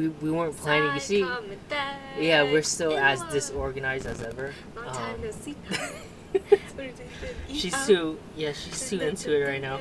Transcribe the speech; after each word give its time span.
we 0.00 0.08
we 0.08 0.30
weren't 0.30 0.56
planning. 0.56 0.94
You 0.94 1.00
see, 1.00 1.26
yeah, 2.18 2.42
we're 2.44 2.62
still 2.62 2.96
as 2.96 3.22
disorganized 3.24 4.06
as 4.06 4.22
ever. 4.22 4.54
Um, 4.76 5.20
she's 7.52 7.86
too 7.86 8.18
yeah, 8.36 8.52
she's 8.52 8.88
too 8.88 9.00
into 9.00 9.36
it 9.36 9.46
right 9.46 9.60
now. 9.60 9.78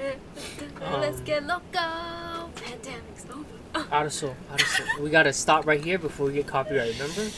Let's 0.82 1.19
Um, 1.19 1.23
get 1.23 1.45
loco. 1.45 2.50
Pandemic's 2.55 3.25
over. 3.29 3.45
Out 3.92 4.05
of 4.05 4.14
soul, 4.14 4.36
out 4.51 4.61
of 4.61 4.68
soul. 4.68 4.86
We 5.01 5.09
gotta 5.09 5.32
stop 5.32 5.65
right 5.65 5.83
here 5.83 6.00
before 6.00 6.28
we 6.28 6.33
get 6.33 6.47
copyright. 6.47 7.00
Remember? 7.00 7.31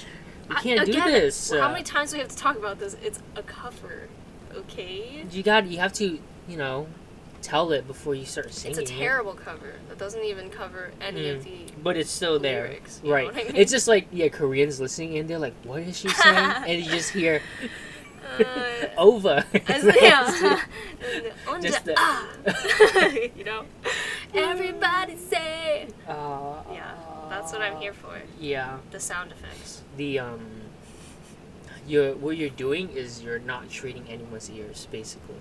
We 0.49 0.55
can't 0.55 0.85
do 0.85 0.93
again, 0.93 1.07
this. 1.07 1.51
How 1.51 1.67
uh, 1.67 1.71
many 1.71 1.83
times 1.83 2.11
do 2.11 2.17
we 2.17 2.21
have 2.21 2.29
to 2.29 2.37
talk 2.37 2.57
about 2.57 2.79
this? 2.79 2.97
It's 3.03 3.19
a 3.35 3.43
cover, 3.43 4.07
okay? 4.55 5.25
You 5.29 5.43
got. 5.43 5.67
You 5.67 5.77
have 5.77 5.93
to. 5.93 6.19
You 6.47 6.57
know, 6.57 6.87
tell 7.41 7.71
it 7.71 7.87
before 7.87 8.15
you 8.15 8.25
start 8.25 8.53
singing. 8.53 8.79
It's 8.79 8.91
a 8.91 8.93
it. 8.93 8.97
terrible 8.97 9.33
cover 9.33 9.73
that 9.89 9.97
doesn't 9.97 10.23
even 10.23 10.49
cover 10.49 10.91
any 11.01 11.29
of 11.29 11.43
the. 11.43 11.65
But 11.83 11.97
it's 11.97 12.09
still 12.11 12.39
there, 12.39 12.63
lyrics, 12.67 13.01
right? 13.03 13.29
I 13.29 13.35
mean? 13.35 13.55
It's 13.55 13.71
just 13.71 13.87
like 13.87 14.07
yeah, 14.11 14.29
Koreans 14.29 14.79
listening 14.79 15.17
and 15.17 15.29
they're 15.29 15.39
like, 15.39 15.55
"What 15.63 15.81
is 15.81 15.97
she 15.97 16.09
saying?" 16.09 16.35
and 16.67 16.83
you 16.83 16.89
just 16.89 17.11
hear 17.11 17.41
Uh, 18.39 18.87
over. 18.97 19.43
as, 19.67 19.83
yeah. 20.01 20.61
And 21.49 21.61
Just 21.61 21.83
the- 21.83 21.95
ah. 21.97 22.25
you 23.35 23.43
know, 23.43 23.65
everybody 24.33 25.17
say. 25.17 25.87
Uh, 26.07 26.63
Yeah, 26.71 26.93
that's 27.29 27.51
what 27.51 27.61
I'm 27.61 27.77
here 27.81 27.91
for. 27.93 28.21
Yeah, 28.39 28.77
The 28.91 28.99
sound 29.01 29.31
effects. 29.33 29.83
the 29.97 30.19
um, 30.19 30.39
you're 31.87 32.13
what 32.15 32.37
you're 32.37 32.49
doing 32.49 32.89
is 32.91 33.21
you're 33.21 33.39
not 33.39 33.69
treating 33.69 34.05
anyone's 34.07 34.49
ears 34.49 34.87
basically. 34.91 35.35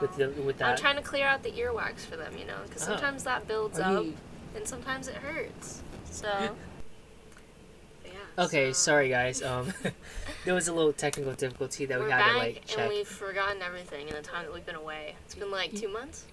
With 0.00 0.16
the 0.16 0.28
with 0.42 0.60
I'm 0.62 0.76
trying 0.76 0.96
to 0.96 1.02
clear 1.02 1.26
out 1.26 1.42
the 1.42 1.50
earwax 1.52 2.00
for 2.00 2.16
them, 2.16 2.32
you 2.38 2.44
know, 2.44 2.58
because 2.66 2.82
Oh. 2.82 2.86
sometimes 2.92 3.24
that 3.24 3.46
builds 3.48 3.78
Are 3.78 3.98
up 3.98 4.04
you- 4.04 4.14
and 4.54 4.66
sometimes 4.66 5.08
it 5.08 5.14
hurts. 5.16 5.82
So. 6.10 6.28
yeah. 8.04 8.10
okay, 8.38 8.68
so- 8.68 8.78
sorry 8.78 9.08
guys. 9.08 9.42
Um, 9.42 9.72
there 10.44 10.54
was 10.54 10.68
a 10.68 10.72
little 10.72 10.92
technical 10.92 11.32
difficulty 11.32 11.86
that 11.86 11.98
We're 11.98 12.06
we 12.06 12.10
had 12.12 12.32
to 12.32 12.38
like 12.38 12.56
and 12.58 12.66
check. 12.66 12.88
we've 12.88 13.08
forgotten 13.08 13.62
everything 13.62 14.08
in 14.08 14.14
the 14.14 14.22
time 14.22 14.44
that 14.44 14.54
we've 14.54 14.66
been 14.66 14.74
away. 14.76 15.14
It's 15.24 15.34
been 15.34 15.50
like 15.50 15.74
two 15.74 15.88
months. 15.88 16.24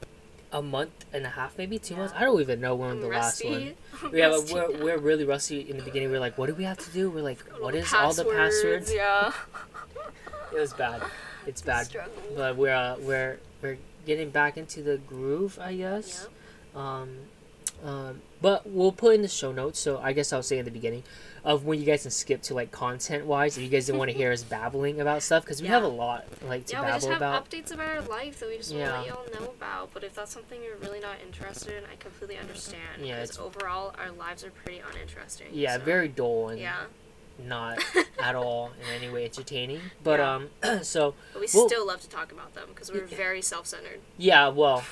A 0.51 0.61
month 0.61 1.05
and 1.11 1.25
a 1.25 1.29
half, 1.29 1.57
maybe 1.57 1.77
two 1.79 1.95
Yeah. 1.95 2.01
months. 2.01 2.13
I 2.15 2.21
don't 2.23 2.39
even 2.39 2.61
know 2.61 2.75
when 2.75 2.91
I'm 2.91 3.01
the 3.01 3.07
last 3.07 3.43
one. 3.43 3.53
rusty. 4.01 4.17
Yeah, 4.17 4.27
rusty 4.27 4.53
we're, 4.53 4.67
now. 4.77 4.83
we're 4.83 4.97
really 4.99 5.25
rusty 5.25 5.59
in 5.69 5.77
the 5.77 5.83
beginning. 5.83 6.11
We're 6.11 6.19
like, 6.21 6.37
what 6.37 6.47
do 6.47 6.55
we 6.55 6.63
have 6.63 6.77
to 6.77 6.89
do? 6.91 7.09
We're 7.09 7.23
like, 7.23 7.39
what 7.59 7.73
the 7.73 7.97
all 7.97 8.13
the 8.13 8.23
passwords? 8.23 8.93
Yeah. 8.93 9.33
It 10.55 10.59
was 10.59 10.71
bad. 10.73 11.01
It's 11.45 11.61
bad. 11.61 11.87
Struggle. 11.87 12.13
But 12.37 12.55
we're 12.55 12.73
uh, 12.73 12.95
we're 12.99 13.39
we're 13.65 13.77
getting 14.05 14.29
back 14.29 14.57
into 14.57 14.81
the 14.83 14.97
groove, 14.97 15.57
I 15.61 15.75
guess. 15.75 16.27
Yeah. 16.75 16.81
Um, 17.01 17.17
um, 17.83 18.21
but 18.41 18.67
we'll 18.67 18.91
put 18.91 19.15
in 19.15 19.21
the 19.21 19.27
show 19.27 19.51
notes. 19.51 19.79
So 19.79 19.99
I 19.99 20.13
guess 20.13 20.31
I'll 20.31 20.43
say 20.43 20.59
in 20.59 20.65
the 20.65 20.71
beginning 20.71 21.03
of 21.43 21.65
when 21.65 21.79
you 21.79 21.85
guys 21.85 22.03
can 22.03 22.11
skip 22.11 22.41
to 22.43 22.53
like 22.53 22.71
content 22.71 23.25
wise, 23.25 23.57
if 23.57 23.63
you 23.63 23.69
guys 23.69 23.85
didn't 23.87 23.99
want 23.99 24.11
to 24.11 24.17
hear 24.17 24.31
us 24.31 24.43
babbling 24.55 25.01
about 25.01 25.21
stuff 25.23 25.43
because 25.43 25.61
we 25.61 25.67
Yeah. 25.67 25.73
have 25.75 25.83
a 25.83 25.87
lot 25.87 26.25
like 26.47 26.65
to 26.67 26.73
Yeah, 26.73 26.81
we 26.85 26.87
just 26.87 27.07
babble 27.07 27.13
have 27.13 27.21
about. 27.21 27.49
updates 27.49 27.73
about 27.73 27.87
our 27.89 28.01
life 28.01 28.39
that 28.39 28.49
we 28.49 28.57
just 28.57 28.71
Yeah. 28.71 28.91
want 28.93 29.07
to 29.07 29.13
let 29.15 29.31
y'all 29.33 29.41
know 29.45 29.51
about. 29.51 29.93
But 29.93 30.03
if 30.03 30.15
that's 30.15 30.31
something 30.31 30.61
you're 30.63 30.77
really 30.77 30.99
not 30.99 31.17
interested 31.25 31.73
in, 31.75 31.83
I 31.91 31.95
completely 31.97 32.37
understand. 32.37 32.79
Yeah, 33.01 33.15
because 33.15 33.31
it's- 33.31 33.45
overall, 33.45 33.93
our 33.99 34.11
lives 34.11 34.43
are 34.43 34.51
pretty 34.51 34.79
uninteresting. 34.91 35.47
yeah, 35.51 35.77
so- 35.77 35.83
very 35.83 36.07
dull 36.07 36.49
and 36.49 36.59
Yeah, 36.59 36.85
not 37.39 37.79
at 38.21 38.35
all 38.35 38.71
in 38.81 39.01
any 39.03 39.11
way 39.11 39.25
entertaining. 39.25 39.81
But 40.03 40.19
Yeah. 40.19 40.33
um, 40.35 40.49
so 40.83 41.13
but 41.33 41.41
we 41.41 41.47
Well- 41.53 41.67
still 41.67 41.85
love 41.87 42.01
to 42.01 42.09
talk 42.09 42.31
about 42.31 42.53
them 42.55 42.69
because 42.73 42.91
we're 42.91 43.05
very 43.05 43.41
self-centered. 43.41 43.99
yeah, 44.17 44.47
well. 44.49 44.83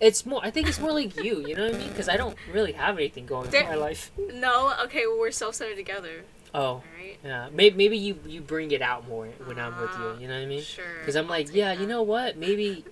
It's 0.00 0.24
more. 0.24 0.40
I 0.44 0.52
think 0.52 0.68
it's 0.68 0.78
more 0.78 0.92
like 0.92 1.16
you. 1.16 1.40
You 1.44 1.56
know 1.56 1.66
what 1.66 1.74
I 1.74 1.78
mean? 1.78 1.88
Because 1.88 2.08
I 2.08 2.16
don't 2.16 2.36
really 2.52 2.70
have 2.70 2.96
anything 2.98 3.26
going 3.26 3.48
on 3.48 3.54
in 3.54 3.66
my 3.66 3.74
life. 3.74 4.12
No, 4.32 4.72
okay, 4.84 5.08
well, 5.08 5.18
we're 5.18 5.32
self-centered 5.32 5.74
together. 5.74 6.22
Oh, 6.54 6.60
All 6.64 6.84
right. 6.96 7.18
Yeah, 7.24 7.48
maybe 7.52 7.76
maybe 7.76 7.98
you 7.98 8.16
you 8.24 8.40
bring 8.40 8.70
it 8.70 8.80
out 8.80 9.08
more 9.08 9.26
when 9.44 9.58
I'm 9.58 9.76
with 9.80 9.90
you. 9.98 10.22
You 10.22 10.28
know 10.28 10.34
what 10.36 10.42
I 10.44 10.46
mean? 10.46 10.62
Sure. 10.62 10.84
Because 11.00 11.16
I'm 11.16 11.26
like, 11.26 11.52
yeah, 11.52 11.74
that. 11.74 11.80
you 11.80 11.88
know 11.88 12.02
what? 12.02 12.36
Maybe 12.36 12.84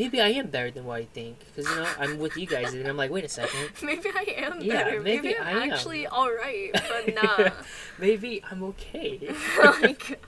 maybe 0.00 0.18
I 0.20 0.28
am 0.28 0.46
better 0.48 0.70
than 0.70 0.84
what 0.86 0.98
I 1.00 1.04
think. 1.04 1.36
Because 1.40 1.70
you 1.70 1.76
know 1.76 1.88
I'm 1.98 2.18
with 2.18 2.36
you 2.36 2.46
guys, 2.46 2.72
and 2.72 2.86
I'm 2.88 2.96
like, 2.96 3.10
wait 3.10 3.24
a 3.24 3.28
second, 3.28 3.70
Maybe 3.82 4.08
I 4.08 4.24
am 4.38 4.60
Yeah, 4.62 4.84
better. 4.84 5.00
maybe 5.00 5.28
Maybe, 5.28 5.38
I 5.38 5.50
I'm 5.50 5.70
actually 5.70 6.06
all 6.06 6.30
right, 6.30 6.70
but 6.72 7.14
nah. 7.22 7.50
maybe 7.98 8.42
I'm 8.50 8.62
okay. 8.72 9.20
like, 9.82 10.18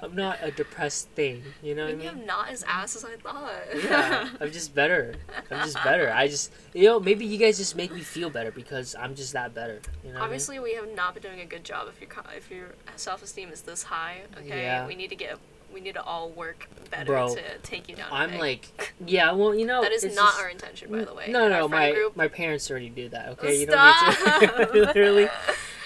I'm 0.00 0.14
not 0.14 0.38
a 0.42 0.52
depressed 0.52 1.08
thing. 1.10 1.42
You 1.62 1.74
know 1.74 1.84
what 1.86 1.94
I 1.94 1.96
maybe 1.96 2.08
mean? 2.10 2.20
I'm 2.20 2.26
not 2.26 2.48
as 2.50 2.62
ass 2.68 2.94
as 2.94 3.04
I 3.04 3.16
thought. 3.16 3.50
Yeah, 3.74 4.28
I'm 4.40 4.52
just 4.52 4.72
better. 4.74 5.14
I'm 5.50 5.64
just 5.64 5.82
better. 5.82 6.12
I 6.12 6.28
just 6.28 6.52
you 6.72 6.84
know 6.84 7.00
maybe 7.00 7.24
you 7.26 7.38
guys 7.38 7.56
just 7.58 7.74
make 7.74 7.92
me 7.92 8.02
feel 8.02 8.30
better 8.30 8.52
because 8.52 8.94
I'm 8.96 9.16
just 9.16 9.32
that 9.32 9.52
better. 9.54 9.80
You 10.04 10.10
know? 10.10 10.10
what 10.10 10.10
I 10.10 10.12
mean? 10.12 10.22
Obviously, 10.22 10.60
we 10.60 10.74
have 10.74 10.94
not 10.94 11.14
been 11.14 11.24
doing 11.24 11.40
a 11.40 11.46
good 11.46 11.64
job. 11.64 11.88
If 11.88 12.00
your 12.00 12.10
if 12.36 12.48
your 12.50 12.68
self 12.94 13.24
esteem 13.24 13.48
is 13.50 13.62
this 13.62 13.82
high, 13.82 14.18
okay, 14.38 14.62
Yeah. 14.62 14.86
we 14.86 14.94
need 14.94 15.08
to 15.10 15.16
get 15.16 15.36
we 15.72 15.80
need 15.80 15.94
to 15.94 16.02
all 16.02 16.30
work 16.30 16.68
better 16.90 17.04
Bro, 17.06 17.34
to 17.34 17.42
take 17.62 17.88
you 17.88 17.96
down. 17.96 18.06
I'm 18.10 18.30
peg. 18.30 18.40
like, 18.40 18.94
yeah, 19.06 19.32
well, 19.32 19.54
you 19.54 19.66
know, 19.66 19.82
that 19.82 19.92
is 19.92 20.04
not 20.04 20.14
just- 20.30 20.40
our 20.40 20.48
intention, 20.48 20.90
by 20.90 21.04
the 21.04 21.12
way. 21.14 21.26
No, 21.28 21.48
no, 21.48 21.68
my 21.68 21.92
group. 21.92 22.16
my 22.16 22.28
parents 22.28 22.70
already 22.70 22.88
do 22.90 23.08
that. 23.10 23.28
Okay, 23.30 23.48
Oh, 23.48 23.50
you 23.50 23.66
don't 23.66 24.40
need 24.40 24.48
to. 24.48 24.72
Literally, 24.86 25.28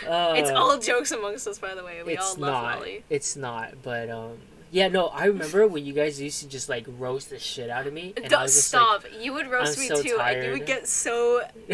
uh, 0.07 0.35
it's 0.37 0.51
all 0.51 0.79
jokes 0.79 1.11
amongst 1.11 1.47
us, 1.49 1.59
by 1.59 1.75
the 1.75 1.85
way. 1.85 2.03
We 2.05 2.17
all 2.17 2.25
it's 2.31 2.39
love 2.39 2.53
not. 2.53 2.79
Molly. 2.79 3.05
It's 3.11 3.37
not. 3.37 3.83
But 3.83 4.09
um, 4.11 4.39
yeah, 4.71 4.89
no. 4.89 5.07
I 5.09 5.25
remember 5.27 5.67
when 5.67 5.85
you 5.85 5.93
guys 5.93 6.21
used 6.21 6.41
to 6.43 6.49
just 6.49 6.69
like 6.69 6.87
roast 6.99 7.31
the 7.31 7.39
shit 7.39 7.69
out 7.71 7.87
of 7.87 7.93
me, 7.93 8.13
and 8.17 8.29
Don't 8.29 8.43
was 8.43 8.55
just 8.55 8.69
stop. 8.69 9.05
you 9.21 9.33
would 9.33 9.51
roast 9.51 9.77
I'm 9.79 9.83
me 9.83 9.89
so 9.89 10.03
too, 10.03 10.19
and 10.21 10.45
you 10.45 10.53
would 10.53 10.67
get 10.67 10.87
so 10.87 11.43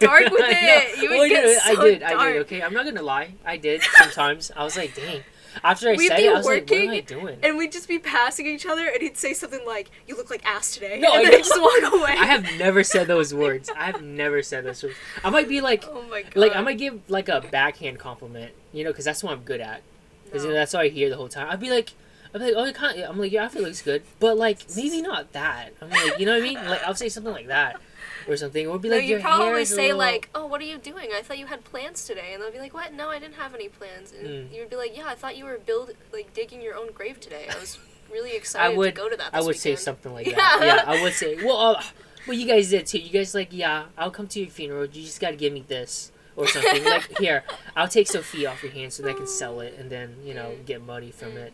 dark 0.00 0.30
with 0.30 0.42
I 0.42 0.92
it. 0.94 1.02
You 1.02 1.10
would 1.10 1.18
Well, 1.18 1.28
get 1.28 1.44
I 1.64 1.74
so 1.74 1.84
did. 1.84 2.02
I 2.02 2.32
did. 2.32 2.40
Okay, 2.42 2.62
I'm 2.62 2.74
not 2.74 2.84
gonna 2.86 3.02
lie. 3.02 3.34
I 3.44 3.56
did 3.56 3.82
sometimes. 3.82 4.50
I 4.56 4.64
was 4.64 4.76
like, 4.76 4.94
dang. 4.96 5.22
After 5.64 5.88
I 5.88 5.96
We'd 5.96 6.08
said 6.08 6.16
be 6.16 6.24
it, 6.24 6.30
I 6.30 6.34
was 6.34 6.46
like, 6.46 6.68
what 6.70 6.78
am 6.78 6.88
I 6.88 6.92
working, 6.94 7.04
doing? 7.20 7.38
And 7.42 7.56
we'd 7.56 7.72
just 7.72 7.88
be 7.88 7.98
passing 7.98 8.46
each 8.46 8.66
other, 8.66 8.86
and 8.86 9.02
he'd 9.02 9.16
say 9.16 9.32
something 9.34 9.60
like, 9.66 9.90
"You 10.06 10.16
look 10.16 10.30
like 10.30 10.44
ass 10.46 10.72
today," 10.74 10.98
No, 11.00 11.08
and 11.12 11.20
I 11.20 11.22
then 11.24 11.32
know. 11.32 11.38
just 11.38 11.60
walk 11.60 11.92
away. 11.92 12.12
I 12.18 12.24
have 12.26 12.44
never 12.58 12.82
said 12.84 13.06
those 13.08 13.34
words. 13.34 13.68
I 13.76 13.84
have 13.86 14.02
never 14.02 14.42
said 14.42 14.64
those 14.64 14.82
words. 14.82 14.96
I 15.24 15.30
might 15.30 15.48
be 15.48 15.60
like, 15.60 15.84
Oh 15.88 16.02
my 16.02 16.22
god. 16.22 16.36
like 16.36 16.56
I 16.56 16.60
might 16.60 16.78
give 16.78 17.00
like 17.08 17.28
a 17.28 17.40
backhand 17.40 17.98
compliment, 17.98 18.52
you 18.72 18.84
know, 18.84 18.90
because 18.90 19.04
that's 19.04 19.22
what 19.22 19.32
I'm 19.32 19.42
good 19.42 19.60
at. 19.60 19.82
Because 20.24 20.44
No. 20.44 20.52
that's 20.52 20.74
all 20.74 20.82
I 20.82 20.88
hear 20.88 21.08
the 21.10 21.16
whole 21.16 21.28
time. 21.28 21.48
I'd 21.50 21.58
be 21.60 21.70
like, 21.70 21.90
I'd 22.32 22.38
be 22.38 22.52
like, 22.52 22.54
oh, 22.56 22.72
kind 22.72 23.00
of, 23.00 23.10
I'm 23.10 23.18
like, 23.18 23.32
yeah, 23.32 23.44
I 23.44 23.48
feel 23.48 23.62
looks 23.62 23.82
good, 23.82 24.02
but 24.20 24.36
like 24.38 24.58
maybe 24.76 25.02
not 25.02 25.32
that. 25.32 25.70
I'm 25.82 25.90
like, 25.90 26.18
you 26.20 26.26
know 26.26 26.32
what 26.32 26.42
I 26.42 26.44
mean? 26.44 26.54
Like 26.54 26.82
I'll 26.84 26.94
say 26.94 27.08
something 27.08 27.32
like 27.32 27.48
that 27.48 27.80
or 28.28 28.36
something, 28.36 28.66
or 28.66 28.78
be 28.78 28.88
No, 28.88 28.96
like, 28.96 29.04
you 29.04 29.10
your 29.10 29.18
hair 29.20 29.36
probably 29.36 29.64
say 29.64 29.82
little- 29.82 29.98
like, 29.98 30.28
"Oh, 30.34 30.46
what 30.46 30.60
are 30.60 30.64
you 30.64 30.78
doing? 30.78 31.10
I 31.14 31.22
thought 31.22 31.38
you 31.38 31.46
had 31.46 31.64
plans 31.64 32.04
today," 32.04 32.32
and 32.32 32.42
they'll 32.42 32.50
be 32.52 32.58
like, 32.58 32.74
"What? 32.74 32.92
No, 32.92 33.08
I 33.10 33.18
didn't 33.18 33.34
have 33.36 33.54
any 33.54 33.68
plans." 33.68 34.12
And 34.12 34.26
Mm. 34.50 34.52
you 34.54 34.60
would 34.60 34.70
be 34.70 34.76
like, 34.76 34.96
"Yeah, 34.96 35.06
I 35.06 35.14
thought 35.14 35.36
you 35.36 35.44
were 35.44 35.58
build 35.58 35.92
like 36.12 36.32
digging 36.34 36.60
your 36.62 36.74
own 36.74 36.92
grave 36.92 37.20
today. 37.20 37.46
I 37.50 37.58
was 37.58 37.78
really 38.12 38.32
excited 38.36 38.76
would- 38.76 38.94
to 38.94 39.00
go 39.02 39.08
to 39.08 39.16
that." 39.16 39.30
I 39.32 39.40
would 39.40 39.56
say 39.56 39.76
something 39.76 40.12
like 40.12 40.26
Yeah. 40.30 40.36
that. 40.36 40.60
Yeah, 40.62 40.84
I 40.86 41.02
would 41.02 41.12
say. 41.14 41.36
Well, 41.44 41.56
uh, 41.56 41.82
well, 42.26 42.36
you 42.36 42.46
guys 42.46 42.70
did 42.70 42.86
too. 42.86 42.98
You 42.98 43.10
guys 43.10 43.34
like, 43.34 43.48
yeah, 43.50 43.86
I'll 43.96 44.10
come 44.10 44.26
to 44.28 44.40
your 44.40 44.50
funeral. 44.50 44.84
You 44.86 45.02
just 45.04 45.20
got 45.20 45.30
to 45.30 45.36
give 45.36 45.52
me 45.52 45.64
this 45.66 46.12
or 46.36 46.46
something. 46.46 46.84
like 46.84 47.18
here, 47.18 47.44
I'll 47.74 47.88
take 47.88 48.06
Sophia 48.08 48.50
off 48.50 48.62
your 48.62 48.72
hands 48.72 48.94
so 48.94 49.02
that 49.02 49.10
I 49.10 49.14
can 49.14 49.26
sell 49.26 49.60
it 49.60 49.74
and 49.78 49.90
then 49.90 50.16
you 50.24 50.34
know 50.34 50.50
Mm. 50.60 50.66
get 50.66 50.82
money 50.82 51.10
from 51.10 51.32
Mm. 51.32 51.36
it. 51.46 51.52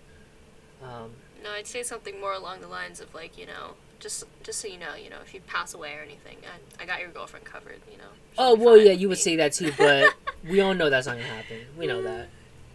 Um, 0.82 1.12
No, 1.42 1.52
I'd 1.52 1.66
say 1.68 1.82
something 1.84 2.20
more 2.20 2.32
along 2.32 2.60
the 2.60 2.66
lines 2.68 3.00
of 3.00 3.14
like, 3.14 3.38
you 3.38 3.46
know, 3.46 3.74
just 4.00 4.24
just 4.42 4.60
so 4.60 4.68
you 4.68 4.78
know, 4.78 4.94
you 4.94 5.10
know, 5.10 5.16
if 5.24 5.32
you 5.34 5.40
pass 5.40 5.74
away 5.74 5.94
or 5.94 6.02
anything, 6.02 6.36
I, 6.78 6.82
I 6.82 6.86
got 6.86 7.00
your 7.00 7.10
girlfriend 7.10 7.44
covered. 7.44 7.80
You 7.90 7.98
know. 7.98 8.04
She'll 8.34 8.44
oh 8.44 8.54
well, 8.54 8.76
yeah, 8.76 8.92
you 8.92 9.08
would 9.08 9.18
say 9.18 9.36
that 9.36 9.52
too, 9.52 9.72
but 9.76 10.14
we 10.48 10.60
all 10.60 10.74
know 10.74 10.90
that's 10.90 11.06
not 11.06 11.16
gonna 11.16 11.28
happen. 11.28 11.58
We 11.76 11.86
know 11.86 12.02
that. 12.02 12.28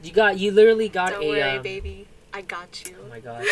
You 0.03 0.11
got, 0.11 0.39
you 0.39 0.51
literally 0.51 0.89
got 0.89 1.11
Don't 1.11 1.23
a. 1.23 1.27
worry, 1.27 1.41
um, 1.43 1.61
baby. 1.61 2.07
I 2.33 2.41
got 2.41 2.83
you. 2.87 2.95
Oh 3.05 3.07
my 3.09 3.19
god. 3.27 3.45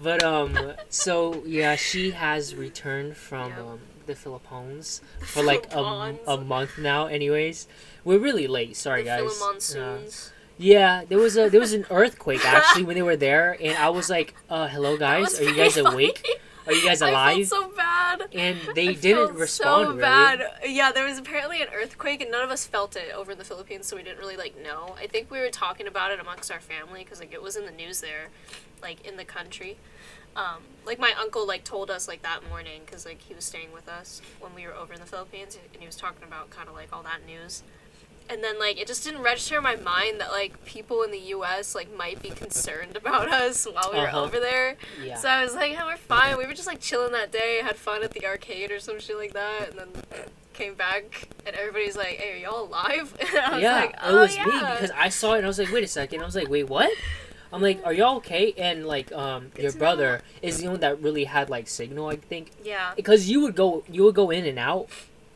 But 0.00 0.22
um, 0.22 0.74
so 0.88 1.42
yeah, 1.46 1.76
she 1.76 2.10
has 2.12 2.54
returned 2.54 3.16
from 3.16 3.50
Yep. 3.50 3.58
um, 3.58 3.80
the 4.06 4.14
Philippines 4.14 5.00
for 5.20 5.42
like 5.42 5.72
a, 5.74 6.14
a 6.26 6.36
month 6.36 6.78
now. 6.78 7.06
Anyways, 7.06 7.66
we're 8.04 8.18
really 8.18 8.46
late. 8.46 8.76
Sorry 8.76 9.02
the 9.02 9.06
guys. 9.08 9.40
Uh, 9.40 9.44
monsoons. 9.46 10.32
yeah, 10.58 11.04
there 11.08 11.18
was 11.18 11.36
a 11.36 11.48
there 11.48 11.60
was 11.60 11.72
an 11.72 11.86
earthquake 11.90 12.44
actually 12.44 12.84
when 12.84 12.94
they 12.94 13.02
were 13.02 13.16
there, 13.16 13.56
and 13.60 13.76
I 13.78 13.88
was 13.90 14.08
like, 14.10 14.34
uh, 14.50 14.68
"Hello 14.68 14.96
guys, 15.08 15.40
are 15.40 15.44
you 15.44 15.54
guys 15.56 15.76
awake? 15.76 16.24
Are 16.66 16.72
you 16.72 16.84
guys 16.84 17.00
alive? 17.00 17.14
I 17.14 17.32
alive?" 17.32 17.48
felt 17.48 17.70
so 17.70 17.76
bad. 17.76 18.22
and 18.32 18.58
they 18.74 18.88
I 18.90 18.92
didn't 18.94 19.26
felt 19.28 19.38
respond 19.38 19.84
so 19.84 19.88
really. 19.90 20.00
bad. 20.00 20.42
Yeah, 20.66 20.92
there 20.92 21.04
was 21.04 21.18
apparently 21.18 21.60
an 21.62 21.68
earthquake, 21.74 22.20
and 22.20 22.30
none 22.30 22.42
of 22.44 22.50
us 22.50 22.66
felt 22.66 22.96
it 22.96 23.12
over 23.14 23.32
in 23.32 23.38
the 23.38 23.44
Philippines, 23.44 23.86
so 23.86 23.96
we 23.96 24.02
didn't 24.02 24.18
really 24.18 24.36
like 24.36 24.56
know. 24.62 24.94
I 24.98 25.06
think 25.06 25.30
we 25.30 25.40
were 25.40 25.50
talking 25.50 25.86
about 25.86 26.10
it 26.12 26.20
amongst 26.20 26.50
our 26.50 26.60
family 26.60 27.04
because 27.04 27.20
like 27.20 27.32
it 27.32 27.42
was 27.42 27.56
in 27.56 27.64
the 27.66 27.72
news 27.72 28.00
there, 28.00 28.28
like 28.82 29.06
in 29.06 29.16
the 29.16 29.24
country. 29.24 29.76
Um, 30.34 30.62
like 30.86 30.98
my 30.98 31.12
uncle 31.20 31.46
like 31.46 31.62
told 31.62 31.90
us 31.90 32.08
like 32.08 32.22
that 32.22 32.40
morning 32.48 32.82
because 32.86 33.04
like 33.04 33.20
he 33.20 33.34
was 33.34 33.44
staying 33.44 33.70
with 33.72 33.86
us 33.88 34.22
when 34.40 34.54
we 34.54 34.66
were 34.66 34.72
over 34.74 34.94
in 34.94 35.00
the 35.00 35.06
Philippines, 35.06 35.58
and 35.72 35.80
he 35.80 35.86
was 35.86 35.96
talking 35.96 36.22
about 36.26 36.50
kind 36.50 36.68
of 36.68 36.74
like 36.74 36.88
all 36.92 37.02
that 37.02 37.26
news. 37.26 37.62
And 38.28 38.42
then 38.42 38.58
like 38.58 38.78
it 38.80 38.86
just 38.86 39.04
didn't 39.04 39.22
register 39.22 39.56
in 39.58 39.62
my 39.62 39.76
mind 39.76 40.20
that 40.20 40.30
like 40.30 40.64
people 40.64 41.02
in 41.02 41.10
the 41.10 41.18
U.S. 41.18 41.74
like 41.74 41.94
might 41.96 42.22
be 42.22 42.30
concerned 42.30 42.96
about 42.96 43.28
us 43.32 43.66
while 43.66 43.90
we 43.92 43.98
were 43.98 44.06
Uh-huh. 44.08 44.22
over 44.24 44.40
there. 44.40 44.76
Yeah. 45.04 45.16
So 45.16 45.28
I 45.28 45.42
was 45.44 45.54
like, 45.54 45.76
"Oh, 45.80 45.86
we're 45.86 45.96
fine." 45.96 46.36
We 46.38 46.46
were 46.46 46.54
just 46.54 46.66
like 46.68 46.80
chilling 46.80 47.12
that 47.12 47.32
day, 47.32 47.60
had 47.62 47.76
fun 47.76 48.02
at 48.02 48.12
the 48.12 48.26
arcade 48.26 48.70
or 48.70 48.80
some 48.80 48.98
shit 49.00 49.16
like 49.16 49.32
that, 49.32 49.70
and 49.70 49.78
then 49.78 49.88
came 50.52 50.74
back 50.74 51.28
and 51.46 51.56
everybody's 51.56 51.96
like, 51.96 52.16
"Hey, 52.18 52.34
are 52.34 52.36
y'all 52.36 52.64
alive?" 52.66 53.14
And 53.20 53.38
I 53.38 53.50
was 53.54 53.62
yeah, 53.62 53.74
like, 53.76 53.90
it 53.90 53.96
"Oh 54.02 54.20
was 54.20 54.36
yeah." 54.36 54.44
me 54.44 54.52
because 54.52 54.90
I 54.96 55.08
saw 55.08 55.34
it 55.34 55.38
and 55.38 55.46
I 55.46 55.48
was 55.48 55.58
like, 55.58 55.72
wait 55.72 55.84
a 55.84 55.88
second. 55.88 56.20
I 56.20 56.24
was 56.24 56.34
like, 56.36 56.48
wait, 56.48 56.68
what? 56.68 56.90
I'm 57.54 57.60
like, 57.60 57.82
are 57.84 57.92
y'all 57.92 58.16
okay? 58.16 58.54
And 58.56 58.86
like, 58.86 59.12
um, 59.12 59.50
Good 59.54 59.62
your 59.64 59.72
brother 59.72 60.22
is 60.40 60.56
the 60.56 60.64
only 60.68 60.76
one 60.78 60.80
that 60.80 61.02
really 61.02 61.24
had 61.24 61.50
like 61.50 61.68
signal, 61.68 62.08
I 62.08 62.16
think, 62.16 62.50
yeah. 62.64 62.92
because 62.96 63.28
you 63.28 63.42
would 63.42 63.54
go, 63.54 63.84
you 63.90 64.04
would 64.04 64.14
go 64.14 64.30
in 64.30 64.46
and 64.46 64.58
out, 64.58 64.88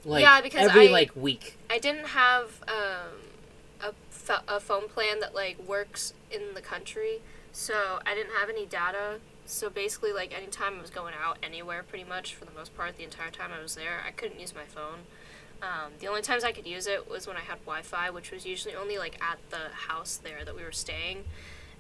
like 0.07 0.23
Yeah, 0.23 0.41
because 0.41 0.69
every 0.69 0.89
I- 0.89 0.93
like 0.93 1.17
week. 1.17 1.59
I 1.69 1.79
didn't 1.79 2.07
have 2.07 2.63
um, 2.69 3.93
a, 4.29 4.43
a 4.49 4.61
phone 4.61 4.89
plan 4.89 5.21
that 5.21 5.35
like 5.35 5.59
works 5.67 6.15
in 6.31 6.55
the 6.55 6.61
country, 6.63 7.21
so 7.53 7.99
I 8.07 8.15
didn't 8.15 8.33
have 8.39 8.49
any 8.49 8.67
data. 8.67 9.19
So 9.45 9.69
basically, 9.71 10.13
like 10.13 10.37
anytime 10.37 10.79
I 10.79 10.81
was 10.81 10.91
going 10.91 11.15
out 11.21 11.39
anywhere, 11.43 11.83
pretty 11.83 12.05
much 12.05 12.35
for 12.35 12.45
the 12.45 12.53
most 12.53 12.77
part, 12.77 12.97
the 12.97 13.05
entire 13.05 13.31
time 13.31 13.51
I 13.57 13.63
was 13.63 13.75
there, 13.75 14.01
I 14.07 14.11
couldn't 14.11 14.41
use 14.41 14.55
my 14.55 14.65
phone. 14.65 15.01
Um, 15.63 15.93
the 16.01 16.07
only 16.07 16.21
times 16.23 16.45
I 16.45 16.53
could 16.53 16.67
use 16.67 16.87
it 16.87 17.09
was 17.09 17.27
when 17.27 17.37
I 17.37 17.41
had 17.41 17.59
Wi-Fi, 17.65 18.11
which 18.11 18.31
was 18.31 18.45
usually 18.45 18.75
only 18.75 18.99
like 18.99 19.19
at 19.23 19.39
the 19.51 19.75
house 19.89 20.17
there 20.23 20.45
that 20.45 20.55
we 20.57 20.63
were 20.63 20.73
staying, 20.73 21.25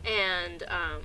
and 0.05 0.63
um, 0.69 1.03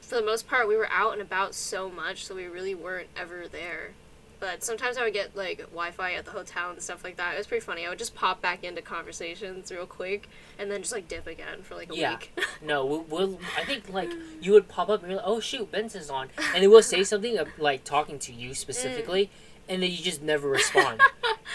for 0.00 0.16
the 0.16 0.22
most 0.22 0.46
part, 0.48 0.68
we 0.68 0.76
were 0.76 0.88
out 0.90 1.12
and 1.12 1.22
about 1.22 1.54
so 1.54 1.88
much, 1.88 2.24
so 2.26 2.34
we 2.34 2.46
really 2.46 2.74
weren't 2.74 3.08
ever 3.16 3.46
there. 3.48 3.92
But 4.40 4.64
sometimes 4.64 4.96
I 4.96 5.04
would 5.04 5.12
get 5.12 5.36
like 5.36 5.58
Wi-Fi 5.58 6.14
at 6.14 6.24
the 6.24 6.30
hotel 6.30 6.70
and 6.70 6.80
stuff 6.82 7.04
like 7.04 7.16
that. 7.18 7.34
It 7.34 7.38
was 7.38 7.46
pretty 7.46 7.64
funny. 7.64 7.84
I 7.86 7.90
would 7.90 7.98
just 7.98 8.14
pop 8.14 8.40
back 8.40 8.64
into 8.64 8.80
conversations 8.80 9.70
real 9.70 9.84
quick 9.86 10.28
and 10.58 10.70
then 10.70 10.80
just 10.80 10.92
like 10.92 11.08
dip 11.08 11.26
again 11.26 11.62
for 11.62 11.74
like 11.74 11.92
a 11.92 11.96
Yeah. 11.96 12.12
week. 12.16 12.32
No, 12.62 12.84
we'll, 12.84 13.02
we'll. 13.08 13.38
I 13.56 13.64
think 13.64 13.90
like 13.92 14.10
you 14.40 14.52
would 14.52 14.68
pop 14.68 14.88
up 14.90 15.00
and 15.02 15.10
you're 15.10 15.18
like, 15.18 15.26
oh 15.28 15.40
shoot, 15.40 15.70
Benson's 15.72 16.10
on, 16.10 16.28
and 16.54 16.62
then 16.62 16.70
we'll 16.70 16.82
say 16.82 17.04
something 17.04 17.38
uh, 17.38 17.44
like 17.58 17.84
talking 17.84 18.18
to 18.20 18.32
you 18.34 18.52
specifically, 18.54 19.30
and 19.68 19.82
then 19.82 19.90
you 19.90 19.96
just 19.96 20.20
never 20.22 20.48
respond. 20.48 21.00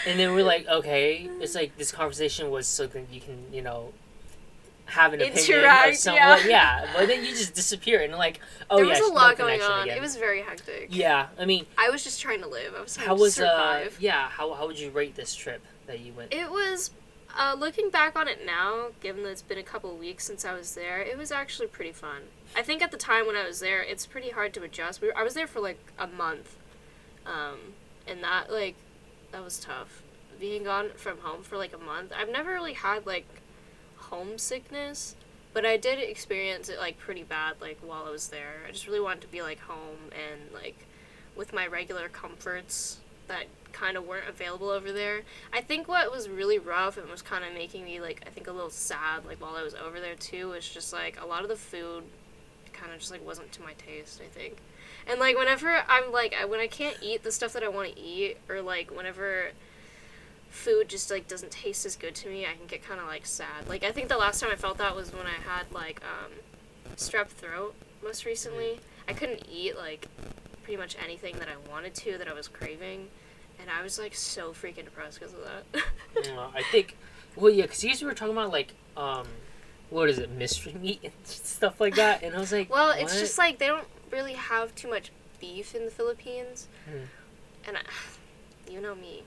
and 0.06 0.18
then 0.18 0.32
we're 0.34 0.42
like, 0.44 0.66
okay, 0.68 1.28
it's 1.40 1.54
like 1.54 1.76
this 1.78 1.92
conversation 1.92 2.50
was 2.50 2.66
so 2.66 2.86
that 2.88 3.04
you 3.10 3.20
can, 3.20 3.44
you 3.52 3.62
know, 3.62 3.92
have 4.86 5.12
an 5.12 5.20
opinion 5.20 5.38
of 5.42 5.48
Interact, 5.48 5.96
someone. 5.98 6.22
yeah. 6.22 6.46
Yeah. 6.46 6.90
but 6.94 7.06
then 7.08 7.24
you 7.24 7.30
just 7.30 7.54
disappear 7.54 8.02
and 8.02 8.12
like, 8.14 8.40
oh 8.70 8.76
there 8.76 8.84
yeah, 8.86 8.90
was 8.92 8.98
a 9.00 9.02
no 9.02 9.08
lot 9.14 9.36
going 9.36 9.60
on. 9.60 9.82
again. 9.84 9.96
It 9.96 10.00
was 10.00 10.16
very 10.16 10.42
hectic. 10.42 10.88
Yeah, 10.90 11.26
I 11.38 11.44
mean, 11.44 11.66
I 11.76 11.90
was 11.90 12.02
just 12.04 12.20
trying 12.20 12.40
to 12.42 12.48
live. 12.48 12.74
I 12.76 12.80
was 12.82 12.94
trying 12.94 13.08
how 13.08 13.16
was 13.16 13.38
uh, 13.38 13.88
yeah, 14.00 14.28
how 14.28 14.52
how 14.54 14.66
would 14.66 14.78
you 14.78 14.90
rate 14.90 15.14
this 15.14 15.34
trip 15.34 15.62
that 15.86 16.00
you 16.00 16.12
went? 16.12 16.32
It 16.32 16.50
was, 16.50 16.90
uh, 17.36 17.54
looking 17.58 17.90
back 17.90 18.16
on 18.16 18.28
it 18.28 18.46
now, 18.46 18.88
given 19.00 19.22
that 19.24 19.30
it's 19.30 19.42
been 19.42 19.58
a 19.58 19.62
couple 19.62 19.90
of 19.92 19.98
weeks 19.98 20.24
since 20.24 20.44
I 20.44 20.54
was 20.54 20.74
there, 20.74 21.00
it 21.00 21.18
was 21.18 21.30
actually 21.30 21.68
pretty 21.68 21.92
fun. 21.92 22.22
I 22.56 22.62
think 22.62 22.80
at 22.82 22.90
the 22.90 22.96
time 22.96 23.26
when 23.26 23.36
I 23.36 23.46
was 23.46 23.60
there, 23.60 23.82
it's 23.82 24.06
pretty 24.06 24.30
hard 24.30 24.54
to 24.54 24.62
adjust. 24.62 25.02
We 25.02 25.08
were, 25.08 25.16
I 25.18 25.22
was 25.22 25.34
there 25.34 25.46
for 25.46 25.60
like 25.60 25.78
a 25.98 26.06
month, 26.06 26.56
um, 27.26 27.58
and 28.06 28.22
that 28.22 28.50
like 28.52 28.76
that 29.32 29.42
was 29.42 29.58
tough. 29.58 30.02
Being 30.38 30.64
gone 30.64 30.90
from 30.96 31.18
home 31.18 31.42
for 31.42 31.56
like 31.56 31.74
a 31.74 31.78
month, 31.78 32.12
I've 32.16 32.28
never 32.30 32.52
really 32.52 32.74
had 32.74 33.04
like 33.06 33.26
homesickness, 34.10 35.16
but 35.52 35.64
I 35.64 35.76
did 35.76 35.98
experience 35.98 36.68
it 36.68 36.78
like 36.78 36.98
pretty 36.98 37.22
bad 37.22 37.56
like 37.60 37.78
while 37.80 38.04
I 38.06 38.10
was 38.10 38.28
there. 38.28 38.62
I 38.68 38.72
just 38.72 38.86
really 38.86 39.00
wanted 39.00 39.22
to 39.22 39.28
be 39.28 39.42
like 39.42 39.60
home 39.60 40.10
and 40.12 40.52
like 40.52 40.86
with 41.34 41.52
my 41.52 41.66
regular 41.66 42.08
comforts 42.08 42.98
that 43.28 43.46
kind 43.72 43.96
of 43.96 44.06
weren't 44.06 44.28
available 44.28 44.70
over 44.70 44.92
there. 44.92 45.22
I 45.52 45.60
think 45.60 45.88
what 45.88 46.10
was 46.10 46.28
really 46.28 46.58
rough 46.58 46.96
and 46.96 47.08
was 47.08 47.22
kind 47.22 47.44
of 47.44 47.52
making 47.52 47.84
me 47.84 48.00
like 48.00 48.22
I 48.26 48.30
think 48.30 48.48
a 48.48 48.52
little 48.52 48.70
sad 48.70 49.24
like 49.26 49.40
while 49.40 49.56
I 49.56 49.62
was 49.62 49.74
over 49.74 50.00
there 50.00 50.14
too 50.14 50.48
was 50.48 50.68
just 50.68 50.92
like 50.92 51.20
a 51.20 51.26
lot 51.26 51.42
of 51.42 51.48
the 51.48 51.56
food 51.56 52.04
kind 52.72 52.92
of 52.92 52.98
just 52.98 53.10
like 53.10 53.24
wasn't 53.24 53.52
to 53.52 53.62
my 53.62 53.72
taste, 53.74 54.20
I 54.24 54.28
think. 54.28 54.58
And 55.06 55.20
like 55.20 55.36
whenever 55.36 55.82
I'm 55.88 56.10
like 56.12 56.34
I, 56.40 56.44
when 56.44 56.60
I 56.60 56.66
can't 56.66 56.96
eat 57.02 57.22
the 57.22 57.32
stuff 57.32 57.52
that 57.52 57.62
I 57.62 57.68
want 57.68 57.94
to 57.94 58.00
eat 58.00 58.38
or 58.48 58.62
like 58.62 58.90
whenever 58.90 59.50
food 60.50 60.88
just 60.88 61.10
like 61.10 61.28
doesn't 61.28 61.50
taste 61.50 61.84
as 61.86 61.96
good 61.96 62.14
to 62.16 62.28
me, 62.28 62.44
I 62.46 62.54
can 62.54 62.66
get 62.66 62.82
kind 62.82 63.00
of 63.00 63.06
like 63.06 63.26
sad. 63.26 63.68
Like 63.68 63.84
I 63.84 63.92
think 63.92 64.08
the 64.08 64.16
last 64.18 64.40
time 64.40 64.50
I 64.52 64.56
felt 64.56 64.78
that 64.78 64.94
was 64.96 65.12
when 65.12 65.26
I 65.26 65.48
had 65.48 65.70
like 65.72 66.00
um 66.02 66.32
strep 66.96 67.28
throat 67.28 67.74
most 68.02 68.24
recently. 68.24 68.80
I 69.08 69.12
couldn't 69.12 69.46
eat 69.50 69.76
like 69.76 70.06
pretty 70.62 70.76
much 70.76 70.96
anything 71.02 71.36
that 71.38 71.48
I 71.48 71.70
wanted 71.70 71.94
to 71.94 72.18
that 72.18 72.26
I 72.28 72.32
was 72.32 72.48
craving, 72.48 73.08
and 73.60 73.70
I 73.70 73.82
was 73.82 73.98
like 73.98 74.14
so 74.14 74.52
freaking 74.52 74.84
depressed 74.84 75.20
because 75.20 75.34
of 75.34 75.40
that. 75.44 75.82
Uh, 76.34 76.48
I 76.54 76.62
think, 76.72 76.96
well, 77.36 77.52
yeah, 77.52 77.62
because 77.66 78.00
you 78.00 78.06
were 78.06 78.14
talking 78.14 78.32
about 78.32 78.50
like, 78.50 78.72
um, 78.96 79.26
what 79.90 80.08
is 80.08 80.18
it, 80.18 80.30
mystery 80.30 80.72
meat 80.72 81.00
and 81.04 81.12
stuff 81.24 81.78
like 81.78 81.94
that, 81.96 82.22
and 82.22 82.34
I 82.34 82.38
was 82.40 82.50
like, 82.52 82.70
well, 82.70 82.90
it's 82.96 83.20
just 83.20 83.36
like 83.36 83.58
they 83.58 83.66
don't 83.66 83.86
really 84.10 84.32
have 84.32 84.74
too 84.74 84.88
much 84.88 85.12
beef 85.38 85.74
in 85.74 85.84
the 85.84 85.90
Philippines, 85.90 86.68
Hmm. 86.90 87.04
and 87.68 87.76
I, 87.76 87.82
you 88.72 88.80
know 88.80 88.94
me, 88.94 89.24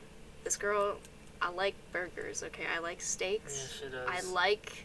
this 0.49 0.57
girl, 0.57 0.97
I 1.43 1.51
like 1.51 1.75
burgers. 1.91 2.41
Okay, 2.41 2.63
I 2.75 2.79
like 2.79 3.01
steaks. 3.01 3.83
Yeah, 3.83 3.99
I 4.07 4.21
like, 4.31 4.83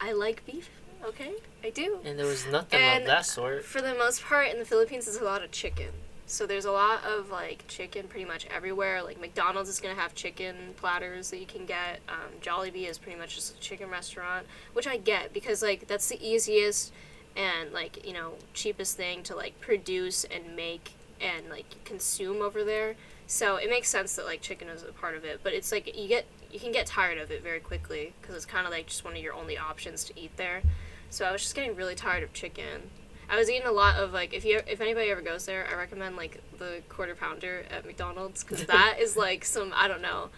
I 0.00 0.12
like 0.12 0.44
beef. 0.46 0.70
Okay, 1.04 1.34
I 1.62 1.68
do. 1.68 1.98
And 2.02 2.18
there 2.18 2.24
was 2.24 2.46
nothing 2.46 2.80
And 2.80 3.02
of 3.02 3.08
that 3.08 3.26
sort. 3.26 3.62
For 3.62 3.82
the 3.82 3.94
most 3.94 4.24
part, 4.24 4.48
in 4.48 4.58
the 4.58 4.64
Philippines, 4.64 5.04
there's 5.04 5.18
a 5.18 5.24
lot 5.24 5.44
of 5.44 5.50
chicken. 5.50 5.90
So 6.24 6.46
there's 6.46 6.64
a 6.64 6.72
lot 6.72 7.04
of 7.04 7.30
like 7.30 7.64
chicken 7.68 8.08
pretty 8.08 8.24
much 8.24 8.46
everywhere. 8.46 9.02
Like 9.02 9.20
McDonald's 9.20 9.68
is 9.68 9.80
gonna 9.80 9.94
have 9.94 10.14
chicken 10.14 10.56
platters 10.78 11.28
that 11.28 11.40
you 11.40 11.46
can 11.46 11.66
get. 11.66 12.00
Um, 12.08 12.40
Jollibee 12.40 12.88
is 12.88 12.96
pretty 12.96 13.18
much 13.18 13.34
just 13.34 13.54
a 13.54 13.60
chicken 13.60 13.90
restaurant, 13.90 14.46
which 14.72 14.86
I 14.86 14.96
get 14.96 15.34
because 15.34 15.62
like 15.62 15.86
that's 15.86 16.08
the 16.08 16.26
easiest 16.26 16.92
and 17.36 17.72
like 17.72 18.06
you 18.06 18.14
know 18.14 18.32
cheapest 18.54 18.96
thing 18.96 19.22
to 19.24 19.36
like 19.36 19.60
produce 19.60 20.24
and 20.24 20.56
make 20.56 20.92
and 21.20 21.50
like 21.50 21.82
consume 21.84 22.40
over 22.42 22.64
there. 22.64 22.96
So 23.30 23.56
it 23.56 23.68
makes 23.68 23.90
sense 23.90 24.16
that 24.16 24.24
like 24.24 24.40
chicken 24.40 24.68
is 24.68 24.82
a 24.82 24.86
part 24.86 25.14
of 25.14 25.22
it, 25.22 25.40
but 25.42 25.52
it's 25.52 25.70
like 25.70 25.94
you 25.94 26.08
get 26.08 26.24
you 26.50 26.58
can 26.58 26.72
get 26.72 26.86
tired 26.86 27.18
of 27.18 27.30
it 27.30 27.42
very 27.42 27.60
quickly 27.60 28.14
because 28.20 28.34
it's 28.34 28.46
kind 28.46 28.64
of 28.66 28.72
like 28.72 28.86
just 28.86 29.04
one 29.04 29.14
of 29.14 29.22
your 29.22 29.34
only 29.34 29.58
options 29.58 30.02
to 30.04 30.18
eat 30.18 30.34
there. 30.38 30.62
So 31.10 31.26
I 31.26 31.30
was 31.32 31.42
just 31.42 31.54
getting 31.54 31.76
really 31.76 31.94
tired 31.94 32.22
of 32.22 32.32
chicken. 32.32 32.88
I 33.28 33.36
was 33.36 33.50
eating 33.50 33.66
a 33.66 33.70
lot 33.72 33.96
of 33.96 34.14
like 34.14 34.32
if 34.32 34.46
you 34.46 34.62
if 34.66 34.80
anybody 34.80 35.10
ever 35.10 35.20
goes 35.20 35.44
there, 35.44 35.68
I 35.70 35.76
recommend 35.76 36.16
like 36.16 36.40
the 36.58 36.80
quarter 36.88 37.14
pounder 37.14 37.64
at 37.70 37.84
McDonald's 37.84 38.44
because 38.44 38.64
that 38.76 38.96
is 38.98 39.14
like 39.14 39.44
some 39.44 39.74
I 39.76 39.88
don't 39.88 40.00
know, 40.00 40.30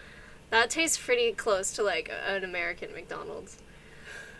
that 0.49 0.69
tastes 0.69 0.97
pretty 0.97 1.31
close 1.31 1.71
to 1.75 1.83
like 1.83 2.11
an 2.27 2.43
American 2.43 2.91
McDonald's. 2.91 3.57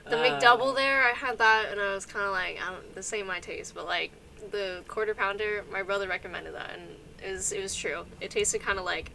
The 0.09 0.17
Uh, 0.17 0.41
McDouble 0.41 0.75
there, 0.75 1.03
I 1.03 1.13
had 1.13 1.37
that 1.37 1.67
and 1.71 1.79
I 1.79 1.93
was 1.93 2.05
kind 2.05 2.25
of 2.25 2.33
like 2.33 2.59
I 2.61 2.69
don't 2.73 2.95
this 2.95 3.13
ain't 3.13 3.27
my 3.27 3.39
taste, 3.39 3.73
but 3.73 3.85
like 3.85 4.11
the 4.51 4.83
quarter 4.89 5.15
pounder, 5.15 5.63
my 5.71 5.83
brother 5.83 6.09
recommended 6.09 6.53
that 6.53 6.71
and 6.77 6.97
it 7.23 7.31
was 7.31 7.51
it 7.51 7.61
was 7.61 7.75
true. 7.75 8.05
It 8.19 8.31
tasted 8.31 8.61
kind 8.61 8.79
of 8.79 8.85
like. 8.85 9.11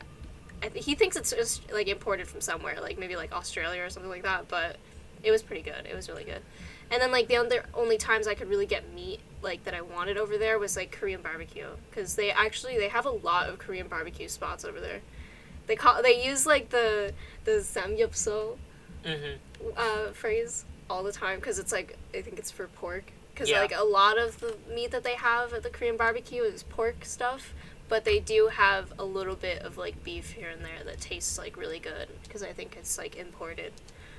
I 0.63 0.69
th- 0.69 0.85
he 0.85 0.95
thinks 0.95 1.17
it's 1.17 1.33
just 1.33 1.71
like 1.71 1.87
imported 1.87 2.27
from 2.27 2.41
somewhere, 2.41 2.79
like 2.81 2.99
maybe 2.99 3.15
like 3.15 3.33
Australia 3.33 3.83
or 3.83 3.91
something 3.91 4.11
like 4.11 4.23
that. 4.23 4.49
But 4.49 4.77
it 5.23 5.31
was 5.31 5.43
pretty 5.43 5.63
good. 5.63 5.87
It 5.89 5.95
was 5.95 6.09
really 6.09 6.25
good. 6.25 6.41
And 6.91 7.03
then 7.03 7.11
like 7.11 7.29
the 7.29 7.37
other 7.37 7.65
only 7.75 7.99
times 7.99 8.27
I 8.27 8.35
could 8.35 8.49
really 8.49 8.67
get 8.67 8.93
meat 8.95 9.21
like 9.43 9.65
that 9.65 9.75
I 9.75 9.81
wanted 9.81 10.17
over 10.17 10.39
there 10.39 10.59
was 10.59 10.77
like 10.77 10.93
Korean 10.93 11.21
barbecue 11.21 11.67
because 11.91 12.15
they 12.15 12.31
actually 12.31 12.79
they 12.79 12.89
have 12.89 13.07
a 13.07 13.11
lot 13.11 13.49
of 13.49 13.59
Korean 13.59 13.89
barbecue 13.89 14.29
spots 14.29 14.65
over 14.65 14.81
there. 14.81 15.01
They 15.67 15.77
call 15.77 16.03
they 16.03 16.25
use 16.25 16.47
like 16.47 16.71
the 16.71 17.13
the 17.45 17.53
samgyeopsal 17.53 18.57
mhm. 19.05 19.37
uh, 19.77 20.13
phrase 20.13 20.65
all 20.89 21.03
the 21.03 21.13
time 21.13 21.41
because 21.41 21.59
it's 21.59 21.73
like 21.73 21.97
I 22.15 22.23
think 22.23 22.39
it's 22.39 22.51
for 22.51 22.69
pork 22.69 23.13
because 23.35 23.51
Yeah. 23.51 23.61
like 23.61 23.75
a 23.75 23.85
lot 23.85 24.17
of 24.19 24.41
the 24.41 24.57
meat 24.73 24.93
that 24.93 25.05
they 25.05 25.17
have 25.17 25.53
at 25.53 25.63
the 25.63 25.71
Korean 25.71 25.97
barbecue 25.97 26.43
is 26.43 26.63
pork 26.63 27.05
stuff, 27.05 27.53
but 27.89 28.05
they 28.05 28.19
do 28.19 28.49
have 28.53 28.93
a 28.99 29.05
little 29.05 29.37
bit 29.37 29.63
of 29.63 29.79
like 29.79 30.03
beef 30.03 30.31
here 30.33 30.49
and 30.49 30.65
there 30.65 30.85
that 30.85 31.01
tastes 31.01 31.39
like 31.39 31.57
really 31.57 31.79
good 31.79 32.09
because 32.23 32.43
I 32.43 32.53
think 32.53 32.77
it's 32.77 32.99
like 32.99 33.17
imported. 33.17 33.73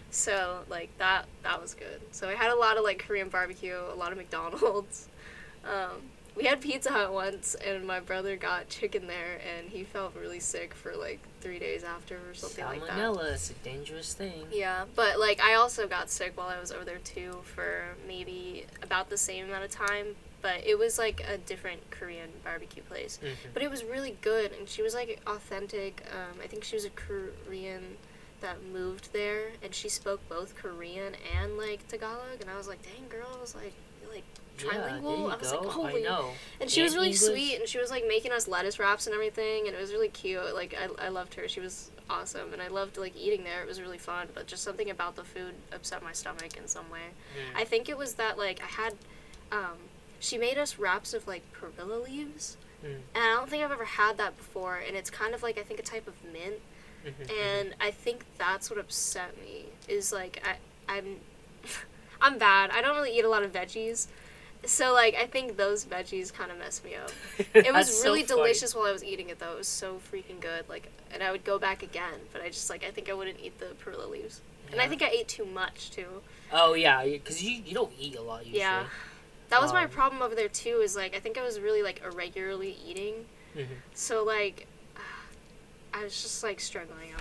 So 0.10 0.62
like 0.70 0.90
that 0.98 1.26
that 1.44 1.62
was 1.62 1.74
good. 1.74 2.02
So 2.12 2.30
I 2.30 2.36
had 2.36 2.52
a 2.52 2.56
lot 2.56 2.78
of 2.78 2.84
like 2.84 3.00
Korean 3.00 3.30
barbecue, 3.30 3.78
a 3.78 3.96
lot 3.96 4.12
of 4.12 4.18
McDonald's. 4.18 5.08
Um, 5.66 6.02
we 6.38 6.46
had 6.46 6.62
Pizza 6.62 6.92
Hut 6.92 7.12
once, 7.12 7.56
and 7.56 7.86
my 7.86 8.00
brother 8.00 8.38
got 8.38 8.70
chicken 8.70 9.08
there, 9.08 9.40
and 9.58 9.70
he 9.70 9.84
felt 9.84 10.16
really 10.16 10.40
sick 10.40 10.74
for 10.74 10.96
like 10.96 11.20
three 11.42 11.60
days 11.60 11.84
after 11.84 12.18
or 12.30 12.34
something 12.34 12.64
like 12.64 12.86
that. 12.86 12.92
Salmonella 12.92 13.34
is 13.34 13.50
a 13.50 13.54
dangerous 13.66 14.14
thing. 14.14 14.46
Yeah, 14.52 14.86
but 14.96 15.20
like 15.20 15.42
I 15.42 15.56
also 15.56 15.88
got 15.88 16.10
sick 16.10 16.38
while 16.38 16.48
I 16.48 16.60
was 16.60 16.72
over 16.72 16.86
there 16.86 17.00
too 17.00 17.40
for 17.44 17.96
maybe 18.08 18.66
about 18.84 19.10
the 19.10 19.18
same 19.18 19.46
amount 19.48 19.66
of 19.66 19.72
time, 19.72 20.16
but 20.42 20.66
it 20.66 20.78
was 20.78 20.98
like 20.98 21.22
a 21.28 21.38
different 21.38 21.90
Korean 21.92 22.30
barbecue 22.44 22.84
place. 22.84 23.20
Mhm. 23.24 23.36
But 23.54 23.64
it 23.64 23.70
was 23.72 23.84
really 23.84 24.18
good, 24.22 24.52
and 24.54 24.68
she 24.70 24.82
was 24.82 24.94
like 24.94 25.20
authentic. 25.28 26.04
Um, 26.14 26.40
I 26.44 26.48
think 26.48 26.64
she 26.64 26.76
was 26.76 26.86
a 26.86 26.90
Korean 26.92 27.98
that 28.42 28.64
moved 28.64 29.12
there, 29.14 29.50
and 29.64 29.74
she 29.74 29.90
spoke 29.90 30.22
both 30.30 30.56
Korean 30.56 31.16
and 31.40 31.58
like 31.58 31.88
Tagalog, 31.88 32.40
and 32.42 32.50
I 32.50 32.58
was 32.58 32.68
like, 32.68 32.82
dang 32.84 33.08
girl, 33.10 33.28
I 33.36 33.42
was 33.42 33.56
like, 33.56 33.74
you're, 34.02 34.14
like 34.14 34.24
Yeah, 34.64 34.72
trilingual. 34.72 35.18
you 35.20 35.26
I 35.28 35.36
was 35.38 35.52
go. 35.52 35.60
like, 35.62 35.70
holy. 35.70 36.08
And 36.62 36.70
she 36.70 36.84
was 36.84 36.94
really 36.96 37.08
English. 37.08 37.22
sweet, 37.22 37.56
and 37.60 37.68
she 37.68 37.80
was 37.80 37.90
like 37.90 38.06
making 38.08 38.32
us 38.32 38.48
lettuce 38.48 38.78
wraps 38.80 39.08
and 39.08 39.14
everything, 39.14 39.68
and 39.68 39.76
it 39.76 39.80
was 39.82 39.92
really 39.92 40.10
cute. 40.10 40.54
Like 40.54 40.76
I, 40.80 41.06
I 41.06 41.10
loved 41.10 41.34
her. 41.36 41.48
She 41.48 41.60
was 41.60 41.90
awesome, 42.10 42.54
and 42.54 42.62
I 42.62 42.68
loved 42.68 42.98
like 42.98 43.16
eating 43.18 43.44
there. 43.44 43.62
It 43.64 43.68
was 43.68 43.82
really 43.82 43.98
fun, 43.98 44.28
but 44.36 44.46
just 44.46 44.64
something 44.64 44.90
about 44.92 45.16
the 45.16 45.24
food 45.24 45.56
upset 45.74 46.04
my 46.04 46.14
stomach 46.14 46.56
in 46.58 46.68
some 46.68 46.90
way. 46.92 47.10
Mm. 47.36 47.60
I 47.60 47.64
think 47.66 47.90
it 47.90 47.98
was 47.98 48.14
that 48.16 48.38
like 48.38 48.62
I 48.64 48.68
had, 48.68 48.94
um, 49.52 49.78
she 50.20 50.38
made 50.38 50.58
us 50.58 50.78
wraps 50.80 51.14
of 51.14 51.28
like 51.28 51.44
perilla 51.54 52.04
leaves, 52.04 52.58
Mm. 52.84 53.00
and 53.16 53.24
I 53.24 53.34
don't 53.34 53.50
think 53.50 53.64
I've 53.64 53.72
ever 53.72 53.86
had 53.86 54.18
that 54.18 54.38
before. 54.38 54.76
And 54.76 54.96
it's 54.96 55.10
kind 55.10 55.34
of 55.34 55.42
like 55.42 55.58
I 55.58 55.64
think 55.64 55.80
a 55.80 55.84
type 55.84 56.08
of 56.08 56.14
mint, 56.32 56.60
Mhm, 57.06 57.32
and 57.32 57.76
I 57.82 57.90
think 57.90 58.24
that's 58.38 58.70
what 58.70 58.78
upset 58.80 59.36
me. 59.42 59.66
Is 59.88 60.12
like 60.14 60.44
I 60.46 60.58
I'm, 60.94 61.18
I'm 62.22 62.38
bad. 62.38 62.70
I 62.72 62.82
don't 62.82 62.96
really 62.96 63.18
eat 63.18 63.26
a 63.26 63.30
lot 63.30 63.42
of 63.44 63.52
veggies. 63.52 64.08
So 64.66 64.94
like 64.94 65.16
I 65.16 65.26
think 65.26 65.58
those 65.58 65.86
veggies 65.86 66.32
kind 66.34 66.52
of 66.52 66.58
messed 66.60 66.84
me 66.86 66.96
up. 66.96 67.12
It 67.54 67.74
was 67.74 67.88
That's 67.88 67.98
so 68.02 68.10
really 68.14 68.24
delicious 68.24 68.76
while 68.76 68.86
I 68.86 68.92
was 68.92 69.04
eating 69.04 69.30
it 69.30 69.40
though. 69.40 69.54
It 69.54 69.58
was 69.58 69.68
so 69.68 70.00
freaking 70.12 70.40
good. 70.40 70.68
Like 70.70 70.92
and 71.12 71.24
I 71.24 71.32
would 71.32 71.44
go 71.44 71.58
back 71.58 71.82
again, 71.84 72.20
but 72.32 72.42
I 72.44 72.50
just 72.50 72.70
like 72.70 72.84
I 72.84 72.92
think 72.92 73.10
I 73.10 73.14
wouldn't 73.14 73.40
eat 73.40 73.58
the 73.60 73.68
perilla 73.84 74.08
leaves. 74.08 74.42
And 74.72 74.82
I 74.82 74.88
think 74.88 75.02
I 75.02 75.08
ate 75.10 75.28
too 75.28 75.46
much 75.46 75.90
too. 75.92 76.22
Oh 76.52 76.74
yeah, 76.74 77.04
because 77.06 77.42
you 77.42 77.62
you 77.66 77.74
don't 77.74 77.94
eat 78.00 78.16
a 78.18 78.22
lot 78.22 78.42
usually. 78.46 78.60
Yeah. 78.60 78.86
That 79.50 79.62
was 79.62 79.72
my 79.74 79.84
Um, 79.84 79.90
problem 79.90 80.22
over 80.22 80.36
there 80.36 80.50
too. 80.50 80.82
Is 80.82 80.96
like 80.96 81.16
I 81.16 81.20
think 81.20 81.38
I 81.38 81.44
was 81.44 81.60
really 81.60 81.82
like 81.84 82.02
irregularly 82.04 82.78
eating, 82.86 83.26
Mhm. 83.56 83.68
so 83.94 84.24
like 84.24 84.68
I 85.94 86.04
was 86.04 86.22
just 86.22 86.44
like 86.44 86.60
struggling. 86.60 87.14
I 87.14 87.18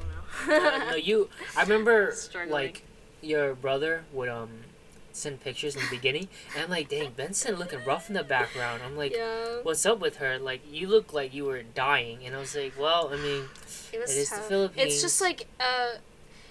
don't 0.49 0.63
Uh, 0.65 0.79
know. 0.79 0.91
no, 0.91 0.95
you. 1.11 1.31
I 1.57 1.63
remember 1.63 2.13
Struggling. 2.13 2.51
like 2.53 2.83
your 3.23 3.55
brother 3.55 4.05
would 4.13 4.29
um 4.29 4.65
send 5.13 5.41
pictures 5.41 5.75
in 5.75 5.81
the 5.83 5.89
beginning, 5.89 6.29
and 6.55 6.65
I'm 6.65 6.69
like, 6.71 6.89
dang, 6.91 7.13
Benson 7.13 7.55
looking 7.57 7.83
rough 7.87 8.09
in 8.11 8.15
the 8.15 8.23
background. 8.23 8.83
I'm 8.85 8.99
like, 8.99 9.13
yeah, 9.15 9.61
what's 9.63 9.87
up 9.87 9.99
with 9.99 10.17
her? 10.17 10.39
Like, 10.39 10.61
you 10.71 10.89
look 10.89 11.15
like 11.15 11.33
you 11.33 11.47
were 11.47 11.63
dying, 11.63 12.19
and 12.27 12.35
I 12.37 12.39
was 12.39 12.55
like, 12.55 12.75
well, 12.79 13.09
I 13.11 13.17
mean, 13.17 13.49
it 13.95 13.99
was 14.01 14.15
it 14.15 14.21
is 14.21 14.29
the 14.31 14.37
tough. 14.37 14.49
Philippines. 14.49 14.93
It's 14.93 15.01
just 15.03 15.21
like 15.23 15.47
uh, 15.59 15.93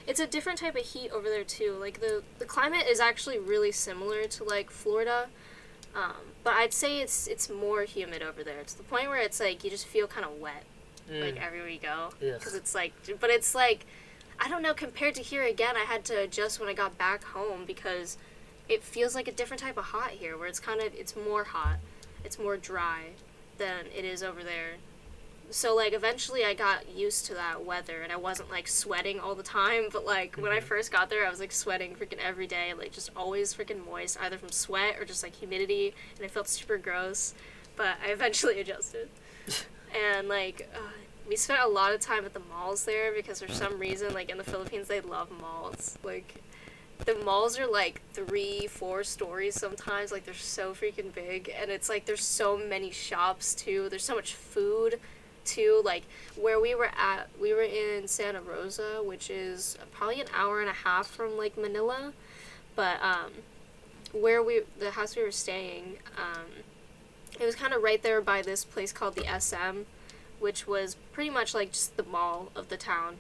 it's 0.08 0.20
a 0.20 0.25
different 0.25 0.58
type 0.58 0.75
of 0.75 0.82
heat 0.84 1.12
over 1.12 1.29
there 1.29 1.44
too. 1.44 1.77
Like 1.79 2.00
the 2.00 2.24
the 2.39 2.46
climate 2.46 2.88
is 2.89 3.00
actually 3.00 3.38
really 3.38 3.72
similar 3.72 4.24
to 4.25 4.44
like 4.44 4.72
Florida. 4.72 5.27
Um, 5.96 6.34
but 6.44 6.54
I'd 6.54 6.74
say 6.74 7.00
it's 7.00 7.28
it's 7.28 7.50
more 7.50 7.84
humid 7.84 8.22
over 8.22 8.44
there. 8.44 8.64
To 8.64 8.78
the 8.78 8.84
point 8.84 9.08
where 9.08 9.20
it's 9.20 9.40
like 9.40 9.64
you 9.64 9.70
just 9.70 9.88
feel 9.88 10.08
kind 10.08 10.25
of 10.25 10.40
wet 10.40 10.64
mm, 11.10 11.22
like 11.22 11.38
everywhere 11.38 11.70
you 11.70 11.80
go. 11.80 12.10
Because 12.20 12.54
it's 12.54 12.75
like 12.75 12.94
but 13.20 13.30
it's 13.30 13.56
like 13.56 13.86
i 14.38 14.50
don't 14.50 14.62
know 14.62 14.74
compared 14.74 15.16
to 15.16 15.22
here 15.22 15.44
again 15.44 15.78
i 15.78 15.86
had 15.86 16.04
to 16.04 16.14
adjust 16.14 16.60
when 16.60 16.68
i 16.68 16.74
got 16.74 16.98
back 16.98 17.24
home 17.24 17.64
because 17.66 18.18
it 18.68 18.84
feels 18.84 19.16
like 19.16 19.28
a 19.28 19.32
different 19.32 19.62
type 19.62 19.78
of 19.78 19.86
hot 19.86 20.12
here 20.12 20.38
where 20.38 20.48
it's 20.48 20.60
kind 20.60 20.82
of 20.82 20.94
it's 20.96 21.16
more 21.16 21.44
hot. 21.44 21.78
It's 22.24 22.40
more 22.40 22.58
dry 22.58 23.10
than 23.58 23.86
it 23.96 24.04
is 24.04 24.24
over 24.24 24.44
there 24.44 24.74
so 25.52 25.75
like 25.75 25.94
eventually 25.94 26.44
i 26.44 26.54
got 26.54 26.90
used 26.90 27.25
to 27.25 27.34
that 27.34 27.64
weather 27.64 28.02
and 28.02 28.12
i 28.12 28.16
wasn't 28.16 28.50
like 28.50 28.68
sweating 28.68 29.20
all 29.20 29.36
the 29.36 29.44
time 29.44 29.84
but 29.92 30.06
like 30.06 30.36
when 30.38 30.52
i 30.52 30.58
Mhm. 30.60 30.64
first 30.64 30.92
got 30.92 31.10
there 31.10 31.25
i 31.25 31.30
was 31.30 31.40
like 31.40 31.52
sweating 31.52 31.96
freaking 31.96 32.18
every 32.20 32.48
day 32.48 32.74
like 32.74 32.92
just 32.92 33.12
always 33.16 33.54
freaking 33.54 33.86
moist 33.86 34.18
either 34.22 34.38
from 34.38 34.50
sweat 34.50 34.96
or 35.00 35.06
just 35.06 35.22
like 35.24 35.36
humidity 35.36 35.94
and 36.16 36.25
it 36.25 36.32
felt 36.32 36.48
super 36.48 36.78
gross 36.78 37.34
but 37.75 37.96
i 38.06 38.10
eventually 38.10 38.60
adjusted. 38.62 39.10
And 39.94 40.28
like 40.28 40.68
uh, 40.75 40.80
we 41.28 41.36
spent 41.36 41.62
a 41.62 41.68
lot 41.68 41.94
of 41.94 42.02
time 42.02 42.25
at 42.25 42.34
the 42.34 42.42
malls 42.52 42.84
there 42.86 43.14
because 43.14 43.42
for 43.42 43.52
some 43.52 43.80
reason 43.80 44.14
like 44.14 44.30
in 44.30 44.38
the 44.38 44.44
philippines 44.44 44.88
they 44.88 45.00
love 45.00 45.30
malls. 45.40 45.98
Like 46.04 46.42
the 47.06 47.16
malls 47.24 47.58
are 47.60 47.68
like 47.68 48.02
three 48.14 48.68
four 48.68 49.04
stories 49.04 49.56
sometimes 49.60 50.12
like 50.12 50.25
they're 50.25 50.34
so 50.34 50.74
freaking 50.74 51.14
big 51.14 51.52
and 51.60 51.70
it's 51.70 51.88
like 51.90 52.06
there's 52.06 52.24
so 52.25 52.58
many 52.58 52.92
shops 52.92 53.54
too. 53.56 53.88
There's 53.90 54.04
so 54.04 54.16
much 54.16 54.34
food 54.34 55.00
too 55.46 55.82
like 55.86 56.04
where 56.36 56.60
we 56.60 56.75
were 56.75 56.92
at 56.98 57.28
we 57.40 57.54
were 57.54 57.62
in 57.62 58.08
santa 58.08 58.42
rosa 58.42 59.02
which 59.04 59.30
is 59.30 59.78
probably 59.92 60.20
an 60.20 60.28
hour 60.36 60.60
and 60.60 60.70
a 60.70 60.74
half 60.74 61.08
from 61.08 61.38
like 61.38 61.58
manila 61.58 62.12
but 62.75 63.02
um 63.02 63.32
where 64.12 64.42
we 64.42 64.62
the 64.80 64.92
house 64.92 65.16
we 65.16 65.22
were 65.22 65.32
staying 65.32 65.98
um 66.18 66.64
it 67.40 67.46
was 67.46 67.56
kind 67.56 67.74
of 67.74 67.84
right 67.84 68.02
there 68.02 68.22
by 68.22 68.42
this 68.42 68.64
place 68.64 68.92
called 68.92 69.16
the 69.16 69.40
SM, 69.40 69.82
which 70.40 70.68
was 70.68 70.96
pretty 71.12 71.30
much 71.30 71.54
like 71.54 71.72
just 71.72 71.98
the 71.98 72.04
mall 72.04 72.52
of 72.56 72.70
the 72.70 72.78
town. 72.78 73.18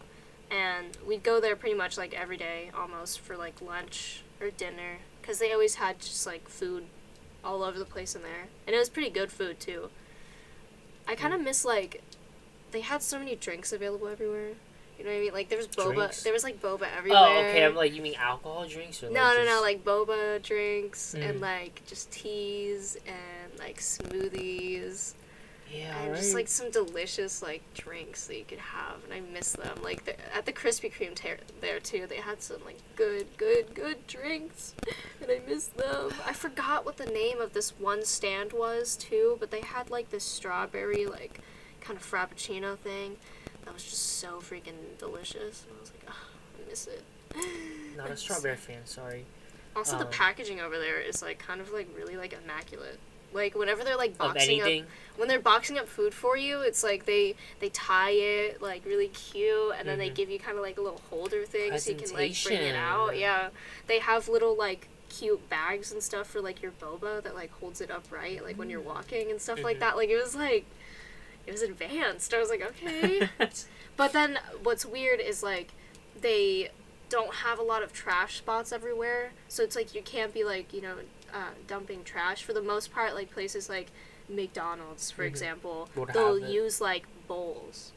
And 0.49 0.97
we'd 1.05 1.23
go 1.23 1.39
there 1.39 1.55
pretty 1.55 1.75
much 1.75 1.97
like 1.97 2.13
every 2.13 2.37
day 2.37 2.71
almost 2.77 3.19
for 3.19 3.35
like 3.35 3.61
lunch 3.61 4.21
or 4.39 4.49
dinner 4.49 4.99
because 5.21 5.39
they 5.39 5.51
always 5.51 5.75
had 5.75 5.99
just 5.99 6.25
like 6.25 6.47
food 6.47 6.85
all 7.43 7.63
over 7.63 7.77
the 7.77 7.85
place 7.85 8.15
in 8.15 8.21
there. 8.21 8.47
And 8.65 8.75
it 8.75 8.79
was 8.79 8.89
pretty 8.89 9.09
good 9.09 9.31
food 9.31 9.59
too. 9.59 9.89
I 11.07 11.15
kind 11.15 11.33
of 11.33 11.41
miss 11.41 11.65
like 11.65 12.01
they 12.75 12.81
had 12.81 13.01
so 13.01 13.17
many 13.17 13.35
drinks 13.35 13.71
available 13.71 14.07
everywhere. 14.07 14.49
You 14.99 15.03
know 15.05 15.11
what 15.11 15.17
I 15.17 15.21
mean? 15.21 15.33
Like 15.33 15.49
there 15.49 15.57
was 15.57 15.67
boba. 15.67 15.93
Drinks? 15.95 16.23
There 16.23 16.33
was 16.33 16.43
like 16.43 16.61
boba 16.61 16.87
everywhere. 16.97 17.21
Oh, 17.21 17.37
okay. 17.49 17.65
I'm 17.65 17.75
like, 17.75 17.93
you 17.93 18.01
mean 18.01 18.15
alcohol 18.15 18.67
drinks 18.67 19.01
or 19.03 19.09
No, 19.09 19.21
like 19.23 19.37
no, 19.37 19.43
no, 19.43 19.45
just- 19.45 19.61
like 19.63 19.83
boba 19.83 20.41
drinks 20.43 21.13
and 21.13 21.39
Mm. 21.39 21.41
like 21.41 21.81
just 21.87 22.11
teas 22.11 22.97
and 23.07 23.59
like 23.59 23.77
smoothies 23.79 25.13
yeah, 25.73 25.97
and 26.01 26.11
right. 26.11 26.17
just 26.17 26.33
like 26.33 26.47
some 26.47 26.69
delicious 26.69 27.41
like 27.41 27.61
drinks 27.73 28.27
that 28.27 28.37
you 28.37 28.45
could 28.45 28.59
have, 28.59 29.03
and 29.03 29.11
I 29.13 29.19
miss 29.19 29.53
them. 29.53 29.79
Like 29.83 30.05
the, 30.05 30.15
at 30.35 30.45
the 30.45 30.53
Krispy 30.53 30.93
Kreme 30.93 31.15
ter- 31.15 31.37
there 31.59 31.79
too, 31.79 32.05
they 32.07 32.17
had 32.17 32.41
some 32.41 32.63
like 32.63 32.77
good, 32.95 33.25
good, 33.37 33.73
good 33.73 34.05
drinks, 34.07 34.75
and 35.21 35.29
I 35.31 35.41
miss 35.47 35.67
them. 35.67 36.11
I 36.25 36.33
forgot 36.33 36.85
what 36.85 36.97
the 36.97 37.05
name 37.07 37.41
of 37.41 37.53
this 37.53 37.71
one 37.79 38.05
stand 38.05 38.53
was 38.53 38.95
too, 38.95 39.37
but 39.39 39.49
they 39.51 39.61
had 39.61 39.89
like 39.89 40.11
this 40.11 40.23
strawberry 40.23 41.05
like 41.05 41.39
kind 41.85 41.97
of 41.99 42.05
frappuccino 42.09 42.77
thing 42.77 43.15
that 43.63 43.73
was 43.73 43.83
just 43.83 44.19
so 44.19 44.39
freaking 44.39 44.73
delicious, 44.99 45.63
and 45.67 45.77
I 45.77 45.81
was 45.81 45.91
like, 45.91 46.03
oh, 46.07 46.61
I 46.65 46.69
miss 46.69 46.87
it. 46.87 47.03
not 47.97 48.09
a 48.09 48.17
strawberry 48.23 48.55
fan. 48.57 48.85
Sorry. 48.85 49.25
Also, 49.75 49.97
the 49.97 50.05
Um, 50.05 50.11
packaging 50.11 50.59
over 50.61 50.77
there 50.79 50.99
is 50.99 51.21
like 51.21 51.39
kind 51.39 51.61
of 51.61 51.71
like 51.71 51.87
really 51.95 52.15
like 52.17 52.33
immaculate. 52.33 52.99
Like 53.33 53.53
whenever 53.55 53.83
they're 53.83 53.97
like 53.97 54.17
boxing 54.17 54.61
up, 54.61 54.71
when 55.17 55.27
they're 55.27 55.39
boxing 55.41 55.77
up 55.77 55.87
food 55.89 56.13
for 56.13 56.37
you, 56.37 56.61
it's 56.61 56.83
like 56.83 57.05
they 57.05 57.35
they 57.59 57.67
tie 57.69 58.11
it 58.11 58.61
like 58.61 58.85
really 58.85 59.09
cute, 59.09 59.73
and 59.77 59.87
then 59.87 59.99
they 59.99 60.09
Mhm. 60.09 60.15
give 60.15 60.29
you 60.29 60.39
kind 60.39 60.57
of 60.57 60.63
like 60.63 60.77
a 60.77 60.81
little 60.81 61.01
holder 61.09 61.43
thing 61.45 61.77
so 61.77 61.91
you 61.91 61.97
can 61.97 62.13
like 62.13 62.41
bring 62.43 62.61
it 62.61 62.75
out. 62.75 63.17
Yeah, 63.17 63.49
they 63.87 63.99
have 63.99 64.29
little 64.29 64.55
like 64.55 64.87
cute 65.09 65.49
bags 65.49 65.91
and 65.91 66.01
stuff 66.01 66.27
for 66.27 66.39
like 66.41 66.61
your 66.61 66.71
boba 66.71 67.21
that 67.23 67.35
like 67.35 67.51
holds 67.59 67.79
it 67.81 67.91
upright 67.91 68.43
like 68.43 68.57
when 68.57 68.69
you're 68.69 68.81
walking 68.81 69.29
and 69.31 69.41
stuff 69.41 69.61
like 69.63 69.77
Mhm. 69.77 69.79
that. 69.81 69.97
Like 69.97 70.09
it 70.09 70.21
was 70.21 70.35
like 70.35 70.65
it 71.47 71.51
was 71.51 71.61
advanced. 71.61 72.33
I 72.33 72.39
was 72.39 72.49
like 72.49 72.61
okay. 72.61 73.29
But 73.97 74.11
then 74.11 74.39
what's 74.63 74.85
weird 74.85 75.19
is 75.21 75.41
like 75.41 75.71
they 76.19 76.69
don't 77.09 77.33
have 77.35 77.59
a 77.59 77.63
lot 77.63 77.81
of 77.83 77.93
trash 77.93 78.37
spots 78.39 78.71
everywhere. 78.73 79.31
So 79.47 79.63
it's 79.63 79.75
like 79.75 79.95
you 79.95 80.01
can't 80.01 80.33
be 80.33 80.43
like, 80.43 80.73
you 80.73 80.81
know, 80.81 80.95
uh, 81.33 81.51
dumping 81.67 82.03
trash 82.03 82.43
for 82.43 82.51
the 82.53 82.61
most 82.61 82.91
part 82.91 83.13
like 83.13 83.31
places 83.31 83.69
like 83.69 83.87
McDonald's 84.27 85.11
for 85.11 85.23
Mhm. 85.23 85.27
example, 85.27 85.89
Would 85.95 86.09
they'll 86.13 86.39
use 86.39 86.81
like 86.81 87.05
bowls. 87.27 87.91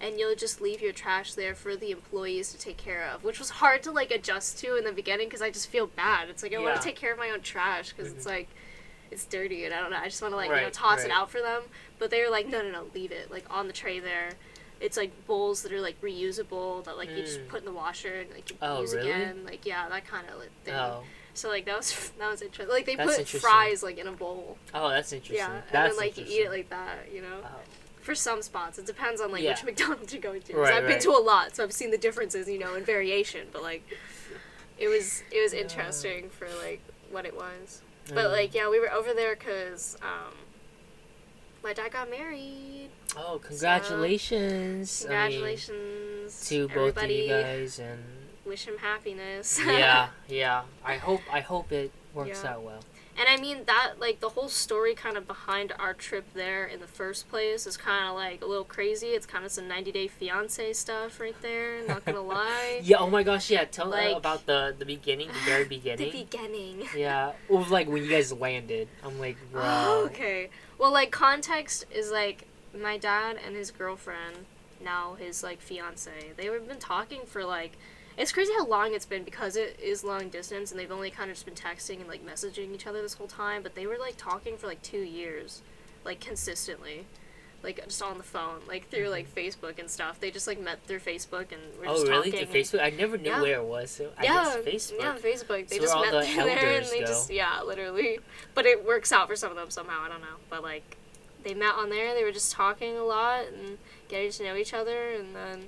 And 0.00 0.18
you'll 0.18 0.34
just 0.34 0.60
leave 0.60 0.82
your 0.82 0.92
trash 0.92 1.32
there 1.34 1.54
for 1.54 1.74
the 1.74 1.90
employees 1.90 2.52
to 2.52 2.58
take 2.58 2.76
care 2.76 3.06
of, 3.06 3.24
which 3.24 3.38
was 3.38 3.48
hard 3.50 3.82
to 3.84 3.90
like 3.90 4.10
adjust 4.10 4.58
to 4.60 4.76
in 4.76 4.84
the 4.84 4.92
beginning 4.92 5.26
because 5.28 5.40
I 5.42 5.50
just 5.50 5.68
feel 5.68 5.86
bad. 5.86 6.28
It's 6.28 6.42
like 6.42 6.54
I 6.54 6.58
want 6.58 6.76
to 6.76 6.82
take 6.82 6.96
care 6.96 7.12
of 7.12 7.18
my 7.18 7.30
own 7.30 7.40
trash 7.40 7.90
because 7.92 8.12
it's 8.12 8.24
Mhm. 8.26 8.30
like 8.30 8.48
it's 9.10 9.24
dirty 9.24 9.64
and 9.64 9.72
I 9.72 9.80
don't 9.80 9.90
know. 9.90 9.98
I 9.98 10.04
just 10.06 10.20
want 10.20 10.32
to 10.32 10.36
like 10.36 10.48
you 10.48 10.56
know 10.56 10.62
Right, 10.64 10.72
toss 10.72 11.04
it 11.04 11.10
out 11.10 11.30
for 11.30 11.40
them. 11.40 11.62
But 11.98 12.10
they 12.10 12.22
were 12.22 12.30
like, 12.30 12.46
no, 12.48 12.62
no, 12.62 12.70
no, 12.70 12.84
leave 12.94 13.12
it 13.12 13.30
like 13.30 13.44
on 13.50 13.66
the 13.66 13.72
tray 13.72 13.98
there. 14.00 14.30
It's 14.80 14.96
like 14.98 15.26
bowls 15.26 15.62
that 15.62 15.72
are 15.72 15.80
like 15.80 15.98
reusable 16.02 16.84
that 16.84 16.98
like 16.98 17.08
you 17.10 17.22
just 17.22 17.40
Mm. 17.40 17.48
put 17.48 17.60
in 17.60 17.64
the 17.64 17.72
washer 17.72 18.20
and 18.20 18.30
like 18.30 18.50
you 18.50 18.56
Oh, 18.60 18.80
use 18.82 18.94
really? 18.94 19.10
again. 19.10 19.44
Like 19.44 19.64
yeah, 19.64 19.88
that 19.88 20.06
kind 20.06 20.28
of 20.28 20.38
like, 20.38 20.50
thing. 20.64 20.74
Oh, 20.74 21.02
So 21.32 21.48
like 21.48 21.64
that 21.64 21.76
was 21.78 22.10
that 22.18 22.30
was 22.30 22.42
interesting. 22.42 22.74
Like 22.74 22.84
they 22.84 22.96
That's 22.96 23.16
put 23.16 23.28
fries 23.40 23.82
like 23.82 23.96
in 23.98 24.06
a 24.06 24.12
bowl. 24.12 24.58
oh, 24.74 24.90
that's 24.90 25.12
interesting. 25.12 25.36
Yeah, 25.38 25.52
and 25.72 25.90
then 25.90 25.96
like 25.96 26.18
you 26.18 26.24
eat 26.26 26.42
it 26.46 26.50
like 26.50 26.68
that. 26.70 27.10
You 27.12 27.22
know, 27.22 27.38
Oh. 27.44 27.48
for 28.02 28.14
some 28.14 28.42
spots 28.42 28.78
it 28.78 28.84
depends 28.84 29.20
on 29.22 29.32
like 29.32 29.42
Yeah. 29.42 29.52
which 29.52 29.64
McDonald's 29.78 30.12
you're 30.12 30.20
going 30.20 30.42
to. 30.42 30.56
Right, 30.56 30.74
I've 30.74 30.86
been 30.86 31.00
to 31.00 31.10
a 31.10 31.22
lot, 31.24 31.56
so 31.56 31.64
I've 31.64 31.72
seen 31.72 31.90
the 31.90 31.98
differences. 31.98 32.46
You 32.46 32.58
know, 32.58 32.74
in 32.74 32.84
variation. 32.84 33.48
But 33.52 33.62
like, 33.62 33.82
it 34.78 34.88
was 34.88 35.22
it 35.32 35.40
was 35.42 35.54
Yeah. 35.54 35.60
interesting 35.60 36.28
for 36.28 36.48
like 36.62 36.82
what 37.10 37.24
it 37.24 37.34
was. 37.34 37.80
But 38.08 38.26
Mm. 38.26 38.32
like 38.32 38.54
yeah, 38.54 38.68
we 38.68 38.78
were 38.78 38.92
over 38.92 39.14
there 39.14 39.34
because 39.36 39.96
um, 40.02 40.34
my 41.66 41.72
dad 41.72 41.90
got 41.90 42.08
married. 42.08 42.88
Oh, 43.16 43.40
congratulations! 43.42 45.04
I 45.04 45.08
mean, 45.28 45.40
Congratulations 45.42 46.48
to 46.48 46.68
both 46.68 46.96
of 46.96 47.10
you 47.10 47.28
guys, 47.28 47.78
and 47.80 47.98
Wish 48.44 48.66
him 48.66 48.78
happiness. 48.78 49.60
yeah, 49.66 50.08
yeah. 50.28 50.62
I 50.84 50.96
hope 50.98 51.20
I 51.32 51.40
hope 51.40 51.72
it 51.72 51.90
works 52.14 52.42
Yeah. 52.44 52.52
out 52.54 52.62
well. 52.62 52.80
And 53.18 53.26
I 53.30 53.38
mean 53.40 53.64
that 53.64 53.94
like 53.98 54.20
the 54.20 54.28
whole 54.28 54.48
story 54.50 54.94
kind 54.94 55.16
of 55.16 55.26
behind 55.26 55.72
our 55.78 55.94
trip 55.94 56.26
there 56.34 56.66
in 56.66 56.80
the 56.80 56.86
first 56.86 57.30
place 57.30 57.66
is 57.66 57.76
kind 57.78 58.08
of 58.10 58.14
like 58.14 58.42
a 58.42 58.46
little 58.46 58.62
crazy. 58.64 59.08
It's 59.08 59.24
kind 59.26 59.42
of 59.44 59.50
some 59.50 59.66
90 59.66 59.90
Day 59.90 60.06
Fiance 60.06 60.74
stuff 60.74 61.18
right 61.18 61.34
there. 61.40 61.84
Not 61.88 62.04
gonna 62.04 62.20
lie. 62.36 62.80
Yeah. 62.84 62.98
Oh 62.98 63.08
my 63.08 63.22
gosh. 63.24 63.50
Yeah. 63.50 63.64
Tell 63.64 63.86
uh, 63.92 63.96
Like- 63.96 64.16
about 64.18 64.44
the 64.46 64.76
the 64.78 64.84
beginning, 64.84 65.28
the 65.28 65.50
very 65.50 65.64
beginning. 65.64 66.12
the 66.12 66.24
beginning. 66.24 66.86
yeah. 66.94 67.32
It 67.48 67.52
was 67.52 67.70
like 67.70 67.88
when 67.88 68.04
you 68.04 68.10
guys 68.10 68.32
landed. 68.32 68.86
I'm 69.02 69.18
like, 69.18 69.38
bro. 69.50 69.62
Oh, 69.64 70.04
okay. 70.12 70.50
Well, 70.78 70.92
like 70.92 71.10
context 71.10 71.86
is 71.90 72.10
like 72.10 72.46
my 72.78 72.98
dad 72.98 73.38
and 73.44 73.56
his 73.56 73.70
girlfriend 73.70 74.46
now 74.84 75.14
his 75.14 75.42
like 75.42 75.60
fiance. 75.60 76.32
They've 76.36 76.68
been 76.68 76.78
talking 76.78 77.20
for 77.24 77.44
like 77.44 77.78
it's 78.16 78.32
crazy 78.32 78.52
how 78.56 78.66
long 78.66 78.94
it's 78.94 79.06
been 79.06 79.24
because 79.24 79.56
it 79.56 79.78
is 79.82 80.04
long 80.04 80.28
distance 80.28 80.70
and 80.70 80.80
they've 80.80 80.90
only 80.90 81.10
kind 81.10 81.30
of 81.30 81.36
just 81.36 81.46
been 81.46 81.54
texting 81.54 82.00
and 82.00 82.08
like 82.08 82.24
messaging 82.24 82.74
each 82.74 82.86
other 82.86 83.02
this 83.02 83.14
whole 83.14 83.26
time, 83.26 83.62
but 83.62 83.74
they 83.74 83.86
were 83.86 83.98
like 83.98 84.16
talking 84.16 84.56
for 84.56 84.66
like 84.66 84.82
2 84.82 84.98
years 84.98 85.62
like 86.04 86.20
consistently. 86.20 87.04
Like 87.62 87.82
just 87.84 88.00
on 88.02 88.16
the 88.18 88.24
phone, 88.24 88.60
like 88.68 88.88
through 88.90 89.08
like 89.08 89.34
mm-hmm. 89.34 89.38
Facebook 89.38 89.78
and 89.80 89.90
stuff. 89.90 90.20
They 90.20 90.30
just 90.30 90.46
like 90.46 90.60
met 90.60 90.78
through 90.86 91.00
Facebook 91.00 91.46
and 91.52 91.60
were 91.80 91.86
Oh, 91.88 91.94
just 91.94 92.06
really? 92.06 92.30
talking. 92.30 92.48
The 92.52 92.58
Facebook? 92.58 92.80
I 92.82 92.90
never 92.90 93.18
knew 93.18 93.30
Yeah. 93.30 93.40
where 93.42 93.56
it 93.56 93.64
was. 93.64 93.90
So 93.90 94.10
I 94.18 94.24
yeah, 94.24 94.44
guess 94.44 94.56
Facebook. 94.92 95.00
yeah, 95.00 95.10
on 95.10 95.18
Facebook. 95.18 95.68
They 95.68 95.76
So 95.76 95.82
just 95.82 95.94
met 95.96 96.12
the 96.12 96.22
through 96.22 96.44
there 96.44 96.78
and 96.78 96.86
they 96.86 97.00
go. 97.00 97.06
just 97.06 97.30
yeah, 97.30 97.62
literally. 97.62 98.20
But 98.54 98.66
it 98.66 98.86
works 98.86 99.10
out 99.10 99.28
for 99.28 99.34
some 99.36 99.50
of 99.50 99.56
them 99.56 99.70
somehow. 99.70 100.02
I 100.04 100.08
don't 100.08 100.20
know, 100.20 100.36
but 100.48 100.62
like 100.62 100.96
they 101.42 101.54
met 101.54 101.74
on 101.74 101.90
there. 101.90 102.14
They 102.14 102.24
were 102.24 102.32
just 102.32 102.52
talking 102.52 102.96
a 102.96 103.04
lot 103.04 103.46
and 103.46 103.78
getting 104.08 104.30
to 104.32 104.44
know 104.44 104.56
each 104.56 104.74
other, 104.74 105.10
and 105.12 105.34
then 105.34 105.64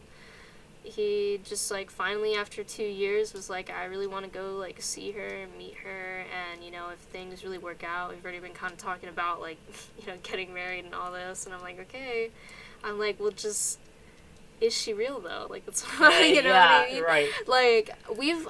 he 0.88 1.40
just 1.44 1.70
like 1.70 1.90
finally 1.90 2.34
after 2.34 2.64
two 2.64 2.84
years 2.84 3.32
was 3.32 3.48
like, 3.50 3.70
I 3.70 3.84
really 3.84 4.06
want 4.06 4.24
to 4.24 4.30
go 4.30 4.56
like 4.56 4.80
see 4.80 5.12
her 5.12 5.26
and 5.26 5.56
meet 5.56 5.74
her, 5.84 6.24
and 6.52 6.64
you 6.64 6.70
know 6.70 6.88
if 6.90 6.98
things 6.98 7.44
really 7.44 7.58
work 7.58 7.84
out, 7.84 8.10
we've 8.10 8.22
already 8.22 8.40
been 8.40 8.52
kind 8.52 8.72
of 8.72 8.78
talking 8.78 9.08
about 9.08 9.40
like 9.40 9.58
you 10.00 10.06
know 10.06 10.14
getting 10.22 10.52
married 10.52 10.84
and 10.84 10.94
all 10.94 11.12
this, 11.12 11.46
and 11.46 11.54
I'm 11.54 11.60
like 11.60 11.78
okay, 11.80 12.30
I'm 12.82 12.98
like 12.98 13.18
well 13.20 13.30
just. 13.30 13.78
Is 14.60 14.76
she 14.76 14.92
real 14.92 15.20
though? 15.20 15.46
Like 15.48 15.64
that's 15.66 15.84
you 16.00 16.42
know 16.42 16.50
yeah, 16.50 16.80
what 16.80 16.88
I 16.88 16.92
mean? 16.92 17.02
right. 17.04 17.28
like 17.46 17.90
we've 18.18 18.48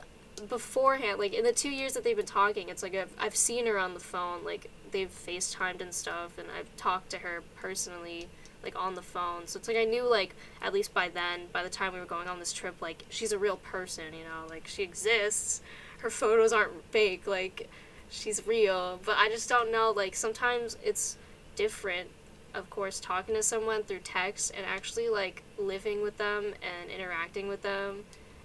beforehand 0.49 1.19
like 1.19 1.35
in 1.35 1.45
the 1.45 1.53
two 1.53 1.69
years 1.69 1.95
that 1.95 2.05
they've 2.05 2.17
been 2.17 2.25
talking 2.25 2.69
it's 2.69 2.83
like 2.83 2.95
I've, 2.95 3.13
I've 3.19 3.37
seen 3.37 3.67
her 3.67 3.79
on 3.79 3.95
the 3.95 4.01
phone 4.01 4.45
like 4.45 4.71
they've 4.91 5.11
facetimed 5.11 5.81
and 5.81 5.93
stuff 5.93 6.39
and 6.39 6.47
i've 6.57 6.75
talked 6.77 7.11
to 7.11 7.19
her 7.19 7.43
personally 7.57 8.29
like 8.63 8.77
on 8.77 8.95
the 8.95 9.03
phone. 9.03 9.47
So 9.47 9.59
it's 9.59 9.69
like 9.69 9.77
i 9.77 9.85
knew 9.85 10.09
like 10.09 10.35
at 10.63 10.73
least 10.73 10.93
by 10.93 11.09
then 11.09 11.43
by 11.53 11.63
the 11.63 11.71
time 11.71 11.93
we 11.93 12.01
were 12.01 12.07
going 12.07 12.29
on 12.29 12.39
this 12.39 12.53
trip 12.53 12.75
like 12.81 13.05
she's 13.09 13.33
a 13.33 13.39
real 13.39 13.57
person 13.57 14.13
you 14.13 14.25
know? 14.25 14.47
Like 14.49 14.67
she 14.67 14.83
exists. 14.83 15.63
Her 15.99 16.11
photos 16.11 16.53
aren't 16.53 16.85
fake. 16.91 17.27
Like 17.27 17.69
she's 18.11 18.47
real. 18.47 19.01
But 19.05 19.17
i 19.19 19.29
just 19.29 19.49
don't 19.49 19.71
know 19.71 19.93
like 19.95 20.15
sometimes 20.17 20.77
it's 20.83 21.17
different 21.57 22.09
of 22.55 22.69
course 22.71 22.99
talking 23.01 23.35
to 23.35 23.43
someone 23.43 23.83
through 23.83 23.99
text 24.01 24.53
and 24.57 24.65
actually 24.65 25.09
like 25.09 25.43
living 25.59 26.03
with 26.03 26.17
them 26.19 26.45
and 26.63 26.91
interacting 26.91 27.47
with 27.49 27.63
them 27.63 28.05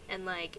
and 0.10 0.26
like 0.26 0.58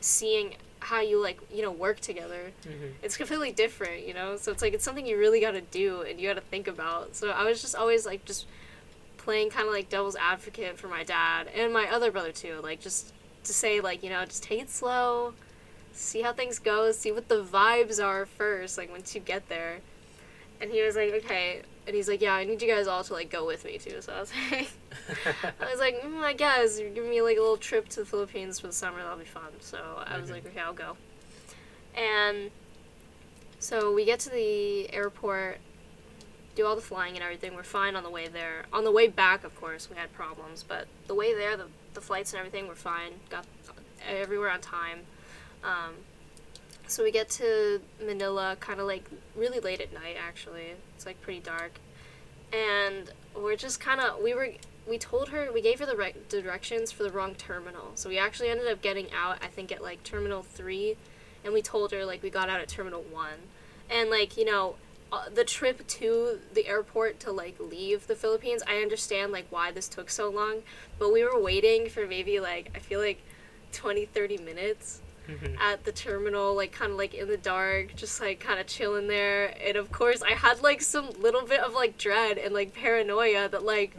seeing 0.00 0.54
how 0.80 1.00
you 1.00 1.20
like 1.22 1.38
you 1.52 1.62
know 1.62 1.70
work 1.70 2.00
together. 2.00 2.52
Mhm. 2.66 2.92
it's 3.02 3.16
completely 3.16 3.52
different 3.52 4.06
you 4.06 4.14
know? 4.14 4.36
So 4.36 4.50
it's 4.52 4.62
like 4.62 4.72
it's 4.74 4.84
something 4.84 5.06
you 5.06 5.18
really 5.18 5.40
got 5.40 5.52
to 5.52 5.60
do 5.60 6.02
and 6.02 6.20
you 6.20 6.28
got 6.28 6.34
to 6.34 6.40
think 6.40 6.68
about. 6.68 7.14
So 7.16 7.30
i 7.30 7.44
was 7.44 7.60
just 7.62 7.74
always 7.74 8.04
like 8.06 8.24
just 8.24 8.46
playing 9.20 9.50
kind 9.50 9.66
of 9.68 9.72
like 9.72 9.88
devil's 9.88 10.16
advocate 10.16 10.78
for 10.78 10.88
my 10.88 11.04
dad 11.04 11.46
and 11.54 11.72
my 11.72 11.86
other 11.90 12.10
brother 12.10 12.32
too 12.32 12.58
like 12.62 12.80
just 12.80 13.12
to 13.44 13.52
say 13.52 13.80
like 13.80 14.02
you 14.02 14.08
know 14.10 14.24
just 14.24 14.42
take 14.42 14.60
it 14.60 14.70
slow 14.70 15.32
see 15.92 16.22
how 16.22 16.32
things 16.32 16.58
go 16.58 16.90
see 16.90 17.12
what 17.12 17.28
the 17.28 17.42
vibes 17.44 18.02
are 18.02 18.24
first 18.26 18.78
like 18.78 18.90
once 18.90 19.14
you 19.14 19.20
get 19.20 19.46
there 19.48 19.78
and 20.60 20.70
he 20.70 20.82
was 20.82 20.96
like 20.96 21.12
okay 21.12 21.60
and 21.86 21.94
he's 21.94 22.08
like 22.08 22.20
yeah 22.22 22.34
i 22.34 22.44
need 22.44 22.60
you 22.62 22.68
guys 22.68 22.86
all 22.86 23.04
to 23.04 23.12
like 23.12 23.30
go 23.30 23.46
with 23.46 23.64
me 23.64 23.76
too 23.78 24.00
so 24.00 24.12
i 24.12 24.20
was 24.20 24.32
like 24.50 24.68
I 25.60 25.70
was 25.70 25.78
like, 25.80 26.00
mm, 26.02 26.22
I 26.22 26.32
guess 26.32 26.78
you're 26.80 26.90
giving 26.90 27.10
me 27.10 27.20
like 27.20 27.36
a 27.36 27.40
little 27.40 27.56
trip 27.56 27.88
to 27.90 28.00
the 28.00 28.06
Philippines 28.06 28.60
for 28.60 28.68
the 28.68 28.72
summer. 28.72 28.98
That'll 29.02 29.18
be 29.18 29.24
fun. 29.24 29.50
So 29.60 29.78
I 30.06 30.18
was 30.18 30.28
Mhm. 30.28 30.32
like, 30.34 30.46
okay, 30.46 30.60
I'll 30.60 30.72
go. 30.72 30.96
And 31.96 32.50
so 33.58 33.92
we 33.92 34.04
get 34.04 34.20
to 34.20 34.30
the 34.30 34.92
airport, 34.92 35.58
do 36.54 36.66
all 36.66 36.74
the 36.74 36.82
flying 36.82 37.14
and 37.14 37.22
everything. 37.22 37.54
We're 37.54 37.62
fine 37.62 37.96
on 37.96 38.02
the 38.02 38.10
way 38.10 38.28
there. 38.28 38.64
On 38.72 38.84
the 38.84 38.90
way 38.90 39.08
back, 39.08 39.44
of 39.44 39.58
course, 39.58 39.88
we 39.88 39.96
had 39.96 40.12
problems, 40.12 40.64
but 40.66 40.86
the 41.06 41.14
way 41.14 41.34
there, 41.34 41.56
the 41.56 41.66
the 41.94 42.00
flights 42.00 42.32
and 42.32 42.38
everything 42.38 42.68
were 42.68 42.74
fine. 42.74 43.12
Got 43.28 43.46
everywhere 44.08 44.50
on 44.50 44.60
time. 44.60 45.00
Um, 45.62 45.94
so 46.86 47.04
we 47.04 47.10
get 47.10 47.28
to 47.30 47.80
Manila, 48.04 48.56
kind 48.60 48.80
of 48.80 48.86
like 48.86 49.04
really 49.36 49.60
late 49.60 49.80
at 49.80 49.92
night. 49.92 50.16
Actually, 50.18 50.74
it's 50.96 51.06
like 51.06 51.20
pretty 51.20 51.40
dark, 51.40 51.72
and 52.52 53.12
we're 53.34 53.56
just 53.56 53.80
kind 53.80 54.00
of 54.00 54.22
we 54.22 54.34
were 54.34 54.50
we 54.88 54.98
told 54.98 55.28
her 55.28 55.50
we 55.52 55.60
gave 55.60 55.78
her 55.78 55.86
the 55.86 55.96
right 55.96 56.28
directions 56.28 56.90
for 56.90 57.02
the 57.02 57.10
wrong 57.10 57.34
terminal 57.34 57.92
so 57.94 58.08
we 58.08 58.18
actually 58.18 58.48
ended 58.48 58.66
up 58.66 58.82
getting 58.82 59.06
out 59.12 59.38
i 59.42 59.46
think 59.46 59.70
at 59.70 59.82
like 59.82 60.02
terminal 60.02 60.42
3 60.42 60.96
and 61.44 61.52
we 61.52 61.62
told 61.62 61.92
her 61.92 62.04
like 62.04 62.22
we 62.22 62.30
got 62.30 62.48
out 62.48 62.60
at 62.60 62.68
terminal 62.68 63.02
1 63.02 63.28
and 63.88 64.10
like 64.10 64.36
you 64.36 64.44
know 64.44 64.74
uh, 65.12 65.28
the 65.34 65.44
trip 65.44 65.86
to 65.88 66.38
the 66.54 66.66
airport 66.66 67.18
to 67.20 67.32
like 67.32 67.56
leave 67.58 68.06
the 68.06 68.14
philippines 68.14 68.62
i 68.66 68.76
understand 68.82 69.32
like 69.32 69.46
why 69.50 69.70
this 69.72 69.88
took 69.88 70.08
so 70.10 70.30
long 70.30 70.62
but 70.98 71.12
we 71.12 71.24
were 71.24 71.40
waiting 71.40 71.88
for 71.88 72.06
maybe 72.06 72.38
like 72.40 72.70
i 72.74 72.78
feel 72.78 73.00
like 73.00 73.20
20 73.72 74.06
30 74.06 74.38
minutes 74.38 75.00
Mhm. 75.28 75.60
at 75.60 75.84
the 75.84 75.92
terminal, 75.92 76.54
like 76.56 76.72
kind 76.72 76.90
of 76.90 76.98
like 76.98 77.14
in 77.14 77.28
the 77.28 77.36
dark, 77.36 77.94
just 77.94 78.20
like 78.20 78.40
kind 78.40 78.58
of 78.58 78.66
chilling 78.66 79.06
there. 79.06 79.54
And 79.64 79.76
of 79.76 79.92
course, 79.92 80.22
I 80.22 80.32
had 80.32 80.60
like 80.60 80.82
some 80.82 81.10
little 81.20 81.42
bit 81.46 81.60
of 81.60 81.72
like 81.72 81.96
dread 81.98 82.36
and 82.36 82.52
like 82.52 82.74
paranoia 82.74 83.48
that 83.48 83.62
like, 83.62 83.94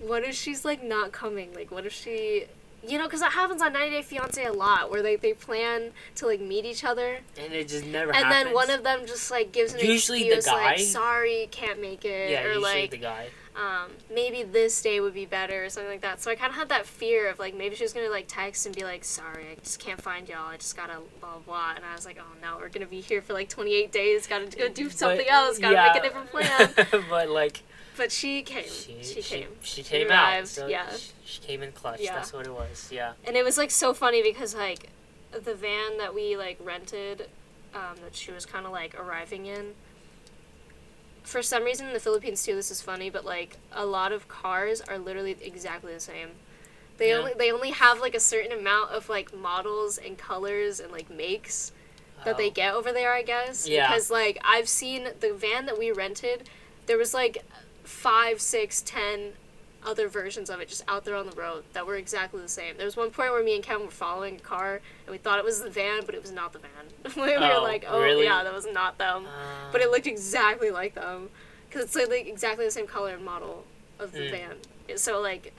what 0.00 0.24
if 0.24 0.34
she's 0.34 0.64
like 0.64 0.82
not 0.82 1.12
coming? 1.12 1.52
Like, 1.52 1.70
what 1.70 1.84
if 1.84 1.92
she, 1.92 2.46
you 2.86 2.98
know, 2.98 3.04
because 3.04 3.20
that 3.20 3.32
happens 3.32 3.62
on 3.62 3.72
90 3.72 3.90
Day 3.90 4.02
Fiance 4.02 4.44
a 4.44 4.52
lot, 4.52 4.90
where 4.90 5.02
they 5.02 5.16
they 5.16 5.32
plan 5.32 5.90
to 6.16 6.26
like 6.26 6.40
meet 6.40 6.64
each 6.64 6.84
other, 6.84 7.18
and 7.38 7.52
it 7.52 7.68
just 7.68 7.86
never 7.86 8.12
and 8.12 8.24
happens. 8.24 8.44
then 8.46 8.54
one 8.54 8.70
of 8.70 8.82
them 8.82 9.06
just 9.06 9.30
like 9.30 9.52
gives 9.52 9.72
an 9.74 9.80
Usually 9.80 10.24
the 10.24 10.36
excuse 10.36 10.46
like, 10.46 10.76
guy- 10.78 10.82
sorry, 10.84 11.48
can't 11.50 11.80
make 11.80 12.04
it, 12.04 12.30
yeah, 12.30 12.44
or 12.44 12.58
like 12.58 12.90
the 12.90 12.96
guy. 12.98 13.26
um, 13.56 13.90
maybe 14.12 14.42
this 14.42 14.80
day 14.82 15.00
would 15.00 15.14
be 15.14 15.26
better 15.26 15.64
or 15.64 15.68
something 15.70 15.90
like 15.90 16.00
that. 16.02 16.20
So 16.20 16.30
I 16.30 16.34
kind 16.34 16.50
of 16.50 16.56
had 16.56 16.68
that 16.70 16.86
fear 16.86 17.28
of 17.30 17.38
like 17.38 17.54
maybe 17.54 17.74
she 17.76 17.84
was 17.84 17.92
gonna 17.92 18.08
like 18.10 18.26
text 18.28 18.66
and 18.66 18.74
be 18.74 18.82
like, 18.84 19.04
"Sorry, 19.04 19.46
I 19.52 19.54
just 19.62 19.78
can't 19.78 20.00
find 20.02 20.28
y'all. 20.28 20.48
I 20.48 20.56
just 20.56 20.76
gotta 20.76 20.98
blah 21.20 21.32
blah." 21.34 21.38
blah. 21.46 21.72
And 21.76 21.84
I 21.84 21.94
was 21.94 22.04
like, 22.04 22.18
"Oh 22.20 22.34
no, 22.42 22.56
we're 22.60 22.68
gonna 22.68 22.86
be 22.86 23.00
here 23.00 23.22
for 23.22 23.32
like 23.32 23.48
28 23.48 23.92
days. 23.92 24.26
Gotta 24.26 24.46
go 24.56 24.68
do 24.68 24.90
something 24.90 25.26
But, 25.26 25.32
else. 25.32 25.58
Gotta 25.58 25.74
yeah. 25.74 25.92
make 25.92 26.02
a 26.02 26.06
different 26.06 26.30
plan." 26.30 27.04
but 27.10 27.30
like 27.30 27.62
but 27.96 28.10
she 28.12 28.42
came. 28.42 28.64
she 28.64 28.98
She, 29.02 29.22
came. 29.22 29.48
she, 29.62 29.82
came 29.82 30.10
out. 30.10 30.46
So 30.48 30.66
yeah. 30.66 30.86
She, 30.96 31.12
she 31.24 31.40
came 31.42 31.62
in 31.62 31.72
clutch. 31.72 32.00
Yeah. 32.00 32.14
That's 32.14 32.32
what 32.32 32.46
it 32.46 32.52
was. 32.52 32.88
Yeah. 32.92 33.12
And 33.26 33.36
it 33.36 33.44
was 33.44 33.56
like 33.58 33.70
so 33.70 33.94
funny 33.94 34.22
because 34.22 34.54
like 34.54 34.88
the 35.32 35.54
van 35.54 35.98
that 35.98 36.14
we 36.14 36.36
like 36.36 36.58
rented, 36.62 37.28
um, 37.74 37.96
that 38.02 38.14
she 38.14 38.30
was 38.32 38.46
kind 38.46 38.66
of 38.66 38.72
like 38.72 38.98
arriving 38.98 39.46
in. 39.46 39.74
For 41.22 41.42
some 41.42 41.64
reason 41.64 41.86
in 41.88 41.94
the 41.94 42.00
Philippines 42.00 42.44
too, 42.44 42.54
this 42.54 42.70
is 42.70 42.80
funny, 42.82 43.08
but 43.10 43.24
like 43.24 43.56
a 43.72 43.86
lot 43.86 44.12
of 44.12 44.28
cars 44.28 44.80
are 44.82 44.98
literally 44.98 45.36
exactly 45.40 45.92
the 45.94 46.00
same. 46.00 46.30
They 46.98 47.08
Yeah. 47.08 47.16
only 47.16 47.32
they 47.36 47.50
only 47.50 47.70
have 47.70 48.00
like 48.00 48.14
a 48.14 48.20
certain 48.20 48.52
amount 48.52 48.90
of 48.90 49.08
like 49.08 49.34
models 49.34 49.98
and 49.98 50.18
colors 50.18 50.80
and 50.80 50.92
like 50.92 51.10
makes 51.10 51.72
that 52.24 52.36
they 52.36 52.48
Oh. 52.48 52.52
get 52.52 52.74
over 52.74 52.92
there, 52.92 53.12
I 53.12 53.22
guess. 53.22 53.66
Yeah. 53.66 53.88
Because 53.88 54.10
like 54.10 54.38
I've 54.44 54.68
seen 54.68 55.08
the 55.20 55.32
van 55.32 55.66
that 55.66 55.78
we 55.78 55.90
rented, 55.90 56.48
there 56.86 56.98
was 56.98 57.14
like 57.14 57.42
five, 57.84 58.40
six, 58.40 58.82
ten 58.82 59.32
other 59.86 60.08
versions 60.08 60.48
of 60.48 60.60
it 60.60 60.68
just 60.68 60.82
out 60.88 61.04
there 61.04 61.14
on 61.14 61.26
the 61.28 61.36
road 61.36 61.62
that 61.74 61.86
were 61.86 61.96
exactly 61.96 62.40
the 62.40 62.48
same. 62.48 62.74
There 62.78 62.86
was 62.86 62.96
one 62.96 63.10
point 63.10 63.32
where 63.32 63.44
me 63.44 63.54
and 63.54 63.62
Kevin 63.62 63.84
were 63.84 63.92
following 63.92 64.36
a 64.36 64.40
car 64.40 64.80
and 65.06 65.12
we 65.12 65.18
thought 65.18 65.38
it 65.38 65.44
was 65.44 65.60
the 65.62 65.68
van, 65.68 66.02
but 66.06 66.14
it 66.14 66.22
was 66.22 66.32
not 66.32 66.54
the 66.54 66.58
van. 66.60 67.14
we 67.16 67.36
were 67.36 67.52
Oh, 67.52 67.62
like, 67.62 67.84
oh 67.86 68.00
really? 68.00 68.24
yeah, 68.24 68.42
that 68.42 68.52
was 68.54 68.66
not 68.66 68.96
them. 68.96 69.26
Uh, 69.26 69.70
But 69.72 69.82
it 69.82 69.90
looked 69.90 70.06
exactly 70.06 70.70
like 70.70 70.94
them 70.94 71.28
because 71.68 71.84
it's 71.84 71.94
like, 71.96 72.26
exactly 72.26 72.64
the 72.64 72.70
same 72.70 72.86
color 72.86 73.10
and 73.12 73.24
model 73.24 73.64
of 73.98 74.12
the 74.12 74.20
Mm. 74.20 74.30
van. 74.30 74.96
So 74.96 75.20
like, 75.20 75.52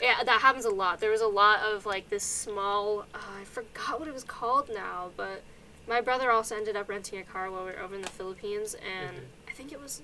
yeah, 0.00 0.24
that 0.24 0.40
happens 0.40 0.64
a 0.64 0.70
lot. 0.70 0.98
There 0.98 1.12
was 1.12 1.20
a 1.20 1.28
lot 1.28 1.60
of 1.60 1.86
like 1.86 2.10
this 2.10 2.24
small. 2.24 3.04
Uh, 3.14 3.18
I 3.40 3.44
forgot 3.44 4.00
what 4.00 4.08
it 4.08 4.14
was 4.14 4.24
called 4.24 4.70
now, 4.74 5.10
but 5.16 5.42
my 5.88 6.00
brother 6.00 6.32
also 6.32 6.56
ended 6.56 6.74
up 6.74 6.88
renting 6.88 7.20
a 7.20 7.22
car 7.22 7.48
while 7.48 7.64
we 7.64 7.70
were 7.70 7.78
over 7.78 7.94
in 7.94 8.02
the 8.02 8.08
Philippines, 8.08 8.74
and 8.74 9.18
Mhm. 9.18 9.22
I 9.48 9.52
think 9.52 9.70
it 9.72 9.80
was. 9.80 10.02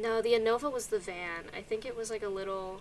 No, 0.00 0.22
the 0.22 0.30
Innova 0.32 0.72
was 0.72 0.86
the 0.86 0.98
van. 0.98 1.44
I 1.56 1.60
think 1.62 1.84
it 1.84 1.96
was 1.96 2.10
like 2.10 2.22
a 2.22 2.28
little. 2.28 2.80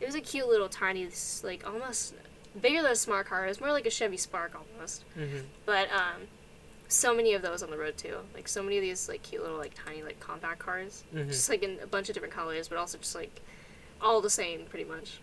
It 0.00 0.06
was 0.06 0.14
a 0.14 0.20
cute 0.20 0.48
little 0.48 0.68
tiny, 0.68 1.08
like 1.44 1.64
almost 1.66 2.14
bigger 2.60 2.82
than 2.82 2.92
a 2.92 2.96
smart 2.96 3.26
car. 3.28 3.44
It 3.44 3.48
was 3.48 3.60
more 3.60 3.70
like 3.72 3.86
a 3.86 3.90
Chevy 3.90 4.16
Spark 4.16 4.52
almost. 4.54 5.04
mhm. 5.16 5.44
But 5.64 5.90
um, 5.92 6.22
so 6.88 7.14
many 7.14 7.34
of 7.34 7.42
those 7.42 7.62
on 7.62 7.70
the 7.70 7.78
road 7.78 7.96
too. 7.96 8.16
Like 8.34 8.48
so 8.48 8.62
many 8.62 8.76
of 8.78 8.82
these 8.82 9.08
like 9.08 9.22
cute 9.22 9.42
little 9.42 9.58
like 9.58 9.72
tiny 9.74 10.02
like 10.02 10.18
compact 10.18 10.58
cars, 10.58 11.04
Mhm. 11.14 11.28
just 11.28 11.48
like 11.48 11.62
in 11.62 11.78
a 11.82 11.86
bunch 11.86 12.08
of 12.08 12.14
different 12.14 12.34
colors, 12.34 12.66
but 12.68 12.76
also 12.78 12.98
just 12.98 13.14
like 13.14 13.40
all 14.00 14.20
the 14.20 14.30
same 14.30 14.64
pretty 14.66 14.84
much. 14.84 15.20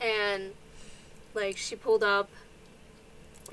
And 0.00 0.52
like 1.34 1.56
she 1.58 1.76
pulled 1.76 2.02
up, 2.02 2.30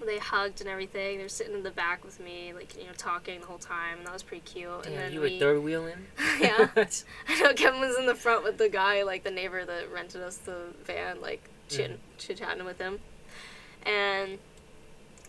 they 0.05 0.19
hugged 0.19 0.61
and 0.61 0.69
everything. 0.69 1.17
They 1.17 1.23
were 1.23 1.29
sitting 1.29 1.53
in 1.55 1.63
the 1.63 1.71
back 1.71 2.03
with 2.05 2.19
me, 2.19 2.53
like 2.53 2.77
you 2.77 2.83
know 2.85 2.93
talking 2.97 3.39
the 3.41 3.47
whole 3.47 3.57
time, 3.57 3.97
and 3.97 4.05
that 4.07 4.13
was 4.13 4.23
pretty 4.23 4.43
cute. 4.45 4.69
and 4.69 4.83
Damn, 4.83 4.95
then 4.95 5.13
you 5.13 5.21
we, 5.21 5.33
were 5.33 5.39
third 5.39 5.59
wheeling. 5.63 5.97
Yeah. 6.39 6.67
I 6.75 7.41
know 7.41 7.53
Kevin 7.53 7.79
was 7.81 7.97
in 7.97 8.05
the 8.05 8.13
front 8.15 8.43
with 8.43 8.57
the 8.57 8.69
guy, 8.69 9.03
like 9.03 9.23
the 9.23 9.31
neighbor 9.31 9.65
that 9.65 9.91
rented 9.91 10.21
us 10.21 10.37
the 10.37 10.73
van, 10.85 11.19
like 11.21 11.49
chit 11.69 11.91
Mhm. 11.91 11.97
chit 12.17 12.37
chatting 12.37 12.63
with 12.65 12.77
him. 12.79 12.99
And 13.85 14.37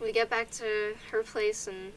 we 0.00 0.12
get 0.12 0.28
back 0.30 0.50
to 0.52 0.94
her 1.10 1.22
place 1.22 1.66
and 1.66 1.92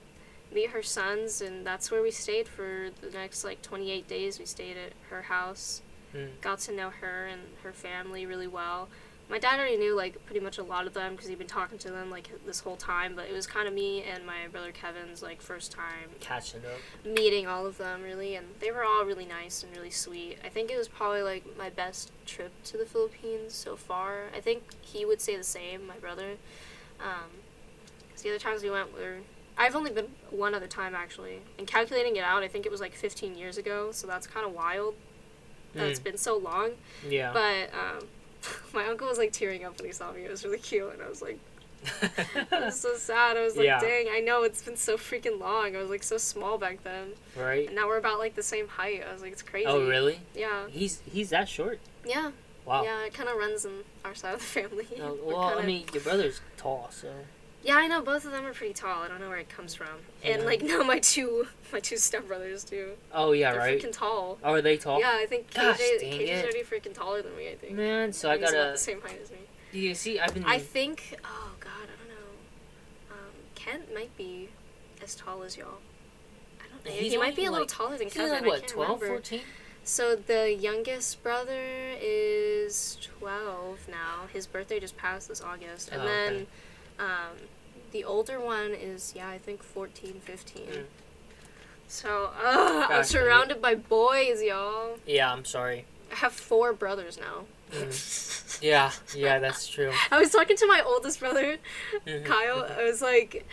meet 0.53 0.69
her 0.71 0.83
sons, 0.83 1.41
and 1.41 1.65
that's 1.65 1.91
where 1.91 2.01
we 2.01 2.11
stayed 2.11 2.47
for 2.47 2.89
the 3.01 3.09
next 3.11 3.43
like 3.43 3.61
28 3.61 4.07
days. 4.07 4.39
We 4.39 4.45
stayed 4.45 4.77
at 4.77 4.93
her 5.09 5.23
house, 5.23 5.81
Mm. 6.15 6.41
got 6.41 6.59
to 6.61 6.73
know 6.73 6.89
her 6.89 7.25
and 7.27 7.41
her 7.63 7.71
family 7.71 8.25
really 8.25 8.47
well. 8.47 8.89
My 9.31 9.39
dad 9.39 9.57
already 9.59 9.77
knew 9.77 9.95
like 9.95 10.23
pretty 10.25 10.41
much 10.41 10.57
a 10.57 10.63
lot 10.63 10.85
of 10.85 10.93
them 10.93 11.13
because 11.13 11.29
he'd 11.29 11.37
been 11.37 11.47
talking 11.47 11.77
to 11.79 11.89
them 11.89 12.09
like 12.11 12.29
this 12.45 12.59
whole 12.59 12.75
time. 12.75 13.13
But 13.15 13.27
it 13.29 13.33
was 13.33 13.47
kind 13.47 13.65
of 13.67 13.73
me 13.73 14.03
and 14.03 14.25
my 14.25 14.47
brother 14.51 14.71
Kevin's 14.73 15.23
like 15.23 15.41
first 15.41 15.71
time 15.71 16.09
Catching 16.19 16.59
up. 16.65 17.05
meeting 17.05 17.47
all 17.47 17.65
of 17.65 17.77
them 17.77 18.03
really, 18.03 18.35
and 18.35 18.45
they 18.59 18.71
were 18.71 18.83
all 18.83 19.05
really 19.05 19.25
nice 19.25 19.63
and 19.63 19.75
really 19.75 19.89
sweet. 19.89 20.37
I 20.43 20.49
think 20.49 20.69
it 20.69 20.77
was 20.77 20.89
probably 20.89 21.21
like 21.23 21.45
my 21.57 21.69
best 21.69 22.11
trip 22.25 22.51
to 22.65 22.77
the 22.77 22.85
Philippines 22.85 23.53
so 23.53 23.77
far. 23.77 24.25
I 24.35 24.41
think 24.41 24.63
he 24.81 25.05
would 25.05 25.21
say 25.21 25.37
the 25.37 25.43
same, 25.43 25.87
my 25.87 25.97
brother. 25.97 26.35
Because 26.97 28.21
the 28.23 28.29
other 28.29 28.39
times 28.39 28.61
we 28.63 28.69
went 28.69 28.93
were. 28.93 29.17
I've 29.57 29.75
only 29.75 29.91
been 29.91 30.07
one 30.29 30.53
other 30.55 30.67
time 30.67 30.93
actually. 30.93 31.39
And 31.57 31.65
calculating 31.67 32.15
it 32.17 32.23
out, 32.23 32.43
I 32.43 32.47
think 32.49 32.65
it 32.65 32.71
was 32.71 32.81
like 32.81 32.93
15 32.95 33.35
years 33.37 33.57
ago, 33.57 33.91
so 33.91 34.07
that's 34.07 34.27
kind 34.27 34.45
of 34.45 34.53
wild 34.53 34.95
that 35.73 35.87
it's 35.87 35.99
Mm. 35.99 36.03
been 36.03 36.17
so 36.17 36.37
long. 36.37 36.71
Yeah. 37.07 37.31
But 37.31 37.69
um, 37.73 38.07
my 38.73 38.85
uncle 38.87 39.07
was 39.07 39.17
like 39.17 39.31
tearing 39.31 39.63
up 39.65 39.77
when 39.77 39.87
he 39.87 39.93
saw 39.93 40.11
me. 40.11 40.21
It 40.25 40.31
was 40.31 40.43
really 40.43 40.57
cute, 40.59 40.93
and 40.93 41.01
I 41.01 41.09
was 41.09 41.21
like, 41.21 41.39
it 42.01 42.47
was 42.51 42.79
so 42.79 42.95
sad. 42.95 43.37
I 43.37 43.41
was 43.43 43.55
like, 43.57 43.65
Yeah. 43.65 43.79
dang, 43.79 44.07
I 44.11 44.19
know 44.19 44.43
it's 44.43 44.61
been 44.61 44.75
so 44.77 44.97
freaking 44.97 45.39
long. 45.39 45.75
I 45.75 45.79
was 45.79 45.89
like 45.89 46.03
so 46.03 46.17
small 46.17 46.57
back 46.57 46.83
then. 46.83 47.13
right. 47.35 47.65
And 47.67 47.75
now 47.75 47.87
we're 47.87 47.97
about 47.97 48.19
like 48.19 48.35
the 48.35 48.43
same 48.43 48.67
height. 48.67 49.03
I 49.07 49.11
was 49.13 49.21
like, 49.21 49.31
it's 49.31 49.41
crazy. 49.41 49.65
Oh 49.67 49.87
really? 49.87 50.19
Yeah. 50.35 50.67
He's 50.69 51.01
he's 51.11 51.29
that 51.31 51.49
short. 51.49 51.79
Yeah. 52.05 52.31
Wow. 52.65 52.83
Yeah, 52.83 53.03
it 53.05 53.13
kind 53.15 53.27
of 53.27 53.35
runs 53.37 53.65
in 53.65 53.71
our 54.05 54.13
side 54.13 54.35
of 54.35 54.39
the 54.41 54.45
family. 54.45 54.85
Oh, 55.01 55.17
well, 55.23 55.39
I 55.41 55.49
kinda- 55.53 55.67
mean, 55.67 55.85
your 55.93 56.03
brother's 56.03 56.41
tall, 56.57 56.89
so 56.91 57.11
Yeah, 57.63 57.75
I 57.77 57.87
know 57.87 58.01
both 58.01 58.25
of 58.25 58.31
them 58.31 58.45
are 58.45 58.53
pretty 58.53 58.73
tall. 58.73 59.03
I 59.03 59.07
don't 59.07 59.19
know 59.21 59.29
where 59.29 59.37
it 59.37 59.49
comes 59.49 59.75
from. 59.75 59.87
And 60.23 60.45
like 60.45 60.61
now 60.63 60.81
my 60.83 60.99
two 60.99 61.47
my 61.71 61.79
two 61.79 61.95
stepbrothers 61.95 62.67
too. 62.67 62.93
oh 63.13 63.31
yeah, 63.33 63.51
They're 63.51 63.59
right. 63.61 63.81
freaking 63.81 63.91
tall. 63.93 64.37
Oh, 64.43 64.53
are 64.53 64.61
they 64.61 64.77
tall? 64.77 64.99
Yeah, 64.99 65.11
I 65.13 65.25
think 65.27 65.53
Gosh, 65.53 65.77
KJ 65.79 66.01
KJ's 66.01 66.29
it. 66.29 66.43
already 66.43 66.63
freaking 66.63 66.93
taller 66.93 67.21
than 67.21 67.35
me. 67.37 67.49
I 67.49 67.55
think. 67.55 67.73
Man, 67.73 68.13
so 68.13 68.29
I 68.31 68.37
He's 68.37 68.51
gotta. 68.51 68.71
the 68.71 68.77
same 68.77 69.01
height 69.01 69.19
as 69.21 69.31
me. 69.31 69.37
You 69.73 69.93
see, 69.93 70.19
I've 70.19 70.33
been. 70.33 70.43
I 70.45 70.57
think. 70.59 71.17
Oh 71.23 71.51
God, 71.59 71.69
I 71.83 71.97
don't 71.99 72.09
know. 72.09 73.15
Um, 73.15 73.33
Kent 73.55 73.93
might 73.93 74.15
be 74.17 74.49
as 75.03 75.15
tall 75.15 75.43
as 75.43 75.55
y'all. 75.55 75.67
I 76.59 76.63
don't 76.71 76.83
know. 76.85 76.91
He's 76.91 77.11
he 77.13 77.17
might 77.17 77.35
be 77.35 77.45
a 77.45 77.51
little 77.51 77.65
like- 77.67 77.69
taller 77.75 77.97
than 77.97 78.07
He's 78.07 78.13
Kevin. 78.13 78.31
like 78.31 78.43
I 78.43 78.47
what, 78.47 78.59
can't 78.61 78.71
12, 78.71 79.01
remember. 79.01 79.07
14? 79.21 79.41
So 79.83 80.15
the 80.15 80.53
youngest 80.53 81.23
brother 81.23 81.59
is 82.01 82.97
twelve 83.19 83.87
now. 83.89 84.27
His 84.33 84.45
birthday 84.45 84.79
just 84.79 84.97
passed 84.97 85.27
this 85.27 85.41
August, 85.41 85.89
and 85.91 86.01
Oh, 86.01 86.05
then 86.05 86.33
okay. 86.33 86.45
Um, 87.01 87.35
the 87.91 88.03
older 88.05 88.39
one 88.39 88.71
is 88.71 89.13
yeah, 89.15 89.27
I 89.29 89.37
think 89.37 89.61
14, 89.63 90.21
15. 90.21 90.63
Mm. 90.65 90.83
So 91.87 92.29
uh, 92.41 92.87
I'm 92.89 93.03
surrounded 93.03 93.61
by 93.61 93.75
boys, 93.75 94.41
y'all. 94.41 94.97
Yeah, 95.05 95.31
I'm 95.33 95.43
sorry. 95.43 95.85
I 96.11 96.15
have 96.15 96.31
four 96.31 96.71
brothers 96.71 97.17
now. 97.19 97.45
Mm. 97.73 98.61
Yeah, 98.61 98.91
yeah, 99.15 99.39
that's 99.39 99.67
true. 99.67 99.91
I 100.11 100.19
was 100.19 100.29
talking 100.29 100.55
to 100.57 100.67
my 100.67 100.81
oldest 100.85 101.19
brother, 101.19 101.57
Mhm. 102.05 102.25
Kyle. 102.25 102.65
I 102.77 102.83
was 102.83 103.01
like, 103.01 103.45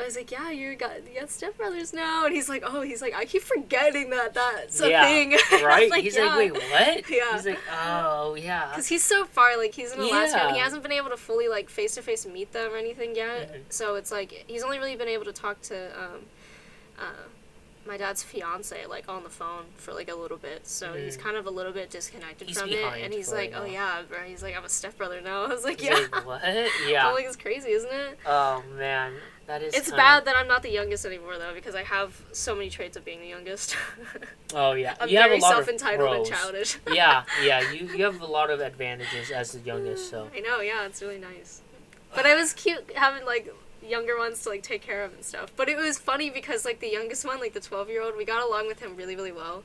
I 0.00 0.04
was 0.04 0.14
like, 0.16 0.30
yeah, 0.30 0.50
you 0.50 0.76
got 0.76 0.92
you 1.12 1.18
got 1.20 1.28
stepbrothers 1.28 1.92
now, 1.92 2.24
and 2.26 2.34
he's 2.34 2.48
like, 2.48 2.62
oh, 2.64 2.82
he's 2.82 3.02
like, 3.02 3.14
I 3.14 3.24
keep 3.24 3.42
forgetting 3.42 4.10
that 4.10 4.32
that's 4.34 4.80
a 4.80 4.90
Yeah, 4.90 5.04
thing. 5.04 5.36
Right? 5.64 5.90
like, 5.90 6.04
he's 6.04 6.16
yeah. 6.16 6.26
like, 6.36 6.52
wait, 6.52 6.52
what? 6.52 7.10
Yeah. 7.10 7.32
He's 7.34 7.46
like, 7.46 7.58
oh, 7.72 8.34
yeah. 8.36 8.68
Because 8.70 8.86
he's 8.86 9.02
so 9.02 9.24
far, 9.24 9.56
like 9.56 9.74
he's 9.74 9.92
in 9.92 9.98
Alaska, 10.00 10.38
and 10.42 10.50
he 10.52 10.58
Yeah. 10.58 10.64
hasn't 10.64 10.82
been 10.82 10.92
able 10.92 11.10
to 11.10 11.16
fully 11.16 11.48
like 11.48 11.68
face 11.68 11.94
to 11.96 12.02
face 12.02 12.24
meet 12.26 12.52
them 12.52 12.72
or 12.72 12.76
anything 12.76 13.16
yet. 13.16 13.52
Mhm. 13.52 13.60
So 13.70 13.96
it's 13.96 14.12
like 14.12 14.44
he's 14.46 14.62
only 14.62 14.78
really 14.78 14.94
been 14.96 15.08
able 15.08 15.24
to 15.24 15.32
talk 15.32 15.60
to 15.62 15.86
um, 15.98 16.20
uh, 16.98 17.02
my 17.86 17.96
dad's 17.96 18.22
fiance 18.22 18.84
like 18.86 19.08
on 19.08 19.22
the 19.22 19.30
phone 19.30 19.64
for 19.76 19.92
like 19.94 20.10
a 20.10 20.14
little 20.14 20.36
bit. 20.36 20.66
So 20.66 20.92
he's 20.92 21.16
Mm. 21.16 21.20
kind 21.22 21.36
of 21.36 21.46
a 21.46 21.50
little 21.50 21.72
bit 21.72 21.90
disconnected 21.90 22.46
He's 22.48 22.60
from 22.60 22.68
it, 22.70 22.84
and 23.02 23.12
he's 23.12 23.32
like, 23.32 23.52
"Oh 23.56 23.64
yeah, 23.64 24.02
bro." 24.08 24.18
He's 24.26 24.42
like, 24.42 24.56
"I'm 24.56 24.64
a 24.64 24.68
stepbrother 24.68 25.20
now." 25.22 25.44
I 25.46 25.48
was 25.48 25.64
like, 25.64 25.80
He's 25.80 25.88
"Yeah." 25.90 26.06
like, 26.12 26.26
what? 26.26 26.42
Yeah. 26.86 27.08
I'm 27.08 27.14
like, 27.14 27.24
it's 27.24 27.36
crazy, 27.36 27.70
isn't 27.70 27.90
it? 27.92 28.18
oh, 28.26 28.62
man. 28.76 29.14
That 29.48 29.62
is 29.62 29.74
It's 29.74 29.90
bad 29.90 30.26
that 30.26 30.36
I'm 30.36 30.46
not 30.46 30.62
the 30.62 30.70
youngest 30.70 31.06
anymore 31.06 31.38
though, 31.38 31.54
because 31.54 31.74
I 31.74 31.82
have 31.82 32.22
so 32.32 32.54
many 32.54 32.68
traits 32.68 32.98
of 32.98 33.04
being 33.04 33.20
the 33.20 33.26
youngest. 33.26 33.76
Oh, 34.54 34.72
yeah. 34.72 34.94
I'm 34.98 35.10
you 35.10 35.18
have 35.18 35.26
very 35.26 35.40
a 35.40 35.42
lot 35.42 35.52
self 35.52 35.68
entitled 35.68 36.10
and 36.10 36.22
of 36.22 36.26
childish. 36.26 36.78
yeah, 36.90 37.24
yeah. 37.44 37.70
You, 37.70 37.86
you 37.86 38.04
have 38.04 38.22
a 38.22 38.26
lot 38.38 38.48
of 38.48 38.60
advantages 38.60 39.30
as 39.30 39.52
the 39.52 39.58
youngest, 39.60 40.08
so. 40.08 40.30
I 40.34 40.40
know, 40.40 40.60
yeah, 40.60 40.86
it's 40.86 41.02
really 41.02 41.18
nice. 41.18 41.60
But 42.14 42.24
it 42.24 42.34
was 42.34 42.54
cute 42.54 42.92
having 42.94 43.26
like 43.26 43.54
younger 43.86 44.16
ones 44.16 44.42
to 44.44 44.48
like 44.48 44.62
take 44.62 44.80
care 44.80 45.04
of 45.04 45.12
and 45.12 45.22
stuff. 45.22 45.52
But 45.54 45.68
it 45.68 45.76
was 45.76 45.98
funny 45.98 46.30
because 46.30 46.64
like 46.64 46.80
the 46.80 46.88
youngest 46.88 47.26
one, 47.26 47.40
like 47.40 47.52
the 47.52 47.60
12 47.60 47.90
year 47.90 48.02
old, 48.02 48.16
we 48.16 48.24
got 48.24 48.42
along 48.42 48.68
with 48.68 48.80
him 48.80 48.96
really, 48.96 49.16
really 49.16 49.32
well. 49.32 49.64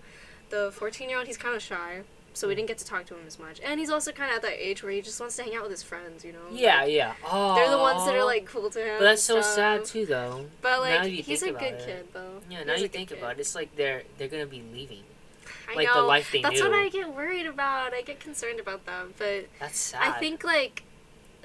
The 0.49 0.71
14 0.73 1.09
year 1.09 1.19
old, 1.19 1.27
he's 1.27 1.37
kind 1.37 1.55
of 1.55 1.61
shy, 1.61 2.01
so 2.33 2.47
we 2.47 2.55
didn't 2.55 2.67
get 2.67 2.77
to 2.79 2.85
talk 2.85 3.05
to 3.07 3.13
him 3.15 3.25
as 3.27 3.37
much. 3.39 3.59
And 3.63 3.79
he's 3.79 3.89
also 3.89 4.11
kind 4.11 4.31
of 4.31 4.37
at 4.37 4.41
that 4.43 4.53
age 4.63 4.83
where 4.83 4.91
he 4.91 5.01
just 5.01 5.19
wants 5.19 5.35
to 5.37 5.43
hang 5.43 5.55
out 5.55 5.63
with 5.63 5.71
his 5.71 5.83
friends, 5.83 6.25
you 6.25 6.33
know? 6.33 6.39
Yeah, 6.51 6.81
Like, 6.83 6.91
yeah. 6.93 7.13
Oh. 7.29 7.55
They're 7.55 7.69
the 7.69 7.77
ones 7.77 8.05
that 8.05 8.15
are 8.15 8.25
like 8.25 8.45
cool 8.45 8.69
to 8.71 8.79
him. 8.79 8.95
But 8.99 9.03
that's 9.05 9.23
so 9.23 9.41
sad 9.41 9.85
too, 9.85 10.05
though. 10.05 10.45
But 10.61 10.81
like, 10.81 11.03
he's 11.11 11.43
a 11.43 11.51
good 11.51 11.61
it. 11.61 11.85
kid 11.85 12.07
though. 12.13 12.41
Yeah, 12.49 12.63
now 12.63 12.75
you 12.75 12.87
think 12.87 13.11
about 13.11 13.33
it, 13.33 13.39
it's 13.39 13.55
like 13.55 13.75
they're 13.75 14.03
they're 14.17 14.27
gonna 14.27 14.45
be 14.45 14.63
leaving. 14.73 15.03
I 15.69 15.75
like, 15.75 15.87
know. 15.87 16.01
the 16.01 16.07
life 16.07 16.31
they 16.31 16.41
That's 16.41 16.55
knew. 16.61 16.69
what 16.69 16.73
I 16.77 16.89
get 16.89 17.13
worried 17.13 17.45
about. 17.45 17.93
I 17.93 18.01
get 18.01 18.19
concerned 18.19 18.59
about 18.59 18.85
them, 18.85 19.13
but 19.17 19.45
That's 19.59 19.77
sad. 19.79 20.01
I 20.03 20.19
think 20.19 20.43
like 20.43 20.83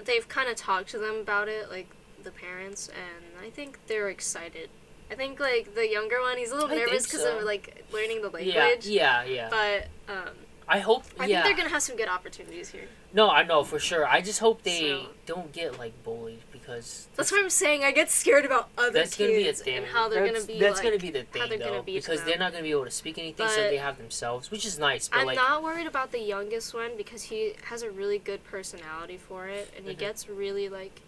they've 0.02 0.28
kind 0.28 0.48
of 0.48 0.56
talked 0.56 0.88
to 0.90 0.98
them 0.98 1.16
about 1.16 1.48
it, 1.48 1.70
like 1.70 1.88
the 2.22 2.30
parents, 2.30 2.88
and 2.88 3.44
I 3.46 3.50
think 3.50 3.78
they're 3.86 4.08
excited. 4.08 4.70
I 5.10 5.14
think 5.14 5.40
like 5.40 5.74
the 5.74 5.88
younger 5.88 6.20
one, 6.20 6.36
he's 6.36 6.50
a 6.50 6.54
little 6.54 6.70
I 6.70 6.76
nervous 6.76 7.04
because 7.04 7.22
so. 7.22 7.38
of 7.38 7.44
like 7.44 7.84
learning 7.92 8.22
the 8.22 8.30
Yeah, 8.42 8.58
language. 8.64 8.86
yeah, 8.86 9.24
yeah. 9.24 9.48
But 9.50 10.12
um, 10.12 10.34
I 10.70 10.80
hope. 10.80 11.04
I 11.18 11.24
yeah. 11.24 11.42
think 11.42 11.56
they're 11.56 11.64
gonna 11.64 11.72
have 11.74 11.82
some 11.82 11.96
good 11.96 12.08
opportunities 12.08 12.68
here. 12.70 12.88
No, 13.14 13.30
I 13.30 13.42
know 13.42 13.64
for 13.64 13.78
sure. 13.78 14.06
I 14.06 14.20
just 14.20 14.38
hope 14.40 14.62
they 14.62 14.80
So- 14.90 15.06
don't 15.24 15.50
get 15.50 15.78
like 15.78 15.94
bullied 16.04 16.42
because 16.52 17.08
That's 17.16 17.32
what 17.32 17.40
I'm 17.42 17.48
saying. 17.48 17.84
I 17.84 17.90
get 17.90 18.10
scared 18.10 18.44
about 18.44 18.68
other 18.76 18.90
that's 18.90 19.16
gonna 19.16 19.30
be 19.30 19.36
a 19.36 19.44
kids 19.44 19.62
thing. 19.62 19.76
and 19.78 19.86
how 19.86 20.10
they're 20.10 20.24
that's, 20.30 20.44
gonna 20.44 20.58
be. 20.58 20.60
That's 20.60 20.76
like, 20.76 20.84
gonna 20.84 20.98
be 20.98 21.10
the 21.10 21.22
thing 21.24 21.48
they're 21.48 21.58
gonna 21.58 21.70
though, 21.78 21.82
be 21.82 21.94
because 21.94 22.22
they're 22.24 22.36
not 22.36 22.52
gonna 22.52 22.64
be 22.64 22.70
able 22.70 22.84
to 22.84 22.90
speak 22.90 23.16
anything, 23.18 23.48
so 23.48 23.62
they 23.62 23.78
have 23.78 23.96
themselves, 23.96 24.50
which 24.50 24.66
is 24.66 24.78
nice. 24.78 25.08
But 25.08 25.20
I'm 25.20 25.26
like, 25.26 25.36
not 25.36 25.62
worried 25.62 25.86
about 25.86 26.12
the 26.12 26.20
youngest 26.20 26.74
one 26.74 26.96
because 26.98 27.22
he 27.22 27.54
has 27.64 27.82
a 27.82 27.90
really 27.90 28.18
good 28.18 28.44
personality 28.44 29.16
for 29.16 29.48
it, 29.48 29.72
and 29.74 29.86
he 29.86 29.94
Mhm. 29.94 29.98
gets 29.98 30.28
really 30.28 30.68
like 30.68 31.00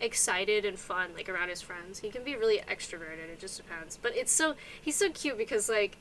excited 0.00 0.64
and 0.64 0.78
fun 0.78 1.10
like 1.14 1.28
around 1.28 1.48
his 1.50 1.60
friends. 1.62 2.00
He 2.00 2.10
can 2.10 2.24
be 2.24 2.34
really 2.34 2.58
extroverted. 2.68 3.28
It 3.32 3.38
just 3.38 3.56
depends. 3.56 3.96
But 3.96 4.16
it's 4.16 4.32
so 4.32 4.54
he's 4.80 4.96
so 4.96 5.10
cute 5.10 5.38
because 5.38 5.68
like 5.68 5.96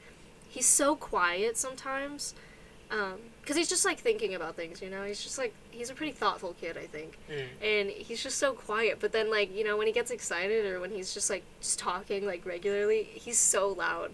he's 0.48 0.66
so 0.68 0.96
quiet 0.96 1.58
sometimes. 1.58 2.34
Um, 2.92 3.20
because 3.42 3.56
he's 3.56 3.70
just 3.70 3.86
like 3.86 4.00
thinking 4.00 4.34
about 4.36 4.56
things, 4.56 4.82
you 4.82 4.90
know. 4.90 5.04
He's 5.04 5.24
just 5.24 5.38
like 5.38 5.54
he's 5.72 5.90
a 5.90 5.94
pretty 5.94 6.12
thoughtful 6.12 6.56
kid, 6.60 6.78
I 6.78 6.86
think, 6.86 7.18
mm, 7.30 7.46
and 7.64 7.90
he's 7.90 8.22
just 8.22 8.38
so 8.38 8.54
quiet. 8.54 8.98
But 9.00 9.12
then 9.12 9.30
like 9.32 9.56
you 9.56 9.64
know 9.64 9.78
when 9.78 9.88
he 9.88 9.94
gets 9.94 10.12
excited 10.12 10.66
or 10.66 10.80
when 10.80 10.92
he's 10.92 11.14
just 11.14 11.30
like 11.30 11.44
just 11.62 11.78
talking 11.80 12.26
like 12.26 12.46
regularly, 12.46 13.04
he's 13.04 13.38
so 13.38 13.70
loud. 13.70 14.12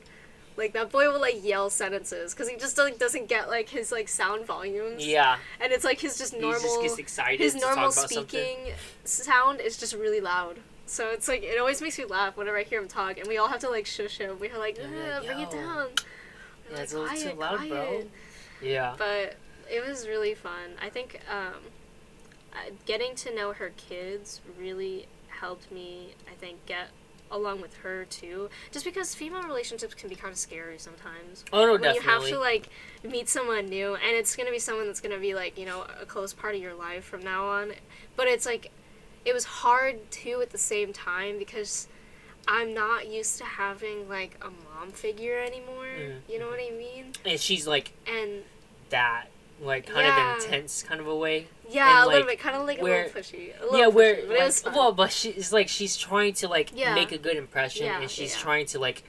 Like 0.57 0.71
that 0.73 0.89
boy 0.89 1.09
will 1.11 1.19
like 1.19 1.43
yell 1.43 1.69
sentences 1.69 2.33
because 2.33 2.47
he 2.49 2.55
just 2.57 2.77
like 2.77 2.97
doesn't 2.97 3.27
get 3.27 3.49
like 3.49 3.67
his 3.69 3.91
like 3.91 4.07
sound 4.07 4.45
volumes. 4.45 5.05
yeah, 5.05 5.37
And 5.59 5.73
it's 5.73 5.83
like 5.83 5.99
his 5.99 6.17
just 6.17 6.33
he 6.33 6.39
normal 6.39 6.61
just 6.61 6.81
gets 6.81 6.97
excited 6.97 7.39
his 7.41 7.55
normal 7.55 7.73
about 7.89 7.93
something. 7.93 8.25
speaking 8.27 8.57
sound 9.03 9.59
is 9.59 9.75
just 9.77 9.93
really 9.93 10.21
loud. 10.21 10.59
So 10.85 11.09
it's 11.09 11.27
like 11.27 11.43
it 11.43 11.57
always 11.59 11.81
makes 11.81 11.97
me 11.97 12.05
laugh 12.05 12.37
whenever 12.37 12.57
I 12.57 12.63
hear 12.63 12.79
him 12.81 12.87
talk, 12.87 13.17
and 13.17 13.27
we 13.27 13.37
all 13.37 13.47
have 13.49 13.59
to 13.61 13.69
like 13.69 13.85
shush 13.85 14.17
him. 14.17 14.37
We're 14.39 14.57
like, 14.57 14.77
Yeah, 14.77 15.17
like, 15.19 15.25
bring 15.27 15.39
it 15.39 15.51
down. 15.51 15.87
We're 16.69 16.77
Yeah, 16.77 16.81
it's 16.83 16.93
a 16.93 16.99
like, 16.99 17.11
little 17.13 17.31
too 17.31 17.35
"Quiet, 17.37 17.59
loud, 17.59 17.69
bro. 17.69 18.03
Quiet." 18.65 18.73
Yeah, 18.73 18.95
But 18.97 19.35
it 19.71 19.85
was 19.85 20.07
really 20.07 20.33
fun. 20.35 20.71
I 20.81 20.89
think 20.89 21.19
um, 21.31 21.53
getting 22.85 23.15
to 23.15 23.33
know 23.35 23.53
her 23.53 23.71
kids 23.75 24.41
really 24.59 25.07
helped 25.27 25.71
me. 25.71 26.13
I 26.29 26.33
think 26.35 26.65
get 26.65 26.89
along 27.31 27.59
with 27.59 27.75
her 27.77 28.05
too, 28.05 28.49
just 28.71 28.85
because 28.85 29.15
female 29.15 29.41
relationships 29.43 29.95
can 29.95 30.07
be 30.09 30.15
kind 30.15 30.31
of 30.31 30.37
scary 30.37 30.77
sometimes 30.77 31.43
oh 31.51 31.65
no, 31.65 31.71
when 31.73 31.81
definitely. 31.81 32.05
you 32.05 32.09
have 32.11 32.27
to 32.29 32.39
like 32.39 32.69
meet 33.03 33.27
someone 33.27 33.65
new 33.65 33.95
and 33.95 34.15
it's 34.15 34.35
gonna 34.35 34.51
be 34.51 34.59
someone 34.59 34.85
that's 34.85 35.01
gonna 35.01 35.17
be 35.17 35.33
like 35.33 35.57
you 35.57 35.65
know 35.65 35.85
a 35.99 36.05
close 36.05 36.33
part 36.33 36.53
of 36.53 36.61
your 36.61 36.75
life 36.75 37.03
from 37.03 37.21
now 37.23 37.47
on 37.47 37.71
but 38.15 38.27
it's 38.27 38.45
like 38.45 38.71
it 39.25 39.33
was 39.33 39.43
hard 39.43 40.09
too 40.11 40.39
at 40.43 40.51
the 40.51 40.57
same 40.57 40.93
time 40.93 41.39
because 41.39 41.87
i'm 42.47 42.75
not 42.75 43.09
used 43.09 43.39
to 43.39 43.43
having 43.43 44.07
like 44.07 44.37
a 44.43 44.49
mom 44.49 44.91
figure 44.91 45.39
anymore 45.39 45.87
Mhm. 45.99 46.19
you 46.29 46.37
know 46.37 46.47
what 46.47 46.59
i 46.59 46.69
mean 46.69 47.11
and 47.25 47.39
she's 47.39 47.65
like 47.65 47.91
and 48.07 48.43
that, 48.95 49.27
like 49.61 49.85
kind 49.87 50.05
Yeah. 50.07 50.37
of 50.37 50.43
intense 50.43 50.83
kind 50.83 50.99
of 51.01 51.07
a 51.07 51.15
way. 51.15 51.47
yeah 51.69 52.01
And, 52.01 52.05
a 52.05 52.07
little 52.11 52.27
bit 52.27 52.39
kind 52.39 52.55
of 52.55 52.65
like 52.67 52.81
where- 52.81 53.03
a 53.03 53.07
little 53.07 53.21
pushy 53.21 53.59
a 53.59 53.63
little 53.63 53.79
yeah, 53.79 53.87
where 53.87 54.15
pushy, 54.15 54.27
but 54.27 54.37
it 54.37 54.43
like, 54.43 54.53
fun. 54.53 54.73
well, 54.75 54.91
but 54.91 55.11
she's 55.11 55.51
like 55.53 55.67
she's 55.69 55.97
trying 55.97 56.33
to 56.41 56.47
like 56.47 56.69
Yeah. 56.73 56.93
make 56.95 57.11
a 57.11 57.17
good 57.17 57.37
impression, 57.37 57.85
Yeah, 57.85 57.99
and 58.01 58.09
she's 58.09 58.35
trying 58.35 58.65
to 58.67 58.79
like 58.79 59.03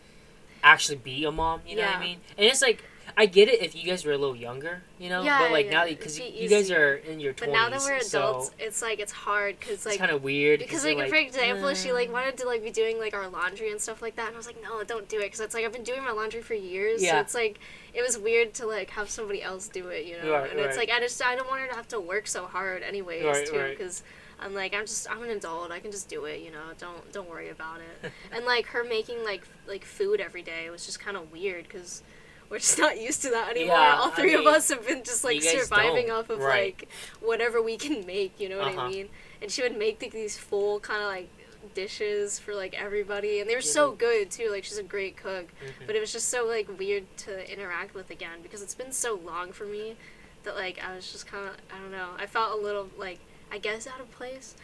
actually 0.63 0.97
be 0.99 1.25
a 1.25 1.31
mom. 1.31 1.61
You 1.67 1.77
know 1.77 1.83
what 1.87 1.97
I 1.97 2.01
mean? 2.01 2.19
And 2.37 2.47
it's 2.47 2.63
like 2.63 2.83
I 3.17 3.27
get 3.27 3.49
it 3.49 3.63
if 3.63 3.75
you 3.75 3.85
guys 3.85 4.05
were 4.05 4.13
a 4.13 4.19
little 4.19 4.37
younger, 4.37 4.83
you 4.99 5.09
know. 5.09 5.23
Yeah, 5.23 5.39
but 5.41 5.53
like 5.53 5.67
yeah, 5.67 5.73
now 5.73 5.87
because 5.87 6.19
be 6.19 6.25
you 6.39 6.49
guys 6.49 6.71
are 6.71 6.97
in 6.97 7.21
your 7.21 7.33
twenties, 7.33 7.55
But 7.55 7.61
now 7.61 7.71
that 7.71 7.81
we're 7.81 7.97
adults, 7.97 8.49
so 8.49 8.53
it's 8.59 8.83
like 8.83 8.99
it's 9.01 9.13
hard 9.13 9.59
because 9.59 9.75
it's 9.75 9.87
like 9.87 9.99
kind 9.99 10.11
of 10.11 10.23
weird. 10.23 10.61
because 10.61 10.85
you're 10.85 10.95
like, 10.97 11.09
for 11.09 11.17
example, 11.17 11.73
she 11.75 11.91
"Uh." 11.91 11.95
like 11.95 12.13
wanted 12.13 12.37
to 12.39 12.47
like 12.47 12.63
be 12.63 12.71
doing 12.71 12.99
like 12.99 13.15
our 13.15 13.29
laundry 13.29 13.71
and 13.71 13.81
stuff 13.81 14.03
like 14.03 14.17
that, 14.17 14.27
and 14.29 14.35
I 14.35 14.39
was 14.39 14.47
like, 14.47 14.63
no, 14.63 14.83
don't 14.85 15.09
do 15.09 15.19
it 15.19 15.25
because 15.25 15.41
it's 15.41 15.55
like 15.55 15.65
I've 15.65 15.73
been 15.73 15.83
doing 15.85 16.03
my 16.05 16.13
laundry 16.13 16.43
for 16.43 16.55
years. 16.55 17.01
So 17.01 17.07
Yeah. 17.07 17.21
it's 17.21 17.35
like 17.35 17.59
it 17.95 18.03
was 18.03 18.19
weird 18.19 18.55
to 18.55 18.67
like 18.67 18.91
have 18.91 19.09
somebody 19.11 19.43
else 19.43 19.69
do 19.69 19.89
it, 19.89 20.07
you 20.07 20.19
know. 20.23 20.33
Right, 20.33 20.51
and 20.51 20.61
it's 20.61 20.77
like 20.77 20.91
I 20.91 21.01
just 21.01 21.23
I 21.25 21.37
don't 21.37 21.49
want 21.49 21.61
her 21.63 21.69
to 21.69 21.75
have 21.75 21.89
to 21.89 22.01
work 22.01 22.27
so 22.27 22.47
hard 22.47 22.83
anyways 22.83 23.25
Right, 23.25 23.47
too 23.47 23.59
right. 23.59 23.77
because. 23.79 24.03
I'm 24.39 24.53
like 24.53 24.75
I'm 24.75 24.85
just 24.85 25.11
I'm 25.11 25.23
an 25.23 25.31
adult. 25.31 25.71
I 25.71 25.81
can 25.81 25.91
just 25.91 26.11
do 26.11 26.27
it, 26.27 26.43
you 26.43 26.51
know. 26.51 26.61
Don't 26.77 27.11
don't 27.11 27.27
worry 27.27 27.49
about 27.49 27.79
it. 27.81 28.13
and 28.33 28.45
like 28.45 28.67
her 28.67 28.85
making 28.85 29.25
like 29.25 29.43
like 29.67 29.83
food 29.83 30.21
every 30.21 30.43
day 30.43 30.69
was 30.69 30.85
just 30.85 31.01
kind 31.01 31.17
of 31.17 31.33
weird 31.33 31.63
because 31.65 32.03
we're 32.51 32.59
just 32.59 32.79
not 32.79 33.01
used 33.01 33.23
to 33.23 33.31
that 33.31 33.51
anymore. 33.51 33.77
Yeah, 33.77 33.97
All 34.01 34.09
I 34.13 34.15
three 34.15 34.35
of 34.35 34.47
us 34.47 34.69
have 34.71 34.87
been 34.87 35.03
just 35.05 35.25
like 35.25 35.43
surviving 35.43 36.09
don't, 36.09 36.19
off 36.19 36.31
of 36.31 36.39
right. 36.41 36.77
like 36.79 36.89
whatever 37.21 37.61
we 37.63 37.77
can 37.77 38.05
make. 38.07 38.39
You 38.41 38.49
know 38.49 38.59
what 38.59 38.69
Uh-huh. 38.69 38.83
I 38.83 38.89
mean? 38.91 39.09
And 39.43 39.51
she 39.51 39.63
would 39.63 39.77
make 39.77 40.01
like, 40.01 40.13
these 40.13 40.39
full 40.39 40.81
kind 40.81 41.03
of 41.03 41.09
like 41.09 41.29
dishes 41.75 42.39
for 42.39 42.55
like 42.55 42.81
everybody, 42.81 43.41
and 43.41 43.51
they 43.51 43.55
were 43.55 43.61
so 43.61 43.91
good 43.93 44.31
too. 44.31 44.49
Like 44.51 44.65
she's 44.65 44.79
a 44.79 44.83
great 44.83 45.17
cook, 45.17 45.47
Mhm. 45.65 45.87
but 45.87 45.97
it 45.97 46.01
was 46.01 46.13
just 46.13 46.29
so 46.29 46.47
like 46.47 46.79
weird 46.79 47.05
to 47.19 47.53
interact 47.53 47.95
with 47.95 48.11
again 48.11 48.41
because 48.43 48.63
it's 48.63 48.75
been 48.75 48.93
so 48.93 49.15
long 49.15 49.53
for 49.53 49.65
me 49.67 49.97
that 50.45 50.55
like 50.55 50.79
I 50.83 50.95
was 50.95 51.11
just 51.11 51.27
kind 51.27 51.49
of 51.49 51.55
I 51.75 51.79
don't 51.81 51.91
know. 51.91 52.11
I 52.19 52.27
felt 52.27 52.59
a 52.59 52.63
little 52.63 52.89
like 52.97 53.19
I 53.51 53.59
guess 53.59 53.87
out 53.87 54.01
of 54.01 54.11
place, 54.13 54.55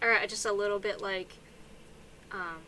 or 0.00 0.16
just 0.26 0.46
a 0.46 0.52
little 0.52 0.78
bit 0.78 1.00
like, 1.00 1.34
um, 2.30 2.58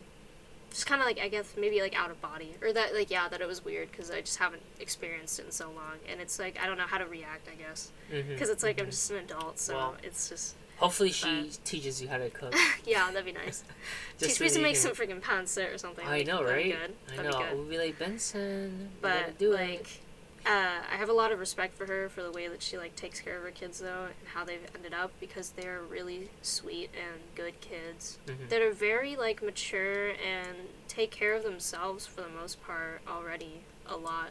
just 0.75 0.87
kind 0.87 1.01
of 1.01 1.07
like 1.07 1.19
I 1.19 1.29
guess 1.29 1.53
maybe 1.57 1.81
like 1.81 1.97
out 1.97 2.11
of 2.11 2.21
body 2.21 2.53
or 2.61 2.73
that 2.73 2.93
like 2.93 3.09
yeah 3.09 3.27
that 3.29 3.41
it 3.41 3.47
was 3.47 3.63
weird 3.63 3.89
because 3.91 4.11
I 4.11 4.21
just 4.21 4.37
haven't 4.37 4.61
experienced 4.79 5.39
it 5.39 5.45
in 5.45 5.51
so 5.51 5.65
long 5.67 5.95
and 6.09 6.19
it's 6.19 6.37
like 6.37 6.59
I 6.61 6.67
don't 6.67 6.77
know 6.77 6.85
how 6.85 6.97
to 6.97 7.05
react 7.05 7.47
I 7.51 7.55
guess 7.55 7.91
because 8.09 8.49
it's 8.49 8.61
like 8.63 8.79
I'm 8.79 8.87
mhm. 8.87 8.91
just 8.91 9.09
an 9.11 9.17
adult 9.17 9.57
so 9.57 9.75
Well, 9.75 9.95
it's 10.03 10.29
just 10.29 10.55
Hopefully, 10.77 11.11
she 11.11 11.49
teaches 11.63 12.01
you 12.01 12.09
how 12.09 12.17
to 12.17 12.29
cook. 12.29 12.53
yeah 12.85 13.09
that'd 13.09 13.25
be 13.25 13.31
nice. 13.31 13.63
Teach 14.19 14.41
me 14.41 14.49
to 14.49 14.59
make 14.59 14.73
can- 14.73 14.81
some 14.81 14.91
freaking 14.91 15.21
pancit 15.21 15.73
or 15.73 15.77
something. 15.77 16.05
I 16.05 16.23
know, 16.23 16.43
that'd 16.43 16.51
right? 16.51 16.65
Be 16.65 16.71
good. 16.71 16.93
I 17.07 17.15
That'd 17.15 17.31
know. 17.31 17.37
Be 17.37 17.43
good. 17.45 17.57
We'll 17.57 17.67
be 17.67 17.77
like 17.77 17.99
Benson. 17.99 18.89
But 19.01 19.37
do 19.37 19.53
like, 19.53 19.81
it. 19.81 19.99
Uh, 20.45 20.81
I 20.91 20.95
have 20.97 21.09
a 21.09 21.13
lot 21.13 21.31
of 21.31 21.39
respect 21.39 21.75
for 21.77 21.85
her 21.87 22.09
for 22.09 22.21
the 22.23 22.31
way 22.31 22.47
that 22.47 22.61
she 22.61 22.77
like 22.77 22.95
takes 22.95 23.19
care 23.19 23.37
of 23.37 23.43
her 23.43 23.51
kids 23.51 23.79
though, 23.79 24.05
and 24.05 24.13
how 24.33 24.43
they've 24.45 24.65
ended 24.75 24.93
up 24.93 25.11
because 25.19 25.49
they're 25.51 25.81
really 25.81 26.29
sweet 26.41 26.89
and 26.95 27.21
good 27.35 27.59
kids 27.61 28.17
Mhm. 28.27 28.49
that 28.49 28.61
are 28.61 28.71
very 28.71 29.15
like 29.15 29.41
mature 29.41 30.09
and 30.09 30.55
take 30.87 31.11
care 31.11 31.33
of 31.33 31.43
themselves 31.43 32.05
for 32.05 32.21
the 32.21 32.29
most 32.29 32.61
part 32.63 33.01
already 33.07 33.61
a 33.87 33.97
lot. 33.97 34.29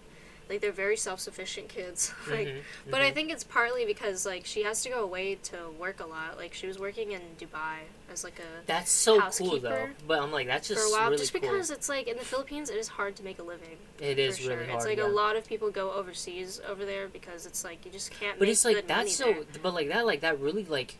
Like 0.48 0.60
they're 0.60 0.72
very 0.72 0.96
self-sufficient 0.96 1.68
kids. 1.68 2.12
like, 2.30 2.48
Mhm, 2.48 2.60
but 2.90 3.00
I 3.00 3.10
mhm. 3.10 3.14
think 3.14 3.30
it's 3.30 3.44
partly 3.44 3.84
because 3.84 4.26
like 4.26 4.44
she 4.44 4.62
has 4.64 4.82
to 4.82 4.90
go 4.90 5.02
away 5.02 5.36
to 5.36 5.70
work 5.78 6.00
a 6.00 6.06
lot. 6.06 6.36
Like 6.36 6.54
she 6.54 6.66
was 6.66 6.78
working 6.78 7.12
in 7.12 7.20
Dubai 7.38 7.78
as 8.12 8.24
like 8.24 8.38
a 8.38 8.66
that's 8.66 8.90
so 8.90 9.20
cool 9.30 9.58
though. 9.58 9.88
But 10.06 10.22
I'm 10.22 10.32
like, 10.32 10.46
that's 10.46 10.68
just 10.68 10.80
for 10.80 10.86
a 10.86 10.90
while 10.98 11.10
really 11.10 11.18
just 11.18 11.32
cool. 11.32 11.40
because 11.40 11.70
it's 11.70 11.88
like 11.88 12.08
in 12.08 12.16
the 12.16 12.24
Philippines 12.24 12.70
it 12.70 12.76
is 12.76 12.88
hard 12.88 13.16
to 13.16 13.22
make 13.24 13.38
a 13.38 13.42
living. 13.42 13.76
it 14.00 14.18
is 14.18 14.38
sure. 14.38 14.50
really 14.50 14.66
hard. 14.66 14.76
It's 14.76 14.86
like 14.86 14.98
yeah. 14.98 15.06
a 15.06 15.08
lot 15.08 15.36
of 15.36 15.46
people 15.46 15.70
go 15.70 15.92
overseas 15.92 16.60
over 16.68 16.84
there 16.84 17.08
because 17.08 17.46
it's 17.46 17.64
like 17.64 17.84
you 17.84 17.90
just 17.90 18.10
can't. 18.10 18.38
But 18.38 18.48
it's 18.48 18.64
like 18.64 18.86
that's 18.86 19.14
so. 19.16 19.24
there. 19.32 19.42
But 19.62 19.74
like 19.74 19.88
that, 19.88 20.06
like 20.06 20.20
that 20.20 20.38
really 20.40 20.64
like 20.64 20.96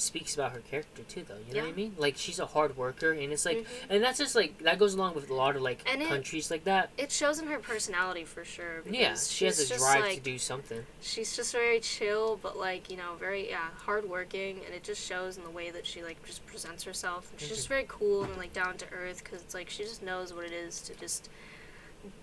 speaks 0.00 0.34
about 0.34 0.52
her 0.52 0.60
character 0.60 1.02
too, 1.02 1.24
though. 1.28 1.36
You 1.48 1.54
know 1.54 1.60
what 1.66 1.72
I 1.72 1.76
mean? 1.76 1.94
Like 1.98 2.16
she's 2.16 2.38
a 2.38 2.46
hard 2.46 2.76
worker, 2.76 3.12
and 3.12 3.32
it's 3.32 3.44
like, 3.44 3.58
Mhm. 3.58 3.66
and 3.90 4.02
that's 4.02 4.18
just 4.18 4.34
like 4.34 4.58
that 4.62 4.78
goes 4.78 4.94
along 4.94 5.14
with 5.14 5.30
a 5.30 5.34
lot 5.34 5.56
of 5.56 5.62
like 5.62 5.80
And 5.86 6.02
it- 6.02 6.08
countries 6.08 6.50
like 6.50 6.64
that. 6.64 6.90
It 6.98 7.12
shows 7.12 7.38
in 7.38 7.46
her 7.48 7.58
personality 7.58 8.24
for 8.24 8.44
sure. 8.44 8.82
Yeah, 8.88 9.14
she 9.16 9.44
has 9.46 9.58
a 9.70 9.76
drive 9.78 10.00
like, 10.02 10.14
to 10.16 10.20
do 10.20 10.38
something. 10.38 10.84
She's 11.00 11.34
just 11.36 11.52
very 11.52 11.80
chill, 11.80 12.38
but 12.42 12.56
like 12.58 12.90
you 12.90 12.96
know, 12.96 13.14
very 13.18 13.48
yeah, 13.48 13.68
hardworking, 13.84 14.60
and 14.64 14.74
it 14.74 14.82
just 14.84 15.06
shows 15.06 15.36
in 15.36 15.44
the 15.44 15.50
way 15.50 15.70
that 15.70 15.86
she 15.86 16.02
like 16.02 16.24
just 16.26 16.44
presents 16.46 16.84
herself. 16.84 17.30
And 17.30 17.40
she's 17.40 17.48
just 17.50 17.60
Mm-hmm. 17.64 17.68
very 17.74 17.84
cool 17.88 18.24
and 18.24 18.36
like 18.36 18.52
down 18.52 18.76
to 18.78 18.86
earth 18.92 19.22
because 19.24 19.42
it's 19.42 19.54
like 19.54 19.68
she 19.70 19.82
just 19.84 20.02
knows 20.02 20.32
what 20.32 20.44
it 20.44 20.52
is 20.52 20.80
to 20.82 20.94
just 20.94 21.28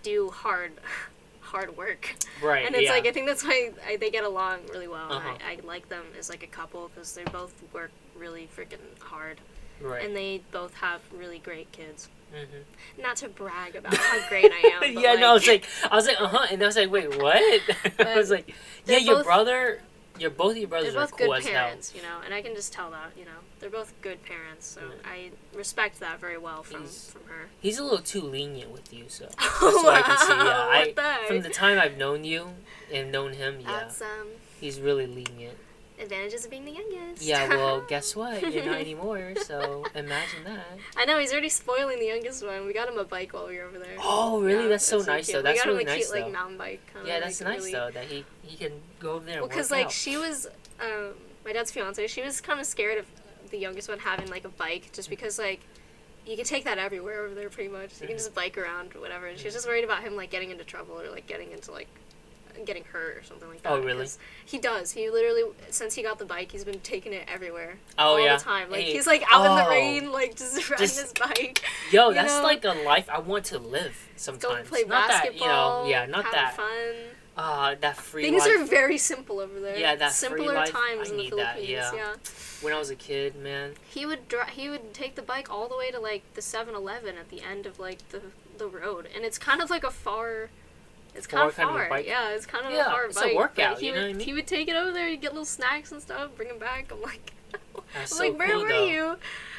do 0.03 0.29
hard, 0.29 0.73
hard 1.47 1.75
work. 1.77 2.15
Right. 2.43 2.65
and 2.65 2.75
it's 2.75 2.85
yeah. 2.85 2.91
like 2.91 3.07
I 3.07 3.11
think 3.11 3.27
that's 3.27 3.43
why 3.43 3.71
I, 3.87 3.97
they 3.97 4.11
get 4.11 4.23
along 4.23 4.59
really 4.71 4.87
well. 4.87 5.11
Uh-huh. 5.11 5.37
I, 5.45 5.53
I 5.53 5.57
like 5.65 5.89
them 5.89 6.05
as 6.17 6.29
like 6.29 6.43
a 6.43 6.47
couple 6.47 6.89
because 6.89 7.13
they 7.13 7.23
both 7.25 7.53
work 7.73 7.91
really 8.15 8.47
freaking 8.55 8.77
hard, 8.99 9.39
right. 9.81 10.05
and 10.05 10.15
they 10.15 10.41
both 10.51 10.73
have 10.75 11.01
really 11.15 11.39
great 11.39 11.71
kids. 11.71 12.09
hmm 12.31 13.01
Not 13.01 13.17
to 13.17 13.29
brag 13.29 13.75
about 13.75 13.95
how 13.95 14.29
great 14.29 14.51
I 14.51 14.67
am. 14.73 14.79
but, 14.79 14.93
yeah, 14.93 15.13
no, 15.13 15.31
I 15.31 15.33
was 15.33 15.47
like, 15.47 15.67
like, 15.81 15.91
I 15.91 15.95
was 15.95 16.07
like, 16.07 16.21
uh 16.21 16.27
huh, 16.27 16.47
and 16.51 16.61
I 16.61 16.65
was 16.65 16.75
like, 16.75 16.91
wait, 16.91 17.21
what? 17.21 17.61
I 17.99 18.15
was 18.15 18.29
like, 18.29 18.53
yeah, 18.85 18.97
your 18.97 19.17
both- 19.17 19.25
brother, 19.25 19.81
your 20.19 20.29
both 20.29 20.51
of 20.51 20.57
your 20.57 20.67
they're 20.67 20.79
brothers 20.81 20.95
are 20.95 21.01
both 21.01 21.17
cool 21.17 21.27
good 21.27 21.37
as 21.39 21.45
hell. 21.47 21.53
parents, 21.65 21.93
you 21.95 22.01
know, 22.01 22.19
and 22.25 22.33
I 22.33 22.41
can 22.41 22.53
just 22.55 22.73
tell 22.73 22.91
that, 22.91 23.11
you 23.17 23.25
know, 23.25 23.39
they're 23.59 23.69
both 23.69 23.93
good 24.01 24.23
parents. 24.23 24.65
So 24.67 24.81
Yeah. 24.81 25.09
I 25.09 25.31
respect 25.55 25.99
that 25.99 26.19
very 26.19 26.37
well 26.37 26.63
from 26.63 26.81
He's- 26.81 27.09
from 27.11 27.23
her. 27.25 27.49
He's 27.59 27.77
a 27.79 27.83
little 27.83 27.99
too 27.99 28.21
lenient 28.21 28.71
with 28.71 28.93
you, 28.93 29.05
so 29.09 29.29
Oh, 29.39 29.81
what 29.83 29.95
I 29.95 30.01
can 30.01 30.17
see. 30.19 30.33
Yeah, 30.33 30.43
wow, 30.43 30.69
I 30.69 30.91
the 31.21 31.27
from 31.27 31.41
the 31.41 31.49
time 31.49 31.79
I've 31.79 31.97
known 31.97 32.23
you 32.23 32.53
and 32.93 33.11
known 33.11 33.33
him, 33.33 33.59
yeah, 33.61 33.67
That's 33.81 34.01
um 34.01 34.27
he's 34.59 34.79
really 34.79 35.05
lenient. 35.07 35.57
Advantages 35.99 36.45
of 36.45 36.51
being 36.51 36.65
the 36.65 36.71
youngest. 36.71 37.21
Yeah, 37.23 37.47
well, 37.49 37.81
guess 37.89 38.15
what? 38.15 38.53
You're 38.53 38.65
not 38.65 38.79
anymore, 38.79 39.33
so 39.43 39.85
imagine 39.95 40.43
that. 40.45 40.65
I 40.97 41.05
know 41.05 41.17
he's 41.19 41.31
already 41.31 41.49
spoiling 41.49 41.99
the 41.99 42.05
youngest 42.07 42.45
one. 42.45 42.65
We 42.65 42.73
got 42.73 42.87
him 42.87 42.97
a 42.97 43.03
bike 43.03 43.33
while 43.33 43.47
we 43.47 43.57
were 43.57 43.63
over 43.65 43.79
there. 43.79 43.95
Oh, 43.99 44.41
really? 44.41 44.63
Yeah, 44.63 44.69
that's 44.69 44.85
so 44.85 44.99
nice, 45.01 45.25
cute. 45.25 45.33
though. 45.35 45.39
We 45.39 45.43
That's 45.55 45.59
got 45.63 45.67
really 45.71 45.83
him 45.83 45.89
a 45.89 45.95
cute, 45.95 46.07
though. 46.09 46.19
like 46.21 46.31
mountain 46.31 46.57
bike. 46.57 46.81
Kinda, 46.93 47.07
Yeah, 47.07 47.19
that's 47.19 47.41
like, 47.41 47.49
nice 47.49 47.59
really... 47.61 47.71
though 47.73 47.91
that 47.91 48.05
he 48.05 48.25
he 48.43 48.57
can 48.57 48.73
go 48.99 49.13
over 49.13 49.25
there 49.25 49.33
and 49.35 49.41
Well, 49.41 49.49
because 49.49 49.71
like 49.71 49.87
out. 49.87 49.91
she 49.91 50.17
was, 50.17 50.47
um, 50.79 51.13
my 51.45 51.53
dad's 51.53 51.71
fiance. 51.71 52.05
She 52.07 52.21
was 52.21 52.39
kind 52.41 52.59
of 52.59 52.65
scared 52.65 52.97
of 52.99 53.05
the 53.51 53.57
youngest 53.57 53.89
one 53.89 53.99
having 53.99 54.29
like 54.29 54.45
a 54.45 54.49
bike, 54.49 54.89
just 54.93 55.09
because 55.09 55.39
like 55.39 55.61
you 56.25 56.35
can 56.35 56.45
take 56.45 56.65
that 56.65 56.77
everywhere 56.77 57.23
over 57.25 57.33
there, 57.33 57.49
pretty 57.49 57.69
much. 57.69 58.01
You 58.01 58.07
can 58.07 58.15
Mhm. 58.17 58.19
just 58.19 58.35
bike 58.35 58.57
around, 58.57 58.93
whatever. 58.95 59.27
And 59.27 59.37
she 59.39 59.45
was 59.45 59.53
just 59.53 59.65
worried 59.67 59.85
about 59.85 60.03
him 60.03 60.15
like 60.15 60.29
getting 60.29 60.51
into 60.51 60.63
trouble 60.65 60.99
or 60.99 61.09
like 61.09 61.25
getting 61.27 61.51
into 61.53 61.71
like 61.71 61.87
getting 62.65 62.83
hurt 62.85 63.17
or 63.17 63.23
something 63.23 63.47
like 63.49 63.61
that. 63.63 63.71
Oh, 63.71 63.79
really? 63.81 64.07
He 64.45 64.57
does. 64.57 64.91
He 64.91 65.09
literally, 65.09 65.43
since 65.69 65.95
he 65.95 66.01
got 66.03 66.19
the 66.19 66.25
bike, 66.25 66.51
he's 66.51 66.63
been 66.63 66.79
taking 66.79 67.13
it 67.13 67.25
everywhere. 67.27 67.77
Oh, 67.97 68.03
all 68.11 68.19
yeah? 68.19 68.37
the 68.37 68.43
time. 68.43 68.69
Like 68.71 68.81
Hey, 68.81 68.93
he's 68.93 69.07
like 69.07 69.23
out 69.31 69.45
in 69.45 69.55
the 69.55 69.65
oh. 69.65 69.69
rain, 69.69 70.11
like 70.11 70.35
just 70.35 70.69
riding 70.69 70.85
Just- 70.87 71.01
his 71.01 71.13
bike. 71.13 71.63
Yo, 71.91 72.13
that's 72.13 72.37
know? 72.37 72.43
like 72.43 72.63
a 72.65 72.73
life 72.85 73.09
I 73.09 73.19
want 73.19 73.45
to 73.45 73.59
live 73.59 73.91
Go 73.91 74.13
sometimes. 74.17 74.69
play 74.69 74.83
not 74.83 75.07
basketball. 75.09 75.83
that 75.83 75.87
you 75.87 75.93
know, 75.93 75.99
yeah, 75.99 76.05
not 76.05 76.23
have 76.25 76.33
that. 76.33 76.55
fun. 76.57 76.95
Uh, 77.37 77.75
that 77.81 77.95
free 77.95 78.23
Things 78.23 78.41
life. 78.47 78.61
are 78.61 78.65
very 78.65 78.97
simple 78.97 79.39
over 79.39 79.59
there. 79.59 79.77
Yeah, 79.77 79.95
that 79.95 80.11
free 80.11 80.27
simpler 80.29 80.53
life, 80.55 80.71
times 80.71 81.07
I 81.09 81.11
in 81.11 81.17
the 81.17 81.23
need 81.23 81.33
that, 81.33 81.53
Philippines. 81.55 81.69
yeah. 81.69 81.91
yeah. 81.93 82.15
When 82.61 82.73
I 82.73 82.79
was 82.79 82.89
a 82.89 82.95
kid, 82.95 83.35
man. 83.35 83.73
He 83.87 84.07
would 84.07 84.27
dri- 84.27 84.49
he 84.51 84.69
would 84.69 84.91
take 84.91 85.13
the 85.13 85.21
bike 85.21 85.47
all 85.51 85.67
the 85.67 85.77
way 85.77 85.91
to 85.91 85.99
like 85.99 86.23
the 86.33 86.41
7-Eleven 86.41 87.15
at 87.15 87.29
the 87.29 87.41
end 87.43 87.67
of 87.67 87.77
like 87.77 88.09
the 88.09 88.21
the 88.57 88.67
road, 88.67 89.07
and 89.13 89.23
it's 89.23 89.37
kind 89.37 89.61
of 89.61 89.69
like 89.69 89.83
a 89.83 89.91
far. 89.91 90.49
It's 91.17 91.27
kind 91.27 91.47
of 91.49 91.55
kind 91.55 91.69
of 91.81 91.89
bike? 91.89 92.05
yeah, 92.07 92.29
it's 92.29 92.45
kind 92.45 92.65
of 92.65 92.71
Yeah, 92.71 92.81
a 92.87 92.91
far 92.91 93.05
it's 93.05 93.17
a 93.17 93.19
bike. 93.21 93.29
but 93.31 93.35
workout, 93.35 93.79
He 93.79 93.87
you 93.87 93.91
would, 93.93 93.97
know 93.97 94.03
what 94.05 94.09
I 94.09 94.13
mean? 94.13 94.25
He 94.25 94.33
would 94.33 94.47
take 94.47 94.67
it 94.67 94.75
over 94.75 94.91
there, 94.91 95.07
he'd 95.09 95.21
get 95.21 95.31
little 95.33 95.45
snacks 95.45 95.91
and 95.91 96.01
stuff, 96.01 96.31
bring 96.35 96.47
them 96.49 96.59
back. 96.59 96.91
I'm 96.91 97.01
like, 97.01 97.33
I'm 97.99 98.05
so 98.05 98.23
like, 98.23 98.37
where 98.37 98.47
cool 98.49 98.61
were 98.63 98.67
though. 98.69 98.85
you? 98.85 99.15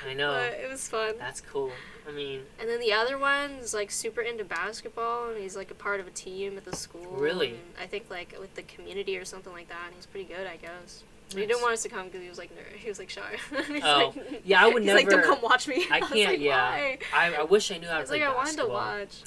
I 0.09 0.15
know. 0.15 0.31
But 0.33 0.61
it 0.61 0.71
was 0.71 0.89
fun. 0.89 1.15
That's 1.19 1.41
cool. 1.41 1.73
I 2.09 2.13
mean, 2.13 2.43
And 2.59 2.69
then 2.71 2.81
the 2.81 2.93
other 2.93 3.19
one 3.19 3.51
is 3.61 3.75
like 3.75 3.91
super 3.91 4.23
into 4.23 4.45
basketball, 4.45 5.29
and 5.29 5.39
he's 5.39 5.57
like 5.57 5.71
a 5.71 5.75
part 5.75 6.01
of 6.01 6.07
a 6.07 6.11
team 6.11 6.57
at 6.57 6.65
the 6.65 6.75
school. 6.75 7.05
Really? 7.17 7.49
and 7.51 7.59
I 7.83 7.87
think 7.87 8.07
like 8.09 8.35
with 8.41 8.55
the 8.55 8.63
community 8.63 9.19
or 9.19 9.25
something 9.27 9.53
like 9.53 9.69
that. 9.69 9.83
And 9.87 9.95
he's 9.95 10.07
pretty 10.07 10.27
good, 10.27 10.47
I 10.47 10.57
guess. 10.57 11.03
But 11.31 11.41
he 11.41 11.47
didn't 11.47 11.61
want 11.61 11.75
us 11.75 11.83
to 11.83 11.91
come 11.91 12.07
because 12.07 12.23
he 12.23 12.29
was 12.31 12.39
like 12.39 12.51
ner- 12.57 12.77
he 12.79 12.89
was 12.89 12.99
like 12.99 13.11
shy. 13.11 13.37
Oh. 13.83 14.15
like- 14.17 14.43
Yeah, 14.47 14.65
I 14.65 14.69
would 14.69 14.83
he's 14.85 14.93
like, 14.95 15.07
never- 15.09 15.21
don't 15.23 15.35
come 15.35 15.43
watch 15.43 15.69
me. 15.69 15.87
I 15.91 16.01
can't. 16.01 16.13
like, 16.31 16.41
yeah? 16.41 16.97
I, 17.13 17.35
I 17.35 17.43
wish 17.43 17.71
I 17.71 17.77
knew 17.77 17.87
how 17.89 17.97
to 17.97 18.01
was 18.01 18.09
play 18.09 18.21
like, 18.21 18.29
I 18.31 18.35
wanted 18.35 18.57
to 18.57 18.67
watch. 18.69 19.23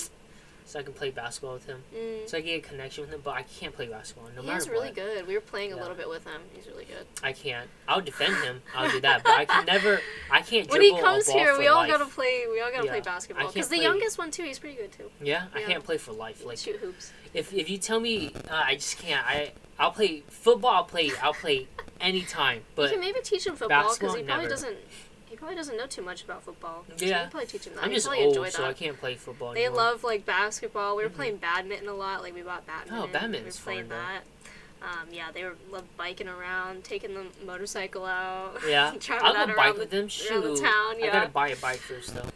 So 0.72 0.80
I 0.80 0.84
can 0.84 0.94
play 0.94 1.10
basketball 1.12 1.54
with 1.54 1.66
him. 1.66 1.84
Mm. 1.94 2.30
So 2.30 2.38
I 2.38 2.42
get 2.42 2.64
a 2.64 2.68
connection 2.68 3.04
with 3.04 3.14
him, 3.14 3.20
but 3.24 3.32
I 3.32 3.44
can't 3.44 3.76
play 3.76 3.88
basketball 3.88 4.30
no 4.36 4.42
matter 4.42 4.48
what. 4.48 4.54
He's 4.56 4.70
really 4.70 4.88
what. 4.88 4.96
good. 4.96 5.28
We 5.28 5.34
were 5.36 5.42
playing 5.42 5.74
a 5.74 5.76
little 5.76 5.96
bit 5.96 6.08
with 6.08 6.24
him. 6.24 6.42
He's 6.54 6.66
really 6.68 6.86
good. 6.86 7.06
I 7.22 7.34
can't. 7.34 7.70
I'll 7.90 8.00
defend 8.02 8.36
him. 8.44 8.62
I'll 8.76 8.90
do 8.90 9.02
that, 9.02 9.24
but 9.24 9.34
I 9.34 9.46
can 9.46 9.66
never. 9.66 10.00
I 10.32 10.42
can't. 10.42 10.70
When 10.70 10.82
he 10.82 10.98
comes 10.98 11.28
here, 11.30 11.58
we 11.60 11.68
all 11.68 11.76
life. 11.82 11.92
gotta 11.92 12.06
play. 12.06 12.46
We 12.50 12.62
all 12.62 12.72
gotta 12.72 12.86
Yeah. 12.86 12.92
play 12.92 13.02
basketball. 13.02 13.48
Because 13.48 13.68
the 13.68 13.80
youngest 13.80 14.18
one 14.18 14.32
too, 14.32 14.44
he's 14.44 14.60
pretty 14.60 14.78
good 14.78 14.92
too. 14.94 15.12
Yeah, 15.22 15.48
I 15.54 15.62
can't 15.64 15.84
play 15.84 15.98
for 15.98 16.14
life. 16.14 16.46
Like 16.46 16.58
Shoot 16.58 16.78
hoops. 16.78 17.12
if 17.34 17.54
if 17.54 17.70
you 17.70 17.78
tell 17.78 18.00
me 18.00 18.32
uh, 18.50 18.64
I 18.66 18.76
just 18.76 18.98
can't. 18.98 19.26
I 19.28 19.52
I'll 19.78 19.92
play 19.92 20.24
football. 20.30 20.72
I'll 20.72 20.84
play. 20.86 21.12
I'll 21.22 21.34
play 21.34 21.68
anytime. 22.00 22.58
you 22.58 22.64
But 22.76 22.92
can 22.92 23.00
maybe 23.02 23.20
teach 23.24 23.46
him 23.46 23.56
football 23.56 23.94
because 23.94 24.16
he 24.16 24.24
probably 24.24 24.44
never. 24.46 24.48
doesn't. 24.50 24.78
He 25.32 25.38
probably 25.38 25.56
doesn't 25.56 25.78
know 25.78 25.88
too 25.88 26.02
much 26.02 26.26
about 26.26 26.44
football. 26.44 26.84
So 26.98 27.06
Yeah. 27.06 27.30
probably 27.30 27.48
teach 27.48 27.64
him 27.66 27.76
that. 27.76 27.84
I'm 27.86 27.90
He'd 27.90 27.96
just 27.96 28.08
probably 28.08 28.26
old, 28.26 28.36
enjoy 28.36 28.50
so. 28.50 28.66
I 28.66 28.74
can't 28.74 29.00
play 29.00 29.16
football. 29.16 29.54
They 29.54 29.64
anymore. 29.68 29.78
love 29.84 30.04
like 30.04 30.26
basketball. 30.26 30.98
We 30.98 31.04
were 31.04 31.10
Mhm. 31.10 31.16
playing 31.16 31.38
badminton 31.38 31.88
a 31.88 31.94
lot. 31.94 32.22
Like 32.22 32.36
we 32.36 32.42
bought 32.42 32.68
badminton. 32.68 32.98
Oh, 32.98 33.08
badminton's 33.08 33.58
We 33.58 33.62
were 33.62 33.64
playing 33.86 33.90
fun, 33.90 33.98
that. 33.98 34.24
Um, 34.84 35.08
yeah, 35.14 35.32
they 35.32 35.46
were 35.46 35.56
love 35.70 35.86
biking 35.96 36.28
around, 36.28 36.84
taking 36.84 37.14
the 37.14 37.28
motorcycle 37.46 38.04
out. 38.06 38.60
Yeah, 38.68 38.94
driving 39.00 39.26
I'll 39.26 39.34
that 39.34 39.48
go 39.48 39.54
around 39.54 39.56
bike 39.56 39.74
the, 39.76 39.80
with 39.80 39.90
them. 39.92 40.00
around 40.02 40.10
Shoot, 40.12 40.42
the 40.56 40.62
town. 40.62 40.96
I 40.96 40.98
Yeah. 41.00 41.12
gotta 41.14 41.30
buy 41.30 41.48
a 41.50 41.56
bike 41.56 41.80
first 41.80 42.14
though. 42.14 42.30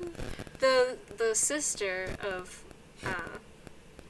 the 0.60 0.98
the 1.18 1.36
sister 1.36 2.16
of 2.24 2.64
uh, 3.06 3.40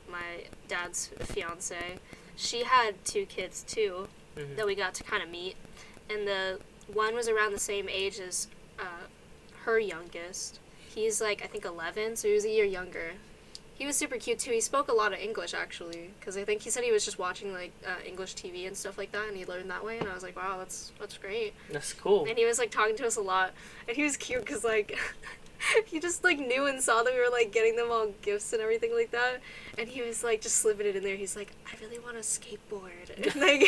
my 0.08 0.43
dad's 0.67 1.08
fiance, 1.24 1.98
she 2.36 2.63
had 2.65 3.04
two 3.04 3.26
kids 3.26 3.63
too 3.67 4.08
Mhm. 4.38 4.56
that 4.58 4.67
we 4.67 4.76
got 4.76 4.93
to 4.93 5.04
kind 5.04 5.24
of 5.24 5.30
meet, 5.30 5.56
and 6.08 6.28
the 6.28 6.60
one 6.88 7.15
was 7.15 7.28
around 7.28 7.52
the 7.54 7.60
same 7.60 7.89
age 7.89 8.19
as 8.19 8.48
uh, 8.79 9.07
her 9.63 9.79
youngest. 9.79 10.59
He's 10.93 11.21
like 11.21 11.43
I 11.43 11.47
think 11.47 11.65
11, 11.65 12.15
so 12.15 12.27
he 12.27 12.33
was 12.33 12.45
a 12.45 12.49
year 12.49 12.65
younger. 12.65 13.13
He 13.77 13.85
was 13.85 13.97
super 13.97 14.15
cute 14.15 14.39
too. 14.39 14.51
He 14.51 14.61
spoke 14.61 14.88
a 14.88 14.93
lot 14.93 15.11
of 15.11 15.19
English 15.19 15.53
actually, 15.53 16.11
because 16.19 16.38
I 16.38 16.45
think 16.45 16.61
he 16.61 16.69
said 16.69 16.85
he 16.85 16.93
was 16.93 17.03
just 17.03 17.19
watching 17.19 17.51
like 17.51 17.73
uh, 17.85 17.95
English 18.07 18.35
TV 18.35 18.67
and 18.67 18.75
stuff 18.77 18.97
like 18.97 19.11
that, 19.11 19.27
and 19.27 19.35
he 19.35 19.45
learned 19.45 19.69
that 19.69 19.83
way. 19.83 19.97
And 19.99 20.07
I 20.07 20.13
was 20.13 20.23
like, 20.23 20.38
wow, 20.38 20.57
that's 20.57 20.93
that's 20.99 21.17
great. 21.17 21.53
That's 21.71 21.93
cool. 21.93 22.25
And 22.25 22.38
he 22.38 22.45
was 22.45 22.57
like 22.57 22.71
talking 22.71 22.95
to 22.97 23.05
us 23.05 23.17
a 23.17 23.21
lot, 23.21 23.53
and 23.88 23.97
he 23.97 24.03
was 24.03 24.15
cute 24.15 24.45
because 24.45 24.63
like 24.63 24.97
he 25.86 25.99
just 25.99 26.23
like 26.23 26.39
knew 26.39 26.65
and 26.65 26.82
saw 26.82 27.04
that 27.04 27.13
we 27.13 27.19
were 27.19 27.30
like 27.32 27.51
getting 27.51 27.75
them 27.75 27.91
all 27.91 28.08
gifts 28.21 28.54
and 28.54 28.62
everything 28.62 28.93
like 28.93 29.12
that, 29.12 29.41
and 29.78 29.88
he 29.88 30.01
was 30.01 30.23
like 30.23 30.41
just 30.41 30.58
slipping 30.58 30.88
it 30.88 30.95
in 30.95 31.04
there. 31.04 31.15
He's 31.15 31.36
like, 31.36 31.51
I 31.65 31.75
really 31.84 31.99
want 31.99 32.17
a 32.17 32.21
skateboard. 32.21 32.91
And, 33.15 33.36
like 33.36 33.62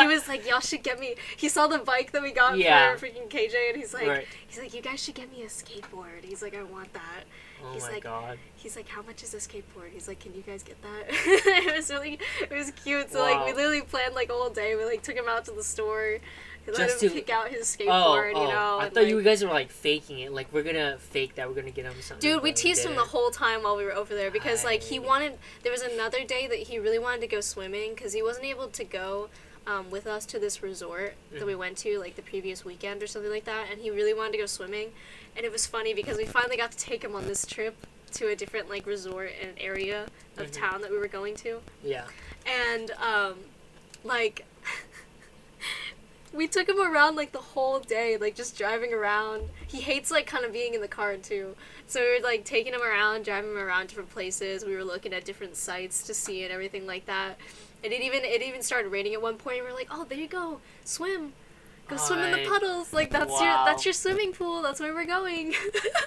he 0.00 0.06
was 0.06 0.28
like, 0.28 0.48
y'all 0.48 0.60
should 0.60 0.82
get 0.82 1.00
me. 1.00 1.16
He 1.36 1.48
saw 1.48 1.66
the 1.66 1.78
bike 1.78 2.12
that 2.12 2.22
we 2.22 2.32
got 2.32 2.58
Yeah. 2.58 2.94
for 2.96 3.06
freaking 3.06 3.28
KJ, 3.28 3.54
and 3.70 3.76
he's 3.76 3.92
like, 3.94 4.06
Right. 4.06 4.26
he's 4.46 4.58
like, 4.58 4.74
you 4.74 4.80
guys 4.82 5.02
should 5.02 5.14
get 5.14 5.30
me 5.30 5.42
a 5.42 5.46
skateboard. 5.46 6.24
He's 6.24 6.42
like, 6.42 6.54
I 6.56 6.62
want 6.62 6.92
that. 6.92 7.24
Oh 7.64 7.72
he's 7.72 7.82
my 7.84 7.92
like- 7.92 8.02
god. 8.04 8.38
He's 8.56 8.74
like, 8.76 8.88
how 8.88 9.02
much 9.02 9.22
is 9.22 9.32
a 9.32 9.36
skateboard? 9.38 9.90
He's 9.92 10.08
like, 10.08 10.18
can 10.20 10.34
you 10.34 10.42
guys 10.42 10.62
get 10.62 10.80
that? 10.82 11.04
it 11.08 11.74
was 11.76 11.88
really, 11.90 12.18
it 12.42 12.50
was 12.50 12.70
cute. 12.72 13.12
So 13.12 13.20
like, 13.20 13.44
we 13.46 13.52
literally 13.52 13.82
planned 13.82 14.14
like 14.14 14.28
all 14.30 14.50
day. 14.50 14.74
We 14.76 14.84
like 14.84 15.02
took 15.02 15.14
him 15.14 15.26
out 15.28 15.44
to 15.46 15.52
the 15.52 15.62
store. 15.62 16.18
Let 16.66 16.76
Just 16.76 17.02
him 17.02 17.10
to- 17.10 17.14
pick 17.14 17.30
out 17.30 17.48
his 17.48 17.76
Oh, 17.80 17.84
skateboard, 17.84 18.32
oh. 18.34 18.42
you 18.42 18.48
know. 18.48 18.78
I 18.80 18.84
thought 18.88 18.96
like- 18.96 19.08
you 19.08 19.22
guys 19.22 19.42
were 19.44 19.50
like 19.50 19.70
faking 19.70 20.18
it. 20.20 20.32
Like 20.32 20.52
we're 20.52 20.62
gonna 20.64 20.98
fake 20.98 21.36
that. 21.36 21.48
We're 21.48 21.54
gonna 21.54 21.70
get 21.70 21.84
him 21.84 21.94
something. 22.00 22.18
Dude, 22.30 22.42
we 22.42 22.52
teased 22.52 22.84
him 22.84 22.94
the 22.96 23.04
whole 23.04 23.30
time 23.30 23.62
while 23.62 23.76
we 23.76 23.84
were 23.84 23.94
over 23.94 24.14
there 24.14 24.30
because 24.30 24.64
like 24.64 24.82
he 24.82 24.98
wanted. 24.98 25.38
There 25.62 25.72
was 25.72 25.82
another 25.82 26.24
day 26.24 26.46
that 26.48 26.58
he 26.58 26.78
really 26.78 26.98
wanted 26.98 27.20
to 27.20 27.26
go 27.28 27.40
swimming 27.40 27.94
because 27.94 28.12
he 28.12 28.22
wasn't 28.22 28.46
able 28.46 28.68
to 28.68 28.84
go 28.84 29.28
um, 29.66 29.90
with 29.90 30.06
us 30.06 30.24
to 30.26 30.38
this 30.38 30.62
resort 30.62 31.14
that 31.32 31.44
we 31.44 31.54
Mhm. 31.54 31.58
went 31.58 31.78
to 31.78 31.98
like 31.98 32.14
the 32.14 32.22
previous 32.22 32.64
weekend 32.64 33.02
or 33.02 33.06
something 33.08 33.30
like 33.32 33.44
that, 33.46 33.66
and 33.70 33.80
he 33.80 33.90
really 33.90 34.14
wanted 34.14 34.32
to 34.32 34.38
go 34.38 34.46
swimming. 34.46 34.92
And 35.36 35.44
it 35.44 35.50
was 35.52 35.66
funny 35.66 35.92
because 35.92 36.16
we 36.16 36.24
finally 36.24 36.56
got 36.56 36.70
to 36.72 36.78
take 36.78 37.02
him 37.02 37.14
on 37.16 37.26
this 37.26 37.44
trip 37.46 37.76
to 38.14 38.28
a 38.28 38.36
different 38.36 38.68
like 38.70 38.86
resort 38.86 39.32
and 39.42 39.52
area 39.58 40.06
of 40.36 40.48
Mhm. 40.50 40.52
town 40.52 40.80
that 40.82 40.90
we 40.90 40.98
were 40.98 41.08
going 41.08 41.34
to, 41.36 41.60
Yeah. 41.82 42.06
and 42.46 42.90
um, 42.92 43.34
like. 44.04 44.44
We 46.36 46.46
took 46.46 46.68
him 46.68 46.80
around 46.80 47.16
like 47.16 47.32
the 47.32 47.38
whole 47.38 47.80
day, 47.80 48.16
like 48.16 48.34
just 48.34 48.56
driving 48.56 48.92
around. 48.92 49.48
He 49.66 49.80
hates 49.80 50.10
like 50.10 50.26
kind 50.26 50.44
of 50.44 50.52
being 50.52 50.74
in 50.74 50.80
the 50.80 50.88
car 50.88 51.16
too. 51.16 51.56
So 51.86 52.00
we 52.00 52.18
were 52.18 52.22
like 52.22 52.44
taking 52.44 52.74
him 52.74 52.82
around, 52.82 53.24
driving 53.24 53.50
him 53.50 53.58
around 53.58 53.88
different 53.88 54.10
places. 54.10 54.64
We 54.64 54.74
were 54.74 54.84
looking 54.84 55.12
at 55.12 55.24
different 55.24 55.56
sites 55.56 56.02
to 56.04 56.14
see 56.14 56.44
and 56.44 56.52
everything 56.52 56.86
like 56.86 57.06
that. 57.06 57.38
And 57.82 57.92
it 57.92 58.02
even 58.02 58.24
it 58.24 58.42
even 58.42 58.62
started 58.62 58.90
raining 58.90 59.14
at 59.14 59.22
one 59.22 59.36
point. 59.36 59.58
And 59.58 59.66
we 59.66 59.72
are 59.72 59.74
like, 59.74 59.88
oh, 59.90 60.04
there 60.04 60.18
you 60.18 60.28
go, 60.28 60.60
swim, 60.84 61.32
go 61.88 61.96
swim 61.96 62.20
in 62.20 62.32
the 62.32 62.48
puddles. 62.48 62.92
Like 62.92 63.10
that's 63.10 63.30
your 63.40 63.52
that's 63.64 63.84
your 63.84 63.94
swimming 63.94 64.32
pool. 64.32 64.62
That's 64.62 64.80
where 64.80 64.94
we're 64.94 65.06
going. 65.06 65.54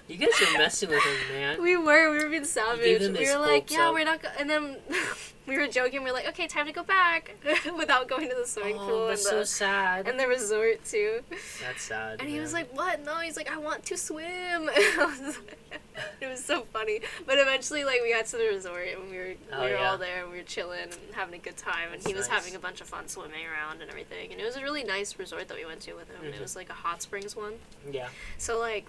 You 0.07 0.17
guys 0.17 0.29
are 0.41 0.57
messing 0.57 0.89
with 0.89 1.03
him, 1.03 1.35
man. 1.35 1.61
we 1.61 1.77
were 1.77 2.09
we 2.09 2.23
were 2.23 2.29
being 2.31 2.43
savage. 2.43 2.99
We 2.99 3.31
were 3.31 3.37
like, 3.37 3.69
yeah, 3.69 3.89
up. 3.89 3.93
we're 3.93 4.03
not. 4.03 4.23
Go-. 4.23 4.29
And 4.39 4.49
then 4.49 4.77
we 5.49 5.57
were 5.57 5.67
joking. 5.67 6.03
We 6.03 6.09
are 6.09 6.13
like, 6.13 6.27
okay, 6.29 6.47
time 6.47 6.67
to 6.67 6.71
go 6.71 6.83
back 6.83 7.35
without 7.77 8.07
going 8.07 8.29
to 8.29 8.35
the 8.35 8.45
swimming 8.47 8.75
oh, 8.79 8.87
pool 8.87 9.01
and 9.03 9.11
that's 9.11 9.23
the 9.25 9.29
so 9.29 9.43
sad. 9.43 10.07
and 10.07 10.19
the 10.19 10.27
resort 10.27 10.85
too. 10.85 11.21
that's 11.61 11.81
sad. 11.83 12.19
And 12.21 12.29
he 12.29 12.39
was 12.39 12.53
like, 12.53 12.71
"What? 12.75 13.03
No." 13.03 13.17
He's 13.19 13.35
like, 13.37 13.51
"I 13.51 13.57
want 13.57 13.83
to 13.85 13.97
swim." 13.97 14.65
Was 14.97 15.19
like- 15.37 15.55
it 16.21 16.27
was 16.27 16.43
so 16.43 16.61
funny. 16.71 17.01
But 17.25 17.37
eventually, 17.39 17.83
like, 17.83 17.99
we 18.01 18.13
got 18.13 18.25
to 18.27 18.37
the 18.37 18.45
resort 18.45 18.87
and 18.97 19.09
we 19.11 19.17
were 19.17 19.33
Oh, 19.51 19.63
we 19.65 19.71
were 19.71 19.77
yeah. 19.77 19.91
all 19.91 19.97
there 19.97 20.21
and 20.23 20.31
we 20.31 20.37
were 20.37 20.43
chilling 20.43 20.79
and 20.83 20.95
having 21.13 21.35
a 21.35 21.43
good 21.43 21.57
time. 21.57 21.89
And 21.91 21.95
That's 22.01 22.07
he 22.07 22.13
was 22.13 22.29
nice. 22.29 22.37
having 22.37 22.55
a 22.55 22.59
bunch 22.59 22.79
of 22.79 22.87
fun 22.87 23.07
swimming 23.09 23.45
around 23.45 23.81
and 23.81 23.89
everything. 23.89 24.31
And 24.31 24.39
it 24.39 24.45
was 24.45 24.55
a 24.55 24.61
really 24.61 24.83
nice 24.85 25.19
resort 25.19 25.47
that 25.49 25.57
we 25.57 25.65
went 25.65 25.81
to 25.81 25.93
with 25.93 26.07
him. 26.09 26.21
Mhm. 26.23 26.35
It 26.35 26.41
was 26.41 26.55
like 26.55 26.69
a 26.69 26.73
hot 26.73 27.01
springs 27.01 27.35
one. 27.35 27.55
yeah. 27.91 28.07
So 28.37 28.57
like 28.59 28.85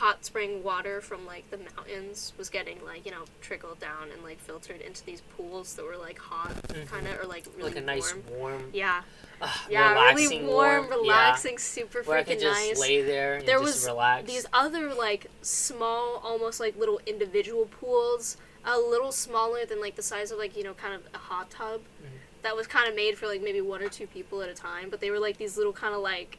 hot 0.00 0.24
spring 0.26 0.62
water 0.62 1.00
from 1.00 1.24
like 1.24 1.50
the 1.50 1.56
mountains 1.56 2.34
was 2.36 2.50
getting 2.50 2.76
like 2.84 3.06
you 3.06 3.10
know 3.10 3.24
trickled 3.40 3.80
down 3.80 4.10
and 4.12 4.22
like 4.22 4.38
filtered 4.38 4.80
into 4.82 5.02
these 5.06 5.22
pools 5.36 5.74
that 5.74 5.84
were 5.86 5.96
like 5.96 6.18
hot 6.18 6.52
Mhm. 6.68 6.86
kind 6.90 7.06
of 7.08 7.18
or 7.18 7.24
like 7.26 7.44
really 7.56 7.70
like 7.70 7.76
a 7.78 7.80
nice 7.80 8.12
warm. 8.28 8.38
warm, 8.38 8.70
Yeah, 8.74 9.02
uh, 9.40 9.50
yeah, 9.70 10.12
really 10.12 10.44
warm, 10.44 10.84
yeah, 10.84 10.90
relaxing, 10.96 11.56
super 11.58 12.02
where 12.02 12.18
I 12.18 12.24
could 12.24 12.36
freaking 12.36 12.42
just 12.42 12.60
nice. 12.68 12.78
lay 12.80 13.00
there 13.00 13.36
and 13.36 13.48
There 13.48 13.58
was 13.60 13.86
relax. 13.86 14.26
these 14.30 14.44
other 14.52 14.92
like 14.92 15.28
small 15.40 16.20
almost 16.22 16.60
like 16.60 16.76
little 16.76 17.00
individual 17.06 17.64
pools 17.64 18.36
a 18.66 18.78
little 18.78 19.12
smaller 19.12 19.64
than 19.64 19.80
like 19.80 19.96
the 19.96 20.02
size 20.02 20.30
of 20.30 20.38
like 20.38 20.56
you 20.58 20.62
know 20.64 20.74
kind 20.74 20.92
of 20.92 21.02
a 21.14 21.18
hot 21.18 21.48
tub 21.48 21.80
Mhm. 22.02 22.18
that 22.42 22.54
was 22.54 22.66
kind 22.66 22.86
of 22.86 22.94
made 22.94 23.16
for 23.16 23.26
like 23.28 23.40
maybe 23.40 23.62
one 23.62 23.80
or 23.82 23.88
two 23.88 24.06
people 24.08 24.42
at 24.42 24.50
a 24.50 24.54
time 24.54 24.90
but 24.90 25.00
they 25.00 25.10
were 25.10 25.20
like 25.20 25.38
these 25.38 25.56
little 25.56 25.72
kind 25.72 25.94
of 25.94 26.02
like 26.02 26.36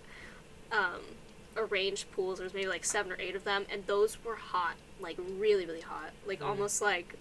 um 0.71 1.01
arranged 1.57 2.11
pools 2.11 2.37
there 2.37 2.45
was 2.45 2.53
maybe 2.53 2.67
like 2.67 2.85
seven 2.85 3.11
or 3.11 3.17
eight 3.19 3.35
of 3.35 3.43
them 3.43 3.65
and 3.71 3.85
those 3.87 4.23
were 4.23 4.35
hot 4.35 4.75
like 4.99 5.17
really 5.37 5.65
really 5.65 5.81
hot 5.81 6.11
like 6.25 6.39
Mhm. 6.39 6.47
almost 6.49 6.81
like 6.81 7.15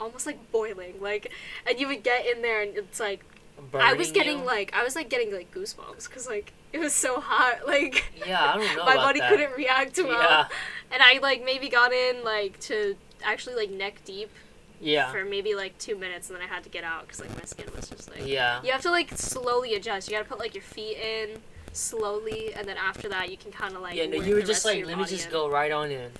almost 0.00 0.26
like 0.26 0.50
boiling 0.50 0.94
like 1.00 1.32
and 1.66 1.78
you 1.78 1.86
would 1.88 2.02
get 2.02 2.26
in 2.26 2.42
there 2.42 2.62
and 2.62 2.76
it's 2.76 2.98
like 3.00 3.24
I 3.74 3.92
was 3.92 4.10
getting 4.10 4.38
you. 4.40 4.44
like 4.44 4.74
I 4.74 4.82
was 4.82 4.96
like 4.96 5.08
getting 5.08 5.32
like 5.32 5.52
goosebumps 5.54 6.08
because 6.08 6.26
like 6.26 6.52
it 6.72 6.78
was 6.78 6.92
so 6.94 7.20
hot 7.20 7.60
like 7.66 8.04
Yeah, 8.26 8.54
I 8.54 8.56
don't 8.58 8.76
know 8.76 8.84
my 8.84 8.96
body 8.96 9.20
that. 9.20 9.30
couldn't 9.30 9.52
react 9.56 9.98
well 9.98 10.08
Yeah, 10.10 10.46
and 10.90 11.02
I 11.02 11.18
like 11.22 11.44
maybe 11.44 11.68
got 11.68 11.92
in 11.92 12.24
like 12.24 12.58
to 12.60 12.96
actually 13.22 13.54
like 13.56 13.70
neck 13.70 14.00
deep 14.04 14.30
yeah, 14.84 15.12
for 15.12 15.24
maybe 15.24 15.54
like 15.54 15.78
two 15.78 15.94
minutes, 15.94 16.28
and 16.28 16.36
then 16.36 16.44
I 16.44 16.52
had 16.52 16.64
to 16.64 16.68
get 16.68 16.82
out 16.82 17.02
because 17.06 17.20
like 17.20 17.30
my 17.38 17.44
skin 17.44 17.66
was 17.76 17.88
just 17.88 18.10
like. 18.10 18.26
yeah. 18.26 18.60
You 18.64 18.72
have 18.72 18.80
to 18.82 18.90
like 18.90 19.16
slowly 19.16 19.76
adjust. 19.76 20.08
You 20.10 20.16
gotta 20.16 20.28
put 20.28 20.40
like 20.40 20.56
your 20.56 20.64
feet 20.64 20.96
in 20.96 21.38
slowly, 21.72 22.52
and 22.54 22.66
then 22.68 22.76
after 22.76 23.08
that 23.08 23.30
you 23.30 23.36
can 23.36 23.50
kind 23.52 23.74
of 23.74 23.82
like. 23.82 23.94
Yeah, 23.96 24.06
no, 24.06 24.20
you 24.22 24.34
were 24.34 24.42
just 24.42 24.64
like, 24.64 24.84
let 24.86 24.98
me 24.98 25.04
just 25.04 25.26
in. 25.26 25.32
go 25.32 25.48
right 25.50 25.70
on 25.72 25.90
in. 25.90 26.10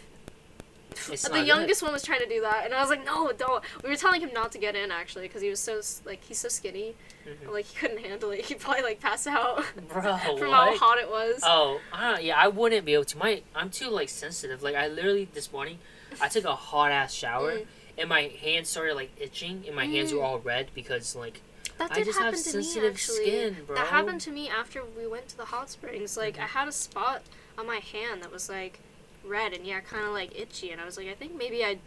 It's 1.11 1.23
the 1.27 1.31
good. 1.31 1.47
youngest 1.47 1.83
one 1.83 1.91
was 1.93 2.03
trying 2.03 2.21
to 2.21 2.29
do 2.29 2.43
that, 2.43 2.65
and 2.67 2.75
I 2.75 2.81
was 2.81 2.91
like, 2.91 3.05
no, 3.05 3.33
don't. 3.33 3.65
We 3.83 3.89
were 3.89 3.97
telling 3.97 4.21
him 4.21 4.31
not 4.35 4.53
to 4.53 4.59
get 4.59 4.77
in 4.77 4.91
actually 4.91 5.27
because 5.27 5.41
he 5.43 5.49
was 5.49 5.59
so 5.59 5.81
like 6.05 6.23
he's 6.23 6.39
so 6.39 6.49
skinny, 6.49 6.95
Mhm. 7.27 7.51
like 7.51 7.65
he 7.65 7.77
couldn't 7.77 8.05
handle 8.05 8.31
it. 8.31 8.45
He'd 8.47 8.61
probably 8.61 8.83
like 8.83 9.01
pass 9.01 9.27
out 9.27 9.65
Bro, 9.89 10.03
from 10.03 10.49
what? 10.51 10.51
how 10.51 10.77
hot 10.79 10.99
it 10.99 11.09
was. 11.09 11.41
Oh, 11.45 11.81
yeah, 12.21 12.37
I 12.37 12.49
wouldn't 12.49 12.85
be 12.85 12.93
able 12.95 13.07
to. 13.07 13.19
My, 13.19 13.43
I'm 13.55 13.71
too 13.71 13.89
like 13.89 14.11
sensitive. 14.11 14.63
Like 14.63 14.75
I 14.75 14.89
literally 14.89 15.29
this 15.33 15.51
morning, 15.51 15.79
I 16.21 16.29
took 16.29 16.45
a 16.45 16.55
hot 16.55 16.93
ass 16.93 17.13
shower, 17.15 17.53
Mm. 17.53 17.67
and 17.99 18.09
my 18.11 18.31
hands 18.43 18.69
started 18.69 18.95
like 18.95 19.11
itching, 19.19 19.65
and 19.67 19.75
my 19.75 19.87
hands 19.87 20.13
were 20.13 20.21
Mm. 20.21 20.25
all 20.25 20.39
red 20.41 20.69
because 20.75 21.17
like 21.17 21.41
That 21.89 21.93
I 21.93 21.95
did 22.01 22.05
just 22.07 22.19
have 22.19 22.35
happen 22.35 22.43
to 22.53 22.59
me 22.59 22.89
actually. 22.89 23.17
skin, 23.25 23.57
bro. 23.67 23.77
That 23.77 23.87
happened 23.89 24.21
to 24.23 24.31
me 24.31 24.49
after 24.49 24.83
we 24.85 25.07
went 25.07 25.29
to 25.31 25.37
the 25.37 25.47
hot 25.47 25.71
springs. 25.71 26.17
Like 26.17 26.39
I 26.39 26.43
Mhm. 26.43 26.49
had 26.49 26.69
a 26.69 26.73
spot 26.73 27.23
on 27.59 27.67
my 27.67 27.79
hand 27.79 28.23
that 28.23 28.33
was 28.33 28.49
like 28.49 28.79
red 29.25 29.53
and 29.53 29.67
yeah, 29.67 29.81
kind 29.81 30.05
of 30.05 30.13
like 30.13 30.39
itchy, 30.39 30.71
and 30.71 30.81
I 30.81 30.85
was 30.85 30.97
like, 30.97 31.09
I 31.09 31.15
think 31.15 31.35
maybe 31.35 31.65
I 31.65 31.79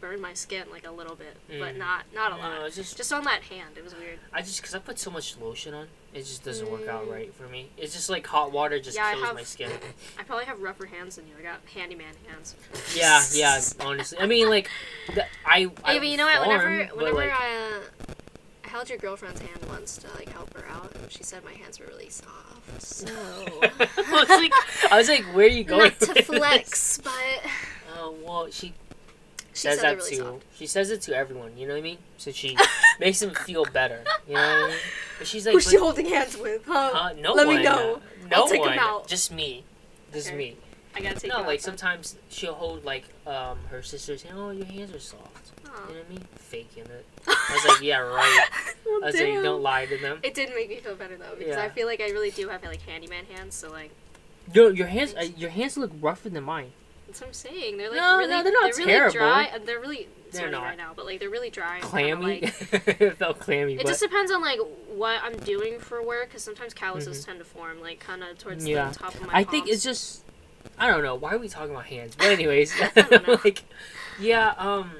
burned 0.00 0.22
my 0.22 0.32
skin 0.32 0.64
like 0.70 0.86
a 0.86 0.90
little 0.90 1.14
bit, 1.14 1.36
but 1.46 1.74
Mm. 1.74 1.76
not 1.76 2.04
not 2.14 2.32
a 2.32 2.36
no, 2.36 2.60
lot. 2.62 2.72
just 2.72 2.96
Just 2.96 3.12
on 3.12 3.22
that 3.24 3.42
hand, 3.42 3.76
it 3.76 3.84
was 3.84 3.94
weird. 3.94 4.18
I 4.32 4.40
just 4.40 4.58
because 4.62 4.74
I 4.74 4.78
put 4.78 4.98
so 4.98 5.10
much 5.10 5.36
lotion 5.36 5.74
on, 5.74 5.88
it 6.14 6.20
just 6.20 6.42
doesn't 6.42 6.70
work 6.70 6.88
out 6.88 7.04
Mm. 7.06 7.12
right 7.12 7.34
for 7.34 7.42
me. 7.48 7.68
It's 7.76 7.92
just 7.92 8.08
like 8.08 8.26
hot 8.26 8.50
water 8.50 8.78
just 8.80 8.96
Yeah, 8.96 9.12
kills 9.12 9.26
have- 9.26 9.34
my 9.34 9.42
skin. 9.44 9.70
I 10.18 10.22
probably 10.22 10.46
have 10.46 10.62
rougher 10.62 10.86
hands 10.86 11.16
than 11.16 11.26
you. 11.28 11.34
I 11.38 11.42
got 11.42 11.60
handyman 11.74 12.14
hands. 12.26 12.54
yeah, 12.94 13.22
yeah. 13.32 13.60
Honestly, 13.80 14.16
I 14.18 14.24
mean 14.26 14.48
like, 14.48 14.70
the, 15.14 15.26
I. 15.44 15.70
I 15.84 15.92
Hey, 15.92 15.98
but 15.98 16.08
you 16.08 16.16
know 16.16 16.24
what? 16.26 16.40
Whenever 16.48 16.84
whenever 16.96 17.16
like, 17.16 17.30
I, 17.38 17.56
uh, 17.56 17.80
I 18.08 18.12
held 18.70 18.88
your 18.88 18.98
girlfriend's 18.98 19.40
hand 19.40 19.60
once 19.68 19.96
to 19.98 20.08
like 20.16 20.28
help 20.30 20.52
her 20.56 20.64
out, 20.68 20.92
and 20.94 21.10
she 21.10 21.22
said 21.22 21.44
my 21.44 21.52
hands 21.52 21.78
were 21.80 21.86
really 21.86 22.08
soft. 22.08 22.80
So 22.82 23.06
I 23.80 24.10
was 24.10 24.28
like, 24.28 24.52
I 24.92 24.96
was 24.98 25.08
like, 25.08 25.24
where 25.34 25.46
are 25.46 25.48
you 25.48 25.64
going? 25.64 25.90
not 25.90 26.00
to 26.00 26.06
with 26.08 26.16
this? 26.16 26.26
flex, 26.26 26.98
but 26.98 27.12
Oh 27.98 28.14
well, 28.24 28.48
she 28.50 28.72
she 29.52 29.62
says 29.68 29.80
that 29.82 29.96
really 29.96 30.10
to 30.10 30.16
soft. 30.16 30.44
she 30.54 30.66
says 30.66 30.90
it 30.90 31.02
to 31.02 31.14
everyone. 31.16 31.56
You 31.56 31.66
know 31.66 31.74
what 31.74 31.80
I 31.80 31.82
mean? 31.82 31.98
So 32.18 32.30
she 32.30 32.56
makes 33.00 33.18
them 33.20 33.30
feel 33.30 33.64
better. 33.66 34.04
You 34.28 34.34
know 34.34 34.40
what 34.58 34.64
I 34.64 34.68
mean? 34.68 34.76
But 35.18 35.26
she's 35.26 35.44
like, 35.46 35.54
Who's 35.54 35.68
she 35.68 35.76
holding 35.76 36.06
hands 36.06 36.36
with? 36.38 36.62
Huh? 36.66 36.90
uh, 36.94 37.12
no 37.20 37.32
Let 37.34 37.48
me 37.48 37.62
know. 37.62 38.00
No 38.30 38.36
I'll 38.36 38.48
take 38.48 38.60
'em 38.60 38.66
one. 38.68 38.78
out. 38.78 39.06
Just 39.08 39.32
me. 39.32 39.64
Just 40.12 40.28
Okay. 40.28 40.36
me. 40.36 40.56
I 40.94 41.00
gotta 41.02 41.14
take 41.20 41.28
No, 41.30 41.36
you 41.38 41.42
out 41.42 41.46
like 41.48 41.60
then. 41.60 41.76
sometimes 41.76 42.16
she'll 42.30 42.54
hold 42.54 42.84
like 42.84 43.04
um 43.26 43.58
her 43.70 43.82
sister's 43.82 44.22
hand. 44.22 44.36
Oh, 44.38 44.50
your 44.50 44.66
hands 44.66 44.94
are 44.94 44.98
soft. 45.00 45.39
Aw. 45.72 45.88
You 45.88 45.94
know 45.94 46.00
what 46.00 46.06
I 46.06 46.12
mean? 46.12 46.24
Faking 46.36 46.84
it. 46.84 47.06
I 47.26 47.60
was 47.64 47.74
like, 47.74 47.82
yeah, 47.82 47.98
right. 47.98 48.48
Well, 48.86 49.04
I 49.04 49.06
was 49.06 49.14
like, 49.14 49.42
don't 49.42 49.62
lie 49.62 49.86
to 49.86 49.96
them. 49.98 50.18
It 50.24 50.34
did 50.34 50.50
make 50.54 50.68
me 50.68 50.76
feel 50.76 50.96
better 50.96 51.16
though 51.16 51.34
because 51.38 51.54
Yeah. 51.56 51.62
I 51.62 51.68
feel 51.68 51.86
like 51.86 52.00
I 52.00 52.08
really 52.10 52.30
do 52.32 52.48
have 52.48 52.62
like 52.64 52.82
handyman 52.82 53.24
hands. 53.26 53.54
So 53.54 53.70
like 53.70 53.90
Yo, 54.52 54.68
your 54.68 54.88
hands, 54.88 55.14
uh, 55.14 55.26
your 55.36 55.50
hands 55.50 55.76
look 55.76 55.92
rougher 56.00 56.28
than 56.28 56.42
mine. 56.44 56.72
that's 57.06 57.20
what 57.20 57.28
I'm 57.28 57.32
saying. 57.34 57.76
They're 57.76 57.88
like 57.90 57.96
No, 57.98 58.18
really, 58.18 58.30
no, 58.30 58.42
they're 58.42 58.52
not 58.52 58.72
really 58.76 58.84
terrible. 58.86 59.12
dry 59.18 59.42
and 59.54 59.64
they're 59.66 59.78
really 59.78 60.08
They're 60.32 60.50
not. 60.50 60.62
right 60.64 60.76
now, 60.76 60.92
but 60.96 61.04
like 61.06 61.20
they're 61.20 61.30
really 61.30 61.50
dry. 61.50 61.76
and 61.76 61.84
kinda, 61.84 62.16
Clammy. 62.16 62.40
like- 62.40 63.00
it 63.00 63.16
felt 63.18 63.38
clammy, 63.38 63.74
it 63.74 63.78
but 63.82 63.86
just 63.86 64.00
depends 64.02 64.32
on 64.32 64.40
like 64.42 64.58
what 64.92 65.22
I'm 65.22 65.36
doing 65.38 65.78
for 65.78 66.02
work 66.02 66.28
because 66.30 66.42
sometimes 66.42 66.74
calluses 66.74 67.22
Mhm. 67.22 67.26
tend 67.26 67.38
to 67.38 67.44
form 67.44 67.80
like 67.80 68.00
kind 68.00 68.24
of 68.24 68.38
towards 68.38 68.66
Yeah. 68.66 68.88
the 68.90 68.98
top 68.98 69.14
of 69.14 69.22
my. 69.26 69.28
I 69.38 69.44
think 69.44 69.68
it's 69.68 69.84
just 69.84 70.22
I 70.78 70.88
don't 70.88 71.02
know 71.04 71.14
why 71.14 71.34
are 71.34 71.38
we 71.38 71.48
talking 71.48 71.70
about 71.70 71.86
hands, 71.86 72.16
but 72.16 72.26
anyways, 72.26 72.72
I 72.96 73.02
don't 73.02 73.26
know. 73.28 73.38
like 73.44 73.62
yeah, 74.18 74.54
um, 74.58 74.90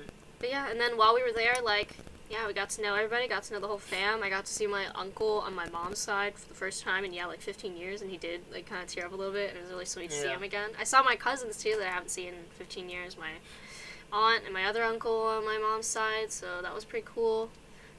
But 0.40 0.48
yeah, 0.48 0.70
and 0.70 0.80
then 0.80 0.96
while 0.96 1.14
we 1.14 1.22
were 1.22 1.32
there, 1.32 1.56
like 1.62 1.96
yeah, 2.30 2.46
we 2.46 2.52
got 2.52 2.70
to 2.70 2.82
know 2.82 2.94
everybody, 2.94 3.26
got 3.26 3.42
to 3.44 3.54
know 3.54 3.60
the 3.60 3.66
whole 3.66 3.78
fam. 3.78 4.22
I 4.22 4.30
got 4.30 4.46
to 4.46 4.52
see 4.52 4.66
my 4.66 4.86
uncle 4.94 5.40
on 5.40 5.52
my 5.52 5.68
mom's 5.68 5.98
side 5.98 6.38
for 6.38 6.48
the 6.48 6.54
first 6.54 6.82
time 6.84 7.04
in 7.04 7.12
yeah, 7.12 7.26
like 7.26 7.40
15 7.40 7.76
years, 7.76 8.02
and 8.02 8.10
he 8.10 8.16
did 8.16 8.40
like 8.52 8.66
kind 8.66 8.80
of 8.80 8.88
tear 8.88 9.06
up 9.06 9.12
a 9.12 9.16
little 9.16 9.32
bit, 9.32 9.50
and 9.50 9.58
it 9.58 9.62
was 9.62 9.70
really 9.70 9.84
sweet 9.84 10.10
to 10.10 10.16
see 10.16 10.28
him 10.28 10.44
again. 10.44 10.70
I 10.78 10.84
saw 10.84 11.02
my 11.02 11.16
cousins 11.16 11.56
too 11.56 11.74
that 11.78 11.88
I 11.88 11.90
haven't 11.90 12.10
seen 12.10 12.28
in 12.28 12.44
15 12.56 12.88
years. 12.88 13.18
My 13.18 13.32
aunt 14.12 14.44
and 14.44 14.54
my 14.54 14.64
other 14.64 14.84
uncle 14.84 15.22
on 15.22 15.44
my 15.44 15.58
mom's 15.58 15.86
side, 15.86 16.30
so 16.30 16.62
that 16.62 16.72
was 16.72 16.84
pretty 16.84 17.06
cool 17.12 17.50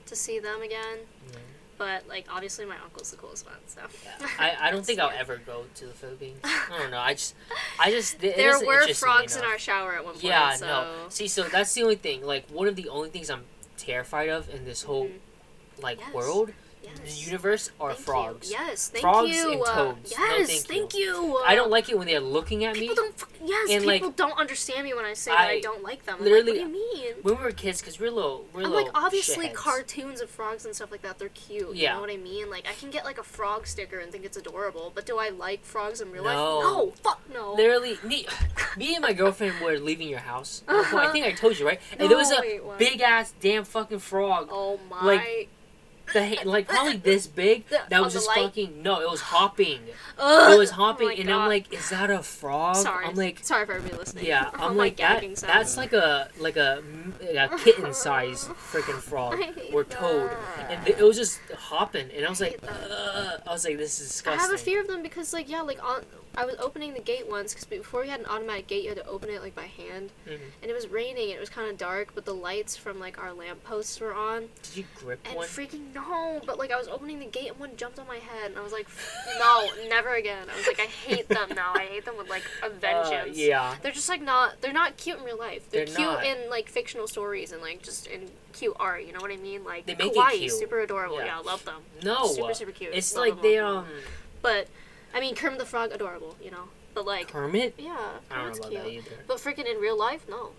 to 0.05 0.15
see 0.15 0.39
them 0.39 0.61
again. 0.61 0.99
Yeah. 1.31 1.39
But 1.81 2.07
like 2.07 2.27
obviously 2.31 2.65
my 2.65 2.75
uncle's 2.83 3.09
the 3.09 3.17
coolest 3.17 3.43
one, 3.43 3.55
so. 3.65 3.81
Yeah. 4.03 4.27
I, 4.37 4.67
I 4.67 4.71
don't 4.71 4.85
think 4.89 4.99
I'll 4.99 5.09
ever 5.17 5.37
go 5.43 5.63
to 5.73 5.85
the 5.87 5.93
Philippines. 5.93 6.39
I 6.43 6.77
don't 6.77 6.91
know. 6.91 6.99
I 6.99 7.13
just 7.15 7.33
I 7.79 7.89
just 7.89 8.23
it 8.23 8.37
There 8.37 8.59
were 8.59 8.81
interest 8.81 9.01
me 9.01 9.07
frogs 9.07 9.35
in 9.35 9.43
our 9.43 9.57
shower 9.57 9.95
at 9.95 10.03
one 10.05 10.13
point. 10.13 10.25
Yeah, 10.25 10.53
so. 10.53 10.67
no. 10.67 10.93
See, 11.09 11.27
so 11.27 11.41
that's 11.45 11.73
the 11.73 11.81
only 11.81 11.95
thing. 11.95 12.23
Like 12.23 12.47
one 12.51 12.67
of 12.67 12.75
the 12.75 12.87
only 12.89 13.09
things 13.09 13.31
I'm 13.31 13.45
terrified 13.77 14.29
of 14.29 14.47
in 14.53 14.63
this 14.63 14.83
whole 14.83 15.07
Mhm. 15.07 15.81
like 15.81 15.97
Yes. 15.99 16.13
world, 16.13 16.51
Yes. 16.83 16.97
the 17.03 17.25
universe 17.29 17.71
are 17.79 17.93
Thank 17.93 18.05
frogs. 18.05 18.49
You. 18.51 18.57
Yes, 18.59 18.89
thank 18.89 19.01
Frogs 19.01 19.29
you. 19.35 19.51
and 19.53 19.61
uh, 19.61 19.75
toads. 19.75 20.17
No, 20.17 20.25
yes, 20.25 20.63
thank 20.63 20.93
you. 20.95 21.41
I 21.45 21.53
uh, 21.53 21.55
don't 21.55 21.69
like 21.71 21.89
it 21.89 21.97
when 21.97 22.07
they're 22.07 22.19
looking 22.19 22.65
at 22.65 22.73
me. 22.73 22.81
People 22.81 22.95
don't. 22.95 23.17
fuck- 23.17 23.27
Yes, 23.43 23.71
And, 23.71 23.83
people 23.83 24.07
like, 24.09 24.15
don't 24.17 24.37
understand 24.39 24.83
me 24.83 24.93
when 24.93 25.03
I 25.03 25.13
say 25.13 25.31
that 25.31 25.39
I 25.39 25.51
I 25.53 25.59
don't 25.61 25.81
like 25.81 26.05
them. 26.05 26.17
I'm 26.19 26.23
literally- 26.23 26.59
like, 26.59 26.67
what 26.67 26.73
do 26.73 26.77
you 26.77 26.93
mean? 27.05 27.13
When 27.23 27.37
we 27.37 27.43
were 27.43 27.51
kids, 27.51 27.81
because 27.81 27.99
we're 27.99 28.11
little, 28.11 28.45
we're 28.53 28.61
I'm 28.65 28.69
little. 28.69 28.85
like, 28.85 28.95
obviously, 28.95 29.47
shitheads. 29.47 29.53
cartoons 29.55 30.21
of 30.21 30.29
frogs 30.29 30.65
and 30.65 30.75
stuff 30.75 30.91
like 30.91 31.01
that, 31.01 31.17
they're 31.17 31.29
cute. 31.29 31.69
You 31.69 31.73
Yeah. 31.83 31.93
know 31.95 32.01
what 32.01 32.11
I 32.11 32.17
mean? 32.17 32.51
Like, 32.51 32.67
I 32.69 32.73
can 32.73 32.91
get 32.91 33.03
like 33.03 33.17
a 33.17 33.23
frog 33.23 33.65
sticker 33.65 33.97
and 33.97 34.11
think 34.11 34.25
it's 34.25 34.37
adorable, 34.37 34.91
but 34.93 35.07
do 35.07 35.17
I 35.17 35.29
like 35.29 35.65
frogs 35.65 36.01
in 36.01 36.11
real 36.11 36.23
No. 36.23 36.29
life? 36.29 36.63
No, 36.63 36.93
fuck 37.03 37.21
no. 37.33 37.53
Literally, 37.55 37.97
me, 38.03 38.27
me 38.77 38.93
and 38.93 39.01
my 39.01 39.13
girlfriend 39.13 39.59
were 39.59 39.79
leaving 39.79 40.07
your 40.07 40.19
house. 40.19 40.61
point. 40.67 40.77
I 40.77 40.81
Uh-huh. 41.05 41.11
think 41.11 41.25
I 41.25 41.31
told 41.31 41.57
you, 41.57 41.65
right? 41.65 41.81
And 41.97 42.11
there 42.11 42.17
was 42.17 42.29
a 42.31 42.39
wait, 42.41 42.61
big 42.77 43.01
ass 43.01 43.33
damn 43.39 43.63
fucking 43.63 43.99
frog. 43.99 44.49
Oh 44.51 44.79
my. 44.87 45.03
like, 45.03 45.49
The, 46.13 46.25
ha- 46.27 46.41
like 46.45 46.67
probably 46.67 46.97
this 46.97 47.25
big. 47.27 47.67
That 47.69 47.87
oh, 47.93 48.03
was 48.03 48.13
just 48.13 48.27
light? 48.27 48.43
fucking 48.43 48.81
no. 48.83 48.99
It 49.01 49.09
was 49.09 49.21
hopping. 49.21 49.79
Ugh, 50.17 50.53
It 50.53 50.57
was 50.57 50.71
oh 50.71 50.75
hopping, 50.75 51.07
my 51.07 51.13
and 51.13 51.27
God. 51.27 51.39
I'm 51.43 51.47
like, 51.47 51.71
is 51.73 51.89
that 51.89 52.09
a 52.09 52.21
frog? 52.21 52.75
sorry. 52.75 53.05
I'm 53.05 53.15
like, 53.15 53.39
sorry 53.43 53.65
for 53.65 53.73
everybody 53.73 53.97
listening. 53.97 54.25
yeah. 54.25 54.49
Oh 54.53 54.57
I'm 54.67 54.71
my 54.77 54.83
like 54.83 54.97
that. 54.97 55.21
sound. 55.37 55.37
That's 55.53 55.77
like 55.77 55.93
a 55.93 56.27
like 56.37 56.57
a, 56.57 56.83
a 57.37 57.57
kitten 57.59 57.93
size 57.93 58.45
freaking 58.71 58.99
frog 58.99 59.39
or 59.73 59.83
toad, 59.85 60.31
that. 60.57 60.71
and 60.71 60.87
it 60.87 60.99
was 61.01 61.15
just 61.17 61.39
hopping, 61.57 62.09
and 62.11 62.25
I 62.25 62.29
was 62.29 62.41
I 62.41 62.45
like. 62.47 62.59
Ugh. 62.67 63.41
I 63.47 63.51
was 63.51 63.63
like, 63.65 63.77
this 63.77 63.99
is 63.99 64.07
disgusting 64.09 64.39
I 64.39 64.41
have 64.43 64.51
a 64.53 64.57
fear 64.57 64.81
of 64.81 64.87
them 64.87 65.01
because, 65.01 65.33
like, 65.33 65.49
yeah, 65.49 65.61
like 65.61 65.81
on, 65.83 66.03
I 66.33 66.45
was 66.45 66.55
opening 66.59 66.93
the 66.93 67.01
gate 67.01 67.29
once 67.29 67.53
because 67.53 67.65
before 67.65 68.01
we 68.01 68.07
had 68.07 68.21
an 68.21 68.25
automatic 68.25 68.67
gate, 68.67 68.83
you 68.83 68.89
had 68.89 68.97
to 68.99 69.05
open 69.05 69.29
it 69.29 69.41
like 69.41 69.53
by 69.53 69.65
hand, 69.65 70.11
Mhm. 70.25 70.39
and 70.61 70.71
it 70.71 70.73
was 70.73 70.87
raining 70.87 71.25
and 71.29 71.33
it 71.37 71.39
was 71.41 71.49
kind 71.49 71.69
of 71.69 71.77
dark, 71.77 72.15
but 72.15 72.23
the 72.23 72.33
lights 72.33 72.77
from 72.77 72.99
like 73.01 73.17
our 73.21 73.33
lampposts 73.33 73.99
were 73.99 74.13
on, 74.13 74.47
Did 74.63 74.77
you 74.77 74.85
grip 74.95 75.19
and 75.25 75.35
one? 75.35 75.47
freaking 75.47 75.93
no, 75.93 76.41
but 76.45 76.57
like 76.57 76.71
I 76.71 76.77
was 76.77 76.87
opening 76.87 77.19
the 77.19 77.25
gate 77.25 77.49
and 77.49 77.59
one 77.59 77.75
jumped 77.75 77.99
on 77.99 78.07
my 78.07 78.15
head, 78.17 78.51
and 78.51 78.57
I 78.57 78.61
was 78.61 78.71
like, 78.71 78.87
no, 79.39 79.67
never 79.89 80.13
again. 80.15 80.47
I 80.49 80.55
was 80.55 80.67
like, 80.67 80.79
I 80.79 80.85
hate 80.85 81.27
them 81.27 81.49
now. 81.53 81.73
I 81.75 81.85
hate 81.85 82.05
them 82.05 82.15
with 82.17 82.29
like 82.29 82.43
a 82.63 82.67
Uh, 82.67 82.69
vengeance. 82.69 83.37
yeah. 83.37 83.75
They're 83.81 83.91
just 83.91 84.07
like 84.07 84.21
not. 84.21 84.61
They're 84.61 84.71
not 84.71 84.95
cute 84.95 85.17
in 85.19 85.25
real 85.25 85.37
life. 85.37 85.69
They're, 85.69 85.85
They're 85.85 85.95
cute 85.95 86.07
not. 86.07 86.25
in 86.25 86.49
like 86.49 86.69
fictional 86.69 87.07
stories 87.09 87.51
and 87.51 87.61
like 87.61 87.81
just 87.83 88.07
in 88.07 88.31
cute 88.53 88.75
art. 88.79 89.03
You 89.05 89.11
know 89.11 89.19
what 89.19 89.31
I 89.31 89.37
mean? 89.37 89.65
Like 89.65 89.85
They 89.85 89.95
make 89.95 90.13
it 90.13 90.17
kawaii, 90.17 90.37
cute. 90.39 90.51
super 90.53 90.79
adorable. 90.79 91.17
Yeah. 91.19 91.25
Yeah, 91.25 91.39
I 91.39 91.41
love 91.41 91.65
them. 91.65 91.81
No. 92.03 92.25
super 92.27 92.53
super 92.53 92.71
cute. 92.71 92.91
It's 92.93 93.13
Love 93.15 93.25
like 93.25 93.33
them, 93.33 93.41
they 93.41 93.57
um 93.57 93.87
But 94.41 94.67
I 95.13 95.19
mean, 95.19 95.35
Kermit 95.35 95.59
the 95.59 95.65
Frog, 95.65 95.91
adorable. 95.91 96.35
You 96.43 96.51
know, 96.51 96.63
but 96.93 97.05
like 97.05 97.27
Kermit. 97.29 97.75
yeah, 97.77 97.97
I 98.29 98.35
don't 98.35 98.43
Kermit's 98.53 98.59
know 98.61 98.67
about 98.69 98.71
cute. 98.85 99.05
that 99.05 99.11
either. 99.11 99.23
But 99.27 99.37
freaking 99.37 99.69
in 99.69 99.77
real 99.79 99.97
life, 99.97 100.25
no, 100.29 100.51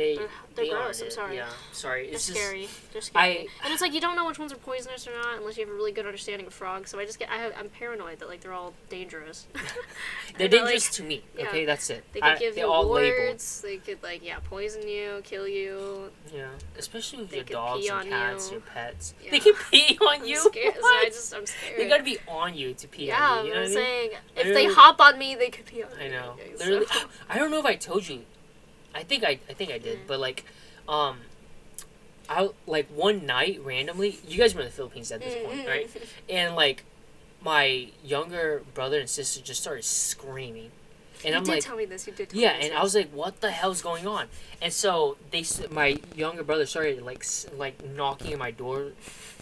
They 0.00 0.16
They're- 0.16 0.28
they're 0.54 0.64
they 0.64 0.70
gross, 0.70 1.02
I'm 1.02 1.10
sorry. 1.10 1.36
Yeah, 1.36 1.48
sorry. 1.72 2.04
they're 2.06 2.14
It's 2.14 2.26
just 2.26 2.38
scary. 2.38 2.68
They're 2.92 3.02
scary. 3.02 3.24
I- 3.24 3.46
and 3.64 3.72
it's 3.72 3.82
like 3.82 3.92
you 3.92 4.00
don't 4.00 4.16
know 4.16 4.24
which 4.26 4.38
ones 4.38 4.50
are 4.50 4.56
poisonous 4.56 5.06
or 5.06 5.12
not 5.12 5.36
unless 5.38 5.58
you 5.58 5.64
have 5.66 5.72
a 5.72 5.76
really 5.76 5.92
good 5.92 6.06
understanding 6.06 6.46
of 6.46 6.54
frogs. 6.54 6.90
So 6.90 6.98
I 6.98 7.04
just 7.04 7.18
get 7.18 7.28
I 7.30 7.36
have, 7.36 7.52
I'm 7.58 7.68
paranoid 7.68 8.18
that 8.20 8.28
like 8.28 8.40
they're 8.40 8.54
all 8.54 8.72
dangerous. 8.88 9.46
they're 10.38 10.48
dangerous 10.56 10.86
like, 10.86 10.92
to 10.92 11.02
me. 11.02 11.22
yeah. 11.38 11.48
Okay, 11.48 11.64
that's 11.66 11.90
it. 11.90 12.02
They 12.14 12.20
could 12.20 12.30
I- 12.30 12.38
give 12.38 12.56
you 12.56 12.66
all 12.66 12.86
labeled. 12.88 13.40
They 13.62 13.76
could 13.76 14.02
like 14.02 14.24
yeah 14.24 14.38
poison 14.48 14.88
you, 14.88 15.20
kill 15.22 15.46
you. 15.46 16.10
Yeah, 16.34 16.48
especially 16.78 17.20
with 17.20 17.30
They 17.30 17.36
your 17.38 17.44
dogs 17.44 17.86
and 17.86 18.08
cats, 18.08 18.46
you. 18.46 18.52
your 18.52 18.60
pets. 18.62 19.14
Yeah. 19.22 19.30
They 19.32 19.40
can 19.40 19.54
pee 19.70 19.98
on 20.00 20.26
you. 20.26 20.36
I'm 20.36 20.50
scared. 20.50 20.74
So 20.76 20.80
I 20.82 21.04
just 21.08 21.34
I'm 21.34 21.44
scared. 21.46 21.78
They 21.78 21.88
gotta 21.88 22.02
be 22.04 22.16
on 22.26 22.54
you 22.54 22.72
to 22.72 22.88
pee 22.88 23.08
yeah, 23.08 23.22
on 23.28 23.44
you. 23.44 23.50
You 23.50 23.54
know 23.58 23.62
I'm 23.64 23.68
what 23.68 23.76
I 23.78 23.80
mean? 23.80 23.84
saying 23.86 24.10
if 24.12 24.46
Literally- 24.46 24.66
they 24.68 24.72
hop 24.72 25.00
on 25.00 25.18
me, 25.18 25.34
they 25.34 25.50
could 25.50 25.66
pee 25.66 25.82
on 25.82 25.90
me. 25.98 26.06
I 26.06 26.08
know. 26.08 26.36
Okay, 26.40 26.84
so- 26.86 27.06
I 27.28 27.36
don't 27.38 27.50
know 27.50 27.58
if 27.60 27.66
I 27.66 27.74
told 27.76 28.08
you. 28.08 28.24
I 28.94 29.02
think 29.02 29.24
I, 29.24 29.38
I 29.48 29.52
think 29.54 29.70
I 29.70 29.78
did, 29.78 29.98
Mm. 30.00 30.06
but 30.06 30.20
like, 30.20 30.44
um, 30.88 31.18
I 32.28 32.48
like 32.66 32.88
one 32.88 33.26
night 33.26 33.60
randomly. 33.64 34.18
You 34.26 34.38
guys 34.38 34.54
were 34.54 34.60
in 34.60 34.66
the 34.66 34.72
Philippines 34.72 35.10
at 35.10 35.20
this 35.20 35.34
point, 35.46 35.66
right? 35.66 35.90
And 36.28 36.54
like, 36.54 36.84
my 37.42 37.88
younger 38.04 38.62
brother 38.74 39.00
and 39.00 39.08
sister 39.08 39.40
just 39.40 39.60
started 39.60 39.84
screaming, 39.84 40.70
and 41.24 41.32
you 41.32 41.36
I'm 41.38 41.44
did 41.44 41.52
like, 41.52 41.64
tell 41.64 41.76
me 41.76 41.86
this. 41.86 42.06
You 42.06 42.12
did. 42.12 42.28
Tell 42.30 42.38
yeah, 42.40 42.50
and 42.50 42.74
I 42.74 42.82
was 42.82 42.94
like, 42.94 43.10
"What 43.10 43.40
the 43.40 43.50
hell's 43.50 43.80
going 43.82 44.06
on?" 44.06 44.28
And 44.62 44.72
so 44.72 45.16
they, 45.30 45.44
my 45.70 45.98
younger 46.14 46.42
brother 46.42 46.66
started 46.66 47.02
like, 47.02 47.24
like 47.56 47.82
knocking 47.84 48.32
at 48.32 48.38
my 48.38 48.50
door, 48.50 48.92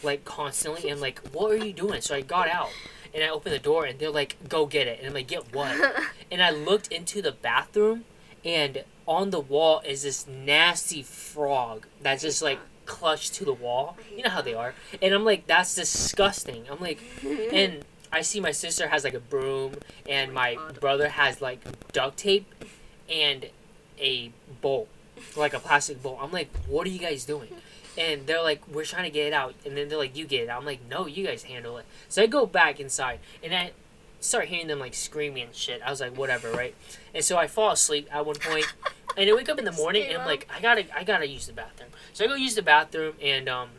like 0.03 0.25
constantly, 0.25 0.89
and 0.91 1.01
like, 1.01 1.21
"What 1.33 1.51
are 1.53 1.57
you 1.57 1.73
doing?" 1.73 2.01
So 2.01 2.15
I 2.15 2.21
got 2.21 2.49
out 2.49 2.71
and 3.13 3.23
I 3.25 3.29
opened 3.29 3.55
the 3.55 3.59
door, 3.59 3.85
and 3.85 3.99
they're 3.99 4.11
like, 4.11 4.37
"Go 4.49 4.65
get 4.67 4.87
it," 4.87 4.99
and 5.01 5.09
I'm 5.09 5.15
like, 5.15 5.27
"Get 5.29 5.53
what?" 5.53 5.75
and 6.31 6.41
I 6.43 6.51
looked 6.51 6.89
into 6.93 7.21
the 7.21 7.33
bathroom, 7.33 8.05
and 8.45 8.85
on 9.09 9.31
the 9.31 9.41
wall 9.41 9.81
is 9.87 10.03
this 10.03 10.29
nasty 10.29 11.03
frog 11.03 11.87
that's 12.03 12.23
just 12.23 12.43
like 12.43 12.61
clutched 12.85 13.35
to 13.35 13.45
the 13.45 13.53
wall. 13.53 13.97
You 14.15 14.23
know 14.23 14.31
how 14.31 14.43
they 14.43 14.55
are, 14.55 14.75
and 15.03 15.15
I'm 15.15 15.25
like, 15.25 15.47
"That's 15.47 15.75
disgusting." 15.75 16.67
I'm 16.71 16.79
like, 16.79 17.01
and 17.53 17.85
I 18.13 18.21
see 18.21 18.39
my 18.39 18.53
sister 18.53 18.89
has 18.89 19.03
like 19.05 19.15
a 19.15 19.21
broom, 19.21 19.75
and 20.09 20.33
my 20.33 20.55
my 20.55 20.73
brother 20.73 21.09
has 21.09 21.41
like 21.41 21.61
duct 21.93 22.19
tape 22.19 22.47
and 23.09 23.47
a 23.99 24.31
bowl, 24.61 24.89
like 25.37 25.55
a 25.55 25.59
plastic 25.59 26.03
bowl. 26.03 26.19
I'm 26.21 26.31
like, 26.31 26.55
what 26.67 26.87
are 26.87 26.91
you 26.91 26.99
guys 26.99 27.25
doing? 27.25 27.49
And 27.97 28.27
they're 28.27 28.43
like, 28.43 28.63
we're 28.69 28.85
trying 28.85 29.05
to 29.05 29.11
get 29.11 29.27
it 29.27 29.33
out. 29.33 29.55
And 29.67 29.77
then 29.77 29.89
they're 29.89 29.99
like, 29.99 30.17
you 30.17 30.25
get 30.25 30.43
it 30.43 30.49
out. 30.49 30.61
I'm 30.61 30.67
like, 30.67 30.81
no, 30.89 31.07
you 31.07 31.27
guys 31.27 31.45
handle 31.45 31.79
it. 31.79 31.87
So 32.09 32.23
I 32.23 32.27
go 32.27 32.47
back 32.47 32.79
inside, 32.79 33.19
and 33.43 33.55
I 33.55 33.73
start 34.21 34.47
hearing 34.47 34.67
them 34.67 34.79
like 34.79 34.95
screaming 34.95 35.45
and 35.45 35.55
shit. 35.55 35.81
I 35.85 35.91
was 35.91 36.01
like, 36.01 36.17
whatever, 36.17 36.51
right? 36.53 36.75
And 37.19 37.25
so 37.25 37.37
I 37.37 37.49
fall 37.49 37.73
asleep 37.73 38.09
at 38.13 38.25
one 38.25 38.37
point, 38.37 38.73
and 39.17 39.29
I 39.29 39.35
wake 39.35 39.49
up 39.49 39.59
in 39.59 39.65
the 39.65 39.73
morning, 39.83 40.05
and 40.07 40.19
I'm 40.19 40.25
like, 40.25 40.49
I 40.57 40.61
gotta, 40.61 40.85
I 40.97 41.03
gotta 41.03 41.27
use 41.27 41.49
the 41.49 41.53
bathroom. 41.53 41.91
So 42.13 42.25
I 42.25 42.29
go 42.29 42.37
use 42.37 42.55
the 42.55 42.63
bathroom, 42.63 43.15
and 43.21 43.49
um, 43.49 43.71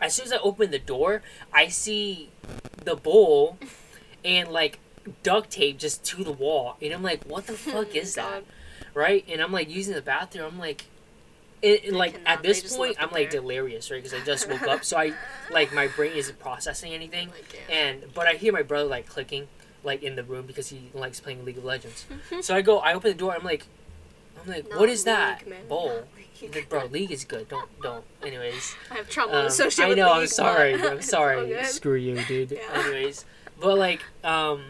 as 0.00 0.14
soon 0.14 0.24
as 0.24 0.32
I 0.32 0.38
open 0.38 0.70
the 0.70 0.78
door, 0.78 1.20
I 1.52 1.68
see 1.68 2.30
the 2.82 2.96
bowl 2.96 3.58
and 4.24 4.48
like 4.48 4.78
duct 5.22 5.50
tape 5.50 5.76
just 5.76 6.04
to 6.04 6.24
the 6.24 6.32
wall, 6.32 6.78
and 6.80 6.94
I'm 6.94 7.02
like, 7.02 7.22
what 7.24 7.46
the 7.46 7.52
fuck 7.52 7.94
is 7.94 8.14
that? 8.14 8.44
Right? 8.94 9.26
And 9.28 9.42
I'm 9.42 9.52
like 9.52 9.68
using 9.68 9.92
the 9.92 10.00
bathroom. 10.00 10.46
I'm 10.54 10.58
like, 10.58 10.86
it, 11.60 11.84
it, 11.84 11.92
like 11.92 12.14
cannot, 12.14 12.28
at 12.38 12.42
this 12.42 12.74
point, 12.74 12.96
I'm 12.98 13.10
like 13.10 13.30
there. 13.30 13.42
delirious, 13.42 13.90
right? 13.90 14.02
Because 14.02 14.18
I 14.18 14.24
just 14.24 14.48
woke 14.48 14.62
up, 14.62 14.84
so 14.86 14.96
I 14.96 15.12
like 15.50 15.74
my 15.74 15.88
brain 15.88 16.12
isn't 16.12 16.38
processing 16.38 16.94
anything. 16.94 17.28
Like, 17.28 17.62
yeah. 17.68 17.76
And 17.76 18.04
but 18.14 18.26
I 18.26 18.36
hear 18.36 18.54
my 18.54 18.62
brother 18.62 18.88
like 18.88 19.06
clicking, 19.06 19.48
like 19.84 20.02
in 20.02 20.16
the 20.16 20.22
room 20.24 20.46
because 20.46 20.68
he 20.68 20.90
likes 20.94 21.20
playing 21.20 21.44
League 21.44 21.58
of 21.58 21.64
Legends. 21.64 22.06
so 22.40 22.54
I 22.54 22.62
go, 22.62 22.78
I 22.80 22.94
open 22.94 23.10
the 23.12 23.16
door. 23.18 23.34
I'm 23.34 23.44
like, 23.44 23.66
I'm 24.42 24.50
like, 24.50 24.68
Not 24.70 24.78
what 24.80 24.88
is 24.88 25.04
that 25.04 25.40
League, 25.40 25.48
man. 25.50 25.68
bowl? 25.68 26.04
League. 26.40 26.54
Like, 26.54 26.68
Bro, 26.68 26.86
League 26.86 27.10
is 27.10 27.24
good. 27.24 27.48
Don't 27.48 27.68
don't. 27.82 28.04
Anyways, 28.22 28.76
I 28.90 28.94
have 28.94 29.08
trouble 29.10 29.34
um, 29.34 29.46
associated 29.46 29.84
I 29.86 29.88
with 29.90 29.98
know. 29.98 30.12
I'm 30.20 30.26
sorry. 30.28 30.74
I'm 30.74 31.02
sorry. 31.16 31.64
Screw 31.64 31.96
you, 31.96 32.22
dude. 32.24 32.52
Yeah. 32.52 32.58
Anyways, 32.74 33.24
but 33.60 33.76
like, 33.76 34.02
um, 34.22 34.62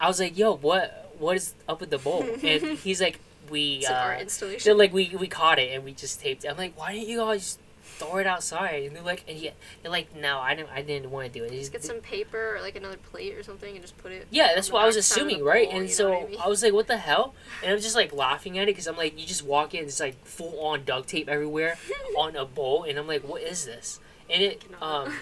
I 0.00 0.06
was 0.08 0.20
like, 0.20 0.38
yo, 0.38 0.56
what 0.56 1.12
what 1.18 1.36
is 1.36 1.54
up 1.68 1.80
with 1.80 1.90
the 1.90 1.98
bowl? 1.98 2.22
And 2.44 2.78
he's 2.78 3.00
like, 3.00 3.18
we. 3.50 3.78
It's 3.78 3.88
an 3.88 3.94
art 3.94 4.18
Uh, 4.18 4.22
installation. 4.22 4.60
they're 4.64 4.74
like, 4.78 4.92
we 4.92 5.14
we 5.18 5.26
caught 5.26 5.58
it 5.58 5.74
and 5.74 5.84
we 5.84 5.92
just 5.92 6.20
taped 6.20 6.44
it. 6.44 6.48
I'm 6.48 6.56
like, 6.56 6.78
why 6.78 6.92
didn't 6.92 7.08
you 7.08 7.18
guys 7.18 7.58
throw 8.02 8.18
it 8.18 8.26
outside? 8.26 8.84
And 8.84 8.96
they're 8.96 9.02
like, 9.02 9.24
and 9.28 9.38
yeah, 9.38 9.50
they're 9.82 9.90
like, 9.90 10.14
no, 10.16 10.38
I 10.38 10.54
didn't. 10.54 10.70
I 10.70 10.82
didn't 10.82 11.10
want 11.10 11.32
to 11.32 11.38
do 11.38 11.44
it. 11.44 11.50
Just 11.50 11.72
get 11.72 11.84
some 11.84 12.00
paper 12.00 12.56
or 12.56 12.60
like 12.60 12.76
another 12.76 12.96
plate 12.96 13.34
or 13.34 13.42
something 13.42 13.74
and 13.74 13.82
just 13.82 13.96
put 13.98 14.12
it. 14.12 14.26
Yeah, 14.30 14.52
that's 14.54 14.70
what 14.70 14.82
I 14.82 14.86
was 14.86 14.96
assuming, 14.96 15.44
right? 15.44 15.68
and 15.70 15.90
so 15.90 16.14
I 16.14 16.26
mean? 16.26 16.38
I 16.42 16.48
was 16.48 16.62
like, 16.62 16.72
"What 16.72 16.86
the 16.86 16.98
hell?" 16.98 17.34
And 17.62 17.72
I'm 17.72 17.80
just 17.80 17.96
like 17.96 18.12
laughing 18.12 18.58
at 18.58 18.64
it 18.64 18.72
because 18.72 18.86
I'm 18.86 18.96
like, 18.96 19.18
you 19.18 19.26
just 19.26 19.44
walk 19.44 19.74
in, 19.74 19.84
it's 19.84 20.00
like 20.00 20.24
full 20.24 20.60
on 20.60 20.84
duct 20.84 21.08
tape 21.08 21.28
everywhere 21.28 21.78
on 22.18 22.36
a 22.36 22.44
bowl, 22.44 22.84
and 22.84 22.98
I'm 22.98 23.06
like, 23.06 23.22
"What 23.22 23.42
is 23.42 23.64
this?" 23.64 24.00
And 24.30 24.42
it, 24.42 24.64
um, 24.80 25.14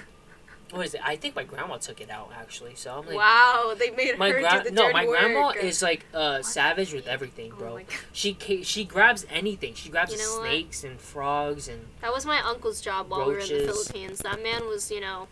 what 0.73 0.87
is 0.87 0.95
it? 0.95 1.01
I 1.05 1.17
think 1.17 1.35
my 1.37 1.45
grandma 1.45 1.77
took 1.77 2.01
it 2.01 2.11
out 2.11 2.31
actually. 2.39 2.75
So 2.77 2.97
I'm 2.99 3.07
like, 3.07 3.17
wow, 3.17 3.75
they 3.79 3.91
made 3.91 4.17
my 4.19 4.31
her 4.31 4.41
gra- 4.41 4.63
do 4.65 4.71
the 4.71 4.75
no, 4.75 4.93
my 4.93 5.05
grandma 5.07 5.49
work. 5.49 5.57
is 5.57 5.83
like 5.83 6.05
uh, 6.15 6.43
savage 6.43 6.93
with 6.93 7.07
everything, 7.07 7.53
Oh 7.55 7.59
bro. 7.59 7.75
God. 7.79 7.85
she 8.13 8.35
ca- 8.35 8.63
she 8.63 8.85
grabs 8.85 9.27
anything. 9.31 9.75
She 9.75 9.89
grabs 9.89 10.13
You 10.13 10.19
know 10.19 10.39
what? 10.39 10.49
snakes 10.49 10.85
and 10.85 11.01
frogs 11.01 11.69
and 11.69 11.81
That 12.01 12.13
was 12.13 12.25
my 12.27 12.41
uncle's 12.43 12.81
job 12.81 13.11
while 13.11 13.27
we 13.27 13.35
were 13.35 13.41
in 13.41 13.49
the 13.49 13.73
Philippines. 13.73 14.19
That 14.21 14.43
man 14.43 14.67
was, 14.67 14.91
you 14.91 15.01
know, 15.01 15.29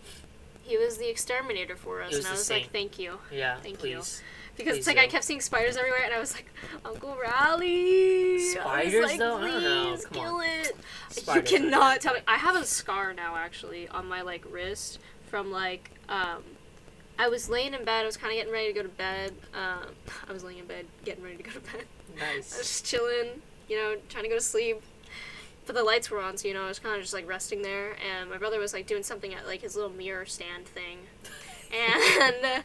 He 0.65 0.77
was 0.77 0.99
the 0.99 1.09
exterminator 1.09 1.77
for 1.77 2.03
us, 2.03 2.15
and 2.17 2.27
I 2.27 2.33
was 2.33 2.51
like, 2.51 2.71
thank 2.73 2.99
you. 2.99 3.19
Yeah, 3.33 3.57
Thank 3.63 3.83
you. 3.85 4.03
Because 4.57 4.73
Please 4.73 4.79
it's 4.79 4.87
like 4.89 4.99
I 4.99 5.07
kept 5.07 5.23
seeing 5.23 5.41
spiders 5.41 5.77
everywhere, 5.77 6.03
and 6.05 6.13
I 6.13 6.19
was 6.19 6.35
like, 6.35 6.47
Uncle 6.85 7.17
Raleigh. 7.17 8.41
Spiders, 8.41 9.05
like, 9.05 9.19
though? 9.19 9.37
I 9.39 9.51
don't 9.51 9.63
know. 9.63 9.85
"Please 9.95 10.05
Come 10.07 10.13
kill 10.15 10.35
on. 10.35 10.45
it. 10.45 10.77
Spiders 11.11 11.51
you 11.53 11.59
cannot 11.59 12.01
tell 12.01 12.15
me. 12.15 12.21
I 12.27 12.37
have 12.37 12.57
a 12.57 12.65
scar 12.67 13.13
now, 13.15 13.37
actually, 13.37 13.87
on 13.89 14.07
my 14.07 14.23
like 14.23 14.45
wrist 14.51 14.99
from 15.29 15.51
like 15.53 15.91
um. 16.09 16.43
I 17.21 17.27
was 17.29 17.49
laying 17.51 17.75
in 17.75 17.85
bed. 17.85 18.03
I 18.05 18.07
was 18.07 18.17
kind 18.17 18.33
of 18.33 18.37
getting 18.39 18.53
ready 18.53 18.69
to 18.69 18.73
go 18.73 18.83
to 18.85 18.89
bed. 18.89 19.33
Um, 19.53 19.89
I 20.29 20.33
was 20.33 20.45
laying 20.45 20.59
in 20.61 20.67
bed, 20.67 20.87
getting 21.05 21.25
ready 21.25 21.37
to 21.39 21.43
go 21.43 21.51
to 21.51 21.59
bed. 21.61 21.85
I 22.23 22.37
was 22.37 22.53
Nice. 22.53 22.59
just 22.59 22.87
chilling, 22.87 23.43
you 23.69 23.77
know, 23.77 23.97
trying 24.09 24.23
to 24.23 24.29
go 24.31 24.37
to 24.37 24.41
sleep. 24.41 24.81
But 25.67 25.75
the 25.75 25.83
lights 25.83 26.11
were 26.13 26.21
on, 26.23 26.37
so 26.37 26.47
you 26.47 26.55
know, 26.55 26.63
I 26.65 26.69
was 26.69 26.79
kind 26.79 26.95
of 26.95 27.01
just 27.03 27.13
like 27.13 27.29
resting 27.29 27.61
there. 27.63 27.97
And 28.09 28.31
my 28.31 28.39
brother 28.39 28.61
was 28.61 28.73
like 28.73 28.87
doing 28.87 29.03
something 29.03 29.35
at 29.35 29.47
like 29.49 29.63
his 29.63 29.75
little 29.75 29.91
mirror 29.91 30.27
stand 30.27 30.67
thing, 30.67 30.99
and 31.77 32.45
uh, 32.45 32.63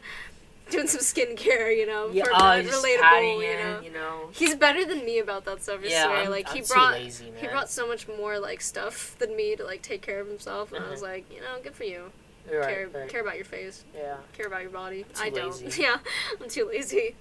doing 0.70 0.86
some 0.86 1.00
skincare, 1.00 1.76
you 1.76 1.86
know, 1.88 2.10
Yeah, 2.12 2.24
for 2.24 2.32
uh, 2.34 2.62
relatable, 2.62 3.36
you 3.36 3.50
in, 3.50 3.58
know. 3.58 3.80
you 3.80 3.90
know. 3.90 4.28
He's 4.32 4.54
better 4.54 4.84
than 4.86 5.04
me 5.04 5.18
about 5.18 5.44
that 5.46 5.64
stuff. 5.64 5.80
I 5.82 5.88
Yeah, 5.88 6.04
swear. 6.04 6.16
I'm- 6.18 6.30
like 6.30 6.48
I'm 6.48 6.54
he 6.54 6.62
brought 6.62 6.92
lazy, 6.92 7.32
he 7.36 7.48
brought 7.48 7.68
so 7.68 7.88
much 7.88 8.06
more 8.06 8.38
like 8.38 8.60
stuff 8.60 9.16
than 9.18 9.34
me 9.34 9.56
to 9.56 9.64
like 9.64 9.82
take 9.82 10.00
care 10.00 10.20
of 10.20 10.28
himself, 10.28 10.72
and 10.72 10.84
I 10.84 10.90
was 10.90 11.02
Uh-huh. 11.02 11.10
like, 11.12 11.32
you 11.34 11.40
know, 11.40 11.58
good 11.60 11.74
for 11.74 11.84
you. 11.84 12.12
Right, 12.50 12.62
care 12.74 12.88
right. 12.92 13.08
care 13.08 13.20
about 13.22 13.36
your 13.36 13.44
face 13.46 13.84
Yeah. 13.94 14.16
care 14.34 14.46
about 14.46 14.62
your 14.62 14.70
body. 14.70 15.04
I 15.18 15.30
don't. 15.30 15.60
Yeah, 15.78 15.98
I'm 16.40 16.48
too 16.48 16.66
lazy. 16.66 17.16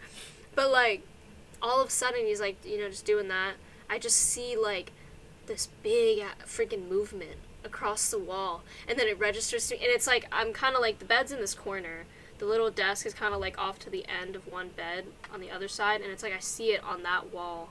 But 0.56 0.70
like, 0.72 1.02
all 1.62 1.82
of 1.82 1.88
a 1.88 1.92
sudden, 1.92 2.26
he's 2.26 2.42
like, 2.42 2.58
you 2.66 2.78
know, 2.80 2.90
just 2.90 3.06
doing 3.06 3.28
that. 3.30 3.54
I 3.90 4.00
just 4.00 4.18
see 4.18 4.56
like 4.58 4.92
this 5.48 5.68
big 5.82 6.24
freaking 6.46 6.88
movement 6.90 7.38
across 7.64 8.10
the 8.12 8.20
wall, 8.20 8.64
and 8.88 9.00
then 9.00 9.08
it 9.08 9.18
registers 9.20 9.68
to 9.70 9.76
me, 9.76 9.82
and 9.84 9.90
it's 9.94 10.08
like 10.08 10.26
I'm 10.32 10.52
kind 10.54 10.76
of 10.76 10.82
like 10.82 11.00
the 11.00 11.06
bed's 11.06 11.32
in 11.32 11.40
this 11.40 11.54
corner. 11.54 12.04
The 12.40 12.46
little 12.46 12.70
desk 12.72 13.06
is 13.06 13.14
kind 13.14 13.34
of 13.34 13.40
like 13.40 13.58
off 13.58 13.80
to 13.80 13.90
the 13.90 14.06
end 14.10 14.36
of 14.36 14.52
one 14.52 14.70
bed 14.70 15.06
on 15.34 15.40
the 15.40 15.50
other 15.52 15.68
side, 15.70 16.02
and 16.02 16.12
it's 16.12 16.24
like 16.24 16.34
I 16.34 16.40
see 16.40 16.74
it 16.74 16.84
on 16.84 17.04
that 17.04 17.32
wall, 17.34 17.70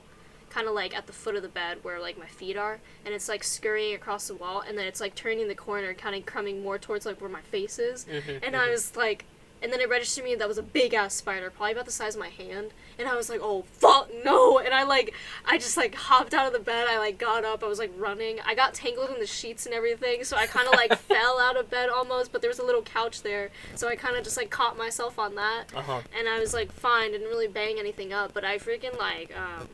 kind 0.53 0.67
of 0.67 0.73
like 0.75 0.95
at 0.95 1.07
the 1.07 1.13
foot 1.13 1.35
of 1.35 1.41
the 1.41 1.47
bed 1.49 1.79
where 1.83 1.99
like 1.99 2.17
my 2.17 2.27
feet 2.27 2.57
are, 2.57 2.79
and 3.05 3.13
it's 3.13 3.27
like 3.29 3.43
scurrying 3.43 3.95
across 3.95 4.27
the 4.27 4.35
wall, 4.35 4.61
and 4.67 4.77
then 4.77 4.85
it's 4.85 5.01
like 5.01 5.15
turning 5.15 5.47
the 5.47 5.55
corner, 5.55 5.93
kind 5.93 6.15
of 6.15 6.25
coming 6.25 6.61
more 6.61 6.77
towards 6.77 7.05
like 7.05 7.19
where 7.21 7.29
my 7.29 7.41
face 7.41 7.79
is, 7.79 8.05
Mhm, 8.05 8.39
and 8.43 8.53
mhm. 8.55 8.59
I 8.59 8.69
was 8.69 8.95
like, 8.95 9.25
and 9.61 9.71
then 9.71 9.79
it 9.79 9.87
registered 9.89 10.25
me 10.25 10.35
that 10.35 10.47
was 10.47 10.57
a 10.57 10.61
big 10.63 10.93
ass 10.93 11.13
spider, 11.13 11.49
probably 11.49 11.71
about 11.71 11.85
the 11.85 11.91
size 11.91 12.15
of 12.15 12.19
my 12.19 12.27
hand. 12.27 12.71
And 12.99 13.07
I 13.07 13.15
was 13.15 13.29
like, 13.29 13.39
oh 13.41 13.63
fuck 13.79 14.09
no! 14.23 14.59
And 14.59 14.73
I 14.73 14.83
like, 14.83 15.13
I 15.45 15.57
just 15.57 15.77
like 15.77 15.95
hopped 15.95 16.33
out 16.33 16.45
of 16.45 16.51
the 16.53 16.59
bed. 16.59 16.87
I 16.89 16.99
like 16.99 17.17
got 17.17 17.45
up. 17.45 17.63
I 17.63 17.67
was 17.67 17.79
like 17.79 17.91
running. 17.97 18.39
I 18.45 18.55
got 18.55 18.73
tangled 18.73 19.09
in 19.09 19.19
the 19.21 19.25
sheets 19.25 19.65
and 19.65 19.73
everything, 19.73 20.25
so 20.25 20.35
I 20.35 20.47
kind 20.47 20.67
of 20.67 20.73
like 20.73 20.93
fell 21.11 21.39
out 21.39 21.55
of 21.55 21.69
bed 21.69 21.87
almost. 21.89 22.31
But 22.33 22.41
there 22.41 22.49
was 22.49 22.59
a 22.59 22.65
little 22.65 22.81
couch 22.83 23.23
there, 23.23 23.51
so 23.73 23.87
I 23.87 23.95
kind 23.95 24.17
of 24.17 24.23
just 24.25 24.35
like 24.35 24.49
caught 24.49 24.77
myself 24.77 25.17
on 25.17 25.35
that. 25.35 25.73
Uh-huh. 25.73 26.01
And 26.17 26.27
I 26.27 26.39
was 26.39 26.53
like, 26.53 26.71
fine, 26.73 27.11
didn't 27.11 27.27
really 27.29 27.47
bang 27.47 27.79
anything 27.79 28.11
up, 28.11 28.33
but 28.33 28.43
I 28.43 28.57
freaking 28.59 28.97
like, 28.99 29.31
um, 29.35 29.69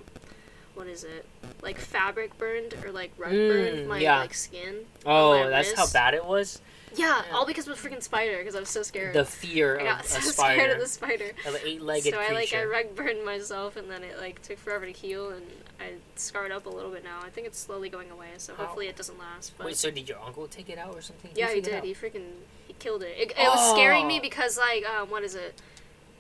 what 0.80 0.88
is 0.88 1.04
it? 1.04 1.26
Like 1.62 1.78
fabric 1.78 2.38
burned 2.38 2.74
or 2.86 2.92
like 2.94 3.12
rug 3.18 3.34
Mm, 3.34 3.50
burned 3.50 3.88
my 3.90 4.00
yeah. 4.00 4.20
like 4.22 4.34
skin. 4.34 4.86
Oh, 5.06 5.50
that's 5.50 5.74
how 5.74 5.88
bad 5.92 6.14
it 6.14 6.24
was. 6.26 6.62
Yeah, 6.96 7.22
Yeah. 7.28 7.36
all 7.36 7.46
because 7.46 7.68
of 7.68 7.78
a 7.78 7.88
freaking 7.88 8.02
spider. 8.02 8.38
Because 8.38 8.56
I 8.56 8.62
was 8.62 8.70
so 8.70 8.82
scared. 8.82 9.14
The 9.14 9.26
fear 9.26 9.78
I 9.78 9.82
of 9.82 9.88
got 9.88 10.06
a 10.06 10.08
so 10.08 10.20
spider, 10.22 10.56
scared 10.60 10.72
of 10.72 10.80
the 10.80 10.88
spider. 10.88 11.32
of 11.46 11.54
an 11.56 11.62
eight-legged 11.66 12.14
So 12.14 12.20
I 12.20 12.30
like 12.32 12.54
I 12.54 12.64
rug 12.64 12.96
burned 12.96 13.24
myself, 13.26 13.76
and 13.76 13.92
then 13.92 14.04
it 14.04 14.18
like 14.20 14.42
took 14.42 14.58
forever 14.58 14.86
to 14.86 14.92
heal, 14.94 15.30
and 15.32 15.46
I 15.82 15.94
scarred 16.16 16.52
up 16.52 16.66
a 16.66 16.70
little 16.70 16.92
bit 16.92 17.04
now. 17.04 17.20
I 17.24 17.30
think 17.30 17.46
it's 17.46 17.60
slowly 17.60 17.90
going 17.90 18.10
away, 18.10 18.30
so 18.38 18.56
hopefully 18.56 18.88
it 18.88 18.96
doesn't 18.96 19.20
last. 19.20 19.52
But 19.58 19.68
Wait, 19.68 19.76
so 19.78 19.92
did 19.92 20.08
your 20.10 20.18
uncle 20.26 20.48
take 20.48 20.70
it 20.70 20.78
out 20.78 20.96
or 20.96 21.02
something? 21.02 21.32
yeah, 21.36 21.54
he 21.54 21.60
did. 21.62 21.84
He 21.84 21.94
freaking 21.94 22.24
he 22.68 22.74
killed 22.80 23.04
it. 23.04 23.16
It, 23.18 23.32
it 23.38 23.48
was 23.50 23.72
scaring 23.72 24.08
me 24.08 24.18
Oh. 24.20 24.22
because 24.22 24.58
like 24.58 24.86
um 24.90 25.10
what 25.12 25.24
is 25.24 25.36
it? 25.36 25.62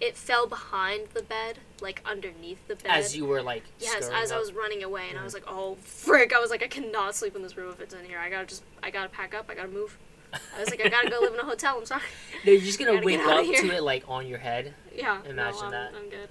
It 0.02 0.16
fell 0.16 0.48
behind 0.48 1.08
the 1.14 1.22
bed, 1.22 1.60
like 1.82 2.02
underneath 2.06 2.66
the 2.68 2.76
bed. 2.76 2.90
As 2.92 3.16
you 3.18 3.26
were 3.26 3.42
like. 3.42 3.64
Yes, 3.80 4.10
as 4.14 4.32
I 4.32 4.38
was 4.40 4.54
running 4.54 4.82
away, 4.84 5.08
and 5.10 5.18
I 5.18 5.22
Mhm. 5.22 5.26
was 5.26 5.34
like, 5.34 5.44
"Oh 5.48 5.76
frick!" 5.84 6.34
I 6.34 6.40
was 6.40 6.50
like, 6.52 6.64
"I 6.64 6.68
cannot 6.68 7.16
sleep 7.16 7.36
in 7.36 7.42
this 7.42 7.58
room 7.58 7.72
if 7.72 7.82
it's 7.82 7.94
in 7.94 8.06
here. 8.06 8.18
I 8.20 8.30
gotta 8.30 8.46
just, 8.46 8.64
I 8.82 8.92
gotta 8.92 9.10
pack 9.10 9.34
up. 9.34 9.48
I 9.50 9.56
gotta 9.56 9.68
move." 9.68 9.98
I 10.56 10.60
was 10.60 10.70
like, 10.70 10.80
"I 10.86 10.90
gotta 10.90 11.10
go 11.10 11.20
live 11.20 11.34
in 11.34 11.40
a 11.40 11.44
hotel." 11.44 11.78
I'm 11.78 11.86
sorry. 11.86 12.02
No, 12.46 12.52
you're 12.54 12.62
just 12.62 12.80
gonna 12.80 13.02
wake 13.04 13.20
up 13.20 13.44
to 13.44 13.72
it 13.76 13.84
like 13.84 14.04
on 14.08 14.26
your 14.28 14.38
head. 14.40 14.74
Yeah. 14.96 15.20
Imagine 15.26 15.36
no, 15.60 15.66
I'm, 15.66 15.72
that. 15.72 15.92
I'm 15.96 16.10
good. 16.10 16.30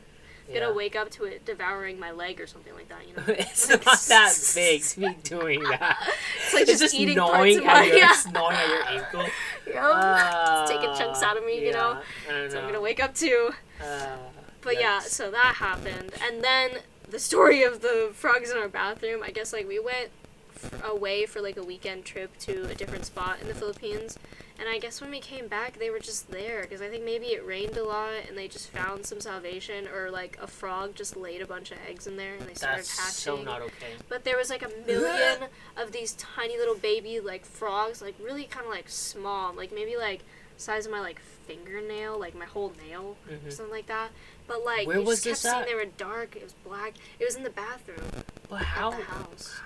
Yeah. 0.48 0.60
Gonna 0.60 0.72
wake 0.74 0.96
up 0.96 1.10
to 1.10 1.24
it 1.24 1.44
devouring 1.44 2.00
my 2.00 2.10
leg 2.10 2.40
or 2.40 2.46
something 2.46 2.72
like 2.74 2.88
that. 2.88 3.06
You 3.06 3.14
know. 3.16 3.22
it's 3.28 3.68
not 3.68 3.82
that 3.84 4.34
big 4.54 4.82
to 4.82 5.00
be 5.00 5.14
doing 5.22 5.62
that. 5.64 5.98
It's 6.42 6.54
like 6.54 6.62
it's 6.62 6.70
just 6.72 6.80
just 6.80 6.94
eating 6.94 7.16
gnawing 7.16 7.32
parts 7.34 7.56
of 7.58 7.64
at 7.64 7.74
my- 7.74 7.84
your, 7.84 7.96
yeah. 7.98 8.14
gnawing 8.32 8.56
at 8.56 8.68
your 8.68 8.88
ankle. 8.88 9.24
Yeah. 9.68 9.86
Uh, 9.86 10.66
taking 10.66 10.94
chunks 10.96 11.22
out 11.22 11.36
of 11.36 11.44
me, 11.44 11.64
you 11.64 11.72
know? 11.72 11.98
know, 12.28 12.48
so 12.48 12.58
I'm 12.60 12.66
gonna 12.66 12.80
wake 12.80 13.02
up 13.02 13.14
too. 13.14 13.50
Uh, 13.82 14.16
But 14.62 14.80
yeah, 14.80 15.00
so 15.00 15.30
that 15.30 15.56
happened, 15.56 16.12
and 16.26 16.42
then 16.42 16.70
the 17.08 17.18
story 17.18 17.62
of 17.62 17.80
the 17.80 18.10
frogs 18.12 18.50
in 18.50 18.56
our 18.58 18.68
bathroom. 18.68 19.22
I 19.22 19.30
guess 19.30 19.52
like 19.52 19.68
we 19.68 19.78
went 19.78 20.10
f- 20.56 20.82
away 20.84 21.26
for 21.26 21.40
like 21.40 21.56
a 21.56 21.62
weekend 21.62 22.04
trip 22.04 22.36
to 22.40 22.64
a 22.70 22.74
different 22.74 23.04
spot 23.06 23.38
in 23.40 23.48
the 23.48 23.54
Philippines, 23.54 24.18
and 24.58 24.68
I 24.68 24.78
guess 24.78 25.00
when 25.00 25.10
we 25.10 25.20
came 25.20 25.46
back, 25.48 25.78
they 25.78 25.90
were 25.90 25.98
just 26.00 26.30
there 26.30 26.62
because 26.62 26.82
I 26.82 26.88
think 26.88 27.04
maybe 27.04 27.26
it 27.26 27.46
rained 27.46 27.76
a 27.76 27.84
lot 27.84 28.10
and 28.28 28.36
they 28.36 28.48
just 28.48 28.70
found 28.70 29.06
some 29.06 29.20
salvation, 29.20 29.86
or 29.88 30.10
like 30.10 30.38
a 30.42 30.46
frog 30.46 30.94
just 30.94 31.16
laid 31.16 31.40
a 31.42 31.46
bunch 31.46 31.70
of 31.70 31.78
eggs 31.88 32.06
in 32.06 32.16
there 32.16 32.34
and 32.34 32.42
they 32.48 32.54
started 32.54 32.78
That's 32.80 32.98
hatching. 32.98 33.38
so 33.38 33.42
not 33.42 33.62
okay. 33.62 33.92
But 34.08 34.24
there 34.24 34.36
was 34.36 34.50
like 34.50 34.62
a 34.64 34.70
million 34.86 35.48
of 35.76 35.92
these 35.92 36.14
tiny 36.14 36.56
little 36.58 36.74
baby 36.76 37.20
like 37.20 37.44
frogs, 37.44 38.02
like 38.02 38.14
really 38.22 38.44
kind 38.44 38.66
of 38.66 38.72
like 38.72 38.88
small, 38.88 39.52
like 39.54 39.72
maybe 39.72 39.96
like 39.96 40.22
size 40.56 40.86
of 40.86 40.92
my 40.92 41.00
like 41.00 41.20
fingernail, 41.46 42.18
like 42.18 42.34
my 42.34 42.44
whole 42.44 42.72
nail 42.86 43.16
or 43.28 43.34
Mhm. 43.36 43.52
something 43.52 43.72
like 43.72 43.86
that. 43.86 44.08
But 44.46 44.64
like 44.64 44.86
Where 44.86 44.98
you 44.98 45.04
was 45.04 45.22
just 45.22 45.42
kept 45.42 45.42
this 45.42 45.52
seeing 45.52 45.62
at? 45.62 45.68
they 45.68 45.74
were 45.74 45.90
dark. 45.96 46.34
It 46.36 46.42
was 46.42 46.54
black. 46.64 46.94
It 47.20 47.24
was 47.24 47.36
in 47.36 47.42
the 47.44 47.50
bathroom 47.50 48.24
But 48.48 48.62
how? 48.62 48.92
at 48.92 48.98
the 48.98 49.04
house. 49.04 49.60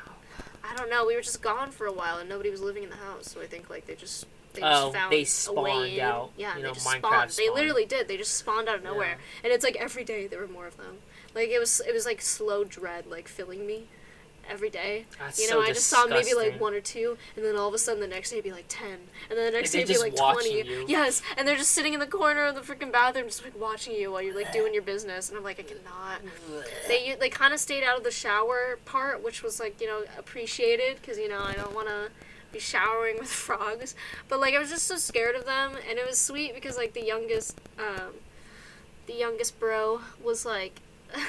I 0.64 0.76
don't 0.76 0.90
know. 0.90 1.04
We 1.06 1.14
were 1.16 1.22
just 1.22 1.42
gone 1.42 1.70
for 1.70 1.86
a 1.86 1.92
while 1.92 2.18
and 2.18 2.28
nobody 2.28 2.50
was 2.50 2.60
living 2.60 2.82
in 2.84 2.90
the 2.90 2.96
house, 2.96 3.30
so 3.30 3.40
I 3.40 3.46
think 3.46 3.68
like 3.70 3.86
they 3.86 3.94
just 3.94 4.26
they 4.54 4.60
just 4.60 4.82
Oh, 4.82 4.92
found 4.92 5.12
they 5.12 5.24
spawned 5.24 5.98
out, 5.98 6.30
Yeah, 6.36 6.50
you 6.56 6.62
they 6.62 6.68
know, 6.68 6.74
just 6.74 6.86
Minecraft 6.86 7.00
spawned. 7.30 7.30
They 7.30 7.50
literally 7.50 7.84
did. 7.86 8.08
They 8.08 8.16
just 8.16 8.34
spawned 8.36 8.68
out 8.68 8.76
of 8.76 8.84
nowhere, 8.84 9.16
yeah. 9.18 9.44
and 9.44 9.52
it's 9.52 9.64
like 9.64 9.76
every 9.76 10.04
day 10.04 10.26
there 10.26 10.40
were 10.40 10.48
more 10.48 10.66
of 10.66 10.76
them. 10.76 10.98
Like 11.34 11.48
it 11.48 11.58
was 11.58 11.80
it 11.86 11.92
was 11.94 12.04
like 12.06 12.20
slow 12.20 12.64
dread 12.64 13.06
like 13.06 13.28
filling 13.28 13.66
me 13.66 13.86
every 14.50 14.68
day. 14.68 15.06
That's 15.20 15.40
You 15.40 15.46
know, 15.48 15.60
so 15.60 15.62
I 15.62 15.68
just 15.68 15.86
saw 15.86 16.04
maybe 16.06 16.34
like 16.34 16.60
one 16.60 16.74
or 16.74 16.80
two, 16.80 17.16
and 17.36 17.44
then 17.44 17.56
all 17.56 17.68
of 17.68 17.74
a 17.74 17.78
sudden 17.78 18.00
the 18.00 18.08
next 18.08 18.30
day 18.30 18.36
it'd 18.36 18.44
be 18.44 18.50
like 18.52 18.66
ten, 18.68 18.98
and 19.30 19.38
then 19.38 19.46
the 19.46 19.56
next 19.56 19.70
day 19.70 19.80
it'd 19.82 19.96
be 19.96 20.00
like 20.02 20.16
twenty. 20.16 20.62
you. 20.62 20.84
Yes, 20.88 21.22
and 21.38 21.46
they're 21.48 21.56
just 21.56 21.70
sitting 21.70 21.94
in 21.94 22.00
the 22.00 22.06
corner 22.06 22.44
of 22.46 22.54
the 22.56 22.60
freaking 22.60 22.92
bathroom, 22.92 23.26
just 23.28 23.44
like 23.44 23.58
watching 23.58 23.94
you 23.94 24.12
while 24.12 24.20
you're 24.20 24.34
like 24.34 24.52
doing 24.52 24.74
your 24.74 24.82
business, 24.82 25.28
and 25.30 25.38
I'm 25.38 25.44
like, 25.44 25.60
I 25.60 25.62
cannot. 25.62 26.20
They 26.88 27.16
they 27.18 27.30
kind 27.30 27.54
of 27.54 27.60
stayed 27.60 27.84
out 27.84 27.96
of 27.96 28.04
the 28.04 28.10
shower 28.10 28.78
part, 28.84 29.22
which 29.24 29.42
was 29.42 29.58
like 29.60 29.80
you 29.80 29.86
know 29.86 30.02
appreciated 30.18 30.96
because 31.00 31.16
you 31.18 31.28
know 31.28 31.40
I 31.42 31.54
don't 31.54 31.74
want 31.74 31.88
to 31.88 32.10
be 32.52 32.58
showering 32.58 33.18
with 33.18 33.28
frogs, 33.46 33.94
but 34.28 34.40
like 34.40 34.54
I 34.54 34.58
was 34.58 34.70
just 34.70 34.86
so 34.86 34.96
scared 34.96 35.34
of 35.34 35.44
them, 35.44 35.72
and 35.88 35.98
it 35.98 36.06
was 36.06 36.18
sweet 36.18 36.54
because 36.54 36.76
like 36.76 36.92
the 36.92 37.04
youngest 37.04 37.60
um, 37.78 38.14
the 39.06 39.14
youngest 39.14 39.58
bro 39.58 40.00
was 40.22 40.44
like. 40.44 40.80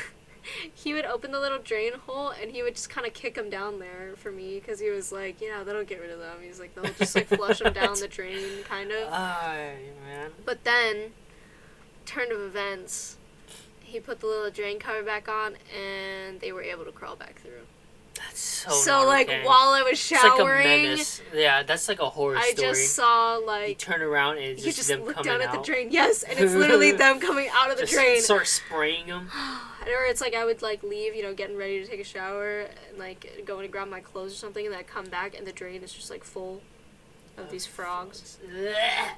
he 0.74 0.94
would 0.94 1.06
open 1.06 1.32
the 1.32 1.40
little 1.40 1.58
drain 1.58 1.94
hole 2.06 2.30
and 2.30 2.52
he 2.52 2.62
would 2.62 2.76
just 2.76 2.90
kind 2.90 3.08
of 3.08 3.14
kick 3.14 3.36
them 3.36 3.50
down 3.50 3.80
there 3.80 4.14
for 4.18 4.32
me 4.32 4.60
because 4.60 4.80
he 4.80 4.90
was 4.90 5.12
like, 5.12 5.40
yeah, 5.40 5.64
that'll 5.64 5.86
get 5.86 6.02
rid 6.02 6.12
of 6.12 6.20
them. 6.20 6.38
He's 6.42 6.60
like, 6.60 6.76
they'll 6.76 6.94
just 6.94 7.16
like 7.16 7.28
flush 7.28 7.60
them 7.60 7.74
down 7.74 8.00
the 8.00 8.08
drain, 8.08 8.64
kind 8.70 8.92
of. 8.92 9.12
Ay, 9.12 9.76
man. 10.06 10.32
But 10.46 10.64
then, 10.64 11.12
turn 12.06 12.32
of 12.32 12.42
events, 12.42 13.18
he 13.82 14.00
put 14.00 14.20
the 14.20 14.28
little 14.28 14.52
drain 14.52 14.80
cover 14.80 15.04
back 15.04 15.30
on, 15.30 15.56
and 15.74 16.40
they 16.40 16.52
were 16.52 16.64
able 16.64 16.86
to 16.86 16.92
crawl 16.92 17.16
back 17.16 17.40
through. 17.40 17.62
That's 18.16 18.40
so. 18.40 18.70
so 18.72 19.08
like 19.08 19.28
okay. 19.28 19.44
while 19.44 19.70
I 19.70 19.82
was 19.82 19.94
It's 19.94 20.12
like 20.12 20.22
showering. 20.22 20.98
Yeah, 21.34 21.64
that's 21.64 21.88
like 21.88 22.00
a 22.00 22.10
horror 22.10 22.38
I 22.38 22.52
story. 22.52 22.70
just 22.70 22.96
saw 22.96 23.40
you 23.40 23.46
like 23.48 23.78
turn 23.78 24.02
around 24.02 24.38
and 24.38 24.46
it's 24.46 24.66
you 24.66 24.72
just, 24.72 24.90
look 24.90 25.22
down 25.24 25.42
at 25.42 25.50
out. 25.50 25.56
the 25.56 25.72
drain. 25.72 25.90
Yes, 25.92 26.24
and 26.24 26.38
it's 26.38 26.54
literally 26.54 26.92
them 27.04 27.20
coming 27.20 27.50
out 27.54 27.72
of 27.72 27.78
the 27.78 27.84
just 27.84 27.94
drain. 27.94 28.22
Start 28.22 28.48
spraying 28.48 29.08
them. 29.08 29.30
or 29.88 30.06
it's 30.06 30.22
like 30.22 30.34
I 30.36 30.46
would 30.46 30.62
like 30.62 30.84
leave, 30.84 31.16
you 31.16 31.24
know, 31.24 31.34
getting 31.34 31.58
ready 31.58 31.82
to 31.84 31.88
take 31.90 32.00
a 32.00 32.06
shower 32.06 32.68
and 32.90 33.00
like 33.00 33.44
going 33.46 33.66
to 33.66 33.72
grab 33.72 33.90
my 33.90 34.00
clothes 34.00 34.34
or 34.34 34.38
something, 34.38 34.66
and 34.66 34.74
then 34.74 34.80
I 34.80 34.84
come 34.84 35.06
back 35.06 35.36
and 35.36 35.46
the 35.48 35.52
drain 35.54 35.82
is 35.84 35.92
just 35.92 36.10
like 36.10 36.24
full 36.24 36.62
of 37.38 37.50
these 37.50 37.66
frogs. 37.66 38.38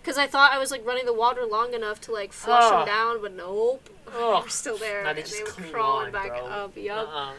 Because 0.01 0.17
I 0.17 0.27
thought 0.27 0.51
I 0.51 0.57
was 0.57 0.71
like 0.71 0.85
running 0.85 1.05
the 1.05 1.13
water 1.13 1.45
long 1.45 1.73
enough 1.73 2.01
to 2.01 2.11
like 2.11 2.33
flush 2.33 2.63
Ugh. 2.63 2.71
them 2.71 2.95
down, 2.95 3.21
but 3.21 3.35
nope, 3.35 3.89
Ugh. 4.07 4.41
they're 4.41 4.49
still 4.49 4.77
there, 4.77 5.05
and 5.05 5.17
they 5.17 5.23
they 5.23 5.43
were 5.43 5.71
crawling 5.71 6.07
on, 6.07 6.11
back 6.11 6.29
bro. 6.29 6.45
up. 6.45 6.77
Yup. 6.77 7.07
Uh-uh. 7.07 7.33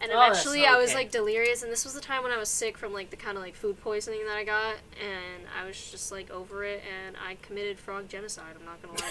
And 0.00 0.12
Oh, 0.12 0.20
eventually, 0.22 0.64
I 0.66 0.76
was 0.76 0.90
okay. 0.90 0.98
like 1.00 1.10
delirious, 1.10 1.62
and 1.62 1.72
this 1.72 1.84
was 1.84 1.94
the 1.94 2.00
time 2.00 2.22
when 2.22 2.32
I 2.32 2.38
was 2.38 2.48
sick 2.48 2.78
from 2.78 2.92
like 2.92 3.10
the 3.10 3.16
kind 3.16 3.36
of 3.36 3.42
like 3.42 3.54
food 3.54 3.80
poisoning 3.80 4.24
that 4.26 4.36
I 4.36 4.44
got, 4.44 4.76
and 5.00 5.44
I 5.60 5.66
was 5.66 5.90
just 5.90 6.12
like 6.12 6.30
over 6.30 6.64
it, 6.64 6.82
and 7.06 7.16
I 7.16 7.36
committed 7.42 7.78
frog 7.78 8.08
genocide. 8.08 8.54
I'm 8.58 8.64
not 8.64 8.80
gonna 8.80 8.94
lie 8.98 9.08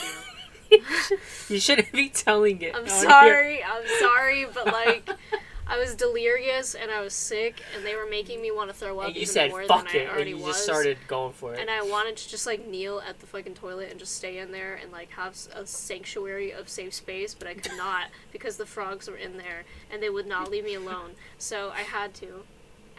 to 0.69 0.75
you. 0.75 1.17
you 1.55 1.59
shouldn't 1.59 1.91
be 1.91 2.09
telling 2.09 2.61
it. 2.61 2.75
I'm 2.75 2.85
here. 2.85 3.01
sorry. 3.01 3.63
I'm 3.63 3.83
sorry, 3.99 4.45
but 4.53 4.65
like, 4.67 5.09
I 5.69 5.77
was 5.77 5.95
delirious 5.95 6.75
and 6.75 6.89
I 6.91 7.01
was 7.01 7.13
sick, 7.13 7.61
and 7.75 7.85
they 7.85 7.95
were 7.95 8.07
making 8.09 8.41
me 8.41 8.51
want 8.51 8.69
to 8.69 8.75
throw 8.75 8.99
up 8.99 9.07
and 9.07 9.15
you 9.15 9.21
even 9.23 9.33
said 9.33 9.49
more 9.51 9.63
fuck 9.65 9.87
than 9.91 9.95
it, 9.95 9.99
I 9.99 10.01
and 10.03 10.11
already 10.11 10.29
you 10.31 10.37
was. 10.37 10.45
just 10.55 10.63
started 10.63 10.97
going 11.07 11.33
for 11.33 11.53
it. 11.53 11.59
and 11.59 11.69
I 11.69 11.81
wanted 11.81 12.15
to 12.17 12.29
just 12.29 12.45
like 12.45 12.67
kneel 12.67 13.01
at 13.07 13.19
the 13.19 13.25
fucking 13.25 13.55
toilet 13.55 13.89
and 13.91 13.99
just 13.99 14.15
stay 14.15 14.37
in 14.37 14.51
there 14.51 14.75
and 14.81 14.91
like 14.91 15.11
have 15.11 15.35
a 15.53 15.65
sanctuary 15.65 16.51
of 16.51 16.69
safe 16.69 16.93
space, 16.93 17.33
but 17.33 17.47
I 17.47 17.53
could 17.53 17.71
not 17.77 18.05
because 18.31 18.57
the 18.57 18.65
frogs 18.65 19.09
were 19.09 19.17
in 19.17 19.37
there 19.37 19.63
and 19.91 20.01
they 20.01 20.09
would 20.09 20.27
not 20.27 20.49
leave 20.49 20.63
me 20.65 20.73
alone. 20.75 21.11
So 21.37 21.71
I 21.75 21.81
had 21.81 22.13
to. 22.15 22.43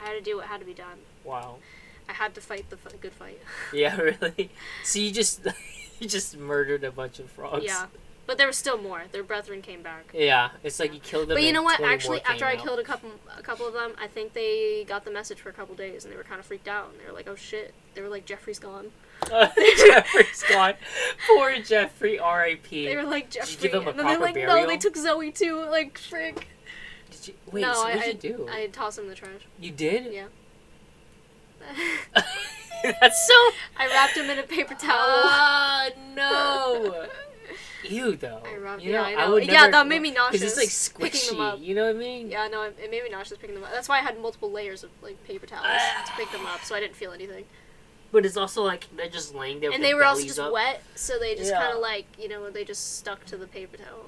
I 0.02 0.06
had 0.08 0.12
to 0.12 0.20
do 0.20 0.36
what 0.36 0.46
had 0.46 0.60
to 0.60 0.66
be 0.66 0.74
done. 0.74 0.98
wow. 1.24 1.56
I 2.08 2.12
had 2.14 2.34
to 2.36 2.40
fight 2.40 2.70
the 2.70 2.78
f- 2.82 2.98
good 3.02 3.12
fight. 3.12 3.38
Yeah, 3.72 3.96
really. 4.00 4.50
So 4.82 4.98
you 4.98 5.10
just 5.10 5.46
you 6.00 6.08
just 6.08 6.36
murdered 6.38 6.82
a 6.84 6.90
bunch 6.90 7.18
of 7.18 7.30
frogs. 7.30 7.64
Yeah. 7.64 7.86
But 8.28 8.36
there 8.36 8.46
was 8.46 8.58
still 8.58 8.76
more. 8.76 9.04
Their 9.10 9.22
brethren 9.22 9.62
came 9.62 9.80
back. 9.80 10.10
Yeah, 10.12 10.50
it's 10.62 10.78
like 10.78 10.92
you 10.92 11.00
killed 11.00 11.28
them. 11.28 11.36
But 11.36 11.44
you 11.44 11.52
know 11.54 11.62
what? 11.62 11.80
Actually, 11.80 12.20
after 12.20 12.44
I 12.44 12.56
out. 12.56 12.62
killed 12.62 12.78
a 12.78 12.82
couple, 12.82 13.10
a 13.34 13.42
couple 13.42 13.66
of 13.66 13.72
them, 13.72 13.92
I 13.98 14.06
think 14.06 14.34
they 14.34 14.84
got 14.86 15.06
the 15.06 15.10
message 15.10 15.40
for 15.40 15.48
a 15.48 15.52
couple 15.54 15.74
days, 15.74 16.04
and 16.04 16.12
they 16.12 16.16
were 16.18 16.24
kind 16.24 16.38
of 16.38 16.44
freaked 16.44 16.68
out, 16.68 16.90
and 16.90 17.00
they 17.00 17.06
were 17.06 17.16
like, 17.16 17.26
"Oh 17.26 17.34
shit!" 17.34 17.72
They 17.94 18.02
were 18.02 18.10
like, 18.10 18.26
"Jeffrey's 18.26 18.58
gone." 18.58 18.90
Jeffrey's 19.30 20.44
gone. 20.46 20.74
Poor 21.26 21.56
Jeffrey, 21.60 22.18
R.I.P. 22.18 22.84
They 22.84 22.96
were 22.96 23.04
like, 23.04 23.30
"Jeffrey," 23.30 23.56
give 23.62 23.72
him 23.72 23.86
a 23.86 23.90
and 23.92 23.98
then 23.98 24.06
they're 24.06 24.18
like, 24.18 24.36
"No, 24.36 24.66
they 24.66 24.76
took 24.76 24.94
Zoe 24.94 25.32
too." 25.32 25.64
Like, 25.64 25.96
frick. 25.96 26.48
Did 27.10 27.28
you, 27.28 27.34
wait, 27.50 27.62
no, 27.62 27.72
so 27.72 27.84
what 27.84 27.96
I, 27.96 28.12
did 28.12 28.24
you 28.24 28.30
do? 28.36 28.48
I 28.50 28.66
tossed 28.66 28.98
him 28.98 29.04
in 29.04 29.10
the 29.10 29.16
trash. 29.16 29.40
you 29.58 29.70
did? 29.70 30.12
Yeah. 30.12 30.26
That's 32.82 33.26
so. 33.26 33.34
I 33.78 33.86
wrapped 33.86 34.18
him 34.18 34.28
in 34.28 34.38
a 34.38 34.42
paper 34.42 34.74
towel. 34.74 34.98
Ah, 34.98 35.88
no. 36.14 37.06
Ew, 37.84 38.16
though. 38.16 38.42
I. 38.44 38.76
You 38.76 38.90
yeah, 38.90 38.96
know, 38.96 39.04
I 39.04 39.14
know. 39.14 39.36
yeah, 39.36 39.52
never- 39.52 39.72
that 39.72 39.86
made 39.86 40.02
me 40.02 40.10
nauseous. 40.10 40.40
Because 40.40 40.58
it's 40.58 40.94
like 40.98 41.12
picking 41.12 41.36
them 41.36 41.40
up. 41.40 41.58
squishy. 41.58 41.64
You 41.64 41.74
know 41.74 41.86
what 41.86 41.96
I 41.96 41.98
mean? 41.98 42.30
Yeah, 42.30 42.48
no, 42.48 42.62
it, 42.62 42.90
made 42.90 43.02
me 43.02 43.10
nauseous 43.10 43.38
picking 43.38 43.54
them 43.54 43.64
up. 43.64 43.70
That's 43.70 43.88
why 43.88 43.98
I 43.98 44.02
had 44.02 44.20
multiple 44.20 44.50
layers 44.50 44.82
of 44.84 44.90
like 45.02 45.22
paper 45.24 45.46
towels 45.46 45.66
ah. 45.68 46.04
to 46.06 46.12
pick 46.12 46.30
them 46.32 46.46
up, 46.46 46.64
so 46.64 46.74
I 46.74 46.80
didn't 46.80 46.96
feel 46.96 47.12
anything. 47.12 47.44
But 48.10 48.24
it's 48.24 48.36
also 48.36 48.62
like 48.64 48.86
they're 48.96 49.08
just 49.08 49.34
laying 49.34 49.60
there. 49.60 49.70
And 49.70 49.84
they 49.84 49.94
were 49.94 50.04
also 50.04 50.24
just 50.24 50.38
up. 50.38 50.52
wet, 50.52 50.82
so 50.94 51.18
they 51.18 51.34
just 51.34 51.50
Yeah. 51.50 51.60
kind 51.60 51.74
of 51.74 51.80
like 51.80 52.06
you 52.18 52.28
know 52.28 52.50
they 52.50 52.64
just 52.64 52.96
stuck 52.98 53.24
to 53.26 53.36
the 53.36 53.46
paper 53.46 53.76
towel. 53.76 54.06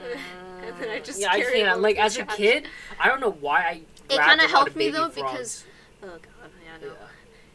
and 0.62 0.76
then 0.78 0.88
I 0.88 1.00
just 1.00 1.20
yeah, 1.20 1.30
I 1.30 1.42
can't. 1.42 1.80
Like 1.80 1.98
as 1.98 2.16
a 2.16 2.24
kid, 2.24 2.66
I 2.98 3.08
don't 3.08 3.20
know 3.20 3.32
why 3.32 3.58
I. 3.58 3.80
It 4.08 4.18
kind 4.18 4.40
of 4.40 4.50
helped 4.50 4.76
me 4.76 4.90
though 4.90 5.08
frogs. 5.08 5.14
because 5.14 5.64
oh 6.02 6.06
god, 6.06 6.50
yeah, 6.64 6.74
I 6.76 6.80
know. 6.80 6.92
Yeah. 6.92 7.06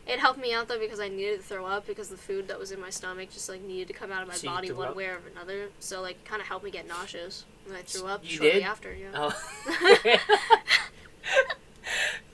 It 0.07 0.19
helped 0.19 0.39
me 0.39 0.53
out 0.53 0.67
though 0.67 0.77
because 0.79 0.99
I 0.99 1.07
needed 1.09 1.37
to 1.37 1.43
throw 1.43 1.65
up 1.65 1.87
because 1.87 2.09
the 2.09 2.17
food 2.17 2.47
that 2.47 2.59
was 2.59 2.71
in 2.71 2.79
my 2.79 2.91
stomach 2.91 3.31
just 3.31 3.49
like 3.49 3.61
needed 3.63 3.87
to 3.87 3.93
come 3.93 4.11
out 4.11 4.21
of 4.21 4.27
my 4.27 4.35
So 4.35 4.47
body 4.49 4.71
one 4.71 4.89
up? 4.89 4.95
way 4.95 5.05
or 5.07 5.19
another. 5.31 5.69
So 5.79 6.01
like 6.01 6.17
it 6.17 6.25
kind 6.25 6.41
of 6.41 6.47
helped 6.47 6.63
me 6.63 6.69
get 6.71 6.87
nauseous. 6.87 7.43
And 7.67 7.75
I 7.75 7.81
threw 7.81 8.05
up 8.07 8.23
You 8.23 8.29
shortly 8.29 8.51
did? 8.59 8.63
after. 8.63 8.93
Yeah. 8.93 9.07
Oh. 9.15 9.33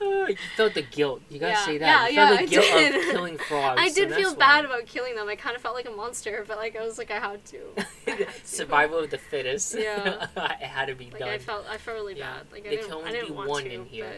Oh, 0.00 0.26
you 0.28 0.36
felt 0.56 0.74
the 0.74 0.82
guilt. 0.82 1.22
You 1.30 1.38
gotta 1.38 1.52
Yeah, 1.52 1.64
say 1.64 1.78
that. 1.78 1.86
yeah, 1.86 2.08
you 2.08 2.14
felt 2.14 2.30
yeah, 2.40 2.46
the 2.46 2.50
guilt 2.50 2.66
I 2.66 2.78
did. 2.90 2.94
of 2.94 3.02
killing 3.12 3.38
frogs. 3.38 3.80
I 3.80 3.88
did 3.90 4.12
feel 4.14 4.30
why. 4.32 4.36
bad 4.38 4.64
about 4.66 4.86
killing 4.86 5.14
them. 5.14 5.28
I 5.28 5.36
kind 5.36 5.56
of 5.56 5.62
felt 5.62 5.74
like 5.74 5.86
a 5.88 5.90
monster, 5.92 6.44
but 6.46 6.58
like 6.58 6.76
I 6.76 6.84
was 6.84 6.98
like 6.98 7.10
I 7.10 7.18
had 7.20 7.42
to. 7.46 7.58
I 7.78 8.10
had 8.10 8.18
to. 8.18 8.26
Survival 8.44 8.98
of 8.98 9.10
the 9.10 9.16
fittest. 9.18 9.74
Yeah. 9.78 10.26
it 10.36 10.66
had 10.66 10.86
to 10.86 10.94
be 10.94 11.06
Like 11.10 11.20
done. 11.20 11.28
I 11.30 11.38
felt, 11.38 11.64
I 11.68 11.78
felt 11.78 11.96
really 11.96 12.18
Yeah. 12.18 12.34
bad. 12.34 12.46
Like 12.52 12.60
I 12.66 12.68
There 12.68 12.70
didn't, 12.72 12.84
can 12.88 12.94
only 12.98 13.08
I 13.08 13.12
didn't 13.12 13.28
be 13.28 13.32
want 13.34 13.48
one 13.48 13.64
to, 13.64 13.72
in 13.72 13.84
here. 13.86 14.12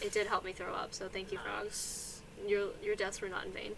but 0.00 0.06
it 0.06 0.12
did 0.12 0.26
help 0.28 0.44
me 0.44 0.52
throw 0.52 0.72
up. 0.72 0.94
So 0.94 1.08
thank 1.08 1.30
you, 1.32 1.38
frogs. 1.38 2.03
Your 2.46 2.68
your 2.82 2.94
deaths 2.94 3.20
were 3.20 3.28
not 3.28 3.46
in 3.46 3.52
vain. 3.52 3.72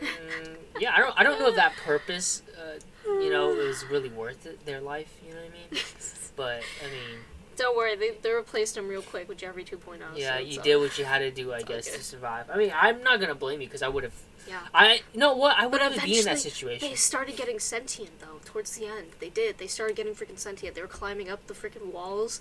Mm, 0.00 0.56
yeah, 0.80 0.92
I 0.94 0.98
don't. 1.00 1.14
I 1.18 1.22
don't 1.22 1.38
know 1.38 1.48
if 1.48 1.56
that 1.56 1.74
purpose, 1.76 2.42
uh, 2.58 2.78
you 3.04 3.30
know, 3.30 3.50
is 3.52 3.84
really 3.90 4.08
worth 4.08 4.46
it, 4.46 4.64
their 4.64 4.80
life. 4.80 5.12
You 5.26 5.34
know 5.34 5.40
what 5.40 5.50
I 5.50 5.74
mean? 5.74 5.82
But 6.36 6.62
I 6.82 6.86
mean, 6.86 7.18
Don't 7.56 7.76
worry, 7.76 7.96
they, 7.96 8.12
they 8.22 8.32
replaced 8.32 8.74
him 8.74 8.88
real 8.88 9.02
quick 9.02 9.28
with 9.28 9.36
Jeffrey 9.36 9.62
2.0. 9.62 9.98
yeah, 10.16 10.36
so 10.36 10.42
you 10.42 10.58
did 10.62 10.76
what 10.76 10.96
you 10.96 11.04
had 11.04 11.18
to 11.18 11.30
do, 11.30 11.52
I 11.52 11.60
guess, 11.60 11.86
okay. 11.86 11.98
to 11.98 12.02
survive. 12.02 12.48
I 12.50 12.56
mean, 12.56 12.72
I'm 12.74 13.02
not 13.02 13.20
gonna 13.20 13.34
blame 13.34 13.60
you 13.60 13.66
because 13.66 13.82
I 13.82 13.88
would 13.88 14.04
have. 14.04 14.14
Yeah. 14.48 14.60
I 14.72 15.02
you 15.12 15.20
know 15.20 15.34
what 15.36 15.58
I 15.58 15.66
would 15.66 15.82
have 15.82 16.02
be 16.02 16.18
in 16.18 16.24
that 16.24 16.38
situation. 16.38 16.88
They 16.88 16.94
started 16.94 17.36
getting 17.36 17.58
sentient 17.58 18.20
though. 18.20 18.40
Towards 18.46 18.78
the 18.78 18.86
end, 18.86 19.08
they 19.18 19.28
did. 19.28 19.58
They 19.58 19.66
started 19.66 19.96
getting 19.96 20.14
freaking 20.14 20.38
sentient. 20.38 20.74
They 20.74 20.80
were 20.80 20.88
climbing 20.88 21.28
up 21.28 21.46
the 21.46 21.52
freaking 21.52 21.92
walls 21.92 22.40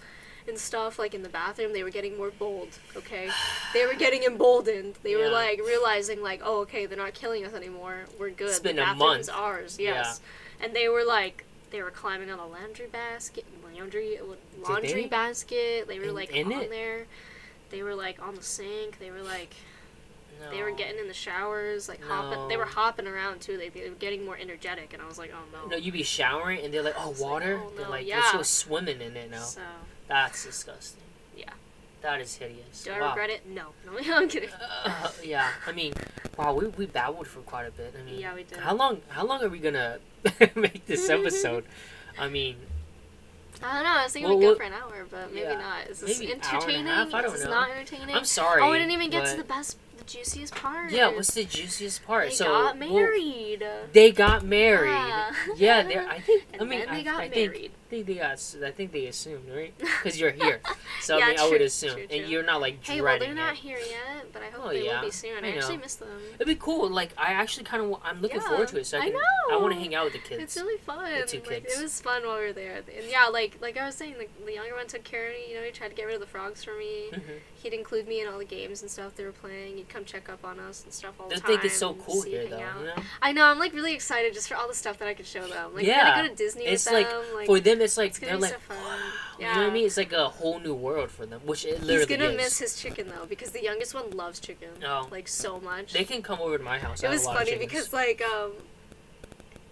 and 0.49 0.57
stuff. 0.57 0.99
Like 0.99 1.13
in 1.13 1.23
the 1.23 1.29
bathroom, 1.29 1.71
they 1.71 1.83
were 1.83 1.89
getting 1.89 2.17
more 2.17 2.31
bold. 2.31 2.69
Okay, 2.95 3.29
they 3.73 3.85
were 3.85 3.93
getting 3.93 4.23
emboldened. 4.23 4.95
They 5.03 5.15
were 5.15 5.29
like 5.29 5.59
realizing 5.59 6.21
like, 6.21 6.41
oh, 6.43 6.61
okay, 6.61 6.85
they're 6.85 6.97
not 6.97 7.13
killing 7.13 7.45
us 7.45 7.53
anymore. 7.53 8.05
We're 8.19 8.31
good. 8.31 8.49
It's 8.49 8.59
been 8.59 8.75
the 8.75 8.91
a 8.91 8.95
month. 8.95 9.29
ours. 9.29 9.77
Yes. 9.79 10.19
And 10.61 10.75
they 10.75 10.89
were 10.89 11.05
like, 11.05 11.45
they 11.71 11.81
were 11.81 11.91
climbing 11.91 12.29
on 12.29 12.39
a 12.39 12.47
laundry 12.47 12.87
basket, 12.87 13.45
laundry 13.63 14.19
laundry 14.67 15.03
they? 15.03 15.07
basket. 15.07 15.87
They 15.87 15.99
were 15.99 16.05
In- 16.05 16.15
like 16.15 16.31
in 16.31 16.51
on 16.51 16.63
it? 16.63 16.69
there. 16.69 17.05
They 17.69 17.83
were 17.83 17.95
like 17.95 18.21
on 18.21 18.35
the 18.35 18.43
sink. 18.43 18.99
They 18.99 19.11
were 19.11 19.21
like 19.21 19.55
they 20.51 20.63
were 20.63 20.71
getting 20.71 20.99
in 20.99 21.07
the 21.07 21.13
showers, 21.13 21.89
like 21.89 22.01
hopping. 22.03 22.47
They 22.47 22.57
were 22.57 22.65
hopping 22.65 23.07
around 23.07 23.41
too. 23.41 23.57
They, 23.57 23.69
they 23.69 23.89
were 23.89 23.95
getting 23.95 24.25
more 24.25 24.37
energetic, 24.37 24.93
and 24.93 25.01
I 25.01 25.07
was 25.07 25.17
like, 25.17 25.31
oh 25.33 25.43
no. 25.51 25.69
No, 25.69 25.77
you 25.77 25.91
be 25.91 26.03
showering 26.03 26.61
and 26.63 26.73
they're 26.73 26.81
like, 26.81 26.95
oh, 26.97 27.09
like, 27.11 27.19
water. 27.19 27.61
oh, 27.63 27.71
they're 27.75 27.85
no, 27.85 27.91
like, 27.91 28.07
let's 28.07 28.31
go 28.31 28.37
yeah. 28.37 28.43
swimming 28.43 29.01
in 29.01 29.15
it 29.15 29.31
now. 29.31 29.41
So 29.41 29.61
That's 30.09 30.43
disgusting. 30.45 31.01
Yeah. 31.37 31.51
That 32.01 32.19
is 32.21 32.35
hideous. 32.35 32.83
do 32.83 32.91
I 32.91 32.99
wow. 32.99 33.09
regret 33.09 33.29
it? 33.29 33.47
No, 33.47 33.67
no, 33.85 34.15
I'm 34.17 34.27
kidding. 34.27 34.49
Uh, 34.85 35.09
yeah, 35.23 35.49
I 35.67 35.71
mean, 35.71 35.93
wow, 36.37 36.53
we, 36.53 36.67
we 36.67 36.85
babbled 36.85 37.27
for 37.27 37.39
quite 37.41 37.67
a 37.67 37.71
bit. 37.71 37.93
I 37.97 38.03
mean, 38.03 38.19
Yeah, 38.19 38.33
we 38.35 38.43
did. 38.43 38.57
How 38.59 38.73
long? 38.75 39.01
How 39.09 39.25
long 39.25 39.41
are 39.43 39.49
we 39.49 39.59
gonna 39.59 39.99
make 40.55 40.85
this 40.87 41.09
episode? 41.17 41.63
I 42.17 42.27
mean, 42.29 42.57
I 43.61 43.75
don't 43.75 43.83
know. 43.83 43.89
I 43.89 44.03
was 44.03 44.13
thinking 44.13 44.29
Well, 44.29 44.37
we'd 44.39 44.43
go 44.45 44.49
well, 44.51 44.57
for 44.57 44.63
an 44.63 44.73
hour, 44.73 45.05
but 45.11 45.33
maybe 45.33 45.47
yeah. 45.47 45.59
not. 45.59 45.87
Is 45.87 45.99
this 45.99 46.19
Maybe 46.19 46.31
an 46.31 46.39
hour 46.43 46.51
and 46.53 46.53
a 46.53 46.55
entertaining? 46.63 46.85
half? 46.87 47.13
I 47.13 47.21
don't 47.21 47.33
Is 47.33 47.39
this 47.41 47.43
know. 47.45 47.51
not 47.51 47.69
entertaining? 47.71 48.15
I'm 48.15 48.25
sorry. 48.25 48.61
Oh, 48.61 48.71
we 48.71 48.77
didn't 48.77 48.91
even 48.91 49.09
get 49.09 49.25
to 49.27 49.37
the 49.37 49.43
best, 49.43 49.77
the 49.97 50.03
juiciest 50.05 50.55
part. 50.55 50.91
Yeah, 50.91 51.09
what's 51.09 51.33
the 51.33 51.43
juiciest 51.43 52.05
part? 52.05 52.31
So 52.31 52.45
they 52.45 52.49
so 52.49 52.53
got 52.53 52.79
well, 52.79 52.89
married. 52.93 53.67
they 53.91 54.11
got 54.11 54.43
married. 54.45 54.89
Yeah. 55.57 55.87
Yeah. 55.89 56.07
I 56.09 56.19
think. 56.21 56.45
And 56.53 56.61
I 56.61 56.65
mean, 56.65 56.79
then 56.79 56.87
they 56.93 57.01
I, 57.01 57.03
got 57.03 57.21
I 57.21 57.29
think, 57.29 57.71
think 57.89 58.05
they 58.05 58.15
got. 58.15 58.39
I 58.63 58.71
think 58.71 58.91
they 58.91 59.05
assumed, 59.07 59.49
right? 59.53 59.73
Because 60.03 60.19
you're 60.19 60.31
here, 60.31 60.61
so 61.01 61.17
Yeah, 61.17 61.25
I 61.25 61.29
mean, 61.31 61.39
I 61.39 61.49
would 61.49 61.61
assume, 61.61 61.95
true, 61.95 62.05
and 62.09 62.29
you're 62.29 62.43
not 62.43 62.61
like 62.61 62.85
Hey, 62.85 63.01
well, 63.01 63.19
they're 63.19 63.33
not 63.33 63.53
it. 63.53 63.59
here 63.59 63.77
yet, 63.79 64.31
but 64.31 64.41
I 64.41 64.49
hope 64.49 64.65
Oh, 64.65 64.69
they 64.69 64.85
yeah. 64.85 64.99
will 65.01 65.07
be 65.07 65.11
soon. 65.11 65.43
I 65.43 65.47
I, 65.49 65.51
actually 65.55 65.75
know. 65.77 65.81
miss 65.83 65.95
them. 65.95 66.07
It'd 66.35 66.47
be 66.47 66.55
cool. 66.55 66.89
Like 66.89 67.11
I 67.17 67.33
actually 67.33 67.65
kind 67.65 67.83
of. 67.83 67.99
I'm 68.03 68.21
looking 68.21 68.37
Yeah, 68.41 68.47
forward 68.47 68.67
to 68.69 68.79
it. 68.79 68.85
So 68.85 68.97
I, 68.97 69.01
I 69.01 69.09
can, 69.09 69.19
I 69.51 69.57
want 69.57 69.73
to 69.73 69.79
hang 69.79 69.93
out 69.95 70.05
with 70.05 70.13
the 70.13 70.19
kids. 70.19 70.41
It's 70.43 70.55
really 70.57 70.77
fun. 70.79 71.11
The 71.19 71.25
two 71.27 71.37
Like, 71.39 71.63
kids. 71.63 71.77
it 71.77 71.81
was 71.83 71.99
fun 71.99 72.25
while 72.25 72.37
we 72.39 72.45
were 72.45 72.53
there. 72.53 72.77
And 72.77 73.09
yeah, 73.09 73.25
like 73.25 73.57
like 73.61 73.75
I 73.77 73.85
was 73.85 73.95
saying, 73.95 74.15
like 74.17 74.29
the 74.45 74.53
younger 74.53 74.75
one 74.75 74.87
took 74.87 75.03
care 75.03 75.27
of 75.27 75.33
me. 75.33 75.49
You 75.49 75.55
know, 75.57 75.63
he 75.63 75.71
tried 75.71 75.89
to 75.89 75.95
get 75.95 76.03
rid 76.05 76.15
of 76.15 76.21
the 76.21 76.27
frogs 76.27 76.63
for 76.63 76.77
me. 76.77 77.09
Mhm. 77.11 77.39
He'd 77.61 77.73
include 77.73 78.07
me 78.07 78.21
in 78.21 78.27
all 78.29 78.37
the 78.39 78.45
games 78.45 78.81
and 78.83 78.89
stuff 78.89 79.15
they 79.15 79.25
were 79.25 79.33
playing. 79.33 79.75
He'd 79.77 79.89
come 79.89 80.05
check 80.05 80.29
up 80.29 80.45
on 80.45 80.59
us 80.61 80.83
and 80.85 80.93
stuff 80.93 81.15
all 81.19 81.27
the 81.27 81.35
I 81.35 81.39
time. 81.39 81.47
think 81.47 81.65
it's 81.65 81.77
so 81.77 81.93
cool 81.95 82.21
here, 82.21 82.47
though. 82.47 82.57
You 82.57 82.85
know? 82.85 82.93
I 83.21 83.33
know. 83.33 83.43
I'm 83.43 83.59
like 83.59 83.73
really 83.73 83.93
excited 83.93 84.33
just 84.33 84.47
for 84.47 84.55
all 84.55 84.67
the 84.69 84.73
stuff 84.73 84.97
that 84.99 85.07
I 85.09 85.13
could 85.13 85.25
show 85.27 85.45
them. 85.45 85.75
Like 85.75 85.85
Yeah. 85.85 86.09
gonna 86.15 86.23
go 86.23 86.29
to 86.29 86.35
Disney 86.35 86.65
It's 86.67 86.85
with 86.89 87.05
them. 87.09 87.23
Like 87.35 87.47
for 87.47 87.59
them, 87.59 87.78
it's 87.81 87.97
like 87.97 88.09
it's 88.11 88.19
they're 88.19 88.37
like, 88.37 88.51
so 88.51 88.57
wow. 88.69 88.97
You 89.39 89.45
Yeah. 89.45 89.55
know 89.55 89.61
what 89.61 89.69
I 89.69 89.73
mean? 89.73 89.85
It's 89.85 89.95
like 89.97 90.11
a 90.11 90.27
whole 90.27 90.59
new 90.59 90.73
world 90.73 91.09
for 91.11 91.25
them, 91.25 91.39
which 91.45 91.63
it 91.65 91.81
literally 91.81 91.95
he's 91.97 92.05
gonna 92.07 92.29
is. 92.31 92.37
miss 92.37 92.59
his 92.59 92.75
chicken 92.81 93.07
though 93.07 93.25
because 93.25 93.51
the 93.51 93.63
youngest 93.63 93.93
one 93.93 94.09
loves 94.11 94.39
chicken. 94.39 94.69
Oh. 94.85 95.07
Like 95.11 95.27
so 95.29 95.59
much. 95.61 95.93
They 95.93 96.03
can 96.03 96.21
come 96.21 96.39
over 96.41 96.57
to 96.57 96.63
my 96.63 96.77
house. 96.79 97.03
It 97.03 97.09
was 97.09 97.25
funny 97.25 97.57
because 97.57 97.93
like 97.93 98.21
um 98.21 98.51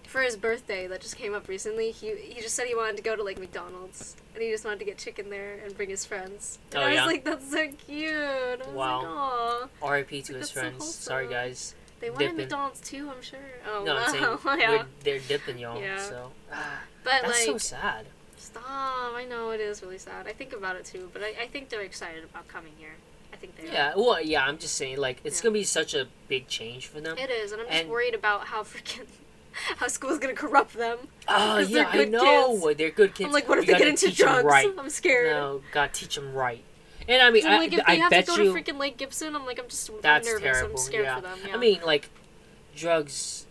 for 0.06 0.22
his 0.22 0.36
birthday 0.38 0.86
that 0.86 1.02
just 1.02 1.16
came 1.16 1.34
up 1.34 1.48
recently 1.48 1.90
he 1.90 2.14
he 2.16 2.40
just 2.40 2.54
said 2.54 2.66
he 2.66 2.74
wanted 2.74 2.96
to 2.96 3.02
go 3.02 3.14
to 3.14 3.22
like 3.22 3.38
mcdonald's 3.38 4.16
and 4.32 4.42
he 4.42 4.50
just 4.50 4.64
wanted 4.64 4.78
to 4.78 4.84
get 4.86 4.96
chicken 4.96 5.28
there 5.28 5.58
and 5.62 5.76
bring 5.76 5.90
his 5.90 6.02
friends 6.06 6.58
and 6.72 6.78
Oh, 6.82 6.86
i 6.86 6.88
was 6.88 6.94
yeah? 6.94 7.04
like 7.04 7.24
that's 7.24 7.50
so 7.50 7.68
cute 7.86 8.14
I 8.14 8.56
was 8.56 8.66
Wow. 8.68 9.60
like, 9.60 9.70
R.I.P. 9.82 10.22
to 10.22 10.32
his 10.32 10.40
That's 10.40 10.52
so 10.52 10.60
friends. 10.60 10.94
Sorry, 10.94 11.28
guys. 11.28 11.74
they 12.00 12.08
wanted 12.08 12.24
Dipping. 12.28 12.36
mcdonald's 12.38 12.80
too 12.80 13.10
i'm 13.14 13.20
sure 13.20 13.38
oh 13.70 13.84
no, 13.84 13.98
I'm 13.98 14.10
saying 14.10 14.24
wow. 14.24 14.56
yeah 14.58 14.84
they're 15.04 15.18
dipping 15.18 15.58
y'all. 15.58 15.78
Yeah. 15.78 15.98
So 15.98 16.30
ah, 16.54 16.80
but 17.10 17.22
that's 17.28 17.46
like 17.46 17.46
so 17.46 17.58
sad. 17.58 18.06
stop 18.36 18.62
i 19.14 19.24
know 19.28 19.50
it 19.50 19.60
is 19.60 19.82
really 19.82 19.98
sad 19.98 20.26
i 20.26 20.32
think 20.32 20.52
about 20.52 20.76
it 20.76 20.84
too 20.84 21.08
but 21.12 21.22
i, 21.22 21.34
I 21.42 21.46
think 21.46 21.68
they're 21.68 21.82
excited 21.82 22.24
about 22.24 22.46
coming 22.48 22.72
here 22.78 22.94
i 23.32 23.36
think 23.36 23.56
they 23.56 23.68
are. 23.68 23.72
Yeah. 23.72 23.92
Well, 23.96 24.20
yeah. 24.22 24.44
I'm 24.46 24.58
just 24.58 24.74
saying, 24.74 24.96
like, 24.98 25.20
it's 25.24 25.38
Yeah. 25.40 25.44
gonna 25.44 25.54
be 25.54 25.64
such 25.64 25.94
a 25.94 26.06
big 26.28 26.48
change 26.48 26.86
for 26.86 27.00
them. 27.00 27.16
it 27.18 27.30
is 27.30 27.52
and 27.52 27.60
i'm 27.60 27.66
just 27.68 27.78
And- 27.80 27.88
worried 27.90 28.14
about 28.14 28.46
how 28.46 28.62
freaking 28.62 29.06
how 29.78 29.88
school's 29.88 30.18
gonna 30.18 30.34
corrupt 30.34 30.74
them 30.74 30.98
Oh 31.26 31.58
yeah, 31.58 31.88
I 31.92 32.04
know. 32.04 32.58
kids. 32.60 32.76
They're 32.78 32.90
good 32.90 33.14
kids. 33.14 33.26
i'm 33.26 33.32
like 33.32 33.48
what 33.48 33.58
if 33.58 33.66
We 33.66 33.72
they 33.72 33.78
get 33.78 33.88
into 33.88 34.10
drugs 34.14 34.44
Right. 34.44 34.68
i'm 34.78 34.90
scared 34.90 35.32
No, 35.32 35.62
gotta 35.72 35.92
teach 35.92 36.14
them 36.14 36.32
right. 36.32 36.62
And 37.10 37.22
I 37.22 37.30
mean, 37.30 37.46
I, 37.46 37.56
like, 37.58 37.72
if 37.72 37.80
I 37.86 37.94
they 37.94 38.00
have 38.02 38.10
bet 38.10 38.26
to 38.26 38.36
go 38.36 38.42
you 38.42 38.52
to 38.52 38.58
freaking 38.60 38.78
Lake 38.78 38.98
Gibson, 38.98 39.34
I'm 39.34 39.46
like, 39.46 39.58
I'm 39.58 39.66
just 39.66 39.90
that's 40.02 40.28
nervous. 40.28 40.42
terrible. 40.42 40.72
I'm 40.72 40.76
scared 40.76 41.04
yeah. 41.06 41.14
for 41.16 41.20
them. 41.22 41.38
Yeah. 41.46 41.54
I 41.54 41.56
mean, 41.56 41.80
like, 41.82 42.10
drugs 42.76 43.46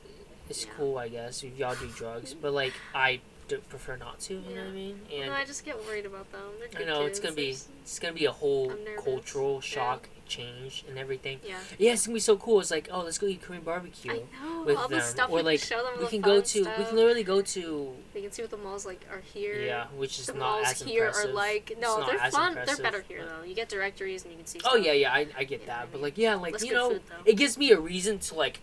is 0.47 0.65
Yeah. 0.65 0.71
cool, 0.77 0.97
I 0.99 1.07
guess, 1.09 1.43
y'all 1.43 1.73
do 1.75 1.87
drugs. 1.87 2.31
Mm-hmm. 2.33 2.41
But 2.41 2.53
like, 2.53 2.73
I 2.93 3.19
prefer 3.55 3.95
not 3.95 4.19
to. 4.21 4.33
You 4.35 4.55
know 4.55 4.61
what 4.61 4.69
I 4.69 4.71
mean? 4.71 4.99
And 5.13 5.27
no, 5.27 5.33
I 5.33 5.45
just 5.45 5.63
get 5.65 5.77
worried 5.85 6.05
about 6.05 6.31
them. 6.31 6.41
They're 6.71 6.81
I 6.81 6.85
know 6.85 7.05
it's 7.05 7.19
gonna 7.19 7.35
be 7.35 7.55
it's 7.81 7.99
gonna 7.99 8.13
be 8.13 8.25
a 8.25 8.31
whole 8.31 8.73
cultural 9.03 9.55
Yeah. 9.55 9.59
shock 9.61 10.09
change 10.27 10.83
and 10.89 10.97
everything. 10.97 11.39
Yeah. 11.45 11.57
Yeah, 11.79 11.93
it's 11.93 12.05
gonna 12.05 12.15
be 12.15 12.19
so 12.19 12.35
cool. 12.35 12.59
It's 12.59 12.69
like, 12.69 12.89
oh, 12.91 13.01
let's 13.03 13.17
go 13.17 13.27
eat 13.27 13.41
Korean 13.41 13.63
barbecue 13.63 14.11
I 14.11 14.15
know 14.43 14.63
with 14.65 14.77
all 14.77 14.89
them, 14.89 14.99
the 14.99 15.05
stuff 15.05 15.29
or 15.29 15.37
we 15.37 15.41
like 15.43 15.59
can 15.61 15.67
show 15.69 15.83
them. 15.83 15.93
we 15.99 16.07
can 16.07 16.19
go 16.21 16.41
to. 16.41 16.61
Stuff. 16.63 16.77
We 16.77 16.83
can 16.85 16.95
literally 16.97 17.23
go 17.23 17.41
to. 17.41 17.93
They 18.13 18.21
can 18.21 18.31
see 18.31 18.41
what 18.41 18.51
the 18.51 18.57
malls 18.57 18.85
like 18.85 19.05
are 19.11 19.21
here. 19.33 19.61
Yeah, 19.61 19.85
which 19.95 20.19
is 20.19 20.25
the 20.25 20.33
not 20.33 20.39
malls 20.39 20.67
as 20.67 20.81
here 20.81 21.05
impressive. 21.07 21.29
are 21.29 21.33
like 21.33 21.77
no, 21.79 22.05
they're 22.05 22.19
fun. 22.31 22.49
impressive, 22.49 22.77
They're 22.77 22.83
better 22.91 23.05
here 23.07 23.23
though. 23.25 23.43
You 23.45 23.55
get 23.55 23.69
directories 23.69 24.23
and 24.23 24.31
you 24.33 24.37
can 24.37 24.47
see. 24.47 24.59
Oh 24.65 24.75
yeah, 24.75 24.91
yeah, 24.91 25.13
I, 25.13 25.27
I 25.37 25.43
get 25.45 25.61
You 25.61 25.67
know 25.67 25.73
what 25.73 25.77
I 25.77 25.79
that, 25.83 25.91
but 25.93 26.01
like 26.01 26.17
yeah, 26.17 26.35
like 26.35 26.61
you 26.61 26.73
know, 26.73 26.89
food, 26.89 27.01
it 27.25 27.33
gives 27.37 27.57
me 27.57 27.71
a 27.71 27.79
reason 27.79 28.19
to 28.19 28.35
like 28.35 28.59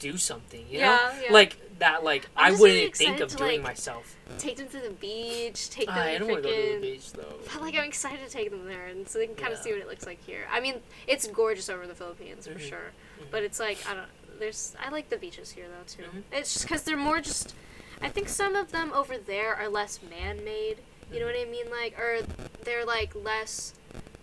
do 0.00 0.16
something. 0.18 0.64
You 0.68 0.80
know, 0.80 0.84
Yeah, 0.86 1.14
yeah. 1.26 1.32
like 1.32 1.56
that. 1.78 2.04
Like 2.04 2.28
I'm 2.36 2.54
I 2.54 2.56
really 2.56 2.60
wouldn't 2.80 2.96
think 2.96 3.20
of 3.20 3.28
to, 3.30 3.36
doing 3.36 3.62
like, 3.62 3.70
myself. 3.70 4.16
Take 4.38 4.56
them 4.56 4.68
to 4.68 4.80
the 4.80 4.90
beach. 4.90 5.70
Take 5.70 5.86
them 5.86 5.94
Ah, 5.98 6.02
I 6.04 6.12
to 6.14 6.18
don't 6.20 6.28
want 6.28 6.42
to 6.42 6.48
go 6.48 6.54
to 6.54 6.74
the 6.74 6.80
beach 6.80 7.12
though. 7.12 7.34
But 7.52 7.62
like 7.62 7.74
I'm 7.74 7.84
excited 7.84 8.20
to 8.26 8.30
take 8.30 8.50
them 8.50 8.64
there, 8.66 8.86
and 8.86 9.08
so 9.08 9.18
they 9.18 9.26
can 9.26 9.36
kind 9.36 9.52
of 9.52 9.58
see 9.58 9.72
what 9.72 9.80
it 9.80 9.88
looks 9.88 10.06
like 10.06 10.22
here. 10.24 10.46
I 10.50 10.60
mean, 10.60 10.76
it's 11.06 11.26
gorgeous 11.26 11.68
over 11.68 11.86
the 11.86 11.94
Philippines 11.94 12.46
for 12.46 12.54
Mhm. 12.54 12.60
sure, 12.68 12.92
Mhm. 13.20 13.30
but 13.30 13.42
it's 13.42 13.60
like 13.60 13.78
I 13.88 13.94
don't. 13.94 14.38
There's 14.38 14.74
I 14.84 14.90
like 14.90 15.08
the 15.08 15.16
beaches 15.16 15.50
here 15.52 15.66
though 15.68 15.84
too. 15.86 16.08
Mhm. 16.10 16.22
It's 16.32 16.52
just 16.52 16.64
because 16.66 16.82
they're 16.82 16.96
more 16.96 17.20
just. 17.20 17.54
I 18.02 18.10
think 18.10 18.28
some 18.28 18.54
of 18.54 18.72
them 18.72 18.92
over 18.92 19.16
there 19.16 19.54
are 19.54 19.68
less 19.68 20.00
man-made. 20.10 20.78
You 21.10 21.20
know 21.20 21.26
Mhm. 21.26 21.34
what 21.34 21.40
I 21.40 21.44
mean? 21.50 21.70
Like, 21.70 21.98
or 21.98 22.20
they're 22.64 22.84
like 22.84 23.14
less. 23.14 23.72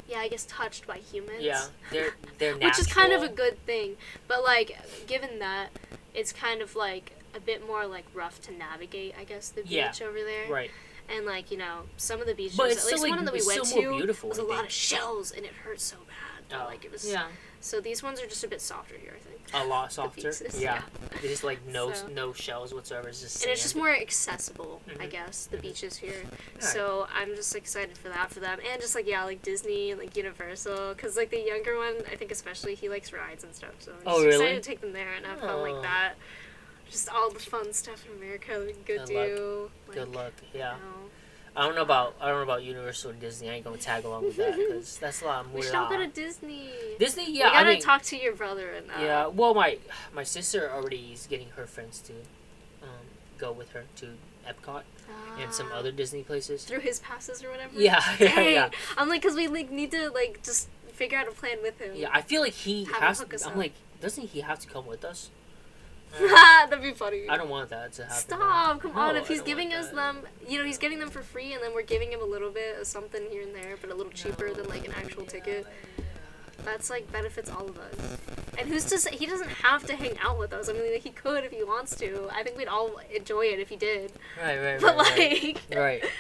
Yeah, 0.08 0.20
I 0.20 0.28
guess 0.28 0.45
touched 0.45 0.86
by 0.86 0.97
humans. 0.97 1.41
Yeah, 1.41 1.66
they're 1.89 2.14
they're 2.38 2.51
natural. 2.56 2.70
which 2.70 2.80
is 2.80 2.88
kind 2.93 3.14
of 3.14 3.24
a 3.24 3.30
good 3.30 3.58
thing. 3.66 3.97
But 4.28 4.43
like, 4.43 4.78
given 5.08 5.39
that, 5.39 5.70
it's 6.14 6.32
kind 6.34 6.62
of 6.62 6.76
like 6.76 7.14
a 7.36 7.39
bit 7.39 7.65
more 7.65 7.86
like 7.88 8.05
rough 8.13 8.41
to 8.41 8.53
navigate. 8.53 9.15
I 9.19 9.23
guess 9.23 9.49
the 9.49 9.61
beach 9.63 9.71
Yeah. 9.71 9.91
over 10.07 10.19
there. 10.23 10.49
right. 10.49 10.71
And 11.09 11.25
like 11.25 11.51
you 11.51 11.57
know, 11.57 11.81
some 11.97 12.21
of 12.21 12.27
the 12.27 12.34
beaches, 12.34 12.57
at 12.59 12.65
least 12.67 13.01
like, 13.03 13.11
one 13.11 13.25
that 13.25 13.34
we 13.34 13.41
went 13.45 13.65
to, 13.65 13.73
beautiful, 13.97 14.29
was 14.29 14.38
a 14.38 14.43
lot 14.43 14.63
of 14.63 14.71
shells, 14.71 15.31
and 15.31 15.45
it 15.45 15.51
hurt 15.51 15.81
so 15.81 15.97
bad. 15.97 16.45
But, 16.49 16.61
Oh, 16.61 16.65
like 16.65 16.86
it 16.86 16.91
was. 16.91 17.09
yeah, 17.09 17.27
So 17.61 17.79
these 17.81 18.03
ones 18.03 18.21
are 18.21 18.27
just 18.27 18.43
a 18.43 18.47
bit 18.47 18.61
softer 18.61 18.95
here, 18.97 19.13
I 19.15 19.19
think. 19.19 19.39
a 19.53 19.65
lot 19.67 19.91
softer. 19.93 20.21
pieces, 20.21 20.59
yeah, 20.61 20.81
it's 21.13 21.21
just 21.23 21.43
like 21.43 21.65
no 21.65 21.91
So- 21.93 22.07
no 22.07 22.31
shells 22.34 22.73
whatsoever. 22.73 23.09
It's 23.09 23.19
just 23.21 23.41
And 23.43 23.51
it's 23.51 23.61
just 23.63 23.75
more 23.75 23.89
accessible, 23.89 24.81
I 24.99 25.07
Mhm. 25.07 25.09
guess, 25.11 25.45
the 25.47 25.57
Mhm. 25.57 25.61
beaches 25.61 25.97
here. 25.97 26.23
Alright. 26.23 26.63
So 26.63 27.07
I'm 27.13 27.36
just 27.36 27.53
excited 27.55 27.97
for 27.97 28.07
that 28.09 28.31
for 28.31 28.39
them, 28.39 28.59
and 28.69 28.81
just 28.81 28.95
like 28.95 29.05
yeah, 29.07 29.23
like 29.25 29.41
Disney 29.41 29.91
and 29.91 29.99
like 29.99 30.15
Universal, 30.15 30.93
because 30.95 31.17
like 31.17 31.31
the 31.31 31.39
younger 31.41 31.77
one, 31.77 31.95
I 32.11 32.15
think 32.15 32.31
especially 32.31 32.75
he 32.75 32.88
likes 32.89 33.11
rides 33.11 33.43
and 33.43 33.53
stuff. 33.53 33.71
So 33.79 33.91
I'm 33.91 33.97
just 33.97 34.07
Oh, 34.07 34.21
really? 34.23 34.36
excited 34.36 34.63
to 34.63 34.69
take 34.69 34.79
them 34.81 34.93
there 34.93 35.11
and 35.13 35.25
have 35.25 35.39
fun 35.41 35.49
Oh. 35.49 35.61
like 35.61 35.81
that. 35.84 36.13
Just 36.94 37.10
all 37.10 37.32
the 37.32 37.39
fun 37.39 37.74
stuff 37.74 38.06
in 38.06 38.16
America 38.22 38.52
that 38.52 38.68
we 38.68 38.74
go 38.74 39.06
Good 39.06 39.10
luck. 39.10 39.28
do. 39.28 39.72
Like, 39.88 39.98
Good 39.98 40.16
luck. 40.16 40.34
Yeah. 40.54 40.76
you 40.76 40.80
know. 40.80 41.10
I 41.56 41.66
don't 41.66 41.76
know 41.76 41.82
about 41.82 42.16
I 42.22 42.28
don't 42.28 42.38
know 42.38 42.44
about 42.44 42.64
Universal 42.64 43.12
and 43.12 43.20
Disney. 43.20 43.50
I 43.50 43.54
ain't 43.54 43.64
gonna 43.64 43.78
tag 43.78 44.06
along 44.06 44.26
with 44.26 44.38
that 44.38 44.56
because 44.56 44.98
that's 45.02 45.24
a 45.24 45.26
lot 45.26 45.46
of 45.46 45.48
We 45.48 45.54
more. 45.54 45.64
should 45.64 45.76
all 45.76 45.89
go 45.89 45.98
to 45.98 46.08
Disney. 46.08 46.70
Disney, 47.00 47.26
yeah. 47.26 47.30
you 47.32 47.52
gotta 47.52 47.58
I 47.58 47.74
mean, 47.74 47.82
talk 47.82 48.04
to 48.04 48.16
your 48.18 48.36
brother 48.36 48.70
and 48.72 48.91
uh, 48.91 48.94
yeah. 49.02 49.28
Well, 49.28 49.56
my 49.56 49.80
my 50.14 50.24
sister 50.24 50.70
already 50.72 51.12
is 51.14 51.26
getting 51.28 51.50
her 51.56 51.66
friends 51.66 52.00
to 52.02 52.14
um, 52.84 53.06
go 53.39 53.52
with 53.52 53.72
her 53.72 53.86
to 53.98 54.10
Epcot 54.48 54.84
and 55.39 55.52
some 55.52 55.70
ah, 55.72 55.78
other 55.78 55.91
Disney 55.91 56.22
places. 56.22 56.64
through 56.64 56.82
his 56.82 57.00
passes 57.00 57.44
or 57.44 57.50
whatever. 57.50 57.80
Yeah, 57.80 58.02
yeah, 58.20 58.39
yeah. 58.41 58.70
I'm 58.98 59.10
like, 59.10 59.24
cause 59.24 59.36
we 59.36 59.48
like 59.48 59.72
need 59.72 59.89
to 59.91 60.10
like 60.12 60.44
just 60.44 60.70
figure 60.91 61.18
out 61.18 61.28
a 61.28 61.32
plan 61.32 61.58
with 61.64 61.80
him. 61.80 61.91
Yeah, 61.96 62.10
I 62.12 62.22
feel 62.22 62.41
like 62.41 62.54
he 62.54 62.86
Have 62.86 62.96
has. 62.96 63.22
I'm 63.22 63.52
up. 63.52 63.56
like, 63.56 63.74
doesn't 64.00 64.30
he 64.30 64.41
have 64.41 64.60
to 64.60 64.68
come 64.68 64.86
with 64.86 65.04
us? 65.04 65.30
That'd 66.20 66.82
be 66.82 66.91
funny. 66.91 67.28
I 67.30 67.38
don't 67.38 67.49
want 67.49 67.70
that 67.70 67.93
to 67.93 68.03
happen. 68.03 68.18
Stop! 68.18 68.82
Come 68.82 68.95
on! 68.95 69.16
If 69.16 69.28
he's 69.28 69.41
giving 69.41 69.74
us 69.74 69.88
that. 69.88 69.95
them, 69.95 70.18
you 70.47 70.59
know, 70.59 70.66
he's 70.66 70.78
getting 70.78 70.99
them 70.99 71.09
for 71.09 71.22
free, 71.22 71.53
and 71.53 71.64
then 71.64 71.74
we're 71.74 71.82
giving 71.82 72.11
him 72.11 72.22
a 72.22 72.26
little 72.26 72.51
bit 72.51 72.80
of 72.80 72.86
something 72.88 73.22
here 73.30 73.41
and 73.41 73.55
there, 73.55 73.78
but 73.82 73.89
a 73.89 73.95
little 73.95 74.11
cheaper 74.11 74.53
than 74.53 74.68
like 74.68 74.86
an 74.88 74.93
actual 74.93 75.26
ticket. 75.26 75.66
That's 76.64 76.89
like 76.89 77.11
benefits 77.11 77.49
all 77.49 77.68
of 77.68 77.78
us. 77.78 78.18
And 78.57 78.70
who's 78.70 78.86
to 78.86 78.99
say 78.99 79.16
he 79.16 79.26
doesn't 79.26 79.49
have 79.49 79.86
to 79.88 79.95
hang 79.95 80.18
out 80.20 80.38
with 80.38 80.53
us? 80.53 80.70
I 80.70 80.74
mean, 80.74 80.91
like, 80.91 81.01
he 81.01 81.09
could 81.09 81.43
if 81.43 81.51
he 81.51 81.64
wants 81.64 81.95
to. 81.97 82.30
I 82.32 82.43
think 82.43 82.57
we'd 82.57 82.68
all 82.68 83.01
enjoy 83.14 83.45
it 83.47 83.59
if 83.59 83.70
he 83.70 83.76
did. 83.76 84.14
Right, 84.41 84.57
right, 84.57 84.74
right. 84.74 84.82
But 84.82 84.97
like, 84.97 85.61
right. 85.76 86.03
like, 86.03 86.11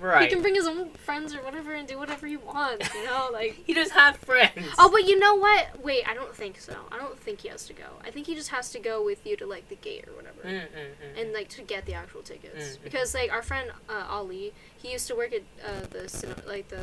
right, 0.00 0.22
he 0.22 0.28
can 0.28 0.42
bring 0.42 0.54
his 0.54 0.66
own 0.66 0.90
friends 0.90 1.34
or 1.34 1.42
whatever 1.42 1.72
and 1.74 1.86
do 1.86 1.98
whatever 1.98 2.26
he 2.26 2.36
wants. 2.36 2.92
You 2.94 3.04
know, 3.04 3.28
like. 3.32 3.54
He 3.64 3.74
does 3.74 3.90
have 3.90 4.16
friends. 4.16 4.66
Oh, 4.78 4.90
but 4.90 5.04
you 5.06 5.18
know 5.18 5.34
what? 5.36 5.82
Wait, 5.82 6.08
I 6.08 6.14
don't 6.14 6.34
think 6.34 6.58
so. 6.60 6.74
I 6.92 6.98
don't 6.98 7.18
think 7.18 7.40
he 7.40 7.48
has 7.48 7.66
to 7.66 7.72
go. 7.72 7.84
I 8.04 8.10
think 8.10 8.26
he 8.26 8.34
just 8.34 8.48
has 8.50 8.70
to 8.72 8.78
go 8.78 9.04
with 9.04 9.26
you 9.26 9.36
to 9.36 9.46
like 9.46 9.68
the 9.68 9.76
gate 9.76 10.06
or 10.08 10.12
whatever. 10.14 10.42
Mm, 10.44 10.62
mm, 10.62 11.16
mm. 11.16 11.20
and 11.20 11.32
like 11.32 11.48
to 11.50 11.62
get 11.62 11.86
the 11.86 11.94
actual 11.94 12.22
tickets 12.22 12.76
Mm, 12.76 12.82
because 12.84 13.14
like 13.14 13.30
our 13.32 13.42
friend 13.42 13.70
uh, 13.88 14.06
Ali, 14.08 14.52
he 14.76 14.92
used 14.92 15.06
to 15.08 15.14
work 15.14 15.32
at 15.32 15.42
uh, 15.64 15.86
the 15.90 16.00
cine- 16.08 16.46
like 16.46 16.68
the 16.68 16.80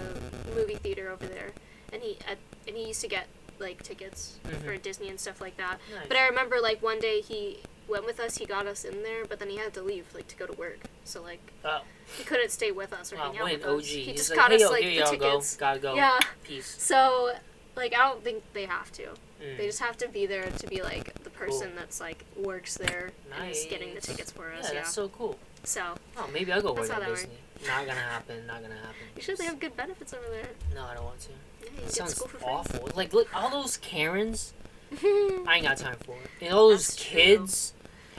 movie 0.55 0.75
theater 0.75 1.09
over 1.09 1.25
there, 1.25 1.51
and 1.91 2.01
he 2.01 2.17
at, 2.29 2.37
and 2.67 2.75
he 2.77 2.87
used 2.87 3.01
to 3.01 3.07
get 3.07 3.27
like 3.59 3.81
tickets 3.81 4.39
for 4.43 4.73
Mhm. 4.77 4.81
Disney 4.83 5.09
and 5.09 5.19
stuff 5.19 5.41
like 5.41 5.57
that. 5.57 5.79
Nice. 5.95 6.07
But 6.07 6.17
I 6.17 6.27
remember 6.27 6.57
like 6.61 6.81
one 6.83 6.99
day 6.99 7.21
he 7.21 7.59
went 7.87 8.05
with 8.05 8.19
us, 8.19 8.37
he 8.37 8.45
got 8.45 8.65
us 8.67 8.83
in 8.83 9.03
there, 9.03 9.25
but 9.25 9.39
then 9.39 9.49
he 9.49 9.57
had 9.57 9.73
to 9.75 9.81
leave 9.81 10.05
like 10.13 10.27
to 10.27 10.35
go 10.35 10.45
to 10.45 10.53
work, 10.53 10.79
so 11.05 11.21
like 11.21 11.39
Oh. 11.65 11.81
he 12.17 12.23
couldn't 12.23 12.51
stay 12.51 12.71
with 12.71 12.93
us 12.93 13.11
or 13.13 13.17
Wow, 13.17 13.31
hang 13.31 13.39
out 13.39 13.43
with 13.51 13.65
OG. 13.65 13.79
us. 13.79 13.85
He 13.87 14.01
He's 14.03 14.15
just 14.17 14.29
like, 14.31 14.39
got 14.39 14.49
hey, 14.49 14.55
us 14.55 14.61
yo, 14.61 14.69
like 14.71 14.83
the 14.83 14.91
y'all 14.93 15.05
go. 15.15 15.29
tickets. 15.31 15.57
Gotta 15.57 15.79
go. 15.79 15.95
Yeah. 15.95 16.19
Peace. 16.43 16.75
So 16.79 17.33
like 17.75 17.93
I 17.93 17.99
don't 18.09 18.23
think 18.23 18.43
they 18.53 18.65
have 18.65 18.91
to. 18.93 19.03
Mm. 19.41 19.57
They 19.57 19.67
just 19.67 19.79
have 19.79 19.97
to 19.97 20.07
be 20.09 20.25
there 20.25 20.49
to 20.49 20.67
be 20.67 20.81
like 20.81 21.13
the 21.23 21.29
person 21.29 21.71
that's 21.75 21.99
like 22.01 22.23
works 22.35 22.75
there 22.77 23.11
and 23.39 23.51
is 23.51 23.65
getting 23.69 23.93
the 23.93 24.01
tickets 24.01 24.31
for 24.31 24.51
us. 24.51 24.67
Yeah. 24.69 24.75
that's 24.81 24.93
so 24.93 25.09
cool. 25.09 25.37
So 25.63 25.93
Oh, 26.17 26.27
maybe 26.33 26.51
I'll 26.51 26.61
go 26.61 26.73
work 26.73 26.89
at 26.89 27.05
Disney. 27.05 27.29
Not 27.67 27.85
gonna 27.87 27.99
happen. 27.99 28.45
Not 28.47 28.61
gonna 28.61 28.75
happen. 28.75 28.95
you 29.15 29.21
should. 29.21 29.37
They 29.37 29.45
have 29.45 29.59
good 29.59 29.75
benefits 29.77 30.13
over 30.13 30.25
there. 30.31 30.49
No, 30.75 30.85
I 30.85 30.93
don't 30.95 31.03
want 31.05 31.19
to. 31.21 31.29
Yeah, 31.29 31.69
you 31.71 31.77
It 31.77 31.81
get 31.85 31.91
sounds 31.93 32.15
school 32.15 32.27
for 32.27 32.37
free. 32.37 32.47
awful. 32.47 32.89
Like, 32.95 33.13
look, 33.13 33.27
all 33.35 33.49
those 33.49 33.77
Karens. 33.77 34.53
I 35.03 35.53
ain't 35.55 35.63
got 35.65 35.77
time 35.77 35.97
for 36.05 36.15
it. 36.15 36.29
And 36.45 36.53
all 36.53 36.69
those 36.69 36.87
That's 36.87 37.03
true. 37.03 37.17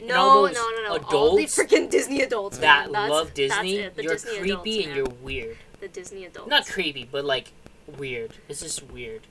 No, 0.02 0.46
no, 0.46 0.52
no, 0.52 0.96
no. 0.96 1.04
All 1.08 1.36
the 1.36 1.44
freaking 1.44 1.90
Disney 1.90 2.22
adults 2.22 2.58
that 2.58 2.90
man. 2.92 3.08
Love 3.10 3.34
Disney, 3.34 3.78
That's 3.78 3.98
it. 3.98 4.02
You're 4.04 4.12
Disney 4.14 4.38
creepy 4.38 4.50
adults, 4.80 4.86
and 4.86 4.96
you're 4.96 5.08
weird. 5.22 5.56
the 5.80 5.88
Disney 5.88 6.24
adults. 6.24 6.48
Not 6.50 6.66
creepy, 6.66 7.08
but 7.10 7.24
like 7.24 7.52
weird. 7.98 8.32
It's 8.48 8.60
just 8.60 8.82
weird. 8.90 9.22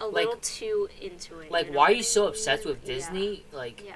a 0.00 0.06
like- 0.06 0.26
little 0.26 0.36
too 0.40 0.88
into 1.00 1.38
it. 1.38 1.50
Like, 1.52 1.66
you 1.66 1.72
know 1.72 1.78
why 1.78 1.86
are 1.86 1.92
you 1.92 2.02
so 2.02 2.26
obsessed 2.26 2.64
with 2.66 2.78
Yeah. 2.82 2.94
Disney? 2.94 3.44
Like, 3.52 3.82
Yeah. 3.84 3.94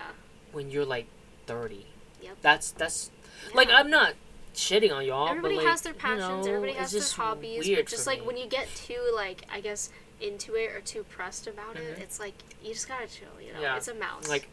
when 0.52 0.70
you're 0.70 0.84
like 0.86 1.06
30. 1.46 1.86
Yep. 2.22 2.36
That's 2.40 2.70
that's 2.70 3.10
like 3.54 3.68
I'm 3.70 3.90
not 3.90 4.14
shitting 4.54 4.92
on 4.92 5.04
y'all. 5.04 5.28
Everybody 5.28 5.56
but, 5.56 5.64
like, 5.64 5.70
has 5.70 5.82
their 5.82 5.94
passions. 5.94 6.46
you 6.46 6.52
know, 6.52 6.56
everybody 6.58 6.72
has 6.74 6.92
their 6.92 7.02
hobbies. 7.02 7.66
Weird 7.66 7.78
But 7.84 7.90
just 7.90 8.06
like 8.06 8.20
me. 8.20 8.26
when 8.26 8.36
you 8.36 8.46
get 8.46 8.68
too 8.74 9.00
like 9.14 9.44
I 9.52 9.60
guess 9.60 9.90
into 10.20 10.54
it 10.54 10.70
or 10.72 10.80
too 10.80 11.04
pressed 11.04 11.46
about 11.46 11.76
it, 11.76 11.96
Mhm. 11.98 12.02
it's 12.02 12.18
like 12.20 12.34
you 12.62 12.72
just 12.74 12.88
gotta 12.88 13.06
chill. 13.08 13.28
You 13.40 13.52
know, 13.54 13.60
Yeah. 13.60 13.76
it's 13.76 13.88
a 13.88 13.94
mouse. 13.94 14.28
like 14.28 14.48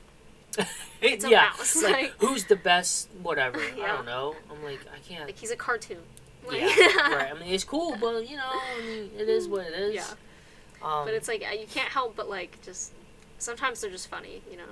It's 1.01 1.23
a 1.25 1.29
yeah, 1.29 1.49
mouse, 1.57 1.75
like, 1.83 1.91
like- 1.93 2.13
who's 2.19 2.45
the 2.45 2.55
best? 2.55 3.09
Whatever. 3.21 3.59
I 3.59 3.87
don't 3.87 4.05
know. 4.05 4.35
I'm 4.51 4.63
like 4.63 4.79
I 4.93 4.99
can't. 5.07 5.25
like 5.25 5.37
he's 5.37 5.51
a 5.51 5.55
cartoon. 5.55 5.99
Like, 6.47 6.61
yeah, 6.61 6.67
right. 6.67 7.31
I 7.35 7.39
mean, 7.39 7.49
it's 7.53 7.63
cool, 7.63 7.95
but 7.99 8.27
you 8.29 8.37
know, 8.37 8.43
I 8.45 8.81
mean, 8.81 9.11
it 9.17 9.27
is 9.29 9.47
what 9.47 9.65
it 9.67 9.73
is. 9.73 9.95
Yeah. 9.95 10.03
Um, 10.81 11.05
But 11.05 11.13
it's 11.15 11.27
like 11.27 11.43
uh, 11.47 11.53
you 11.53 11.65
can't 11.67 11.89
help 11.89 12.15
but 12.15 12.29
like 12.29 12.61
just 12.63 12.91
sometimes 13.39 13.81
they're 13.81 13.91
just 13.91 14.07
funny. 14.07 14.41
You 14.49 14.57
know. 14.57 14.63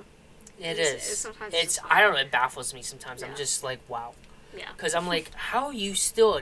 it 0.60 0.78
it's- 0.80 0.88
is. 0.88 1.12
it's 1.12 1.20
sometimes 1.20 1.54
it's. 1.56 1.80
I 1.90 2.02
don't 2.02 2.14
know. 2.14 2.20
It 2.20 2.32
baffles 2.32 2.74
me 2.74 2.82
sometimes. 2.82 3.24
I'm 3.24 3.36
just 3.36 3.64
like, 3.64 3.80
wow. 3.88 4.14
Yeah. 4.56 4.66
Because 4.78 4.94
I'm 4.94 5.08
like, 5.08 5.34
how 5.34 5.66
are 5.68 5.74
you 5.74 5.96
still 5.96 6.42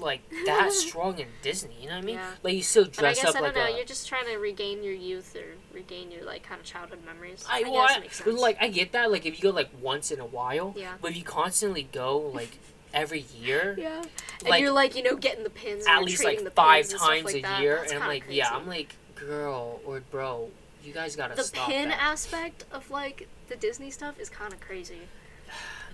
like 0.00 0.20
that 0.46 0.72
strong 0.72 1.18
in 1.18 1.28
Disney? 1.42 1.76
You 1.80 1.88
know 1.88 1.94
what 1.96 2.02
I 2.02 2.06
mean? 2.06 2.14
Yeah. 2.16 2.30
Like 2.42 2.54
you 2.54 2.62
still 2.62 2.84
dress 2.84 2.96
But 2.96 3.04
I 3.06 3.12
guess 3.14 3.24
up 3.24 3.28
I 3.28 3.32
don't 3.38 3.44
like 3.44 3.54
know. 3.56 3.64
a. 3.74 3.76
You're 3.76 3.86
just 3.86 4.08
trying 4.08 4.26
to 4.26 4.36
regain 4.36 4.82
your 4.82 4.94
youth 4.94 5.34
or 5.36 5.54
regain 5.74 6.10
your 6.10 6.24
like 6.24 6.42
kind 6.42 6.60
of 6.60 6.66
childhood 6.66 7.04
memories. 7.04 7.44
I, 7.48 7.60
I, 7.60 7.62
well, 7.70 7.86
guess 7.86 7.96
I- 7.96 8.00
makes 8.00 8.24
sense. 8.24 8.40
like 8.40 8.56
I 8.60 8.68
get 8.68 8.92
that. 8.92 9.10
Like 9.10 9.26
if 9.26 9.36
you 9.36 9.50
go 9.50 9.54
like 9.56 9.70
once 9.80 10.10
in 10.10 10.20
a 10.20 10.26
while, 10.26 10.74
Yeah. 10.76 10.94
but 11.00 11.10
if 11.12 11.16
you 11.16 11.24
constantly 11.24 11.88
go 11.92 12.18
like 12.18 12.58
every 12.94 13.24
year, 13.40 13.74
yeah. 13.80 14.02
And 14.40 14.48
like 14.48 14.60
you're 14.60 14.72
like 14.72 14.96
you 14.96 15.02
know 15.02 15.16
getting 15.16 15.44
the 15.44 15.50
pins. 15.50 15.86
at 15.86 16.02
least 16.02 16.24
like 16.24 16.42
the 16.44 16.50
five 16.50 16.82
pins 16.84 16.92
and 16.92 17.00
stuff 17.00 17.10
times 17.10 17.24
like 17.26 17.36
a 17.36 17.42
that. 17.42 17.60
year, 17.62 17.76
That's 17.80 17.92
and 17.92 18.02
I'm 18.02 18.08
like, 18.08 18.24
yeah. 18.30 18.50
I'm 18.50 18.66
like, 18.66 18.94
girl 19.14 19.80
or 19.86 20.00
bro, 20.10 20.50
you 20.84 20.92
guys 20.92 21.16
gotta 21.16 21.34
the 21.34 21.42
stop 21.42 21.68
The 21.68 21.74
pin 21.74 21.88
that. 21.88 22.00
aspect 22.02 22.64
of 22.72 22.90
like 22.90 23.28
the 23.48 23.56
Disney 23.56 23.90
stuff 23.90 24.18
is 24.20 24.28
kind 24.28 24.52
of 24.52 24.60
crazy. 24.60 25.00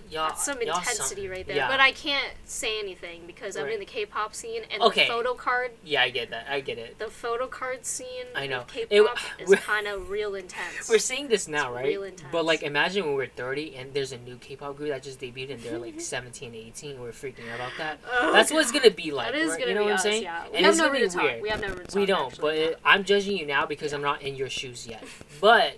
Y'all, 0.09 0.29
That's 0.29 0.45
some 0.45 0.61
intensity 0.61 1.27
right 1.27 1.45
there. 1.45 1.55
yeah. 1.55 1.67
But 1.67 1.79
I 1.79 1.91
can't 1.91 2.33
say 2.45 2.79
anything 2.79 3.21
because 3.27 3.55
I'm 3.57 3.67
in 3.67 3.79
the 3.79 3.85
K-pop 3.85 4.33
scene 4.35 4.63
and 4.71 4.81
Okay. 4.81 5.05
the 5.05 5.07
photo 5.13 5.33
card, 5.33 5.71
Yeah, 5.83 6.01
I 6.03 6.09
get 6.09 6.29
that. 6.31 6.47
I 6.49 6.59
get 6.59 6.77
it. 6.77 6.99
the 6.99 7.07
photo 7.09 7.47
card 7.47 7.85
scene 7.85 8.25
I 8.35 8.47
know. 8.47 8.59
of 8.61 8.75
It- 8.75 8.89
K-pop 8.89 9.17
is 9.39 9.55
kind 9.61 9.87
of 9.87 10.09
real 10.09 10.35
intense. 10.35 10.89
We're 10.89 10.99
seeing 10.99 11.27
this 11.27 11.47
now, 11.47 11.67
It's 11.69 11.75
right? 11.75 11.85
real 11.85 12.03
intense. 12.03 12.29
But 12.31 12.45
like, 12.45 12.63
imagine 12.63 13.05
when 13.05 13.15
we're 13.15 13.27
30 13.27 13.75
and 13.75 13.93
there's 13.93 14.11
a 14.11 14.17
new 14.17 14.37
K-pop 14.37 14.75
group 14.77 14.89
that 14.89 15.03
just 15.03 15.19
debuted 15.19 15.51
and 15.53 15.61
they're 15.61 15.77
like 15.79 15.99
17, 16.01 16.53
18. 16.55 16.91
And 16.91 16.99
we're 17.01 17.11
freaking 17.11 17.49
out 17.49 17.55
about 17.55 17.71
that. 17.77 17.99
Oh, 18.11 18.31
That's 18.33 18.51
what 18.51 18.61
it's 18.61 18.71
gonna 18.71 18.89
be 18.91 19.11
like. 19.11 19.31
That 19.31 19.37
is 19.39 19.49
right? 19.51 19.59
gonna 19.59 19.69
you 19.71 19.75
know 19.75 19.81
be 19.81 19.85
what 19.85 19.93
I'm 19.93 19.99
saying? 19.99 20.23
yeah. 20.23 20.43
We 20.49 20.57
And 20.57 20.65
have 20.65 20.75
no 20.77 20.83
gonna 20.83 20.93
room 20.93 21.01
be 21.03 21.09
to 21.09 21.15
talk. 21.15 21.41
We 21.41 21.49
have 21.49 21.61
no 21.61 21.67
room 21.69 21.85
to 21.87 21.99
We 21.99 22.05
don't, 22.05 22.25
actually, 22.27 22.41
but 22.41 22.55
it, 22.55 22.79
I'm 22.85 23.03
judging 23.03 23.37
you 23.37 23.45
now 23.45 23.65
because 23.65 23.93
I'm 23.93 24.01
not 24.01 24.21
in 24.21 24.35
your 24.35 24.49
shoes 24.49 24.85
yet. 24.87 25.03
But 25.41 25.77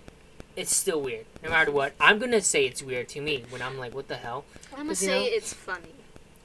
it's 0.56 0.74
still 0.74 1.00
weird, 1.00 1.26
no 1.42 1.50
matter 1.50 1.70
what. 1.70 1.94
I'm 2.00 2.18
gonna 2.18 2.40
say 2.40 2.66
it's 2.66 2.82
weird 2.82 3.08
to 3.10 3.20
me 3.20 3.44
when 3.50 3.62
I'm 3.62 3.78
like, 3.78 3.94
what 3.94 4.08
the 4.08 4.16
hell? 4.16 4.44
I'm 4.72 4.84
gonna 4.84 4.94
say 4.94 5.06
know- 5.20 5.36
it's 5.36 5.52
funny. 5.52 5.90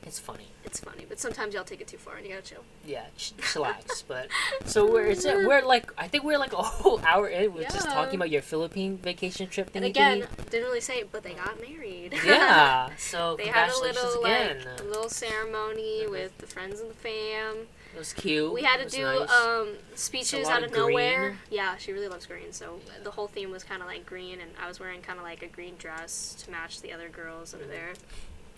It's 0.04 0.20
funny. 0.20 0.48
It's 0.64 0.80
funny, 0.80 1.06
but 1.08 1.20
sometimes 1.20 1.54
y'all 1.54 1.64
take 1.64 1.80
it 1.82 1.88
too 1.88 1.98
far 1.98 2.16
and 2.16 2.26
you 2.26 2.34
gotta 2.34 2.46
chill. 2.48 2.64
Yeah, 2.86 3.06
ch- 3.18 3.34
chillax. 3.38 4.04
but 4.08 4.28
so 4.66 4.90
we're 4.92 5.08
it's, 5.08 5.26
we're 5.26 5.62
like 5.64 5.92
I 5.98 6.08
think 6.08 6.24
we're 6.24 6.38
like 6.40 6.54
a 6.54 6.58
whole 6.58 7.00
hour 7.06 7.28
in. 7.28 7.54
We're 7.54 7.64
just 7.64 7.88
talking 7.90 8.16
about 8.16 8.30
your 8.32 8.42
Philippine 8.42 8.98
vacation 8.98 9.48
trip. 9.48 9.70
And 9.76 9.86
thingy 9.86 9.90
again, 9.90 10.28
didn't 10.50 10.66
really 10.68 10.82
say 10.82 11.00
it, 11.00 11.12
but 11.12 11.24
they 11.24 11.34
got 11.34 11.60
married. 11.62 12.16
yeah. 12.26 12.90
So 12.98 13.36
they 13.38 13.48
had 13.48 13.70
a 13.70 13.78
little 13.80 14.24
again. 14.24 14.58
like 14.66 14.80
a 14.82 14.84
little 14.84 15.10
ceremony 15.10 16.04
Mhm. 16.06 16.12
with 16.12 16.38
the 16.40 16.48
friends 16.48 16.80
and 16.80 16.90
the 16.90 16.96
fam. 16.96 17.68
It 17.94 17.98
was 17.98 18.14
cute. 18.14 18.54
We 18.54 18.64
had 18.64 18.88
to 18.88 18.96
do 18.96 19.04
nice. 19.04 19.32
um, 19.32 19.70
speeches 19.96 20.48
out 20.48 20.64
of 20.64 20.72
of 20.72 20.78
nowhere. 20.78 21.38
Yeah, 21.50 21.76
she 21.78 21.92
really 21.92 22.08
loves 22.08 22.26
green, 22.26 22.52
so 22.52 22.80
the 23.04 23.12
whole 23.12 23.28
theme 23.28 23.52
was 23.52 23.64
kind 23.64 23.82
of 23.82 23.88
like 23.88 24.06
green, 24.06 24.40
and 24.40 24.52
I 24.62 24.68
was 24.68 24.80
wearing 24.80 25.02
kind 25.02 25.20
of 25.20 25.24
like 25.24 25.42
a 25.44 25.48
green 25.48 25.76
dress 25.78 26.36
to 26.44 26.52
match 26.52 26.82
the 26.82 26.94
other 26.94 27.10
girls 27.10 27.54
over 27.54 27.66
there, 27.66 27.94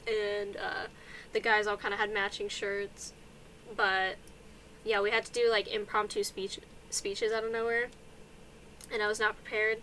and 0.07 0.55
uh, 0.57 0.87
the 1.33 1.39
guys 1.39 1.67
all 1.67 1.77
kind 1.77 1.93
of 1.93 1.99
had 1.99 2.13
matching 2.13 2.47
shirts, 2.47 3.13
but 3.75 4.17
yeah, 4.83 5.01
we 5.01 5.11
had 5.11 5.25
to 5.25 5.31
do 5.31 5.49
like 5.49 5.67
impromptu 5.67 6.23
speech 6.23 6.59
speeches 6.89 7.31
out 7.31 7.43
of 7.43 7.51
nowhere, 7.51 7.87
and 8.91 9.01
I 9.01 9.07
was 9.07 9.19
not 9.19 9.35
prepared. 9.35 9.79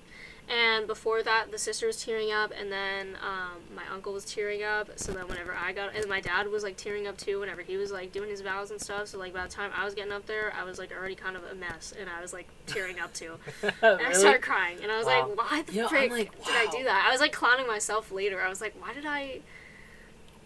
And 0.49 0.87
before 0.89 1.23
that, 1.23 1.53
the 1.53 1.59
sister 1.59 1.87
was 1.87 2.03
tearing 2.03 2.33
up, 2.33 2.53
and 2.59 2.73
then 2.73 3.17
um, 3.23 3.59
my 3.77 3.83
uncle 3.93 4.13
was 4.13 4.25
tearing 4.25 4.65
up. 4.65 4.91
So 4.99 5.13
then, 5.13 5.29
whenever 5.29 5.55
I 5.55 5.73
got, 5.73 5.95
and 5.95 6.09
my 6.09 6.21
dad 6.21 6.49
was 6.49 6.65
like 6.65 6.77
tearing 6.77 7.07
up 7.07 7.17
too. 7.17 7.39
Whenever 7.39 7.63
he 7.63 7.77
was 7.77 7.93
like 7.93 8.11
doing 8.13 8.29
his 8.31 8.41
vows 8.41 8.73
and 8.73 8.81
stuff. 8.81 9.09
So 9.09 9.19
like 9.19 9.33
by 9.33 9.45
the 9.45 9.49
time 9.53 9.71
I 9.77 9.85
was 9.85 9.95
getting 9.95 10.13
up 10.13 10.27
there, 10.27 10.53
I 10.59 10.65
was 10.65 10.79
like 10.79 10.91
already 10.93 11.15
kind 11.15 11.37
of 11.37 11.45
a 11.45 11.55
mess, 11.55 11.93
and 11.99 12.09
I 12.11 12.21
was 12.21 12.33
like 12.33 12.49
tearing 12.67 12.99
up 12.99 13.13
too. 13.15 13.35
And 13.83 14.01
I 14.07 14.13
started 14.13 14.43
crying, 14.43 14.79
and 14.83 14.91
I 14.91 14.99
was 14.99 15.07
Wow. 15.07 15.29
like, 15.29 15.51
"Why 15.51 15.63
the 15.63 15.89
frick 15.89 16.11
like, 16.11 16.45
did 16.45 16.55
I 16.57 16.67
do 16.71 16.83
that?" 16.85 17.05
I 17.09 17.13
was 17.13 17.21
like 17.21 17.33
clowning 17.33 17.67
myself 17.69 18.11
later. 18.11 18.41
I 18.43 18.49
was 18.49 18.61
like, 18.61 18.75
"Why 18.81 18.93
did 18.93 19.07
I? 19.07 19.41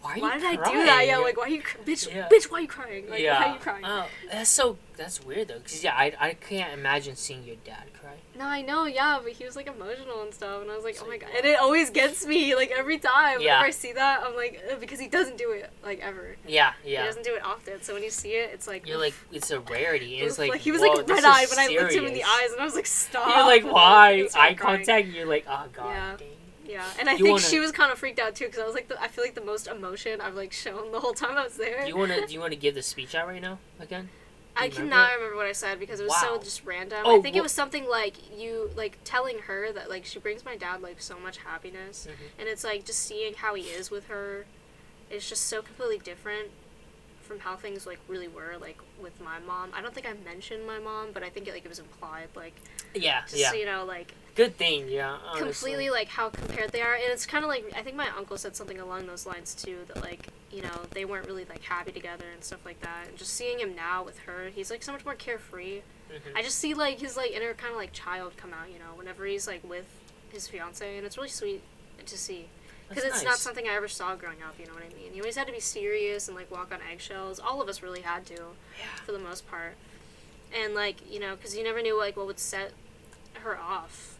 Why, 0.01 0.19
Why 0.19 0.35
did 0.37 0.45
I 0.45 0.51
do 0.57 0.85
that? 0.85 1.05
Yeah, 1.07 1.17
like 1.17 1.35
why 1.35 1.47
you, 1.47 1.63
bitch, 1.83 2.13
Yeah. 2.13 2.27
bitch, 2.31 2.51
why 2.51 2.59
are 2.59 2.61
you 2.61 2.67
crying? 2.67 3.09
Like 3.09 3.21
yeah. 3.21 3.39
why 3.39 3.49
are 3.49 3.53
you 3.53 3.59
crying?" 3.59 3.83
Oh, 3.87 4.05
that's 4.31 4.51
so 4.51 4.77
that's 4.97 5.23
weird 5.25 5.47
though, 5.47 5.59
cause 5.59 5.83
yeah, 5.83 5.95
I, 5.95 6.13
I 6.19 6.33
can't 6.35 6.73
imagine 6.73 7.15
seeing 7.15 7.43
your 7.43 7.55
dad 7.65 7.85
cry. 7.99 8.04
No, 8.37 8.45
I 8.45 8.61
know, 8.61 8.85
yeah, 8.85 9.19
but 9.23 9.31
he 9.31 9.45
was 9.45 9.55
like 9.55 9.67
emotional 9.67 10.21
and 10.23 10.33
stuff, 10.33 10.61
and 10.61 10.69
I 10.69 10.75
was 10.75 10.83
like, 10.83 10.97
oh 11.01 11.07
my 11.07 11.17
god, 11.17 11.29
and 11.37 11.45
it 11.45 11.57
always 11.59 11.89
gets 11.89 12.25
me 12.25 12.53
like 12.55 12.69
every 12.71 12.97
time. 12.97 13.39
Yeah. 13.39 13.59
Whenever 13.59 13.65
I 13.65 13.69
see 13.71 13.93
that, 13.93 14.23
I'm 14.25 14.35
like, 14.35 14.61
uh, 14.69 14.75
because 14.75 14.99
he 14.99 15.07
doesn't 15.07 15.37
do 15.37 15.51
it 15.51 15.69
like 15.83 15.99
ever. 16.01 16.35
Yeah, 16.45 16.73
yeah. 16.83 17.01
He 17.01 17.07
doesn't 17.07 17.23
do 17.23 17.33
it 17.35 17.43
often, 17.45 17.81
so 17.81 17.93
when 17.93 18.03
you 18.03 18.09
see 18.09 18.31
it, 18.33 18.51
it's 18.53 18.67
like 18.67 18.85
You're 18.87 18.97
like 18.97 19.13
it's 19.31 19.51
a 19.51 19.59
rarity. 19.61 20.17
It's 20.19 20.37
Oof, 20.39 20.49
like, 20.49 20.59
he 20.61 20.71
was 20.71 20.81
like 20.81 21.07
red 21.07 21.23
eyed 21.23 21.47
when 21.49 21.59
I 21.59 21.67
looked 21.67 21.93
him 21.93 22.05
in 22.05 22.13
the 22.13 22.23
eyes, 22.23 22.51
and 22.51 22.59
I 22.61 22.65
was 22.65 22.75
like, 22.75 22.87
stop. 22.87 23.27
You're 23.29 23.45
like 23.45 23.63
why 23.73 24.27
eye 24.35 24.53
crying. 24.53 24.57
contact? 24.57 25.07
You're 25.07 25.25
like 25.27 25.45
oh 25.49 25.65
god. 25.73 25.89
Yeah. 25.89 26.15
dang. 26.17 26.27
Yeah, 26.67 26.83
and 26.99 27.07
I 27.07 27.11
You 27.13 27.17
think 27.19 27.29
wanna- 27.33 27.43
she 27.43 27.59
was 27.59 27.71
kind 27.71 27.91
of 27.91 27.99
freaked 27.99 28.19
out 28.19 28.35
too 28.35 28.45
because 28.45 28.59
I 28.59 28.65
was 28.65 28.73
like, 28.73 28.87
the, 28.87 28.99
I 28.99 29.07
feel 29.07 29.23
like 29.23 29.35
the 29.35 29.41
most 29.45 29.67
emotion 29.67 30.19
I've 30.19 30.33
like 30.35 30.51
shown 30.51 30.91
the 30.91 30.99
whole 30.99 31.13
time 31.13 31.37
I 31.37 31.43
was 31.43 31.55
there. 31.57 31.83
Do 31.83 31.87
you 31.87 31.95
wanna 31.95 32.25
do 32.27 32.33
you 32.33 32.39
wanna 32.39 32.55
give 32.55 32.73
the 32.75 32.81
speech 32.81 33.13
out 33.15 33.27
right 33.27 33.41
now 33.41 33.59
again? 33.79 34.09
I 34.57 34.69
cannot 34.69 35.13
remember 35.15 35.35
what 35.35 35.45
I 35.45 35.51
said 35.51 35.79
because 35.79 35.99
it 35.99 36.03
was 36.05 36.19
so 36.19 36.37
just 36.39 36.65
random. 36.65 36.99
Oh, 37.05 37.19
I 37.19 37.21
think 37.21 37.35
it 37.35 37.41
was 37.43 37.51
something 37.51 37.87
like 37.89 38.15
you 38.37 38.69
like 38.75 38.97
telling 39.03 39.39
her 39.39 39.71
that 39.73 39.89
like 39.89 40.05
she 40.05 40.19
brings 40.19 40.45
my 40.45 40.55
dad 40.55 40.81
like 40.81 41.01
so 41.01 41.19
much 41.19 41.37
happiness, 41.39 42.07
Mhm. 42.09 42.39
and 42.39 42.47
it's 42.47 42.63
like 42.63 42.85
just 42.85 42.99
seeing 42.99 43.33
how 43.35 43.53
he 43.55 43.63
is 43.63 43.91
with 43.91 44.07
her, 44.07 44.45
is 45.09 45.27
just 45.27 45.45
so 45.47 45.61
completely 45.61 45.97
different 45.99 46.49
from 47.21 47.39
how 47.39 47.55
things 47.55 47.85
like 47.87 47.99
really 48.07 48.27
were 48.27 48.55
like 48.59 48.77
with 49.01 49.19
my 49.21 49.39
mom. 49.39 49.71
I 49.73 49.81
don't 49.81 49.93
think 49.93 50.07
I 50.07 50.13
mentioned 50.23 50.65
my 50.65 50.79
mom, 50.79 51.11
but 51.11 51.23
I 51.23 51.29
think 51.29 51.47
it, 51.47 51.53
like 51.53 51.65
it 51.65 51.69
was 51.69 51.79
implied 51.79 52.29
like 52.35 52.55
Yeah, 52.93 53.21
just 53.23 53.37
yeah. 53.37 53.53
you 53.53 53.65
know 53.65 53.83
like 53.83 54.13
Good 54.35 54.57
thing, 54.57 54.89
yeah. 54.89 55.17
Honestly. 55.29 55.71
completely 55.71 55.89
like 55.89 56.09
how 56.09 56.29
compared 56.29 56.71
they 56.73 56.81
are 56.81 56.93
and 56.93 57.05
it's 57.05 57.25
kind 57.25 57.43
of 57.45 57.49
like 57.49 57.71
i 57.75 57.81
think 57.81 57.95
my 57.95 58.09
uncle 58.17 58.37
said 58.37 58.55
something 58.55 58.79
along 58.79 59.07
those 59.07 59.25
lines 59.25 59.53
too 59.55 59.77
that 59.87 60.01
like 60.03 60.27
you 60.51 60.61
know 60.61 60.81
they 60.91 61.05
weren't 61.05 61.25
really 61.25 61.45
like 61.45 61.61
happy 61.63 61.91
together 61.93 62.25
and 62.33 62.43
stuff 62.43 62.59
like 62.65 62.79
that 62.81 63.07
and 63.07 63.17
just 63.17 63.33
seeing 63.33 63.59
him 63.59 63.73
now 63.75 64.03
with 64.03 64.19
her 64.19 64.49
he's 64.53 64.69
like 64.69 64.83
so 64.83 64.91
much 64.91 65.05
more 65.05 65.15
carefree 65.15 65.81
Mhm. 66.11 66.35
i 66.35 66.41
just 66.43 66.59
see 66.59 66.73
like 66.75 66.99
his 66.99 67.15
like 67.17 67.31
inner 67.31 67.53
kind 67.55 67.71
of 67.71 67.77
like 67.77 67.91
child 67.93 68.33
come 68.37 68.53
out 68.53 68.67
you 68.71 68.77
know 68.77 68.93
whenever 68.95 69.25
he's 69.25 69.47
like 69.47 69.63
with 69.67 69.85
his 70.31 70.47
fiance 70.47 70.97
and 70.97 71.05
it's 71.05 71.17
really 71.17 71.29
sweet 71.29 71.61
to 72.05 72.17
see 72.17 72.45
because 72.89 73.03
it's 73.03 73.23
not 73.23 73.37
something 73.37 73.67
i 73.67 73.73
ever 73.73 73.87
saw 73.87 74.15
growing 74.15 74.43
up 74.43 74.53
you 74.59 74.65
know 74.67 74.73
what 74.73 74.83
i 74.83 74.87
mean 75.01 75.13
you 75.15 75.21
always 75.21 75.35
had 75.37 75.47
to 75.47 75.53
be 75.53 75.59
serious 75.61 76.27
and 76.27 76.35
like 76.37 76.51
walk 76.51 76.71
on 76.73 76.79
eggshells 76.91 77.39
all 77.39 77.61
of 77.61 77.67
us 77.69 77.81
really 77.81 78.01
had 78.01 78.25
to 78.27 78.35
Yeah. 78.35 78.85
for 79.05 79.13
the 79.13 79.19
most 79.19 79.47
part 79.49 79.75
and 80.53 80.75
like 80.75 80.97
you 81.11 81.19
know 81.19 81.35
because 81.35 81.57
you 81.57 81.63
never 81.63 81.81
knew 81.81 81.97
like 81.97 82.15
what 82.17 82.27
would 82.27 82.39
set 82.39 82.71
her 83.41 83.57
off 83.57 84.14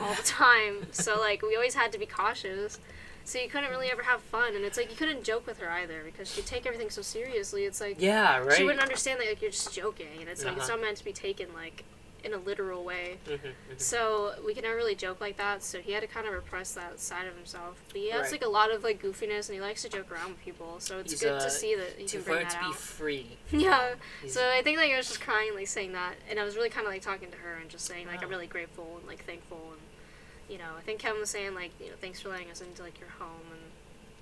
all 0.00 0.14
the 0.14 0.22
time. 0.22 0.86
So 0.92 1.18
like 1.18 1.42
we 1.42 1.54
always 1.56 1.74
had 1.74 1.92
to 1.92 1.98
be 1.98 2.06
cautious. 2.06 2.78
So 3.24 3.38
you 3.38 3.48
couldn't 3.48 3.70
really 3.70 3.88
ever 3.92 4.02
have 4.02 4.20
fun, 4.22 4.56
and 4.56 4.64
it's 4.64 4.76
like 4.78 4.90
you 4.90 4.96
couldn't 4.96 5.22
joke 5.22 5.46
with 5.46 5.58
her 5.60 5.70
either 5.70 6.02
because 6.04 6.32
she'd 6.32 6.46
take 6.46 6.66
everything 6.66 6.90
so 6.90 7.02
seriously. 7.02 7.64
It's 7.64 7.80
like 7.80 7.96
yeah, 8.00 8.38
right. 8.38 8.56
she 8.56 8.64
wouldn't 8.64 8.82
understand 8.82 9.20
that 9.20 9.28
like 9.28 9.40
you're 9.42 9.50
just 9.52 9.72
joking, 9.74 10.06
and 10.20 10.28
it's 10.28 10.42
like 10.44 10.56
it's 10.56 10.64
Uh-huh. 10.68 10.76
not 10.76 10.82
meant 10.84 10.96
to 10.96 11.04
be 11.04 11.12
taken 11.12 11.48
like 11.54 11.84
in 12.24 12.32
a 12.34 12.36
literal 12.36 12.84
way. 12.84 13.18
Mhm, 13.26 13.38
mhm. 13.40 13.80
So 13.80 14.34
we 14.44 14.54
could 14.54 14.64
never 14.64 14.76
really 14.76 14.94
joke 14.94 15.20
like 15.20 15.36
that. 15.38 15.62
So 15.62 15.80
he 15.80 15.92
had 15.92 16.00
to 16.02 16.06
kind 16.06 16.26
of 16.26 16.32
repress 16.34 16.72
that 16.72 17.00
side 17.00 17.26
of 17.26 17.34
himself. 17.36 17.80
But 17.88 17.96
he 17.96 18.10
has 18.10 18.22
Right. 18.22 18.32
like 18.32 18.44
a 18.44 18.48
lot 18.48 18.70
of 18.70 18.84
like 18.84 19.00
goofiness, 19.02 19.48
and 19.48 19.54
he 19.54 19.60
likes 19.60 19.82
to 19.82 19.88
joke 19.88 20.10
around 20.12 20.30
with 20.30 20.40
people. 20.44 20.80
So 20.80 20.98
it's 20.98 21.12
He's, 21.12 21.20
good 21.22 21.32
uh, 21.40 21.44
to 21.44 21.50
see 21.50 21.74
that 21.74 21.98
he 21.98 22.06
can 22.06 22.22
bring 22.22 22.42
that 22.42 22.50
to 22.62 22.68
be 22.68 22.72
free. 22.74 23.38
yeah. 23.50 23.94
He's- 24.20 24.34
So 24.34 24.48
I 24.48 24.62
think 24.62 24.78
like 24.78 24.92
I 24.92 24.96
was 24.96 25.08
just 25.08 25.20
crying, 25.20 25.54
like 25.54 25.66
saying 25.68 25.92
that, 25.92 26.14
and 26.28 26.38
I 26.38 26.44
was 26.44 26.56
really 26.56 26.70
kind 26.70 26.86
of 26.86 26.92
like 26.92 27.02
talking 27.02 27.30
to 27.30 27.36
her 27.38 27.54
and 27.54 27.68
just 27.70 27.84
saying 27.86 28.06
like 28.06 28.22
I'm 28.22 28.28
really 28.30 28.46
grateful 28.46 28.96
and 28.98 29.06
like 29.06 29.24
thankful, 29.24 29.72
and 29.72 29.80
you 30.50 30.58
know 30.58 30.72
I 30.78 30.82
think 30.82 30.98
Kevin 31.00 31.20
was 31.20 31.30
saying 31.30 31.54
like 31.54 31.70
you 31.80 31.86
know 31.86 31.94
thanks 32.00 32.20
for 32.20 32.28
letting 32.28 32.50
us 32.50 32.60
into 32.60 32.82
like 32.82 32.98
your 33.00 33.10
home 33.18 33.46
and 33.50 33.60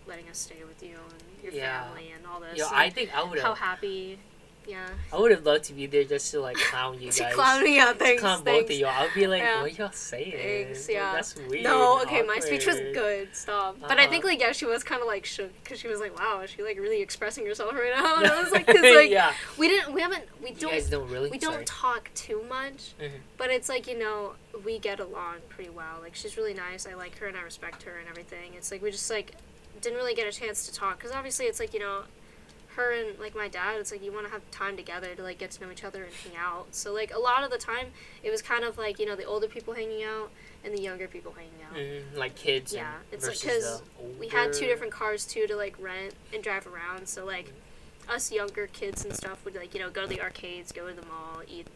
letting 0.07 0.29
us 0.31 0.39
stay 0.39 0.63
with 0.67 0.83
you 0.83 0.97
and 0.97 1.43
your 1.45 1.53
Yeah. 1.53 1.85
family 1.85 2.13
and 2.13 2.27
all 2.27 2.41
this. 2.41 2.61
and 2.63 2.75
I 2.77 2.89
think 2.91 3.15
I 3.15 3.23
would 3.23 3.39
how 3.41 3.55
happy, 3.55 4.19
yeah. 4.69 4.87
I 5.13 5.19
would 5.19 5.31
have 5.31 5.45
loved 5.47 5.65
to 5.65 5.73
be 5.73 5.87
there 5.87 6.05
just 6.05 6.31
to 6.33 6.41
like 6.41 6.57
clown 6.57 7.01
you 7.01 7.11
To 7.13 7.21
guys. 7.21 7.35
clown 7.35 7.65
me 7.65 7.79
out, 7.79 7.95
To 7.99 8.05
thanks. 8.05 8.21
clown 8.23 8.43
thanks. 8.45 8.63
both 8.63 8.71
of 8.71 8.77
y'all. 8.77 8.91
I'd 8.91 9.11
be 9.15 9.27
like, 9.27 9.41
Yeah. 9.43 9.63
what 9.63 9.79
y'all 9.79 9.91
saying? 9.93 10.33
Thanks, 10.67 10.87
Like, 10.89 10.95
yeah. 10.97 11.13
That's 11.15 11.35
weird. 11.37 11.65
No, 11.65 12.01
okay, 12.03 12.23
my 12.23 12.39
speech 12.39 12.67
was 12.67 12.77
good. 12.93 13.35
Stop. 13.35 13.79
But 13.81 13.93
I 13.93 14.03
Uh-huh. 14.03 14.11
think 14.11 14.25
like 14.25 14.41
yeah, 14.41 14.53
she 14.53 14.67
was 14.67 14.85
kind 14.85 15.01
of 15.01 15.07
like 15.09 15.25
shook 15.25 15.53
because 15.65 15.79
she 15.81 15.89
was 15.89 16.01
like, 16.01 16.19
wow, 16.19 16.41
is 16.43 16.51
she 16.51 16.63
like 16.63 16.79
really 16.79 17.01
expressing 17.03 17.47
herself 17.47 17.73
right 17.75 17.93
now? 17.97 18.17
And 18.23 18.27
I 18.27 18.43
was 18.43 18.53
like, 18.53 18.67
cause 18.67 18.77
like 18.83 19.11
yeah. 19.11 19.33
we 19.57 19.69
didn't, 19.69 19.95
we 19.95 20.01
haven't, 20.03 20.25
we 20.43 20.51
don't 20.53 20.91
don't 20.91 21.11
really. 21.11 21.31
we 21.31 21.39
don't 21.39 21.53
Sorry. 21.55 21.65
talk 21.65 22.11
too 22.15 22.43
much 22.49 22.93
Mhm. 23.01 23.11
but 23.37 23.51
it's 23.51 23.69
like 23.69 23.87
you 23.87 23.99
know 23.99 24.35
we 24.65 24.79
get 24.79 25.01
along 25.01 25.37
pretty 25.49 25.71
well 25.71 25.97
like 26.03 26.15
she's 26.15 26.37
really 26.37 26.55
nice 26.55 26.87
i 26.87 26.95
like 26.95 27.17
her 27.19 27.27
and 27.27 27.37
i 27.37 27.43
respect 27.43 27.83
her 27.85 27.97
and 27.99 28.09
everything 28.09 28.55
it's 28.57 28.71
like 28.71 28.81
we 28.83 28.91
just 28.91 29.11
like 29.11 29.35
didn't 29.81 29.97
really 29.99 30.15
get 30.15 30.27
a 30.27 30.33
chance 30.33 30.67
to 30.67 30.73
talk 30.75 30.97
because 30.99 31.13
obviously 31.13 31.47
it's 31.47 31.61
like 31.61 31.73
you 31.75 31.81
know 31.81 32.03
her 32.79 32.93
and 32.93 33.19
like 33.19 33.35
my 33.35 33.49
dad 33.49 33.77
it's 33.81 33.91
like 33.91 34.03
you 34.05 34.13
want 34.13 34.25
to 34.25 34.31
have 34.33 34.41
time 34.53 34.77
together 34.77 35.13
to 35.15 35.23
like 35.23 35.37
get 35.37 35.51
to 35.51 35.61
know 35.65 35.71
each 35.71 35.83
other 35.83 36.05
and 36.05 36.13
hang 36.25 36.37
out 36.37 36.67
so 36.71 36.93
like 36.95 37.13
a 37.13 37.19
lot 37.19 37.43
of 37.43 37.51
the 37.51 37.59
time 37.59 37.89
it 38.23 38.31
was 38.31 38.41
kind 38.41 38.63
of 38.65 38.79
like 38.79 38.99
you 39.01 39.05
know 39.07 39.17
the 39.17 39.25
older 39.25 39.49
people 39.49 39.75
hanging 39.75 40.05
out 40.05 40.31
and 40.65 40.73
the 40.73 40.81
younger 40.81 41.09
people 41.09 41.33
hanging 41.33 41.51
out 41.69 41.77
Mhm, 41.77 42.17
Like 42.17 42.35
kids. 42.37 42.73
Yeah, 42.73 42.95
and 42.95 43.05
it's 43.13 43.27
like- 43.27 43.37
versus 43.37 43.63
'cause 43.65 43.83
the 43.99 44.05
we 44.19 44.29
had 44.29 44.53
two 44.53 44.67
different 44.67 44.93
cars 44.93 45.25
too 45.27 45.47
to 45.49 45.55
like 45.57 45.77
rent 45.79 46.15
and 46.33 46.43
drive 46.43 46.67
around. 46.67 47.09
So 47.09 47.25
like 47.25 47.53
us 48.09 48.33
younger 48.33 48.67
kids 48.69 49.05
and 49.05 49.15
stuff 49.15 49.45
would 49.45 49.55
like 49.55 49.75
you 49.75 49.81
know 49.81 49.91
go 49.91 50.03
to 50.03 50.09
the 50.09 50.21
arcades, 50.21 50.73
go 50.73 50.89
to 50.89 50.95
the 50.95 51.07
mall, 51.07 51.43
eat, 51.47 51.67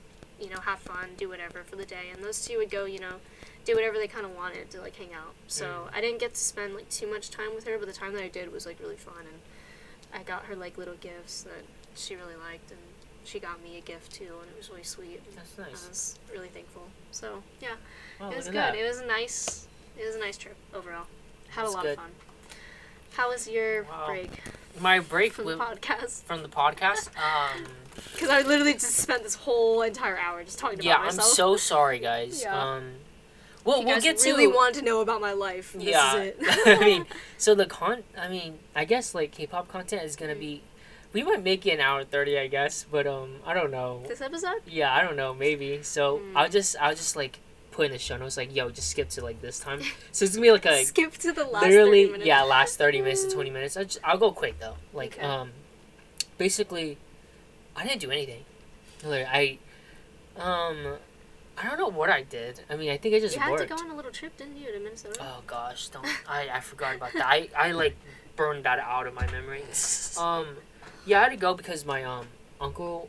you 0.41 0.49
know, 0.51 0.59
have 0.61 0.79
fun, 0.81 1.11
do 1.17 1.29
whatever 1.29 1.63
for 1.63 1.77
the 1.77 1.85
day. 1.85 2.07
And 2.13 2.25
those 2.25 2.45
two 2.45 2.59
would 2.59 2.71
go, 2.71 2.85
you 2.87 2.99
know, 2.99 3.17
do 3.65 3.75
whatever 3.77 3.99
they 3.99 4.09
kind 4.09 4.25
of 4.27 4.35
wanted 4.35 4.71
to 4.73 4.81
like 4.81 4.97
hang 4.97 5.13
out. 5.15 5.35
So 5.47 5.67
Mm. 5.67 5.97
I 5.97 6.01
didn't 6.01 6.19
get 6.19 6.35
to 6.35 6.41
spend 6.41 6.75
like 6.75 6.89
too 6.91 7.07
much 7.07 7.31
time 7.31 7.55
with 7.55 7.65
her, 7.67 7.79
but 7.79 7.87
the 7.87 7.93
time 7.93 8.13
that 8.15 8.23
I 8.25 8.29
did 8.29 8.51
was 8.53 8.67
like 8.67 8.81
really 8.81 8.97
fun. 8.97 9.21
And 9.21 9.41
I 10.15 10.23
got 10.23 10.45
her 10.45 10.57
like 10.57 10.79
little 10.79 10.95
gifts 11.01 11.43
that 11.43 11.63
she 11.95 12.17
really 12.17 12.37
liked, 12.37 12.71
and 12.71 12.81
she 13.25 13.39
got 13.39 13.63
me 13.63 13.79
a 13.79 13.81
gift 13.81 14.13
too, 14.13 14.25
and 14.41 14.51
it 14.51 14.57
was 14.57 14.69
really 14.71 14.83
sweet. 14.83 15.21
That's 15.37 15.59
I 15.59 15.71
nice. 15.71 15.89
was 15.89 16.19
really 16.33 16.49
thankful. 16.49 16.89
So 17.11 17.43
yeah. 17.61 17.75
It 18.21 18.37
was 18.37 18.47
good. 18.47 18.55
that. 18.55 18.75
It 18.77 18.87
was 18.87 18.99
a 19.01 19.07
nice. 19.07 19.67
It 19.99 20.07
was 20.07 20.15
a 20.17 20.21
nice 20.21 20.37
trip 20.39 20.57
overall. 20.75 21.07
Had 21.51 21.63
That's 21.65 21.73
a 21.73 21.77
lot 21.77 21.83
good. 21.85 21.93
of 21.93 21.97
fun. 21.99 22.11
How 23.15 23.29
was 23.31 23.47
your 23.49 23.83
Wow. 23.85 24.07
break 24.07 24.31
My 24.81 25.01
break 25.01 25.35
from 25.35 25.45
the 25.47 25.57
podcast? 25.57 26.23
from 26.23 26.43
the 26.43 26.49
podcast. 26.49 27.09
Um, 27.17 27.65
Because 28.15 28.31
I 28.31 28.41
literally 28.41 28.73
just 28.73 28.95
spent 28.97 29.23
this 29.23 29.35
whole 29.35 29.83
entire 29.83 30.17
hour 30.17 30.43
just 30.45 30.59
talking 30.59 30.79
about 30.81 31.01
myself. 31.05 31.17
yeah, 31.19 31.23
I'm 31.25 31.35
so 31.35 31.57
sorry, 31.59 31.99
guys. 31.99 32.41
Yeah. 32.43 32.59
Um, 32.59 32.93
well, 33.65 33.85
we'll 33.85 34.01
get 34.01 34.15
really 34.17 34.17
to. 34.17 34.31
Really 34.31 34.47
want 34.49 34.75
to 34.77 34.83
know 34.83 35.01
about 35.01 35.21
my 35.21 35.33
life. 35.33 35.73
This 35.73 35.85
yeah, 35.85 36.15
is 36.17 36.35
it. 36.39 36.39
I 36.67 36.85
mean, 36.85 37.07
so 37.39 37.55
the 37.55 37.67
con. 37.67 38.03
I 38.19 38.29
mean, 38.29 38.59
I 38.75 38.85
guess 38.85 39.15
like 39.15 39.33
K-pop 39.33 39.69
content 39.69 40.03
is 40.03 40.17
gonna 40.17 40.35
be. 40.35 40.63
We 41.13 41.23
might 41.23 41.43
make 41.43 41.67
it 41.67 41.73
an 41.73 41.81
hour 41.81 42.05
thirty, 42.05 42.39
I 42.39 42.47
guess, 42.47 42.87
but 42.91 43.07
um, 43.07 43.37
I 43.47 43.53
don't 43.55 43.71
know. 43.71 44.03
this 44.09 44.21
episode. 44.23 44.63
Yeah, 44.67 44.95
I 44.95 45.03
don't 45.03 45.17
know, 45.17 45.35
maybe. 45.35 45.83
So 45.83 46.19
Mm. 46.19 46.33
I'll 46.37 46.49
just, 46.49 46.75
I'll 46.81 46.95
just 46.95 47.17
like 47.17 47.39
put 47.71 47.87
in 47.87 47.93
the 47.93 47.99
show 47.99 48.17
notes, 48.17 48.37
like, 48.39 48.55
yo, 48.55 48.71
just 48.71 48.89
skip 48.91 49.09
to 49.11 49.23
like 49.23 49.41
this 49.43 49.59
time. 49.61 49.81
So 50.11 50.25
it's 50.25 50.35
gonna 50.35 50.47
be 50.47 50.53
like 50.53 50.65
a 50.67 50.85
Skip 50.87 51.13
to 51.19 51.33
the 51.33 51.45
last 51.45 51.65
literally, 51.65 52.03
30 52.05 52.13
minutes. 52.13 52.27
yeah, 52.27 52.43
last 52.43 52.79
thirty 52.79 53.01
minutes 53.03 53.25
to 53.25 53.31
twenty 53.31 53.51
minutes. 53.51 53.77
I 53.77 53.85
just, 53.85 53.99
I'll 54.03 54.17
go 54.19 54.33
quick 54.33 54.59
though. 54.59 54.77
Like, 54.95 55.17
Okay. 55.19 55.27
um, 55.27 55.51
basically, 56.39 56.97
I 57.77 57.87
didn't 57.87 58.01
do 58.01 58.11
anything. 58.11 58.45
I, 59.05 59.59
um, 60.39 60.97
I 61.59 61.69
don't 61.69 61.79
know 61.79 61.89
what 61.89 62.11
I 62.11 62.23
did. 62.23 62.61
I 62.71 62.77
mean, 62.77 62.91
I 62.91 62.97
think 62.97 63.15
I 63.15 63.21
just 63.21 63.35
You 63.35 63.41
had 63.43 63.51
worked. 63.53 63.63
to 63.63 63.69
go 63.69 63.77
on 63.77 63.91
a 63.91 63.95
little 63.95 64.11
trip, 64.11 64.37
didn't 64.37 64.57
you, 64.57 64.73
to 64.73 64.79
Minnesota? 64.81 65.19
Oh 65.21 65.43
gosh, 65.47 65.89
don't 65.89 66.07
I, 66.29 66.49
I 66.53 66.61
forgot 66.61 66.97
about 66.97 67.13
that. 67.13 67.27
I, 67.27 67.49
I 67.57 67.73
like 67.73 67.97
burned 68.37 68.65
that 68.65 68.79
out 68.79 69.07
of 69.07 69.15
my 69.15 69.27
memory. 69.31 69.63
Um, 70.19 70.47
yeah, 71.07 71.21
I 71.21 71.23
had 71.25 71.31
to 71.31 71.37
go 71.37 71.55
because 71.55 71.85
my 71.85 72.05
um 72.05 72.27
uncle 72.61 73.09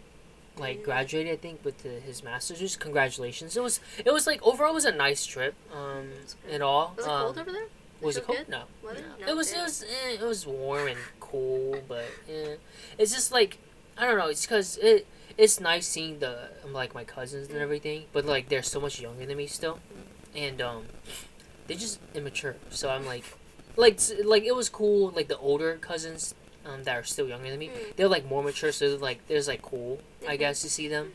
like 0.58 0.84
graduated 0.84 1.34
I 1.34 1.36
think 1.36 1.64
with 1.66 1.84
the, 1.84 1.90
his 1.90 2.24
master's. 2.24 2.60
Just 2.60 2.80
congratulations. 2.80 3.56
It 3.58 3.64
was 3.64 3.80
it 4.04 4.12
was 4.14 4.26
like 4.26 4.42
overall 4.44 4.72
it 4.72 4.76
was 4.76 4.86
a 4.86 4.92
nice 4.92 5.26
trip. 5.26 5.54
Um, 5.74 6.10
and 6.50 6.64
all. 6.64 6.94
Was 6.98 7.06
it 7.06 7.12
um, 7.12 7.22
cold 7.24 7.38
over 7.38 7.52
there? 7.52 7.66
Was 8.02 8.18
it 8.18 8.26
cold? 8.26 8.46
No. 8.50 8.64
No. 8.84 8.92
No, 8.94 9.28
It 9.28 9.36
was 9.36 9.52
it 9.52 9.60
was 9.60 9.84
eh, 9.84 10.14
it 10.14 10.22
was 10.22 10.46
warm 10.48 10.88
and 10.88 10.98
cool, 11.20 11.78
but 11.88 12.06
eh. 12.30 12.56
it's 12.98 13.14
just 13.14 13.32
like 13.32 13.58
I 13.98 14.06
don't 14.06 14.18
know. 14.18 14.28
It's 14.28 14.46
because 14.46 14.78
it 14.78 15.06
it's 15.38 15.60
nice 15.60 15.88
seeing 15.88 16.20
the 16.20 16.50
like 16.72 16.94
my 16.94 17.04
cousins 17.04 17.48
and 17.50 17.58
Mm. 17.58 17.62
everything, 17.62 18.06
but 18.14 18.26
like 18.26 18.50
they're 18.50 18.64
so 18.64 18.80
much 18.80 19.00
younger 19.00 19.26
than 19.26 19.38
me 19.38 19.48
still, 19.48 19.80
and 20.36 20.62
um, 20.62 20.86
they're 21.68 21.78
just 21.78 22.00
immature. 22.14 22.56
So 22.70 22.90
I'm 22.90 23.06
like, 23.06 23.24
like 23.76 24.00
like 24.24 24.44
it 24.44 24.56
was 24.56 24.70
cool. 24.70 25.10
Like 25.12 25.28
the 25.28 25.38
older 25.38 25.78
cousins 25.78 26.34
um 26.66 26.84
that 26.84 26.96
are 26.96 27.04
still 27.04 27.28
younger 27.28 27.50
than 27.50 27.60
me, 27.60 27.70
Mm. 27.70 27.96
they're 27.96 28.08
like 28.08 28.26
more 28.26 28.44
mature. 28.44 28.72
So 28.72 28.96
like 29.02 29.26
there's 29.28 29.48
like 29.48 29.62
cool, 29.62 30.00
I 30.28 30.36
Mhm. 30.36 30.40
guess, 30.40 30.62
to 30.62 30.70
see 30.70 30.88
them, 30.88 31.14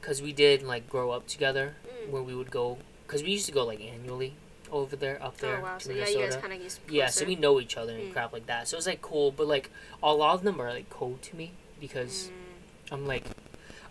because 0.00 0.22
we 0.22 0.32
did 0.32 0.62
like 0.62 0.88
grow 0.88 1.10
up 1.10 1.26
together 1.26 1.76
Mm. 1.86 2.10
where 2.10 2.22
we 2.22 2.34
would 2.34 2.50
go 2.50 2.78
because 3.06 3.22
we 3.22 3.30
used 3.32 3.46
to 3.46 3.52
go 3.52 3.64
like 3.64 3.80
annually 3.80 4.34
over 4.70 4.96
there 4.96 5.22
up 5.22 5.36
there 5.38 5.58
Oh 5.58 5.62
wow! 5.62 5.78
to 5.78 5.84
So 5.84 5.90
yeah, 5.92 5.96
Minnesota. 5.98 6.18
you 6.24 6.30
guys 6.30 6.36
kind 6.40 6.52
of 6.52 6.60
used. 6.62 6.80
Yeah, 6.90 7.06
so 7.08 7.24
we 7.24 7.36
know 7.36 7.60
each 7.60 7.76
other 7.76 7.94
and 7.96 8.08
Mm. 8.08 8.12
crap 8.12 8.32
like 8.32 8.46
that. 8.46 8.66
So 8.68 8.76
it's 8.76 8.86
like 8.86 9.02
cool, 9.02 9.30
but 9.32 9.46
like 9.46 9.70
a 10.02 10.12
lot 10.14 10.34
of 10.34 10.42
them 10.42 10.60
are 10.60 10.70
like 10.72 10.88
cold 10.90 11.22
to 11.22 11.36
me 11.36 11.52
because 11.80 12.30
Mm. 12.30 12.92
I'm 12.92 13.06
like, 13.06 13.24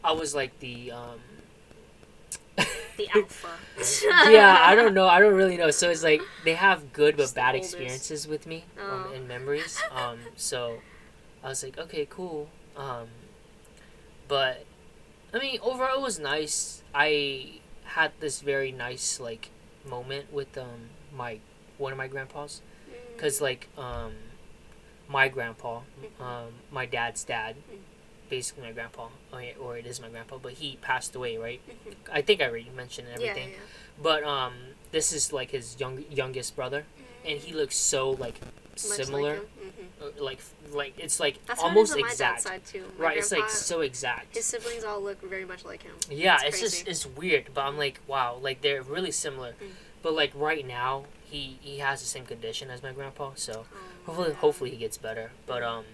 I 0.05 0.11
was 0.13 0.35
like 0.35 0.57
the 0.59 0.91
um. 0.91 1.19
the 2.97 3.07
alpha. 3.15 3.49
yeah, 4.29 4.57
I 4.61 4.75
don't 4.79 4.93
know. 4.93 5.07
I 5.07 5.19
don't 5.19 5.33
really 5.33 5.57
know. 5.57 5.71
So 5.71 5.89
it's 5.89 6.03
like 6.03 6.21
they 6.43 6.53
have 6.53 6.93
good 6.93 7.17
but 7.17 7.23
Just 7.23 7.35
bad 7.35 7.55
experiences 7.55 8.27
with 8.27 8.47
me 8.47 8.63
um, 8.79 9.05
Oh. 9.09 9.13
and 9.13 9.27
memories. 9.27 9.81
Um, 9.91 10.19
so 10.35 10.79
I 11.43 11.49
was 11.49 11.63
like, 11.63 11.77
okay, 11.77 12.07
cool. 12.09 12.49
Um, 12.77 13.07
but 14.27 14.65
I 15.33 15.39
mean, 15.39 15.59
overall, 15.61 15.97
it 15.97 16.01
was 16.01 16.19
nice. 16.19 16.83
I 16.93 17.59
had 17.83 18.11
this 18.19 18.41
very 18.41 18.71
nice 18.71 19.19
like 19.19 19.49
moment 19.87 20.31
with 20.33 20.57
um 20.57 20.89
my 21.15 21.39
one 21.77 21.91
of 21.91 21.97
my 21.97 22.07
grandpas 22.07 22.61
Mm. 22.89 23.15
because 23.15 23.41
like 23.41 23.67
um 23.77 24.13
my 25.07 25.27
grandpa 25.27 25.81
Mhm. 26.01 26.21
um 26.25 26.53
my 26.71 26.85
dad's 26.85 27.23
dad 27.23 27.55
Mm. 27.71 27.77
Basically 28.29 28.63
my 28.63 28.71
grandpa 28.71 29.07
or, 29.33 29.43
or 29.61 29.77
it 29.77 29.85
is 29.85 29.99
my 30.01 30.09
grandpa 30.09 30.37
but 30.37 30.53
he 30.53 30.77
passed 30.81 31.15
away 31.15 31.37
right 31.37 31.61
Mhm. 31.67 31.93
i 32.11 32.21
think 32.21 32.41
i 32.41 32.45
already 32.47 32.69
mentioned 32.75 33.07
Yeah, 33.09 33.15
everything 33.15 33.49
yeah, 33.49 33.55
but 34.01 34.23
um 34.23 34.53
this 34.91 35.11
is 35.13 35.31
like 35.33 35.51
his 35.51 35.79
young 35.79 36.03
youngest 36.09 36.55
brother 36.55 36.85
yeah. 36.97 37.31
and 37.31 37.39
he 37.41 37.53
looks 37.53 37.75
so 37.77 38.11
like 38.11 38.39
Much 38.41 38.79
similar 38.81 39.35
Like, 39.35 39.39
him. 39.39 39.73
Mhm. 40.01 40.19
uh, 40.19 40.23
like 40.23 40.39
like 40.73 40.93
it's 40.99 41.19
like 41.19 41.45
That's 41.45 41.61
it 41.61 41.65
almost 41.65 41.91
is 41.91 41.95
on 41.95 42.01
my 42.01 42.07
exact 42.09 42.33
dad's 42.35 42.43
side 42.43 42.65
too. 42.65 42.85
My 42.97 43.03
right 43.05 43.17
it's 43.17 43.31
like 43.31 43.49
so 43.49 43.79
exact 43.81 44.35
his 44.35 44.45
siblings 44.45 44.83
all 44.83 45.01
look 45.01 45.21
very 45.21 45.45
much 45.45 45.63
like 45.63 45.83
him. 45.83 45.93
yeah 46.09 46.39
It's 46.43 46.61
it's, 46.61 46.73
just 46.83 46.87
it's 46.87 47.05
weird 47.05 47.45
but 47.53 47.61
i'm 47.67 47.77
like 47.77 47.99
wow 48.07 48.37
like 48.41 48.61
they're 48.61 48.81
really 48.83 49.11
similar 49.11 49.51
Mm. 49.61 49.71
but 50.01 50.13
like 50.13 50.31
right 50.35 50.65
now 50.67 51.05
he 51.31 51.57
he 51.61 51.77
has 51.79 52.01
the 52.01 52.07
same 52.07 52.25
condition 52.25 52.69
as 52.69 52.83
my 52.83 52.91
grandpa 52.91 53.31
so 53.35 53.65
Oh, 54.07 54.11
hopefully 54.11 54.29
yeah. 54.29 54.35
hopefully 54.35 54.69
he 54.71 54.77
gets 54.77 54.97
better 54.97 55.31
but 55.47 55.63
um 55.63 55.85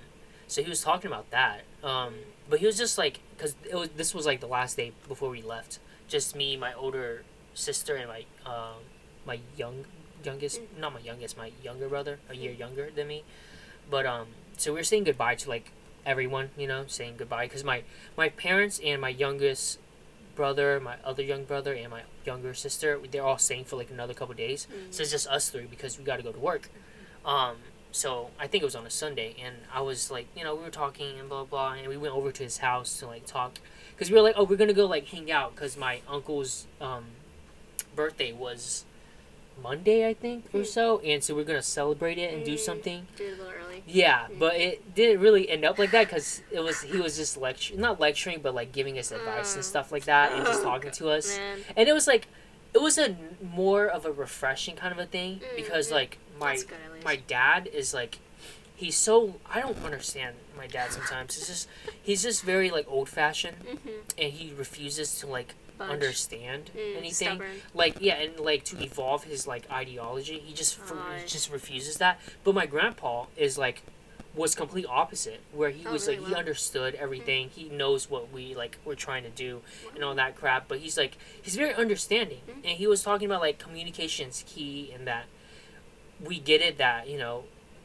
so 0.51 0.61
he 0.61 0.69
was 0.69 0.81
talking 0.81 1.09
about 1.09 1.29
that 1.31 1.61
um 1.83 2.13
but 2.51 2.59
he 2.59 2.65
was 2.65 2.77
just 2.77 2.97
like 2.97 3.21
because 3.35 3.55
it 3.67 3.75
was 3.75 3.89
this 3.95 4.13
was 4.13 4.25
like 4.25 4.41
the 4.41 4.47
last 4.47 4.75
day 4.75 4.91
before 5.07 5.29
we 5.29 5.41
left. 5.41 5.79
Just 6.07 6.35
me 6.35 6.57
my 6.57 6.73
older 6.73 7.23
sister 7.53 7.95
and 7.95 8.09
my 8.09 8.25
um 8.45 8.83
my 9.25 9.39
young 9.55 9.85
youngest 10.23 10.59
not 10.77 10.93
my 10.93 10.99
youngest 10.99 11.37
my 11.37 11.51
younger 11.63 11.87
brother 11.87 12.19
a 12.29 12.35
year 12.35 12.51
younger 12.51 12.89
than 12.93 13.07
me. 13.07 13.23
But 13.89 14.05
um 14.05 14.27
so 14.57 14.73
we 14.73 14.79
were 14.81 14.83
saying 14.83 15.05
goodbye 15.05 15.35
to 15.35 15.49
like 15.49 15.71
everyone 16.05 16.49
you 16.57 16.67
know 16.67 16.83
saying 16.87 17.15
goodbye. 17.17 17.45
Because 17.45 17.63
my 17.63 17.83
my 18.17 18.27
parents 18.27 18.81
and 18.83 18.99
my 18.99 19.09
youngest 19.09 19.79
brother 20.35 20.79
my 20.81 20.95
other 21.05 21.23
young 21.23 21.45
brother 21.45 21.73
and 21.73 21.89
my 21.89 22.01
younger 22.25 22.53
sister 22.53 22.99
they're 23.11 23.23
all 23.23 23.37
staying 23.37 23.63
for 23.63 23.77
like 23.77 23.89
another 23.89 24.13
couple 24.13 24.35
days. 24.35 24.67
Mm. 24.69 24.93
so 24.93 25.03
it's 25.03 25.11
just 25.11 25.27
us 25.27 25.49
three 25.49 25.67
because 25.67 25.97
we 25.97 26.03
got 26.03 26.17
to 26.17 26.23
go 26.23 26.33
to 26.33 26.39
work. 26.39 26.69
Um, 27.25 27.57
so 27.91 28.29
I 28.39 28.47
think 28.47 28.61
it 28.63 28.65
was 28.65 28.75
on 28.75 28.85
a 28.85 28.89
Sunday, 28.89 29.35
and 29.43 29.55
I 29.73 29.81
was 29.81 30.09
like, 30.11 30.27
you 30.35 30.43
know, 30.43 30.55
we 30.55 30.63
were 30.63 30.69
talking 30.69 31.19
and 31.19 31.27
blah 31.29 31.43
blah, 31.45 31.73
and 31.73 31.87
we 31.87 31.97
went 31.97 32.13
over 32.13 32.31
to 32.31 32.43
his 32.43 32.59
house 32.59 32.97
to 32.99 33.07
like 33.07 33.25
talk, 33.25 33.59
because 33.95 34.09
we 34.09 34.15
were 34.17 34.23
like, 34.23 34.35
oh, 34.37 34.43
we're 34.43 34.55
gonna 34.57 34.73
go 34.73 34.85
like 34.85 35.07
hang 35.07 35.31
out, 35.31 35.55
because 35.55 35.77
my 35.77 36.01
uncle's 36.07 36.67
um, 36.79 37.05
birthday 37.95 38.31
was 38.31 38.85
Monday, 39.61 40.07
I 40.07 40.13
think, 40.13 40.45
or 40.53 40.59
Hmm. 40.61 40.65
so, 40.65 40.99
and 40.99 41.23
so 41.23 41.35
we're 41.35 41.43
gonna 41.43 41.61
celebrate 41.61 42.17
it 42.17 42.33
and 42.33 42.43
do 42.45 42.53
Mm. 42.55 42.59
something. 42.59 43.07
Did 43.17 43.33
a 43.33 43.35
little 43.43 43.51
early. 43.53 43.83
Yeah, 43.85 44.27
Mm. 44.29 44.39
but 44.39 44.55
it 44.55 44.95
didn't 44.95 45.19
really 45.21 45.49
end 45.49 45.65
up 45.65 45.77
like 45.77 45.91
that 45.91 46.07
because 46.07 46.41
it 46.51 46.61
was 46.61 46.81
he 46.81 46.99
was 46.99 47.17
just 47.17 47.35
lecturing, 47.37 47.79
not 47.81 47.99
lecturing, 47.99 48.39
but 48.41 48.55
like 48.55 48.71
giving 48.71 48.97
us 48.97 49.11
advice 49.11 49.55
and 49.55 49.63
Mm. 49.63 49.67
stuff 49.67 49.91
like 49.91 50.05
that, 50.05 50.31
and 50.31 50.45
just 50.45 50.61
Oh, 50.61 50.69
talking 50.69 50.91
to 50.91 51.09
us 51.09 51.37
Man, 51.37 51.59
and 51.75 51.89
it 51.89 51.93
was 51.93 52.07
like 52.07 52.27
it 52.73 52.81
was 52.81 52.97
a 52.97 53.17
more 53.43 53.85
of 53.87 54.05
a 54.05 54.11
refreshing 54.13 54.77
kind 54.77 54.93
of 54.93 54.99
a 54.99 55.05
thing 55.05 55.41
Mm, 55.41 55.55
because 55.57 55.89
mm. 55.89 55.95
like 55.95 56.17
my 56.39 56.55
that's 57.03 57.15
good 57.15 57.15
at 57.15 57.17
least. 57.19 57.29
my 57.29 57.35
dad 57.63 57.67
is 57.73 57.93
like 57.93 58.19
he's 58.75 58.97
so 58.97 59.35
I 59.51 59.61
don't 59.61 59.77
understand 59.83 60.35
my 60.57 60.67
dad 60.67 60.91
sometimes. 60.91 61.37
It's 61.37 61.47
just 61.47 61.67
he's 62.01 62.23
just 62.23 62.43
very 62.43 62.69
like 62.71 62.85
old 62.89 63.09
fashioned 63.09 63.57
Mhm. 63.65 64.01
and 64.17 64.33
he 64.33 64.53
refuses 64.53 65.19
to 65.19 65.27
like 65.27 65.53
Bunch. 65.77 65.91
understand 65.91 66.69
Mm, 66.75 66.97
anything. 66.97 67.27
Stubborn. 67.27 67.61
Like 67.73 67.97
yeah, 67.99 68.15
and 68.15 68.39
like 68.39 68.63
to 68.65 68.81
evolve 68.83 69.23
his 69.25 69.47
like 69.47 69.69
ideology, 69.71 70.39
he 70.39 70.53
just 70.53 70.79
Oh, 70.89 70.95
he 71.19 71.25
just 71.27 71.49
refuses 71.51 71.97
that. 71.97 72.19
But 72.43 72.53
my 72.55 72.65
grandpa 72.65 73.25
is 73.37 73.57
like 73.57 73.81
was 74.33 74.55
complete 74.55 74.85
opposite 74.87 75.41
where 75.51 75.71
he 75.71 75.85
Oh, 75.85 75.91
was 75.91 76.07
really? 76.07 76.19
like 76.21 76.29
he 76.29 76.35
understood 76.35 76.95
everything 76.95 77.49
he 77.49 77.65
knows 77.67 78.09
what 78.09 78.31
we 78.31 78.55
like 78.55 78.77
we're 78.85 78.95
trying 78.95 79.23
to 79.23 79.29
do 79.29 79.61
and 79.93 80.05
all 80.05 80.15
that 80.15 80.37
crap 80.37 80.69
but 80.69 80.79
he's 80.79 80.97
like 80.97 81.17
he's 81.41 81.55
very 81.57 81.73
understanding 81.73 82.39
Mhm. 82.47 82.53
and 82.63 82.77
he 82.77 82.87
was 82.87 83.03
talking 83.03 83.25
about 83.25 83.41
like 83.41 83.59
communication's 83.59 84.45
key 84.47 84.89
and 84.95 85.05
that 85.05 85.25
we 86.23 86.39
get 86.39 86.61
it 86.61 86.77
that 86.77 87.07
you 87.07 87.17
know 87.17 87.43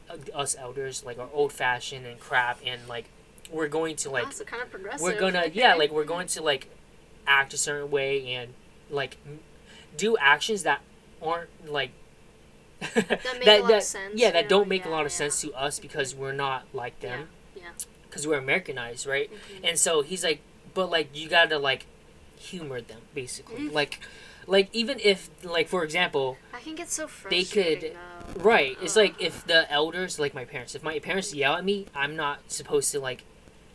uh, 0.09 0.15
us 0.37 0.55
elders 0.57 1.03
like 1.05 1.17
are 1.19 1.29
old 1.33 1.51
fashioned 1.51 2.05
and 2.05 2.19
crap 2.19 2.59
and 2.65 2.87
like 2.87 3.05
we're 3.51 3.67
going 3.67 3.95
to 3.95 4.09
like 4.09 4.25
Wow, 4.25 4.29
so 4.31 4.43
kind 4.43 4.61
of 4.61 4.69
progressive. 4.69 5.01
we're 5.01 5.19
gonna 5.19 5.45
yeah 5.53 5.73
like 5.75 5.91
we're 5.91 6.03
going 6.05 6.27
to 6.27 6.41
like 6.41 6.69
act 7.25 7.53
a 7.53 7.57
certain 7.57 7.89
way 7.91 8.27
and 8.33 8.53
like 8.89 9.17
do 9.97 10.17
actions 10.17 10.63
that 10.63 10.81
aren't 11.21 11.49
like 11.71 11.91
That 12.79 13.19
make 13.39 13.47
a 13.47 13.61
lot 13.63 13.73
of 13.73 13.83
sense, 13.83 14.13
yeah 14.15 14.31
that 14.31 14.47
don't 14.47 14.67
make 14.67 14.85
a 14.85 14.89
lot 14.89 15.05
of 15.05 15.11
yeah. 15.11 15.17
sense 15.17 15.41
to 15.41 15.51
us 15.53 15.79
because 15.79 16.13
we're 16.13 16.31
not 16.33 16.65
like 16.73 16.99
them 16.99 17.27
Yeah, 17.55 17.63
yeah. 17.63 17.69
because 18.07 18.27
we're 18.27 18.37
americanized 18.37 19.07
right 19.07 19.31
Mhm. 19.31 19.69
and 19.69 19.79
so 19.79 20.01
he's 20.03 20.23
like 20.23 20.41
but 20.75 20.89
like 20.91 21.09
you 21.13 21.27
gotta 21.27 21.57
like 21.57 21.85
humor 22.37 22.79
them 22.81 23.01
basically 23.15 23.61
Mm. 23.69 23.73
like 23.73 23.99
like 24.47 24.69
even 24.73 24.99
if 25.03 25.29
like 25.43 25.67
for 25.67 25.83
example 25.83 26.37
I 26.53 26.59
can 26.61 26.75
get 26.75 26.89
so 26.89 27.03
They 27.29 27.43
frustrated. 27.43 27.79
could- 27.81 27.93
though. 28.35 28.49
right 28.49 28.77
it's 28.81 28.95
like 28.95 29.21
if 29.21 29.45
the 29.45 29.69
elders 29.71 30.19
like 30.19 30.33
my 30.33 30.45
parents 30.45 30.73
if 30.75 30.83
my 30.83 30.99
parents 30.99 31.33
yell 31.33 31.55
at 31.55 31.63
me 31.63 31.85
i'm 31.95 32.15
not 32.15 32.51
supposed 32.51 32.91
to 32.91 32.99
like 32.99 33.23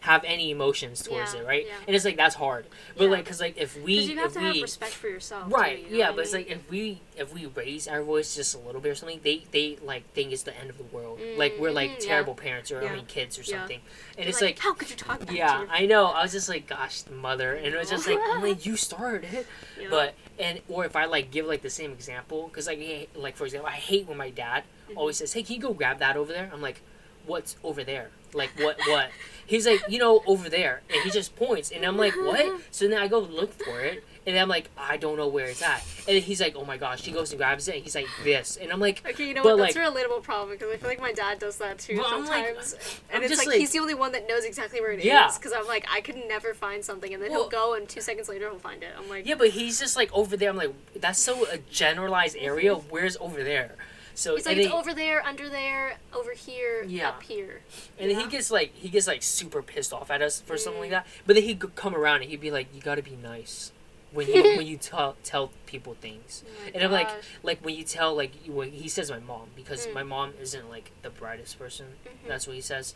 have 0.00 0.24
any 0.24 0.50
emotions 0.50 1.00
towards 1.00 1.32
Yeah, 1.32 1.40
it 1.42 1.46
right 1.46 1.64
yeah. 1.66 1.74
and 1.86 1.94
it's 1.94 2.04
like 2.04 2.16
that's 2.16 2.34
hard 2.34 2.66
but 2.96 3.04
Yeah. 3.04 3.10
like 3.10 3.24
because 3.24 3.40
like 3.40 3.56
if 3.56 3.80
we 3.82 3.94
you 4.00 4.16
have 4.16 4.26
if 4.26 4.32
to 4.32 4.38
we 4.40 4.46
have 4.46 4.62
respect 4.62 4.92
for 4.94 5.08
yourself. 5.08 5.44
right 5.52 5.76
too, 5.78 5.84
you 5.84 5.92
know 5.92 5.98
yeah 5.98 6.10
but 6.10 6.18
I 6.18 6.22
it's 6.22 6.32
like 6.32 6.50
if 6.50 6.68
we 6.68 7.00
if 7.16 7.32
we 7.32 7.46
raise 7.46 7.86
our 7.86 8.02
voice 8.02 8.34
just 8.34 8.54
a 8.56 8.58
little 8.58 8.80
bit 8.80 8.90
or 8.90 8.94
something 8.96 9.20
they 9.22 9.44
they 9.52 9.78
like 9.82 10.02
think 10.12 10.32
it's 10.32 10.42
the 10.42 10.58
end 10.58 10.70
of 10.70 10.76
the 10.76 10.84
world 10.84 11.20
like 11.36 11.54
we're 11.58 11.70
like 11.70 11.90
Mm, 11.92 12.00
yeah. 12.02 12.06
terrible 12.08 12.34
parents 12.34 12.72
or 12.72 12.84
i 12.84 12.92
mean 12.94 13.06
kids 13.06 13.38
or 13.38 13.44
something 13.44 13.78
and 14.16 14.24
You're 14.24 14.28
it's 14.30 14.42
like, 14.42 14.58
how 14.58 14.74
could 14.74 14.90
you 14.90 14.96
talk 14.96 15.30
yeah 15.32 15.64
i 15.70 15.86
know 15.86 16.06
i 16.06 16.20
was 16.22 16.32
just 16.32 16.48
like 16.48 16.66
gosh 16.66 17.04
mother 17.08 17.54
and 17.54 17.66
it 17.68 17.78
was 17.78 17.88
just 17.88 18.06
like 18.08 18.18
i'm 18.32 18.42
like 18.42 18.66
you 18.66 18.76
started 18.76 19.32
it 19.32 19.46
but 19.88 20.14
and 20.42 20.60
or 20.68 20.84
if 20.84 20.96
I 20.96 21.04
like 21.06 21.30
give 21.30 21.46
like 21.46 21.62
the 21.62 21.70
same 21.70 21.92
example, 21.92 22.48
because 22.48 22.66
like 22.66 22.78
hey, 22.78 23.08
like 23.14 23.36
for 23.36 23.44
example, 23.44 23.68
I 23.68 23.72
hate 23.76 24.06
when 24.06 24.16
my 24.18 24.30
dad 24.30 24.64
Mm-hmm. 24.88 24.98
always 24.98 25.16
says, 25.16 25.32
"Hey, 25.32 25.42
can 25.42 25.54
you 25.56 25.62
go 25.62 25.72
grab 25.72 25.98
that 26.00 26.16
over 26.16 26.32
there?" 26.32 26.50
I'm 26.52 26.60
like, 26.60 26.82
"What's 27.24 27.56
over 27.64 27.82
there? 27.84 28.10
Like 28.34 28.50
what? 28.58 28.76
What?" 28.88 29.10
He's 29.46 29.66
like, 29.66 29.80
"You 29.88 29.98
know, 29.98 30.22
over 30.26 30.48
there," 30.50 30.82
and 30.92 31.02
he 31.02 31.10
just 31.10 31.34
points, 31.36 31.70
and 31.70 31.84
I'm 31.84 31.96
like, 31.96 32.14
"What?" 32.14 32.60
So 32.70 32.88
then 32.88 33.00
I 33.00 33.08
go 33.08 33.18
look 33.20 33.52
for 33.54 33.80
it, 33.80 34.04
and 34.26 34.38
I'm 34.38 34.48
like, 34.48 34.70
"I 34.76 34.96
don't 34.96 35.16
know 35.16 35.26
where 35.28 35.46
it's 35.46 35.62
at," 35.62 35.82
and 36.06 36.16
then 36.16 36.22
he's 36.22 36.40
like, 36.40 36.54
"Oh 36.56 36.64
my 36.64 36.76
gosh!" 36.76 37.02
He 37.02 37.10
goes 37.12 37.30
and 37.32 37.38
grabs 37.38 37.66
it, 37.68 37.74
and 37.76 37.84
he's 37.84 37.94
like, 37.94 38.06
"This," 38.24 38.56
and 38.56 38.70
I'm 38.72 38.80
like, 38.80 39.02
Okay, 39.08 39.26
you 39.28 39.34
know 39.34 39.42
what? 39.42 39.56
That's 39.58 39.74
like- 39.76 39.84
a 39.84 39.90
relatable 39.90 40.22
problem 40.22 40.50
because 40.56 40.72
I 40.72 40.76
feel 40.76 40.88
like 40.88 41.00
my 41.00 41.12
dad 41.12 41.38
does 41.38 41.56
that 41.58 41.78
too 41.78 41.96
like- 41.96 42.06
sometimes. 42.06 42.74
I'm 43.10 43.16
and 43.16 43.24
it's 43.24 43.36
like, 43.38 43.46
like- 43.48 43.58
he's 43.58 43.70
the 43.72 43.78
only 43.80 43.94
one 43.94 44.12
that 44.12 44.28
knows 44.28 44.44
exactly 44.44 44.80
where 44.80 44.92
it 44.92 45.00
is. 45.00 45.04
Yeah. 45.04 45.30
Because 45.34 45.52
I'm 45.52 45.66
like, 45.66 45.86
I 45.92 46.00
could 46.00 46.16
never 46.28 46.54
find 46.54 46.84
something, 46.84 47.12
and 47.12 47.22
then 47.22 47.30
Well- 47.32 47.42
he'll 47.42 47.50
go, 47.50 47.74
and 47.74 47.88
two 47.88 48.00
seconds 48.00 48.28
later 48.28 48.48
he'll 48.50 48.58
find 48.58 48.82
it. 48.82 48.90
I'm 48.96 49.08
like, 49.08 49.26
"Yeah," 49.26 49.34
but 49.34 49.50
he's 49.50 49.78
just 49.78 49.96
like 49.96 50.12
over 50.12 50.36
there. 50.36 50.50
I'm 50.50 50.56
like, 50.56 50.72
"That's 50.94 51.20
so 51.20 51.46
a 51.50 51.58
generalized 51.58 52.36
area. 52.38 52.74
Where's 52.74 53.16
over 53.18 53.42
there?" 53.42 53.76
So 54.14 54.36
He's 54.36 54.44
like, 54.44 54.58
it's 54.58 54.70
over 54.70 54.92
there, 54.92 55.24
under 55.24 55.48
there, 55.48 55.96
over 56.12 56.32
here, 56.32 56.84
Yeah. 56.86 57.08
up 57.08 57.22
here. 57.22 57.62
And 57.98 58.10
Yeah. 58.10 58.20
he 58.20 58.26
gets 58.26 58.50
like 58.50 58.74
he 58.74 58.90
gets 58.90 59.06
like 59.06 59.22
super 59.22 59.62
pissed 59.62 59.90
off 59.92 60.10
at 60.10 60.20
us 60.20 60.38
for 60.42 60.58
something 60.58 60.80
like 60.82 60.90
Mm. 60.90 61.04
that. 61.04 61.06
But 61.26 61.34
then 61.36 61.44
he'd 61.44 61.74
come 61.76 61.94
around 61.96 62.20
and 62.20 62.30
he'd 62.30 62.38
be 62.40 62.50
like, 62.50 62.66
"You 62.74 62.82
got 62.82 62.96
to 62.96 63.02
be 63.02 63.16
nice." 63.16 63.72
When 64.12 64.26
you 64.28 64.42
when 64.58 64.66
you 64.66 64.76
tell 64.76 65.16
tell 65.24 65.50
people 65.66 65.94
things. 66.00 66.44
Oh 66.46 66.70
And 66.74 66.84
I'm 66.84 66.92
like, 66.92 67.08
like 67.42 67.64
when 67.64 67.74
you 67.74 67.84
tell 67.84 68.14
like 68.14 68.46
you- 68.46 68.52
when 68.52 68.70
he 68.72 68.88
says 68.88 69.10
my 69.10 69.18
mom 69.18 69.48
because 69.56 69.86
Mm. 69.86 69.94
my 69.94 70.02
mom 70.02 70.34
isn't 70.40 70.68
like 70.70 70.90
the 71.02 71.10
brightest 71.10 71.58
person. 71.58 71.86
Mhm. 72.06 72.28
That's 72.28 72.46
what 72.46 72.54
he 72.56 72.62
says. 72.62 72.94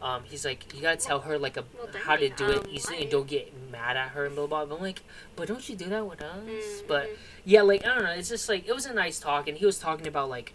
Um, 0.00 0.22
he's 0.24 0.44
like, 0.44 0.72
you 0.74 0.80
gotta 0.80 0.96
tell 0.96 1.20
her 1.22 1.38
like 1.38 1.56
a 1.56 1.64
Well, 1.76 1.88
how 2.04 2.14
to 2.16 2.28
do 2.28 2.50
it 2.50 2.58
um, 2.58 2.66
easily 2.70 3.02
and 3.02 3.10
don't 3.10 3.26
get 3.26 3.52
mad 3.72 3.96
at 3.96 4.10
her 4.10 4.26
and 4.26 4.36
blah 4.36 4.46
blah. 4.46 4.64
But 4.64 4.76
I'm 4.76 4.82
like, 4.82 5.02
but 5.34 5.48
don't 5.48 5.68
you 5.68 5.74
do 5.74 5.86
that 5.86 6.06
with 6.06 6.22
us? 6.22 6.38
Mm, 6.46 6.86
But 6.86 7.08
mhm. 7.08 7.16
yeah, 7.44 7.62
like 7.62 7.84
I 7.84 7.94
don't 7.94 8.04
know. 8.04 8.10
It's 8.12 8.28
just 8.28 8.48
like 8.48 8.68
it 8.68 8.72
was 8.74 8.86
a 8.86 8.94
nice 8.94 9.18
talk, 9.18 9.48
and 9.48 9.58
he 9.58 9.66
was 9.66 9.78
talking 9.78 10.06
about 10.06 10.28
like 10.30 10.52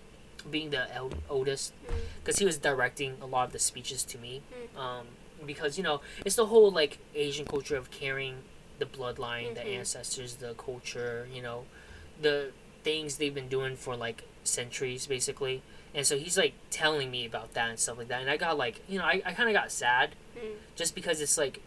being 0.49 0.69
the 0.69 0.93
el- 0.95 1.11
oldest 1.29 1.73
Mm. 1.87 1.93
because 2.19 2.37
he 2.39 2.45
was 2.45 2.57
directing 2.57 3.17
a 3.21 3.25
lot 3.25 3.47
of 3.47 3.51
the 3.53 3.59
speeches 3.59 4.03
to 4.05 4.17
me. 4.17 4.41
Mm. 4.75 4.79
Um, 4.79 5.07
because 5.45 5.77
you 5.77 5.83
know 5.83 5.99
it's 6.25 6.35
the 6.37 6.45
whole 6.45 6.71
like 6.71 6.99
Asian 7.13 7.45
culture 7.45 7.75
of 7.75 7.91
carrying 7.91 8.37
the 8.79 8.85
bloodline, 8.85 9.55
the 9.55 9.61
Mhm. 9.61 9.77
ancestors, 9.79 10.35
the 10.35 10.53
culture. 10.55 11.27
You 11.33 11.41
know, 11.41 11.65
the 12.21 12.51
things 12.83 13.17
they've 13.17 13.33
been 13.33 13.49
doing 13.49 13.75
for 13.75 13.95
like 13.95 14.23
centuries, 14.43 15.07
basically. 15.07 15.61
And 15.95 16.05
so 16.07 16.17
he's 16.17 16.37
like 16.37 16.53
telling 16.71 17.11
me 17.11 17.25
about 17.25 17.53
that 17.53 17.69
and 17.69 17.79
stuff 17.79 17.97
like 17.97 18.07
that, 18.09 18.21
and 18.21 18.29
I 18.29 18.37
got 18.37 18.57
like 18.57 18.81
you 18.89 18.97
know 18.99 19.05
I, 19.05 19.21
I 19.25 19.33
kind 19.33 19.49
of 19.49 19.53
got 19.53 19.71
sad 19.71 20.15
Mm. 20.35 20.55
just 20.75 20.95
because 20.95 21.21
it's 21.21 21.37
like 21.37 21.61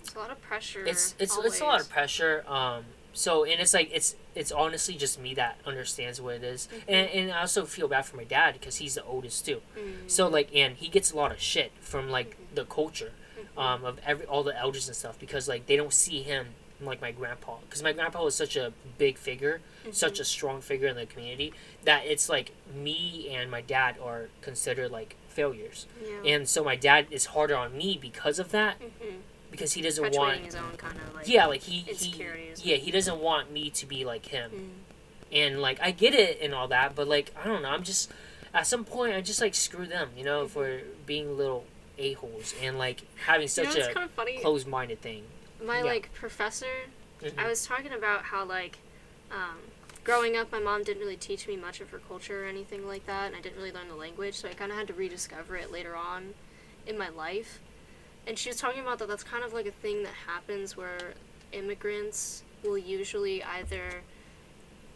It's 0.00 0.14
a 0.14 0.18
lot 0.18 0.30
of 0.30 0.40
pressure. 0.42 0.84
it's 0.84 1.14
it's 1.18 1.36
it's 1.38 1.60
a 1.60 1.64
lot 1.64 1.80
of 1.80 1.88
pressure. 1.88 2.44
Um, 2.48 2.86
so 3.12 3.44
and 3.44 3.60
it's 3.60 3.72
like 3.74 3.88
it's 3.92 4.16
it's 4.34 4.50
honestly 4.50 4.94
just 4.94 5.20
me 5.20 5.34
that 5.34 5.58
understands 5.64 6.20
what 6.20 6.34
it 6.36 6.42
is. 6.44 6.68
and 6.88 7.08
and 7.10 7.30
I 7.32 7.40
also 7.42 7.64
feel 7.64 7.86
bad 7.86 8.06
for 8.06 8.16
my 8.16 8.24
dad 8.24 8.54
because 8.54 8.76
he's 8.78 8.96
the 8.96 9.04
oldest 9.04 9.46
too. 9.46 9.62
Mm. 9.78 10.10
So 10.10 10.26
like, 10.26 10.50
and 10.54 10.76
he 10.76 10.88
gets 10.88 11.12
a 11.12 11.16
lot 11.16 11.30
of 11.30 11.40
shit 11.40 11.70
from 11.80 12.10
like 12.10 12.30
Mhm. 12.36 12.54
the 12.56 12.64
culture. 12.64 13.12
Um, 13.56 13.84
of 13.84 13.98
every 14.06 14.26
all 14.26 14.42
the 14.42 14.56
elders 14.58 14.86
and 14.88 14.96
stuff 14.96 15.18
because 15.18 15.48
like 15.48 15.66
they 15.66 15.76
don't 15.76 15.92
see 15.92 16.22
him 16.22 16.48
like 16.80 17.00
my 17.00 17.10
grandpa 17.12 17.56
because 17.68 17.82
my 17.82 17.92
grandpa 17.92 18.24
was 18.24 18.34
such 18.34 18.56
a 18.56 18.72
big 18.96 19.18
figure, 19.18 19.60
such 19.92 20.14
Mhm. 20.14 20.20
a 20.20 20.24
strong 20.24 20.60
figure 20.62 20.88
in 20.88 20.96
the 20.96 21.04
community 21.06 21.52
that 21.84 22.06
it's 22.06 22.28
like 22.28 22.52
me 22.74 23.28
and 23.34 23.50
my 23.50 23.60
dad 23.60 23.96
are 24.02 24.28
considered 24.40 24.90
like 24.90 25.16
failures, 25.28 25.86
Yeah. 26.02 26.32
and 26.32 26.48
so 26.48 26.64
my 26.64 26.76
dad 26.76 27.06
is 27.10 27.26
harder 27.26 27.54
on 27.56 27.76
me 27.76 27.98
because 28.00 28.38
of 28.38 28.50
that 28.52 28.80
Mhm. 28.80 29.18
because 29.50 29.72
he 29.74 29.82
doesn't 29.82 30.14
want 30.16 30.38
his 30.40 30.54
own 30.54 30.76
kind 30.78 30.96
of 30.96 31.14
like. 31.14 31.28
yeah 31.28 31.46
like 31.46 31.62
he, 31.62 31.80
he 31.80 32.24
yeah 32.62 32.76
he 32.76 32.90
doesn't 32.90 33.18
want 33.20 33.50
me 33.50 33.68
to 33.70 33.84
be 33.86 34.04
like 34.04 34.26
him 34.26 34.50
Mm. 34.50 35.36
and 35.36 35.60
like 35.62 35.78
I 35.82 35.90
get 35.90 36.14
it 36.14 36.38
and 36.40 36.54
all 36.54 36.68
that, 36.68 36.94
but 36.94 37.06
like 37.08 37.30
I 37.36 37.46
don't 37.46 37.62
know, 37.62 37.68
I'm 37.70 37.82
just 37.84 38.10
at 38.54 38.66
some 38.66 38.84
point 38.86 39.14
I 39.14 39.20
just 39.20 39.40
like 39.40 39.54
screw 39.54 39.86
them, 39.86 40.10
you 40.16 40.24
know, 40.24 40.48
for 40.48 40.80
being 41.04 41.36
little 41.36 41.64
a 42.00 42.14
holes 42.14 42.54
and 42.62 42.78
like 42.78 43.02
having 43.26 43.48
You 43.56 43.64
know 43.64 43.70
such 43.70 43.90
a 43.90 43.94
kind 43.94 44.04
of 44.06 44.10
funny? 44.12 44.38
closed 44.38 44.66
minded 44.66 45.00
thing. 45.02 45.24
My 45.64 45.78
yeah. 45.78 45.84
like 45.84 46.12
professor 46.14 46.66
Mhm. 47.22 47.38
I 47.38 47.48
was 47.48 47.66
talking 47.66 47.92
about 47.92 48.22
how 48.24 48.44
like 48.46 48.78
um, 49.30 49.58
growing 50.02 50.36
up, 50.36 50.50
my 50.50 50.58
mom 50.58 50.82
didn't 50.82 51.00
really 51.02 51.16
teach 51.18 51.46
me 51.46 51.56
much 51.56 51.80
of 51.82 51.90
her 51.90 51.98
culture 52.08 52.44
or 52.44 52.46
anything 52.48 52.88
like 52.88 53.06
that, 53.06 53.26
and 53.26 53.36
I 53.36 53.40
didn't 53.40 53.58
really 53.58 53.70
learn 53.72 53.88
the 53.88 53.94
language, 53.94 54.34
so 54.34 54.48
I 54.48 54.54
kind 54.54 54.72
of 54.72 54.78
had 54.78 54.86
to 54.88 54.94
rediscover 54.94 55.54
it 55.56 55.70
later 55.70 55.94
on 55.94 56.34
in 56.86 56.96
my 56.98 57.10
life. 57.10 57.60
And 58.26 58.38
she 58.38 58.48
was 58.48 58.56
talking 58.56 58.80
about 58.80 58.98
that 59.00 59.08
that's 59.08 59.22
kind 59.22 59.44
of 59.44 59.52
like 59.52 59.66
a 59.66 59.70
thing 59.70 60.02
that 60.02 60.14
happens 60.26 60.76
where 60.76 61.12
immigrants 61.52 62.42
will 62.64 62.78
usually 62.78 63.42
either, 63.44 64.02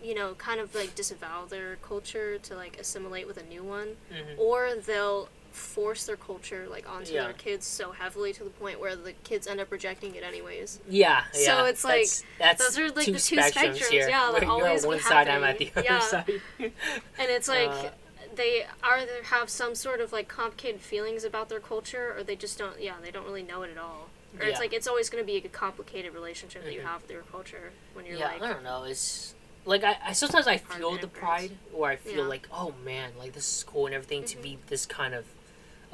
you 0.03 0.15
know, 0.15 0.35
kind 0.35 0.61
of 0.61 0.75
like 0.75 0.95
disavow 0.95 1.45
their 1.45 1.77
culture 1.77 2.39
to 2.39 2.57
like 2.57 2.79
assimilate 2.81 3.27
with 3.27 3.37
a 3.37 3.43
new 3.45 3.63
one, 3.63 3.97
Mhm. 4.13 4.39
or 4.39 4.75
they'll 4.77 5.29
force 5.55 6.05
their 6.07 6.17
culture 6.17 6.67
like 6.69 6.89
onto 6.91 7.13
Yeah. 7.13 7.25
their 7.25 7.33
kids 7.33 7.67
so 7.67 7.93
heavily 7.93 8.33
to 8.33 8.45
the 8.45 8.51
point 8.51 8.81
where 8.81 8.97
the 8.97 9.13
kids 9.25 9.47
end 9.47 9.61
up 9.61 9.71
rejecting 9.71 10.15
it 10.15 10.23
anyways. 10.25 10.81
Yeah, 10.89 11.25
So 11.33 11.41
yeah. 11.41 11.67
it's 11.67 11.85
like, 11.85 12.01
that's, 12.01 12.25
that's 12.39 12.65
those 12.65 12.79
are, 12.79 12.89
like, 12.91 13.07
the 13.07 13.19
two 13.21 13.37
spectrums 13.37 13.53
spectrums, 13.77 13.89
here. 13.91 14.09
yeah, 14.09 14.29
like 14.29 14.47
always 14.47 14.85
on 14.85 14.91
be 14.91 14.97
one 14.97 15.01
side, 15.05 15.29
I'm 15.29 15.45
at 15.45 15.59
the 15.59 15.67
happening. 15.67 15.89
other 15.91 15.95
Yeah. 15.95 16.01
side. 16.01 16.41
And 17.19 17.31
it's 17.31 17.49
like 17.49 17.69
Uh, 17.69 17.91
they 18.35 18.67
either 18.83 19.23
have 19.25 19.49
some 19.49 19.75
sort 19.77 20.01
of 20.01 20.13
like 20.13 20.27
complicated 20.29 20.81
feelings 20.81 21.23
about 21.25 21.49
their 21.49 21.61
culture, 21.61 22.15
or 22.17 22.25
they 22.25 22.35
just 22.35 22.59
don't. 22.59 22.81
Yeah, 22.81 22.95
they 23.01 23.13
don't 23.13 23.25
really 23.25 23.45
know 23.45 23.63
it 23.63 23.71
at 23.71 23.79
all. 23.79 24.09
Or 24.39 24.43
Yeah. 24.45 24.51
it's 24.51 24.59
like 24.59 24.73
it's 24.73 24.89
always 24.89 25.09
going 25.09 25.23
to 25.23 25.27
be 25.27 25.37
a 25.37 25.49
complicated 25.49 26.13
relationship 26.15 26.65
that 26.65 26.73
you 26.73 26.81
Mhm. 26.81 26.85
have 26.87 27.03
with 27.03 27.13
your 27.13 27.23
culture 27.23 27.71
when 27.93 28.05
you're 28.07 28.17
yeah, 28.17 28.27
like. 28.33 28.43
I 28.43 28.53
don't 28.53 28.65
know. 28.65 28.83
It's 28.83 29.35
like 29.65 29.85
I, 29.85 29.97
I 30.05 30.13
sometimes 30.15 30.49
I 30.49 30.57
feel 30.57 30.97
the 30.99 31.07
pride, 31.07 31.53
or 31.73 31.89
I 31.91 31.97
feel 31.97 32.25
Yeah. 32.25 32.29
like, 32.35 32.49
oh 32.53 32.75
man, 32.85 33.13
like 33.17 33.35
this 33.35 33.59
is 33.59 33.63
cool 33.63 33.87
and 33.87 33.95
everything 33.95 34.25
to 34.25 34.37
Mhm. 34.39 34.43
be 34.43 34.59
this 34.67 34.85
kind 34.85 35.15
of 35.15 35.27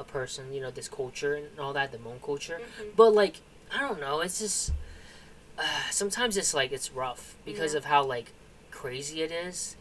a 0.00 0.04
person, 0.04 0.52
you 0.52 0.60
know, 0.60 0.70
this 0.70 0.88
culture 0.88 1.34
and 1.34 1.46
all 1.60 1.72
that, 1.74 1.92
the 1.92 1.98
Hmong 1.98 2.22
culture. 2.24 2.58
Mhm. 2.80 2.96
But 2.96 3.10
like, 3.14 3.36
I 3.72 3.80
don't 3.80 4.00
know. 4.00 4.20
It's 4.20 4.38
just 4.40 4.72
uh, 5.58 5.62
sometimes 5.90 6.36
it's 6.38 6.54
like 6.54 6.72
it's 6.72 6.90
rough 6.90 7.36
because 7.44 7.72
Yeah. 7.74 7.78
of 7.78 7.84
how 7.84 8.02
like 8.04 8.32
crazy 8.70 9.22
it 9.22 9.30
is. 9.30 9.76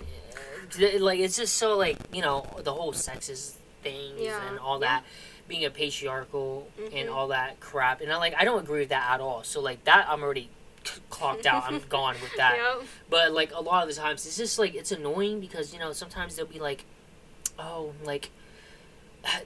Like 1.00 1.20
it's 1.20 1.38
just 1.38 1.56
so 1.58 1.78
like 1.78 1.98
you 2.14 2.22
know 2.22 2.46
the 2.64 2.74
whole 2.74 2.92
sexist 2.94 3.54
things 3.82 4.20
Yeah. 4.20 4.48
and 4.50 4.60
all 4.60 4.80
Yeah. 4.82 4.88
that, 5.00 5.04
being 5.48 5.64
a 5.66 5.70
patriarchal 5.70 6.68
and 6.78 7.08
Mhm. 7.08 7.16
all 7.16 7.30
that 7.30 7.60
crap. 7.62 8.02
And 8.02 8.12
I 8.12 8.18
like 8.18 8.34
I 8.38 8.44
don't 8.44 8.60
agree 8.60 8.82
with 8.82 8.90
that 8.90 9.10
at 9.10 9.22
all. 9.22 9.44
So 9.44 9.62
like 9.62 9.84
that 9.86 10.06
I'm 10.10 10.22
already 10.22 10.50
clocked 11.10 11.46
out. 11.46 11.64
I'm 11.66 11.80
gone 11.90 12.16
with 12.22 12.36
that. 12.36 12.58
Yep. 12.58 12.88
But 13.10 13.32
like 13.32 13.52
a 13.54 13.62
lot 13.62 13.88
of 13.88 13.90
the 13.96 14.00
times, 14.00 14.26
it's 14.26 14.38
just 14.38 14.60
like 14.60 14.76
it's 14.76 14.92
annoying 14.92 15.40
because 15.40 15.72
you 15.74 15.80
know 15.80 15.94
sometimes 15.94 16.36
they'll 16.36 16.46
be 16.46 16.60
like, 16.60 16.84
oh, 17.58 17.94
like, 18.04 18.30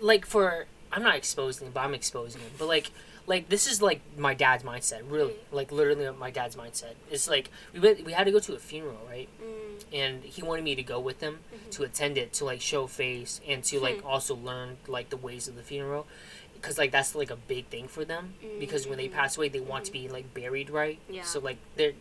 like 0.02 0.26
for 0.26 0.66
I'm 0.92 1.04
not 1.04 1.16
exposing 1.16 1.68
him, 1.68 1.74
but 1.74 1.82
I'm 1.82 1.94
exposing 1.94 2.42
him. 2.42 2.52
But 2.60 2.68
like, 2.68 2.92
like 3.26 3.50
this 3.50 3.66
is 3.72 3.82
like 3.82 4.02
my 4.18 4.34
dad's 4.34 4.64
mindset, 4.64 5.02
really, 5.10 5.34
like 5.52 5.72
literally 5.72 6.08
my 6.20 6.30
dad's 6.30 6.56
mindset. 6.56 6.94
It's 7.10 7.28
like 7.28 7.50
we 7.74 7.80
went, 7.80 8.04
we 8.06 8.12
had 8.12 8.26
to 8.26 8.32
go 8.32 8.40
to 8.40 8.54
a 8.54 8.60
funeral, 8.60 9.00
right? 9.10 9.28
Mm. 9.42 9.84
And 9.92 10.24
he 10.24 10.44
wanted 10.44 10.64
me 10.66 10.76
to 10.76 10.84
go 10.84 11.00
with 11.00 11.20
him 11.22 11.40
Mhm. 11.54 11.72
to 11.72 11.84
attend 11.84 12.18
it 12.18 12.34
to 12.34 12.46
like 12.46 12.62
show 12.62 12.86
face 12.88 13.42
and 13.48 13.64
to 13.66 13.80
like 13.80 14.02
Hmm. 14.02 14.08
also 14.08 14.36
learn 14.36 14.78
like 14.88 15.10
the 15.10 15.18
ways 15.18 15.48
of 15.48 15.56
the 15.56 15.64
funeral. 15.64 16.06
Because 16.54 16.78
like 16.78 16.92
that's 16.92 17.14
like 17.16 17.32
a 17.32 17.36
big 17.36 17.66
thing 17.68 17.88
for 17.88 18.06
them. 18.06 18.36
Because 18.60 18.88
when 18.88 18.98
they 18.98 19.08
Mhm. 19.10 19.14
pass 19.14 19.36
away, 19.36 19.50
they 19.50 19.60
want 19.60 19.86
to 19.86 19.92
be 19.92 20.08
like 20.10 20.34
buried 20.34 20.70
right. 20.70 21.00
Yeah. 21.10 21.24
So 21.24 21.40
like 21.40 21.58
they're 21.76 21.94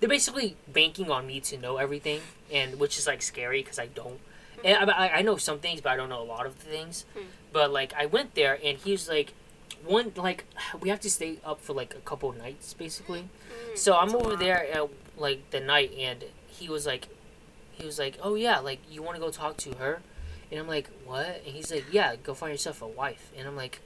they're 0.00 0.08
basically 0.08 0.56
banking 0.66 1.10
on 1.10 1.26
me 1.26 1.40
to 1.40 1.58
know 1.58 1.76
everything, 1.76 2.22
and 2.50 2.80
which 2.80 2.98
is 2.98 3.06
like 3.06 3.20
scary 3.22 3.62
because 3.62 3.78
I 3.78 3.86
don't. 3.88 4.20
And 4.64 4.90
I, 4.90 5.08
I- 5.08 5.22
know 5.22 5.36
some 5.36 5.58
things, 5.60 5.80
but 5.80 5.90
I 5.90 5.96
don't 5.96 6.08
know 6.08 6.22
a 6.22 6.24
lot 6.24 6.46
of 6.46 6.58
the 6.58 6.64
things. 6.66 7.04
Hmm. 7.14 7.24
But 7.52 7.72
like 7.72 7.92
I 7.94 8.06
went 8.06 8.34
there, 8.34 8.58
and 8.62 8.78
he 8.78 8.92
was 8.92 9.08
like, 9.08 9.32
one 9.84 10.12
like 10.16 10.44
we 10.80 10.88
have 10.88 11.00
to 11.00 11.10
stay 11.10 11.38
up 11.44 11.60
for 11.60 11.72
like 11.72 11.94
a 11.94 12.00
couple 12.00 12.32
nights 12.32 12.74
basically. 12.74 13.20
Mm. 13.22 13.78
So 13.78 13.96
I'm 13.96 14.10
That's 14.10 14.24
over 14.24 14.36
there 14.36 14.66
at 14.72 14.88
like 15.16 15.50
the 15.50 15.60
night, 15.60 15.92
and 15.98 16.24
he 16.46 16.68
was 16.68 16.86
like, 16.86 17.08
he 17.72 17.84
was 17.86 17.98
like, 17.98 18.18
oh 18.22 18.34
yeah, 18.34 18.58
like 18.58 18.80
you 18.90 19.02
want 19.02 19.16
to 19.16 19.20
go 19.20 19.30
talk 19.30 19.56
to 19.58 19.74
her, 19.76 20.00
and 20.50 20.60
I'm 20.60 20.66
like, 20.68 20.90
what? 21.06 21.42
And 21.46 21.54
he's 21.54 21.70
like, 21.72 21.84
yeah, 21.92 22.16
go 22.16 22.34
find 22.34 22.52
yourself 22.52 22.82
a 22.82 22.86
wife, 22.86 23.30
and 23.36 23.46
I'm 23.46 23.56
like, 23.56 23.80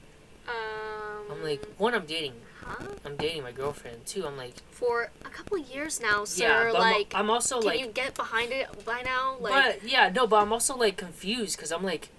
Um, 0.47 1.31
I'm 1.31 1.43
like, 1.43 1.65
one, 1.77 1.93
I'm 1.93 2.05
dating, 2.05 2.33
huh? 2.65 2.85
I'm 3.05 3.15
dating 3.17 3.43
my 3.43 3.51
girlfriend 3.51 4.05
too. 4.05 4.25
I'm 4.25 4.37
like, 4.37 4.55
For 4.71 5.11
a 5.25 5.29
couple 5.29 5.57
years 5.57 5.99
now, 6.01 6.25
sir. 6.25 6.43
yeah, 6.43 6.71
but 6.71 6.81
I'm- 6.81 6.93
like, 6.93 7.13
I'm, 7.15 7.29
also 7.29 7.57
can 7.59 7.67
like, 7.67 7.79
you 7.79 7.87
get 7.87 8.15
behind 8.15 8.51
it 8.51 8.67
by 8.85 9.01
now? 9.03 9.37
Like, 9.39 9.81
but 9.81 9.89
yeah, 9.89 10.09
no, 10.13 10.27
but 10.27 10.41
I'm 10.41 10.51
also 10.53 10.75
like 10.75 10.97
confused 10.97 11.57
because 11.57 11.71
I'm 11.71 11.83
like, 11.83 12.09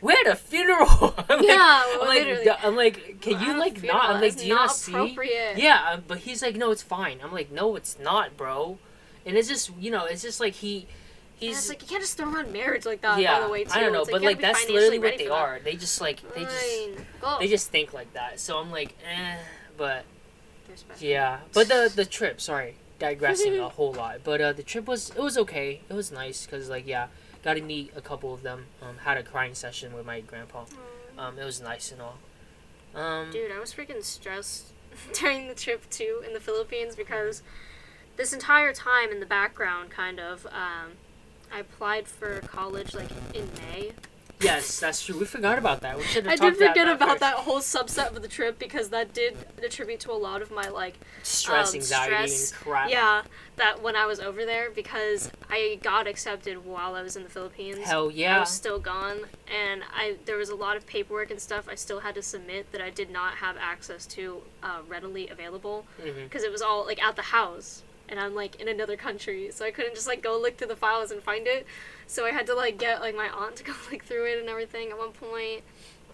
we're 0.00 0.12
at 0.12 0.26
a 0.26 0.34
funeral. 0.36 1.14
I'm 1.28 1.42
Yeah, 1.44 1.56
like, 1.58 2.00
I'm 2.00 2.08
like, 2.08 2.18
literally. 2.20 2.44
"D- 2.44 2.50
I'm 2.62 2.76
like, 2.76 3.20
can 3.20 3.40
you 3.42 3.58
like 3.58 3.78
funeral, 3.78 3.98
not? 4.02 4.10
I'm 4.16 4.20
like, 4.22 4.36
do 4.36 4.46
you 4.46 4.54
not, 4.54 4.74
see? 4.74 5.18
Yeah, 5.56 5.90
um, 5.92 6.04
but 6.08 6.18
he's 6.18 6.40
like, 6.42 6.56
no, 6.56 6.70
it's 6.70 6.82
fine. 6.82 7.18
I'm 7.22 7.32
like, 7.32 7.50
no, 7.52 7.76
it's 7.76 7.98
not, 7.98 8.36
bro. 8.36 8.78
And 9.26 9.36
it's 9.36 9.48
just, 9.48 9.70
you 9.78 9.90
know, 9.90 10.06
it's 10.06 10.22
just 10.22 10.40
like 10.40 10.54
he, 10.54 10.78
And 10.78 10.86
he's 11.36 11.58
it's 11.58 11.68
like 11.68 11.82
you 11.82 11.88
can't 11.88 12.00
just 12.02 12.16
throw 12.16 12.32
around 12.32 12.50
marriage 12.50 12.86
like 12.86 13.02
that 13.02 13.20
yeah. 13.20 13.34
all 13.34 13.42
the 13.46 13.52
way 13.52 13.64
too. 13.64 13.70
I 13.74 13.80
don't 13.82 13.92
know, 13.92 14.00
It's 14.00 14.10
but 14.10 14.22
like 14.22 14.40
that's 14.40 14.66
literally 14.70 14.98
what 14.98 15.18
they 15.18 15.26
that. 15.26 15.32
are. 15.34 15.60
They 15.62 15.74
just 15.76 16.00
like 16.00 16.22
they 16.34 16.44
just 16.44 16.88
Fine. 17.20 17.40
They 17.40 17.48
just 17.48 17.68
think 17.70 17.92
like 17.92 18.10
that. 18.14 18.40
So 18.40 18.56
I'm 18.58 18.70
like, 18.70 18.96
eh. 19.06 19.36
But 19.80 20.04
yeah, 20.98 21.38
but 21.54 21.68
the 21.68 21.90
the 21.94 22.04
trip. 22.18 22.38
Sorry, 22.38 22.74
digressing 22.98 23.58
a 23.58 23.70
whole 23.70 23.94
lot. 23.94 24.18
But 24.22 24.42
uh, 24.42 24.52
the 24.52 24.62
trip 24.62 24.86
was 24.86 25.08
it 25.08 25.22
was 25.22 25.38
okay. 25.38 25.80
It 25.88 25.94
was 25.94 26.12
nice 26.12 26.44
because 26.44 26.68
like 26.68 26.86
yeah, 26.86 27.06
got 27.42 27.54
to 27.54 27.62
meet 27.62 27.90
a 27.96 28.02
couple 28.02 28.34
of 28.34 28.42
them. 28.42 28.66
Um, 28.82 28.98
had 28.98 29.16
a 29.16 29.22
crying 29.22 29.54
session 29.54 29.94
with 29.94 30.04
my 30.04 30.20
grandpa. 30.20 30.66
Aw. 31.18 31.28
Um, 31.28 31.38
it 31.38 31.44
was 31.46 31.62
nice 31.62 31.92
and 31.92 32.02
all. 32.02 32.18
Um, 32.94 33.30
Dude, 33.30 33.50
I 33.50 33.58
was 33.58 33.72
freaking 33.72 34.04
stressed 34.04 34.66
during 35.14 35.48
the 35.48 35.54
trip 35.54 35.88
too 35.88 36.22
in 36.26 36.34
the 36.34 36.40
Philippines 36.40 36.94
because 36.94 37.42
this 38.18 38.34
entire 38.34 38.74
time 38.74 39.10
in 39.10 39.20
the 39.20 39.24
background, 39.26 39.88
kind 39.88 40.20
of, 40.20 40.44
um, 40.48 40.92
I 41.50 41.60
applied 41.60 42.06
for 42.06 42.40
college 42.40 42.94
like 42.94 43.08
in 43.32 43.48
May. 43.56 43.92
Yes, 44.40 44.80
that's 44.80 45.04
true. 45.04 45.18
We 45.18 45.24
forgot 45.26 45.58
about 45.58 45.80
that. 45.82 45.96
We 45.96 46.04
should 46.04 46.24
have 46.24 46.32
I 46.32 46.36
did 46.36 46.54
forget 46.56 46.74
that 46.74 46.88
about 46.88 47.08
first. 47.10 47.20
that 47.20 47.34
whole 47.36 47.60
subset 47.60 48.14
of 48.14 48.22
the 48.22 48.28
trip 48.28 48.58
because 48.58 48.90
that 48.90 49.12
did 49.14 49.36
attribute 49.62 50.00
to 50.00 50.12
a 50.12 50.14
lot 50.14 50.42
of 50.42 50.50
my 50.50 50.68
like 50.68 50.94
stress, 51.22 51.70
um, 51.70 51.76
anxiety, 51.76 52.28
stress. 52.28 52.52
and 52.52 52.60
crap. 52.60 52.90
yeah 52.90 53.22
that 53.56 53.82
when 53.82 53.94
I 53.94 54.06
was 54.06 54.20
over 54.20 54.44
there 54.46 54.70
because 54.70 55.30
I 55.50 55.78
got 55.82 56.06
accepted 56.06 56.64
while 56.64 56.94
I 56.94 57.02
was 57.02 57.14
in 57.16 57.22
the 57.22 57.28
Philippines. 57.28 57.84
Hell 57.84 58.10
yeah! 58.10 58.36
I 58.36 58.40
was 58.40 58.50
still 58.50 58.78
gone, 58.80 59.18
and 59.54 59.82
I 59.94 60.16
there 60.24 60.36
was 60.36 60.48
a 60.48 60.54
lot 60.54 60.76
of 60.76 60.86
paperwork 60.86 61.30
and 61.30 61.40
stuff 61.40 61.68
I 61.70 61.74
still 61.74 62.00
had 62.00 62.14
to 62.14 62.22
submit 62.22 62.72
that 62.72 62.80
I 62.80 62.90
did 62.90 63.10
not 63.10 63.34
have 63.34 63.56
access 63.60 64.06
to 64.06 64.42
uh, 64.62 64.80
readily 64.88 65.28
available 65.28 65.84
hmm 66.00 66.24
because 66.24 66.42
it 66.42 66.50
was 66.52 66.62
all 66.62 66.84
like 66.86 67.02
at 67.02 67.16
the 67.16 67.22
house, 67.22 67.82
and 68.10 68.20
I'm 68.20 68.34
like 68.34 68.60
in 68.60 68.68
another 68.68 68.96
country, 68.96 69.50
so 69.52 69.64
I 69.64 69.70
couldn't 69.70 69.94
just 69.94 70.06
like 70.06 70.22
go 70.22 70.38
look 70.38 70.56
through 70.58 70.66
the 70.68 70.76
files 70.76 71.10
and 71.10 71.22
find 71.22 71.46
it. 71.46 71.66
So 72.06 72.26
I 72.26 72.30
had 72.32 72.46
to 72.46 72.54
like 72.54 72.76
get 72.78 73.00
like 73.00 73.14
my 73.16 73.28
aunt 73.28 73.56
to 73.56 73.64
go 73.70 73.72
look 73.90 74.02
through 74.04 74.26
it 74.26 74.38
and 74.40 74.48
everything 74.48 74.90
at 74.90 74.98
one 74.98 75.12
point 75.12 75.62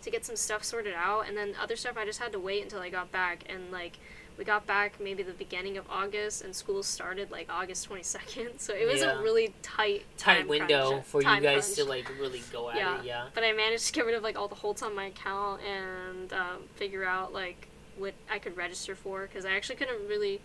to 0.02 0.10
get 0.10 0.24
some 0.24 0.36
stuff 0.36 0.62
sorted 0.62 0.94
out, 0.94 1.26
and 1.26 1.36
then 1.36 1.54
other 1.60 1.74
stuff 1.74 1.96
I 1.96 2.04
just 2.04 2.20
had 2.20 2.30
to 2.32 2.38
wait 2.38 2.62
until 2.62 2.80
I 2.80 2.90
got 2.90 3.10
back 3.10 3.42
and 3.48 3.72
like 3.72 3.98
we 4.38 4.44
got 4.44 4.66
back 4.66 5.00
maybe 5.00 5.22
the 5.22 5.32
beginning 5.32 5.78
of 5.78 5.86
August, 5.90 6.42
and 6.44 6.54
school 6.54 6.82
started 6.82 7.30
like 7.30 7.48
August 7.50 7.88
22nd. 7.88 8.50
So 8.60 8.74
it 8.74 8.86
was 8.86 9.00
Yeah. 9.00 9.18
a 9.18 9.22
really 9.22 9.54
tight 9.62 10.04
Tight 10.18 10.40
time 10.40 10.48
window 10.48 10.90
crunch- 10.90 11.06
for 11.06 11.22
you 11.22 11.40
guys 11.40 11.72
to 11.76 11.84
like 11.86 12.06
really 12.20 12.42
go 12.52 12.68
at 12.68 12.76
Yeah. 12.76 12.98
it. 13.00 13.04
Yeah. 13.06 13.26
But 13.34 13.44
I 13.44 13.52
managed 13.54 13.86
to 13.86 13.92
get 13.94 14.04
rid 14.04 14.14
of 14.14 14.22
like 14.22 14.36
all 14.38 14.46
the 14.48 14.54
holds 14.54 14.82
on 14.82 14.94
my 14.94 15.06
account 15.06 15.62
and 15.62 16.30
um, 16.34 16.64
figure 16.74 17.04
out 17.04 17.32
like 17.32 17.68
what 17.96 18.12
I 18.30 18.38
could 18.38 18.54
register 18.58 18.94
for 18.94 19.22
because 19.22 19.46
I 19.46 19.52
actually 19.52 19.76
couldn't 19.76 20.06
really 20.06 20.42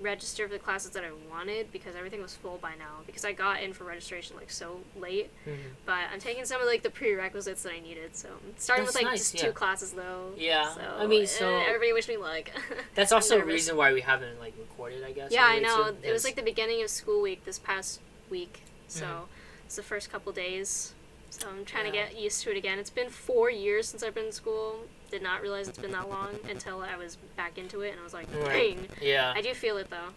register 0.00 0.46
for 0.46 0.52
the 0.52 0.58
classes 0.58 0.90
that 0.90 1.04
I 1.04 1.10
wanted 1.30 1.72
because 1.72 1.94
everything 1.96 2.20
was 2.20 2.34
full 2.34 2.58
by 2.58 2.72
now 2.78 3.00
because 3.06 3.24
I 3.24 3.32
got 3.32 3.62
in 3.62 3.72
for 3.72 3.84
registration 3.84 4.36
like 4.36 4.50
so 4.50 4.80
late. 4.98 5.30
Mhm. 5.46 5.56
But 5.86 6.00
I'm 6.12 6.20
taking 6.20 6.44
some 6.44 6.60
of 6.60 6.66
like 6.66 6.82
the 6.82 6.90
prerequisites 6.90 7.62
that 7.62 7.72
I 7.72 7.80
needed. 7.80 8.14
So 8.16 8.28
starting 8.58 8.84
That's 8.84 8.94
with 8.96 9.02
like 9.04 9.10
nice, 9.12 9.20
just 9.20 9.34
yeah. 9.36 9.46
two 9.46 9.52
classes 9.52 9.92
though. 9.92 10.32
Yeah, 10.36 10.74
So 10.74 10.80
I 10.98 11.06
mean, 11.06 11.22
eh, 11.22 11.26
so- 11.26 11.48
everybody 11.56 11.92
wish 11.92 12.08
me 12.08 12.16
luck. 12.16 12.50
That's 12.94 13.12
also 13.12 13.40
a 13.40 13.44
reason 13.44 13.76
why 13.76 13.92
we 13.92 14.00
haven't 14.02 14.38
like 14.38 14.54
recorded. 14.58 15.02
I 15.04 15.12
guess. 15.12 15.30
Yeah, 15.32 15.44
I 15.44 15.60
know. 15.60 15.94
It 16.02 16.12
was 16.12 16.24
like 16.24 16.36
the 16.36 16.42
beginning 16.42 16.82
of 16.82 16.90
school 16.90 17.22
week 17.22 17.44
this 17.44 17.58
past 17.58 18.00
week, 18.28 18.60
so 18.88 19.04
Mhm. 19.06 19.26
it's 19.66 19.76
the 19.76 19.82
first 19.82 20.10
couple 20.10 20.32
days. 20.32 20.92
So 21.38 21.48
I'm 21.48 21.64
trying 21.64 21.92
Yeah. 21.94 22.06
to 22.06 22.12
get 22.12 22.18
used 22.20 22.42
to 22.44 22.50
it 22.50 22.56
again. 22.56 22.78
It's 22.78 22.90
been 22.90 23.10
four 23.10 23.50
years 23.50 23.88
since 23.88 24.02
I've 24.02 24.14
been 24.14 24.26
in 24.26 24.32
school. 24.32 24.80
Did 25.10 25.22
not 25.22 25.42
realize 25.42 25.68
it's 25.68 25.78
been 25.78 25.92
that 25.92 26.08
long 26.08 26.30
until 26.48 26.80
I 26.82 26.96
was 26.96 27.16
back 27.36 27.58
into 27.58 27.82
it, 27.82 27.90
and 27.90 28.00
I 28.00 28.02
was 28.04 28.14
like, 28.14 28.30
dang. 28.32 28.88
Yeah. 29.00 29.32
I 29.36 29.40
do 29.42 29.52
feel 29.54 29.76
it 29.76 29.90
though. 29.90 30.10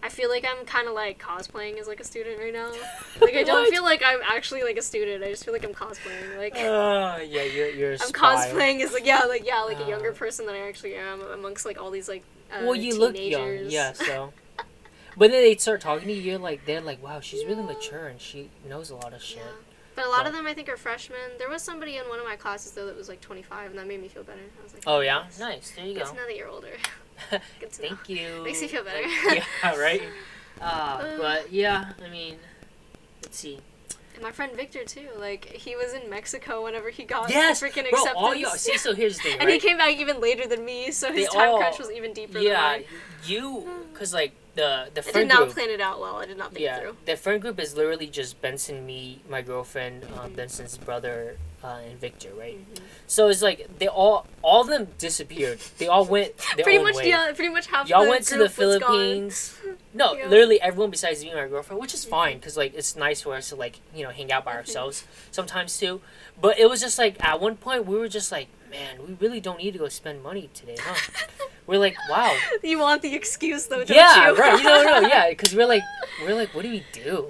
I 0.00 0.08
feel 0.10 0.28
like 0.28 0.44
I'm 0.48 0.64
kind 0.64 0.86
of 0.86 0.94
like 0.94 1.18
cosplaying 1.20 1.80
as 1.80 1.88
like 1.88 1.98
a 1.98 2.04
student 2.04 2.38
right 2.38 2.52
now. 2.52 2.70
Like 3.20 3.34
I 3.34 3.42
don't 3.42 3.68
feel 3.68 3.82
like 3.82 4.00
I'm 4.04 4.20
actually 4.22 4.62
like 4.62 4.76
a 4.76 4.82
student. 4.82 5.24
I 5.24 5.30
just 5.30 5.44
feel 5.44 5.52
like 5.52 5.64
I'm 5.64 5.74
cosplaying. 5.74 6.36
Like 6.38 6.54
Uh, 6.54 7.18
yeah, 7.26 7.42
you're 7.42 7.68
you're. 7.70 7.90
A 7.90 7.94
I'm 7.94 7.98
spy. 8.08 8.36
cosplaying 8.36 8.80
as 8.82 8.92
like 8.92 9.04
yeah, 9.04 9.22
like 9.24 9.44
yeah, 9.44 9.62
like 9.62 9.78
a 9.78 9.84
Uh. 9.84 9.88
younger 9.88 10.12
person 10.12 10.46
than 10.46 10.54
I 10.54 10.68
actually 10.68 10.94
am 10.94 11.20
amongst 11.22 11.66
like 11.66 11.80
all 11.82 11.90
these 11.90 12.08
like 12.08 12.22
uh, 12.52 12.60
Well, 12.62 12.76
you 12.76 12.96
look 12.96 13.16
young, 13.16 13.30
teenagers. 13.42 13.72
yeah. 13.72 13.92
So, 13.92 14.32
but 15.16 15.32
then 15.32 15.42
they 15.42 15.56
start 15.56 15.80
talking 15.80 16.06
to 16.06 16.14
you. 16.14 16.22
You're 16.22 16.38
like, 16.38 16.64
they're 16.64 16.80
like, 16.80 17.02
wow, 17.02 17.18
she's 17.18 17.44
really 17.44 17.64
mature 17.64 18.06
and 18.06 18.20
she 18.20 18.50
knows 18.68 18.90
a 18.90 18.94
lot 18.94 19.12
of 19.12 19.20
shit. 19.22 19.38
Yeah. 19.38 19.67
But 19.98 20.06
a 20.06 20.10
lot 20.10 20.20
So- 20.22 20.26
of 20.28 20.32
them, 20.34 20.46
I 20.46 20.54
think, 20.54 20.68
are 20.68 20.76
freshmen. 20.76 21.18
There 21.38 21.48
was 21.48 21.62
somebody 21.62 21.96
in 21.96 22.04
one 22.08 22.18
of 22.20 22.24
my 22.24 22.36
classes 22.36 22.72
though 22.72 22.86
that 22.86 22.96
was 22.96 23.08
like 23.08 23.20
25, 23.20 23.70
and 23.70 23.78
that 23.78 23.86
made 23.86 24.00
me 24.00 24.08
feel 24.08 24.22
better. 24.22 24.38
I 24.38 24.62
was 24.62 24.72
like, 24.74 24.84
Oh 24.86 25.00
yeah, 25.00 25.24
nice. 25.24 25.38
nice. 25.40 25.70
There 25.76 25.84
you 25.86 25.94
go. 25.98 26.04
know 26.12 26.26
that 26.26 26.36
you're 26.36 26.48
older. 26.48 26.72
Good 27.60 27.72
to 27.72 27.82
know. 27.82 27.88
Thank 27.88 28.08
you. 28.08 28.42
Makes 28.44 28.62
you 28.62 28.68
feel 28.68 28.84
better. 28.84 29.02
Yeah, 29.34 29.76
right. 29.76 30.02
Uh, 30.60 31.16
but 31.18 31.52
yeah, 31.52 31.92
I 32.04 32.08
mean, 32.10 32.36
let's 33.22 33.38
see. 33.38 33.58
And 34.14 34.22
my 34.24 34.32
friend 34.32 34.52
Victor 34.56 34.84
too. 34.84 35.08
Like 35.18 35.44
he 35.46 35.76
was 35.76 35.92
in 35.94 36.08
Mexico 36.10 36.64
whenever 36.64 36.90
he 36.90 37.04
got 37.04 37.30
Yes, 37.30 37.60
freaking 37.62 37.88
bro. 37.90 37.98
acceptance. 38.00 38.14
All 38.16 38.34
you 38.34 38.48
see. 38.56 38.76
So 38.76 38.94
here's 38.94 39.16
the 39.16 39.22
thing, 39.30 39.40
and 39.40 39.48
he 39.50 39.58
came 39.58 39.78
back 39.78 39.96
even 39.96 40.20
later 40.20 40.46
than 40.48 40.64
me, 40.64 40.90
so 40.92 41.12
his 41.12 41.28
They 41.28 41.34
time 41.38 41.48
all- 41.50 41.58
crunch 41.58 41.78
was 41.78 41.90
even 41.90 42.12
deeper 42.12 42.38
yeah, 42.38 42.52
than 42.54 42.80
mine. 42.80 42.84
you, 43.26 43.68
cause 43.94 44.12
like 44.14 44.32
the 44.58 44.90
the 44.92 45.00
I 45.00 45.04
did 45.04 45.12
friend 45.12 45.28
not 45.28 45.38
group. 45.44 45.54
plan 45.54 45.70
it 45.70 45.80
out 45.80 46.00
well. 46.00 46.16
I 46.16 46.26
did 46.26 46.36
not 46.36 46.48
think 46.52 46.60
it 46.62 46.64
Yeah, 46.64 46.80
through. 46.80 46.96
the 47.06 47.16
friend 47.16 47.40
group 47.40 47.60
is 47.60 47.76
literally 47.76 48.08
just 48.08 48.40
Benson, 48.42 48.84
me, 48.84 49.22
my 49.28 49.40
girlfriend, 49.40 50.02
Mhm. 50.02 50.34
Benson's 50.34 50.76
brother, 50.76 51.36
uh, 51.62 51.78
and 51.88 51.98
Victor, 52.00 52.30
right? 52.34 52.58
Mhm. 52.74 52.80
So 53.06 53.28
it's 53.28 53.40
like 53.42 53.78
they 53.78 53.86
all, 53.88 54.26
all 54.42 54.62
of 54.62 54.66
them 54.68 54.88
disappeared. 54.98 55.60
They 55.78 55.86
all 55.86 56.04
went 56.04 56.36
Pretty 56.62 56.78
much, 56.82 56.96
way. 56.96 57.08
yeah. 57.08 57.30
Pretty 57.32 57.52
much 57.58 57.66
half. 57.68 57.88
Y'all 57.88 58.02
the 58.04 58.10
went 58.10 58.24
to 58.26 58.30
the 58.38 58.48
group 58.48 58.58
was 58.58 58.78
gone. 58.78 58.90
Philippines. 58.90 59.54
No, 59.94 60.12
Yeah. 60.14 60.26
literally 60.28 60.60
everyone 60.60 60.90
besides 60.90 61.22
me 61.24 61.30
and 61.30 61.40
my 61.40 61.48
girlfriend, 61.48 61.80
which 61.80 61.94
is 61.94 62.04
fine 62.04 62.36
Mhm. 62.36 62.40
because 62.40 62.56
like 62.56 62.74
it's 62.74 62.94
nice 62.94 63.22
for 63.22 63.34
us 63.34 63.48
to 63.48 63.56
like 63.56 63.76
you 63.94 64.02
know 64.04 64.10
hang 64.10 64.30
out 64.30 64.44
by 64.44 64.52
Mhm. 64.52 64.56
ourselves 64.56 65.04
sometimes 65.30 65.78
too. 65.78 66.00
But 66.40 66.58
it 66.58 66.68
was 66.68 66.80
just 66.80 66.98
like 66.98 67.16
at 67.24 67.40
one 67.40 67.56
point 67.56 67.86
we 67.86 67.96
were 67.98 68.06
just 68.08 68.30
like, 68.30 68.48
man, 68.70 69.06
we 69.06 69.14
really 69.14 69.40
don't 69.40 69.58
need 69.58 69.72
to 69.72 69.78
go 69.78 69.88
spend 69.88 70.22
money 70.22 70.50
today, 70.54 70.76
huh? 70.80 71.26
we're 71.66 71.78
like, 71.78 71.96
wow, 72.08 72.36
You 72.62 72.78
want 72.78 73.02
the 73.02 73.14
excuse 73.14 73.66
though, 73.66 73.84
don't 73.84 73.90
yeah, 73.90 74.28
you? 74.28 74.36
right. 74.36 74.58
You 74.58 74.64
know, 74.64 75.00
no, 75.00 75.00
yeah, 75.08 75.28
because 75.30 75.54
we're 75.54 75.66
like, 75.66 75.82
we're 76.22 76.34
like, 76.34 76.54
what 76.54 76.62
do 76.62 76.70
we 76.70 76.84
do? 76.92 77.28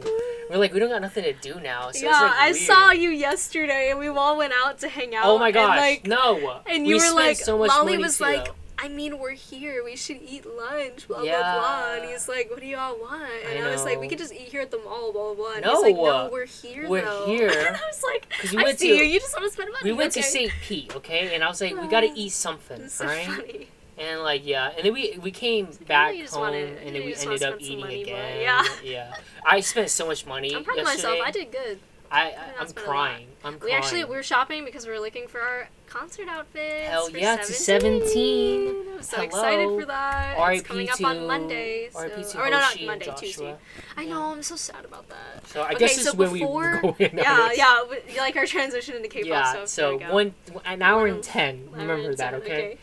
We're 0.51 0.57
like, 0.57 0.73
we 0.73 0.81
don't 0.81 0.89
got 0.89 1.03
nothing 1.03 1.25
to 1.25 1.33
do 1.35 1.61
now. 1.61 1.91
So 1.91 2.07
yeah, 2.07 2.11
it's 2.11 2.21
like 2.21 2.33
I 2.33 2.53
saw 2.53 2.91
you 2.93 3.11
yesterday, 3.11 3.91
and 3.91 3.99
we 3.99 4.09
all 4.09 4.37
went 4.39 4.55
out 4.65 4.79
to 4.81 4.89
hang 4.89 5.15
oh 5.15 5.19
out. 5.19 5.25
Oh 5.27 5.39
my 5.39 5.49
and, 5.49 5.55
gosh, 5.55 5.77
like, 5.77 6.07
no! 6.07 6.63
And 6.67 6.85
we 6.85 6.91
you 6.91 6.95
were 6.97 7.01
spent 7.01 7.17
like, 7.17 7.37
so 7.37 7.59
much 7.59 7.69
Lolly 7.69 7.99
was 7.99 8.21
like. 8.21 8.49
I 8.81 8.89
mean, 8.89 9.19
we're 9.19 9.33
here. 9.33 9.83
We 9.85 9.97
should 9.97 10.21
eat 10.23 10.45
lunch. 10.47 11.09
Blah 11.09 11.23
Yeah. 11.23 11.41
blah 11.43 11.59
blah. 11.61 11.95
And 12.03 12.11
he's 12.11 12.29
like, 12.29 12.49
What 12.51 12.61
do 12.61 12.67
y'all 12.67 12.99
want? 13.01 13.23
And 13.51 13.65
I 13.65 13.69
I, 13.69 13.73
was 13.73 13.85
like, 13.85 13.99
We 13.99 14.09
could 14.09 14.19
just 14.19 14.33
eat 14.33 14.49
here 14.49 14.61
at 14.61 14.71
the 14.71 14.79
mall. 14.79 15.13
Blah 15.13 15.35
blah 15.35 15.35
blah. 15.35 15.53
And 15.55 15.65
No, 15.65 15.75
he's 15.75 15.83
like, 15.83 15.97
No, 15.97 16.29
we're 16.33 16.47
here. 16.47 16.89
we're 16.89 17.05
though. 17.05 17.27
here. 17.33 17.49
and 17.49 17.77
I 17.77 17.81
was 17.87 18.03
like, 18.05 18.33
we 18.53 18.59
I 18.59 18.63
went 18.63 18.79
see 18.79 18.91
to- 18.91 18.95
you. 18.97 19.03
You 19.05 19.19
just 19.21 19.35
want 19.35 19.47
to 19.47 19.53
spend 19.53 19.73
money. 19.73 19.91
we 19.91 19.93
went 19.97 20.13
to. 20.13 20.23
St. 20.23 20.53
Pete, 20.63 20.95
okay, 20.97 21.35
and 21.35 21.43
I 21.43 21.49
was 21.49 21.61
like, 21.61 21.75
we 21.77 21.89
gotta 21.89 22.13
eat 22.15 22.31
something, 22.33 22.89
so 22.89 23.07
right? 23.07 23.27
funny. 23.27 23.69
And 23.99 24.21
like, 24.23 24.47
yeah, 24.47 24.71
and 24.77 24.85
then 24.85 24.93
we 24.93 25.19
we 25.21 25.33
came 25.33 25.67
back 25.89 26.15
home, 26.29 26.41
wanna- 26.43 26.59
and 26.59 26.95
then 26.95 27.05
we 27.05 27.15
ended 27.17 27.43
up 27.43 27.57
eating 27.61 27.81
money, 27.81 28.03
again. 28.03 28.41
yeah. 28.41 28.65
yeah. 28.85 29.15
I 29.45 29.59
spent 29.61 29.91
so 29.91 30.07
much 30.07 30.25
money. 30.25 30.55
I'm 30.55 30.63
proud 30.63 30.79
of 30.79 30.85
myself. 30.85 31.19
I 31.25 31.31
did 31.33 31.51
good. 31.51 31.81
I, 32.11 32.23
I 32.23 32.29
did 32.31 32.37
not 32.37 32.61
I'm 32.61 32.69
spend 32.69 32.87
a 32.87 32.91
lot. 32.91 32.95
crying. 32.97 33.27
I'm 33.45 33.53
We 33.55 33.59
crying. 33.61 33.75
actually 33.75 34.05
we 34.05 34.17
were 34.17 34.23
shopping 34.23 34.65
because 34.65 34.87
we 34.87 34.93
were 34.93 35.01
looking 35.01 35.29
for 35.29 35.41
our 35.41 35.69
concert 35.89 36.29
outfits. 36.29 36.89
Hell 36.89 37.09
for 37.11 37.19
yeah, 37.19 37.37
it's 37.37 37.65
17. 37.65 38.03
17. 38.09 38.89
I'm 38.97 39.03
so 39.03 39.17
Hello. 39.17 39.27
excited 39.27 39.81
for 39.81 39.87
that. 39.87 40.37
it's 40.53 40.67
coming 40.67 40.91
up 40.91 41.03
on 41.05 41.27
Monday. 41.27 41.89
So, 41.93 41.99
R.I.P. 42.01 42.23
to 42.25 42.39
or 42.41 42.45
no, 42.51 42.59
not 42.59 42.83
Monday. 42.85 43.13
Tuesday. 43.17 43.55
I 43.97 44.05
know. 44.05 44.33
I'm 44.33 44.43
so 44.43 44.57
sad 44.57 44.85
about 44.85 45.09
that. 45.09 45.47
So 45.47 45.63
I 45.63 45.71
Okay, 45.71 45.79
guess 45.79 45.97
this 45.97 46.05
so 46.05 46.11
is 46.11 46.17
where 46.17 46.31
before- 46.31 46.73
we 46.77 46.81
go 46.83 46.97
in. 46.99 47.19
Yeah, 47.19 47.53
yeah, 47.55 47.85
like 48.19 48.37
our 48.37 48.47
transition 48.47 48.97
into 48.97 49.09
K-pop 49.09 49.29
Yeah. 49.29 49.51
stuff. 49.53 49.69
So 49.69 49.97
we 49.99 50.05
one 50.05 50.35
an 50.65 50.83
hour 50.83 51.07
and 51.07 51.23
ten. 51.23 51.69
Remember 51.73 52.15
that, 52.15 52.31
10, 52.33 52.35
okay? 52.43 52.79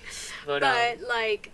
But, 0.45 0.63
um, 0.63 0.73
But 0.73 1.07
like, 1.07 1.51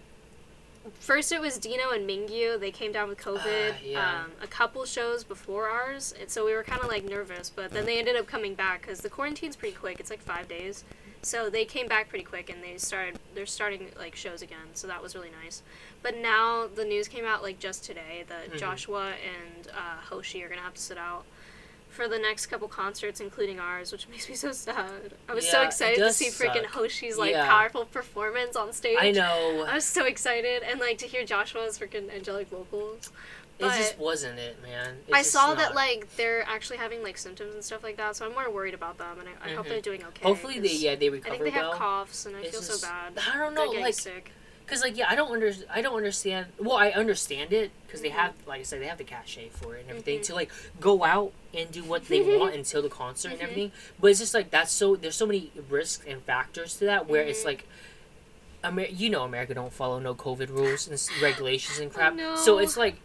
first 1.00 1.32
it 1.32 1.42
was 1.42 1.58
Dino 1.58 1.92
and 1.92 2.08
Mingyu. 2.10 2.60
They 2.60 2.72
came 2.72 2.92
down 2.92 3.10
with 3.10 3.20
COVID. 3.20 3.74
Ah, 3.74 3.78
yeah. 3.84 4.22
um, 4.26 4.32
a 4.42 4.48
couple 4.48 4.84
shows 4.86 5.24
before 5.24 5.68
ours, 5.68 6.14
and 6.20 6.30
so 6.30 6.46
we 6.46 6.54
were 6.54 6.64
kind 6.64 6.82
of 6.82 6.88
like 6.88 7.04
nervous. 7.04 7.50
But 7.50 7.72
then 7.72 7.86
they 7.86 8.00
ended 8.00 8.16
up 8.16 8.28
coming 8.28 8.56
back 8.56 8.82
because 8.82 9.02
the 9.02 9.10
quarantine's 9.10 9.56
pretty 9.56 9.76
quick. 9.76 10.00
It's 10.00 10.10
like 10.10 10.22
five 10.22 10.48
days, 10.48 10.84
so 11.22 11.50
they 11.50 11.66
came 11.66 11.88
back 11.88 12.10
pretty 12.10 12.26
quick, 12.26 12.50
and 12.50 12.64
they 12.64 12.78
started. 12.78 13.20
They're 13.36 13.46
starting 13.46 13.88
like 13.98 14.16
shows 14.16 14.42
again, 14.42 14.70
so 14.74 14.88
that 14.88 15.02
was 15.02 15.16
really 15.16 15.32
nice. 15.44 15.62
But 16.04 16.18
now 16.18 16.68
the 16.74 16.86
news 16.86 17.08
came 17.08 17.26
out 17.26 17.44
like 17.44 17.60
just 17.60 17.84
today 17.86 18.24
that 18.28 18.52
Mhm. 18.54 18.58
Joshua 18.58 19.10
and 19.12 19.68
uh, 19.68 20.02
Hoshi 20.10 20.44
are 20.44 20.50
gonna 20.50 20.62
have 20.62 20.74
to 20.74 20.82
sit 20.82 20.98
out. 20.98 21.26
For 21.92 22.08
the 22.08 22.18
next 22.18 22.46
couple 22.48 22.68
concerts, 22.70 23.20
including 23.20 23.60
ours, 23.60 23.92
which 23.92 24.08
makes 24.08 24.30
me 24.30 24.36
so 24.36 24.54
sad. 24.54 25.14
I 25.28 25.34
was 25.34 25.48
so 25.48 25.58
Yeah, 25.58 25.64
it 25.64 25.68
excited 25.68 25.98
to 26.00 26.14
see 26.14 26.28
freaking 26.30 26.64
suck. 26.64 26.72
Hoshi's 26.72 27.18
like 27.18 27.32
Yeah. 27.32 27.46
powerful 27.48 27.84
performance 27.86 28.56
on 28.56 28.72
stage. 28.72 28.98
I 29.00 29.12
know. 29.12 29.66
I 29.68 29.76
was 29.76 29.84
so 29.86 30.06
excited, 30.06 30.64
and 30.64 30.80
like 30.80 30.98
to 31.00 31.06
hear 31.08 31.26
Joshua's 31.26 31.78
freaking 31.78 32.10
angelic 32.14 32.50
vocals. 32.50 33.12
it 33.60 33.66
just 33.78 33.98
wasn't 34.00 34.40
it, 34.40 34.60
man. 34.64 34.98
It's 35.08 35.16
I 35.16 35.22
saw 35.22 35.48
not. 35.50 35.58
that 35.58 35.76
like 35.76 36.08
they're 36.16 36.44
actually 36.48 36.78
having 36.78 37.04
like 37.04 37.18
symptoms 37.18 37.54
and 37.54 37.64
stuff 37.64 37.84
like 37.84 37.98
that, 37.98 38.16
so 38.16 38.26
I'm 38.26 38.34
more 38.34 38.50
worried 38.50 38.74
about 38.74 38.98
them, 38.98 39.20
and 39.20 39.30
I, 39.30 39.52
I 39.52 39.54
hope 39.54 39.66
Mhm. 39.66 39.70
they're 39.70 39.82
doing 39.82 40.04
okay. 40.04 40.24
Hopefully 40.26 40.60
they 40.60 40.70
yeah 40.74 40.96
they 40.96 41.10
recover. 41.10 41.36
I 41.36 41.38
think 41.40 41.54
they 41.54 41.60
have 41.60 41.74
coughs, 41.74 42.26
and 42.26 42.36
I 42.38 42.40
It's 42.40 42.52
feel 42.52 42.62
just- 42.62 42.82
so 42.82 42.88
bad. 42.88 43.20
I 43.32 43.38
don't 43.38 43.54
know, 43.54 43.66
like 43.66 43.94
sick. 43.94 44.32
Cause 44.72 44.82
like 44.82 44.96
yeah, 44.98 45.06
I 45.10 45.16
don't 45.16 45.32
under 45.32 45.52
I 45.70 45.82
don't 45.82 45.96
understand. 45.98 46.48
Well, 46.58 46.78
I 46.78 46.92
understand 46.92 47.52
it 47.52 47.72
because 47.86 48.02
they 48.02 48.10
Mhm. 48.10 48.14
have 48.14 48.34
like 48.48 48.62
I 48.62 48.64
said 48.64 48.82
they 48.82 48.88
have 48.88 48.98
the 48.98 49.04
cachet 49.04 49.50
for 49.50 49.76
it 49.76 49.82
and 49.82 49.90
everything 49.90 50.20
Mhm. 50.20 50.24
to 50.28 50.34
like 50.36 50.50
go 50.80 51.04
out 51.04 51.34
and 51.54 51.70
do 51.72 51.84
what 51.84 52.08
they 52.08 52.22
want 52.22 52.56
until 52.56 52.82
the 52.82 52.88
concert 52.90 53.32
and 53.34 53.40
Mhm. 53.40 53.44
everything. 53.44 53.72
But 54.00 54.12
it's 54.12 54.20
just 54.22 54.34
like 54.34 54.50
that's 54.50 54.72
so 54.72 54.96
there's 54.96 55.16
so 55.18 55.26
many 55.26 55.52
risks 55.70 56.06
and 56.08 56.24
factors 56.24 56.78
to 56.78 56.86
that 56.86 57.08
where 57.08 57.22
it's 57.24 57.44
like. 57.46 57.66
Amer- 58.64 58.86
you 58.92 59.10
know 59.10 59.24
America 59.24 59.56
don't 59.56 59.74
follow 59.74 59.98
no 60.00 60.14
COVID 60.14 60.50
rules 60.50 60.88
and 60.88 61.02
regulations 61.22 61.80
and 61.80 61.92
crap. 61.92 62.14
know. 62.14 62.36
So 62.36 62.60
it's 62.60 62.78
like 62.78 62.98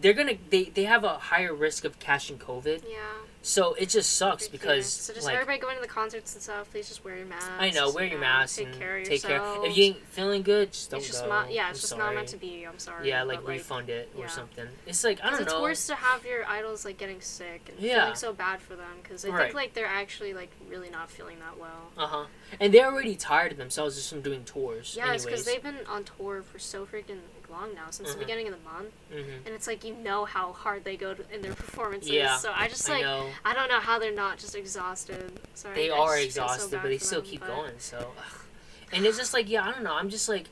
they're 0.00 0.14
gonna 0.14 0.38
they, 0.50 0.64
they 0.64 0.84
have 0.84 1.04
a 1.04 1.18
higher 1.18 1.52
risk 1.54 1.84
of 1.84 1.98
catching 1.98 2.38
COVID. 2.38 2.82
Yeah. 2.88 2.96
So 3.44 3.74
it 3.74 3.90
just 3.90 4.16
sucks 4.16 4.48
because 4.48 4.86
so 4.86 5.12
just 5.12 5.26
like 5.26 5.34
everybody 5.34 5.58
going 5.58 5.76
to 5.76 5.82
the 5.82 5.86
concerts 5.86 6.32
and 6.32 6.42
stuff, 6.42 6.70
please 6.70 6.88
just 6.88 7.04
wear 7.04 7.18
your 7.18 7.26
mask. 7.26 7.50
I 7.58 7.68
know 7.70 7.90
wear 7.92 8.06
your 8.06 8.18
mask 8.18 8.56
take 8.56 8.68
and 8.68 8.78
care 8.78 8.96
of 8.96 9.04
take 9.04 9.22
care. 9.22 9.38
If 9.66 9.76
you 9.76 9.84
ain't 9.84 10.06
feeling 10.06 10.42
good, 10.42 10.72
just 10.72 10.90
don't 10.90 11.00
it's 11.00 11.08
just 11.08 11.24
go. 11.24 11.28
not. 11.28 11.52
Yeah, 11.52 11.66
I'm 11.66 11.72
it's 11.72 11.80
just 11.80 11.90
sorry. 11.90 12.02
not 12.04 12.14
meant 12.14 12.28
to 12.28 12.38
be. 12.38 12.64
I'm 12.66 12.78
sorry. 12.78 13.06
Yeah, 13.06 13.22
like 13.22 13.40
but, 13.40 13.48
refund 13.48 13.90
it 13.90 14.10
or 14.16 14.22
yeah. 14.22 14.26
something. 14.28 14.66
It's 14.86 15.04
like 15.04 15.20
I 15.22 15.30
don't 15.30 15.42
it's 15.42 15.50
know. 15.50 15.58
It's 15.58 15.62
worse 15.62 15.86
to 15.88 15.94
have 15.94 16.24
your 16.24 16.48
idols 16.48 16.86
like 16.86 16.96
getting 16.96 17.20
sick 17.20 17.68
and 17.68 17.78
Yeah. 17.78 18.00
feeling 18.04 18.16
so 18.16 18.32
bad 18.32 18.62
for 18.62 18.76
them 18.76 18.86
because 19.02 19.26
I 19.26 19.28
Right. 19.28 19.42
think 19.42 19.54
like 19.54 19.74
they're 19.74 19.84
actually 19.84 20.32
like 20.32 20.50
really 20.70 20.88
not 20.88 21.10
feeling 21.10 21.38
that 21.40 21.58
well. 21.60 21.90
Uh 21.98 22.06
huh. 22.06 22.24
And 22.58 22.72
they're 22.72 22.86
already 22.90 23.14
tired 23.14 23.52
of 23.52 23.58
themselves 23.58 23.96
just 23.96 24.08
from 24.08 24.22
doing 24.22 24.44
tours. 24.44 24.94
Yeah, 24.96 25.12
it's 25.12 25.26
because 25.26 25.44
they've 25.44 25.62
been 25.62 25.80
on 25.86 26.04
tour 26.04 26.42
for 26.42 26.58
so 26.58 26.86
freaking 26.86 27.18
long 27.54 27.74
now 27.74 27.90
since 27.90 28.08
Mhm. 28.10 28.12
the 28.14 28.18
beginning 28.18 28.48
of 28.48 28.54
the 28.54 28.70
month, 28.70 28.92
Mhm. 29.12 29.46
and 29.46 29.54
it's 29.54 29.66
like 29.66 29.84
you 29.84 29.94
know 29.94 30.24
how 30.24 30.52
hard 30.52 30.84
they 30.84 30.96
go 30.96 31.14
to, 31.14 31.34
in 31.34 31.40
their 31.42 31.54
performances. 31.54 32.10
Yeah, 32.10 32.36
So 32.36 32.52
I 32.54 32.68
just 32.68 32.88
I 32.88 32.94
like 32.94 33.02
know 33.02 33.30
I 33.44 33.54
don't 33.54 33.68
know 33.68 33.80
how 33.80 33.98
they're 33.98 34.12
not 34.12 34.38
just 34.38 34.54
exhausted. 34.54 35.38
Sorry, 35.54 35.74
they 35.74 35.90
I 35.90 35.96
are 35.98 36.16
feel 36.16 36.22
so 36.22 36.24
exhausted, 36.26 36.80
but 36.82 36.88
they 36.88 36.98
still 36.98 37.20
them, 37.20 37.30
keep 37.30 37.40
but- 37.40 37.48
going. 37.48 37.78
So, 37.78 38.12
and 38.92 39.04
it's 39.06 39.16
just 39.18 39.32
like 39.34 39.48
yeah, 39.48 39.66
I 39.66 39.72
don't 39.72 39.84
know. 39.84 39.94
I'm 39.94 40.10
just 40.10 40.28
like, 40.28 40.46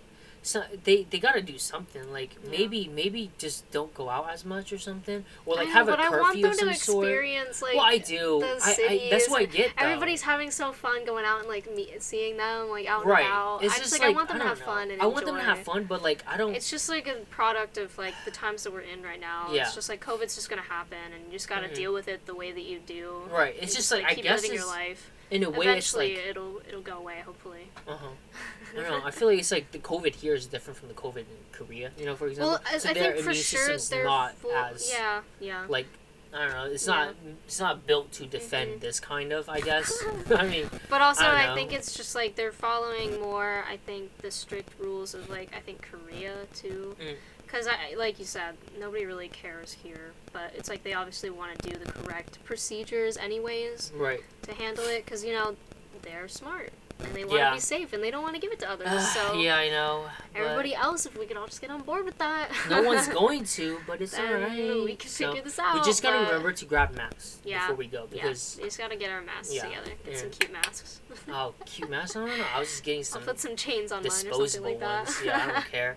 so 0.45 0.65
they 0.85 1.05
they 1.09 1.19
gotta 1.19 1.41
do 1.41 1.57
something. 1.59 2.13
Like 2.13 2.35
Yeah. 2.45 2.51
maybe 2.51 2.89
maybe 2.93 3.31
just 3.39 3.71
don't 3.71 3.95
go 3.95 4.11
out 4.11 4.29
as 4.31 4.45
much 4.45 4.73
or 4.73 4.79
something, 4.79 5.25
or 5.47 5.55
like 5.55 5.69
I 5.69 5.71
know, 5.71 5.75
have 5.75 5.89
a 5.89 5.91
but 5.93 6.01
I 6.01 6.11
want 6.11 6.27
curfew 6.27 6.43
them 6.43 6.51
of 6.53 6.59
to 6.59 6.65
some 6.67 6.75
sort. 6.75 7.07
experience 7.07 7.63
like 7.63 7.75
well, 7.75 7.85
I 7.85 7.99
do. 7.99 8.43
I, 8.43 8.77
I 8.89 9.09
that's 9.11 9.31
what 9.31 9.43
I 9.43 9.45
get. 9.45 9.71
Though. 9.79 9.85
Everybody's 9.85 10.23
having 10.23 10.51
so 10.51 10.73
fun 10.73 11.05
going 11.07 11.25
out 11.25 11.39
and 11.41 11.49
like 11.49 11.73
meet, 11.75 12.03
seeing 12.03 12.37
them 12.37 12.69
like 12.71 12.87
out 12.87 13.07
right. 13.07 13.21
and 13.25 13.29
about. 13.33 13.63
It's 13.63 13.75
I 13.75 13.79
just 13.79 13.91
just 13.91 13.93
like 13.93 14.09
like, 14.09 14.11
I 14.11 14.17
want 14.17 14.29
them 14.31 14.39
to 14.39 14.45
have 14.45 14.59
know. 14.59 14.65
fun 14.67 14.91
and 14.91 15.01
I 15.01 15.07
want 15.07 15.27
them 15.27 15.37
to 15.37 15.43
have 15.43 15.59
fun, 15.61 15.85
but 15.85 16.03
like 16.03 16.25
I 16.27 16.37
don't. 16.37 16.55
It's 16.55 16.71
just 16.71 16.89
like 16.89 17.07
a 17.07 17.15
product 17.31 17.79
of 17.79 17.97
like 17.97 18.15
the 18.25 18.33
times 18.33 18.65
that 18.65 18.73
we're 18.73 18.81
in 18.81 19.03
right 19.03 19.21
now. 19.21 19.49
Yeah. 19.53 19.63
It's 19.63 19.77
just 19.77 19.89
like 19.89 20.05
COVID's 20.05 20.35
just 20.35 20.51
gonna 20.51 20.63
happen, 20.63 20.99
and 21.15 21.27
you 21.27 21.33
just 21.33 21.49
gotta 21.49 21.69
Mhm. 21.69 21.75
deal 21.77 21.93
with 21.93 22.09
it 22.09 22.27
the 22.27 22.35
way 22.35 22.51
that 22.51 22.65
you 22.65 22.81
do. 22.81 23.23
Right. 23.31 23.55
It's 23.61 23.77
just 23.77 23.93
like, 23.93 24.05
I 24.05 24.15
keep 24.17 24.25
guess 24.25 24.43
living 24.43 24.57
your 24.59 24.67
life. 24.67 25.12
In 25.33 25.43
a 25.45 25.51
way 25.51 25.67
it's 25.67 25.95
Eventually, 25.95 26.15
like 26.17 26.27
it'll 26.31 26.61
it'll 26.69 26.83
go 26.83 26.99
away. 26.99 27.21
Hopefully. 27.25 27.69
uh 27.89 27.97
huh. 27.97 28.09
I 28.73 28.77
don't 28.77 28.89
know. 29.01 29.07
I 29.07 29.11
feel 29.11 29.29
like 29.29 29.39
it's 29.39 29.51
like 29.53 29.71
the 29.73 29.79
COVID 29.79 30.15
here 30.15 30.35
is 30.35 30.47
different 30.47 30.79
from 30.79 30.89
the 30.89 30.95
COVID 30.95 31.19
in 31.19 31.27
Korea. 31.53 31.91
You 31.99 32.07
know, 32.07 32.15
for 32.17 32.27
example. 32.27 32.53
Well, 32.53 32.61
I, 32.67 32.79
so 32.79 32.91
I 32.91 32.93
their 32.95 33.13
think 33.13 33.17
for 33.25 33.31
immune 33.31 33.35
sure 33.43 33.61
system's 33.61 33.89
they're 33.91 34.05
not 34.05 34.35
full, 34.37 34.53
as 34.55 34.91
yeah, 34.91 35.21
yeah. 35.41 35.65
like 35.69 35.87
I 36.35 36.47
don't 36.47 36.55
know. 36.55 36.65
It's 36.73 36.87
Yeah. 36.87 36.95
not 36.95 37.15
it's 37.47 37.61
not 37.61 37.87
built 37.87 38.13
to 38.13 38.27
defend 38.27 38.77
Mhm. 38.77 38.81
this 38.81 39.01
kind 39.01 39.33
of. 39.33 39.49
I 39.49 39.61
guess. 39.61 39.93
I 40.35 40.47
mean, 40.47 40.71
But 40.89 41.03
also, 41.03 41.25
I 41.25 41.53
I, 41.53 41.55
think 41.55 41.73
it's 41.73 41.95
just 41.95 42.15
like 42.15 42.37
they're 42.37 42.53
following 42.53 43.21
more. 43.21 43.65
I 43.69 43.77
think 43.77 44.17
the 44.19 44.31
strict 44.31 44.71
rules 44.81 45.13
of 45.15 45.29
like 45.29 45.51
I 45.55 45.61
think 45.61 45.83
Korea 45.83 46.47
too, 46.55 46.97
Mm. 47.01 47.17
Because 47.53 47.67
I 47.69 47.95
like 47.97 48.19
you 48.19 48.25
said, 48.25 48.55
nobody 48.81 49.05
really 49.05 49.29
cares 49.29 49.73
here. 49.73 50.13
But 50.33 50.53
it's 50.57 50.69
like 50.71 50.83
they 50.83 50.95
obviously 50.95 51.31
want 51.31 51.59
to 51.59 51.71
do 51.71 51.77
the 51.79 51.91
correct 51.93 52.43
procedures 52.45 53.17
anyways 53.19 53.93
right. 53.95 54.21
to 54.43 54.55
handle 54.55 54.85
it, 54.85 55.05
because 55.05 55.23
you 55.25 55.33
know 55.35 55.57
they're 56.01 56.27
smart 56.29 56.73
and 56.99 57.15
they 57.15 57.21
want 57.25 57.33
to 57.33 57.37
Yeah. 57.39 57.55
be 57.55 57.61
safe 57.61 57.93
and 57.93 58.03
they 58.03 58.11
don't 58.11 58.23
want 58.23 58.35
to 58.35 58.41
give 58.41 58.53
it 58.53 58.59
to 58.61 58.71
others. 58.71 58.87
Uh, 58.89 59.01
so 59.01 59.33
yeah, 59.35 59.57
I 59.57 59.69
know. 59.69 60.05
everybody 60.35 60.75
else, 60.75 61.05
if 61.05 61.17
we 61.19 61.27
could 61.27 61.37
all 61.37 61.47
just 61.47 61.61
get 61.61 61.71
on 61.71 61.83
board 61.83 62.05
with 62.05 62.17
that, 62.19 62.49
No 62.71 62.83
one's 62.91 63.09
going 63.09 63.45
to, 63.45 63.79
but 63.87 64.01
it's 64.01 64.19
alright. 64.19 64.85
we 64.85 64.97
can 64.97 65.11
So, 65.11 65.29
figure 65.29 65.43
this 65.43 65.59
out. 65.59 65.75
we 65.75 65.81
just 65.83 66.03
gotta 66.03 66.25
remember 66.25 66.53
to 66.53 66.65
grab 66.65 66.95
masks 66.95 67.39
Yeah. 67.45 67.61
before 67.61 67.77
we 67.77 67.87
go 67.89 68.07
Yeah, 68.13 68.23
because 68.25 68.57
we 68.59 68.65
just 68.65 68.79
gotta 68.79 68.97
get 68.97 69.11
our 69.11 69.21
masks 69.21 69.53
Yeah, 69.55 69.65
together. 69.65 69.91
Get 70.07 70.19
some 70.19 70.31
cute 70.31 70.53
masks. 70.53 71.01
oh, 71.29 71.55
cute 71.67 71.91
masks. 71.91 72.17
I 72.17 72.27
don't 72.27 72.39
know. 72.39 72.45
I 72.55 72.59
was 72.61 72.69
just 72.69 72.85
getting 72.85 73.05
some. 73.05 73.21
I'll 73.21 73.27
put 73.29 73.41
some 73.41 73.57
chains 73.57 73.91
on 73.93 73.99
mine 74.03 74.07
or 74.07 74.47
something 74.49 74.63
like 74.63 74.81
that. 74.81 75.05
ones. 75.07 75.19
Yeah, 75.25 75.43
I 75.45 75.53
don't 75.53 75.65
care. 75.73 75.97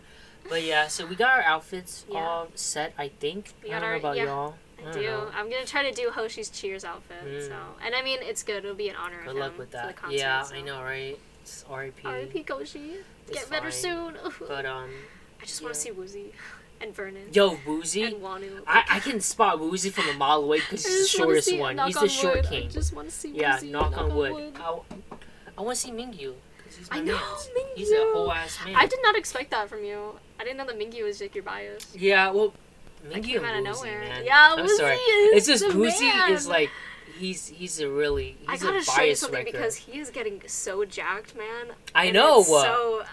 But 0.50 0.64
yeah, 0.64 0.88
so 0.88 1.06
we 1.06 1.16
got 1.16 1.32
our 1.38 1.42
outfits 1.44 2.06
Yeah. 2.10 2.20
all 2.20 2.48
set. 2.56 2.94
I 2.98 3.10
think. 3.10 3.54
We 3.64 3.72
I 3.72 3.80
don't 3.80 3.92
know 3.92 3.98
about 3.98 4.18
yeah. 4.18 4.24
y'all. 4.26 4.56
I 4.80 4.84
don't 4.84 4.94
do. 4.94 5.02
know. 5.04 5.28
I'm 5.34 5.50
gonna 5.50 5.66
try 5.66 5.84
to 5.90 5.92
do 5.92 6.10
Hoshi's 6.12 6.50
Cheers 6.50 6.84
outfit. 6.86 7.26
Mm. 7.26 7.48
So, 7.48 7.56
and 7.84 7.96
I 7.96 8.02
mean, 8.02 8.20
it's 8.22 8.44
good. 8.44 8.64
It'll 8.64 8.76
be 8.76 8.90
an 8.90 8.96
honor 8.96 9.22
Good 9.24 9.32
of 9.32 9.38
luck 9.38 9.52
him 9.54 9.58
with 9.58 9.72
for 9.72 9.78
the 9.78 9.84
that. 9.88 9.96
concert. 9.96 10.18
yeah, 10.18 10.44
so. 10.44 10.56
I 10.56 10.62
know, 10.62 10.82
right? 10.84 11.18
It's 11.42 11.66
R.I.P. 11.70 12.08
R.I.P. 12.08 12.46
Hoshi. 12.48 12.94
It's 13.28 13.40
Get 13.40 13.50
better 13.50 13.72
soon. 13.72 14.16
But 14.48 14.66
um, 14.66 14.90
I 15.42 15.46
just 15.46 15.62
want 15.64 15.74
to 15.74 15.80
see 15.80 15.90
Woozi 15.92 16.32
and 16.82 16.94
Vernon 16.94 17.30
yo, 17.32 17.56
Woozi. 17.66 18.06
and 18.06 18.18
Wonwoo. 18.22 18.62
I, 18.68 18.84
I 18.90 19.00
can 19.00 19.20
spot 19.22 19.58
Woozi 19.60 19.92
from 19.92 20.10
a 20.10 20.14
mile 20.14 20.44
away 20.44 20.60
because 20.60 20.86
he's 20.86 21.04
the 21.12 21.18
shortest 21.18 21.48
see- 21.48 21.60
one. 21.60 21.78
He's 21.80 21.96
on 21.98 22.04
the 22.04 22.10
short 22.10 22.36
wood, 22.36 22.46
king. 22.46 22.68
I 22.68 22.72
just 22.72 22.94
want 22.94 23.08
to 23.10 23.14
see 23.16 23.30
Yeah, 23.32 23.58
Woozi. 23.58 23.72
knock 23.72 23.98
on 23.98 24.14
wood. 24.14 24.54
I, 24.58 24.80
I 25.58 25.62
want 25.62 25.76
to 25.78 25.82
see 25.82 25.92
Mingyu 25.92 26.34
because 26.58 26.76
he's 26.78 26.90
my 26.92 26.98
I 26.98 27.00
know, 27.02 27.14
man. 27.16 27.22
Mingyu. 27.58 27.76
He's 27.78 27.92
a 27.92 27.96
whole 28.14 28.32
ass 28.32 28.60
man. 28.66 28.76
I 28.76 28.86
did 28.86 29.00
not 29.02 29.16
expect 29.16 29.52
that 29.52 29.70
from 29.70 29.84
you. 29.86 30.20
I 30.40 30.44
didn't 30.44 30.58
know 30.58 30.66
that 30.66 30.78
Mingyu 30.80 31.04
was 31.04 31.22
like 31.22 31.34
your 31.36 31.44
bias. 31.44 31.96
Yeah, 31.96 32.32
well, 32.32 32.54
came 33.12 33.38
and 33.38 33.46
out 33.46 33.56
of 33.58 33.64
Woozi, 33.66 33.84
nowhere. 33.86 34.00
man. 34.02 34.26
Yeah, 34.26 34.56
I'm 34.58 34.66
Woozi 34.66 34.78
sorry. 34.78 34.96
is 34.96 35.38
It's 35.38 35.48
just 35.48 35.76
Woozi 35.76 36.30
is 36.32 36.48
like 36.48 36.70
he's 37.18 37.48
he's 37.48 37.80
a 37.80 37.90
really 37.90 38.38
I 38.48 38.58
gotta 38.58 38.78
a 38.78 38.84
show 38.84 39.02
you 39.02 39.16
something 39.16 39.38
wrecker. 39.46 39.52
because 39.52 39.76
he 39.76 40.00
is 40.00 40.10
getting 40.10 40.42
so 40.48 40.86
jacked, 40.86 41.36
man. 41.36 41.76
I 41.94 42.12
know. 42.12 42.40
Uh, 42.42 42.44
so 42.44 43.04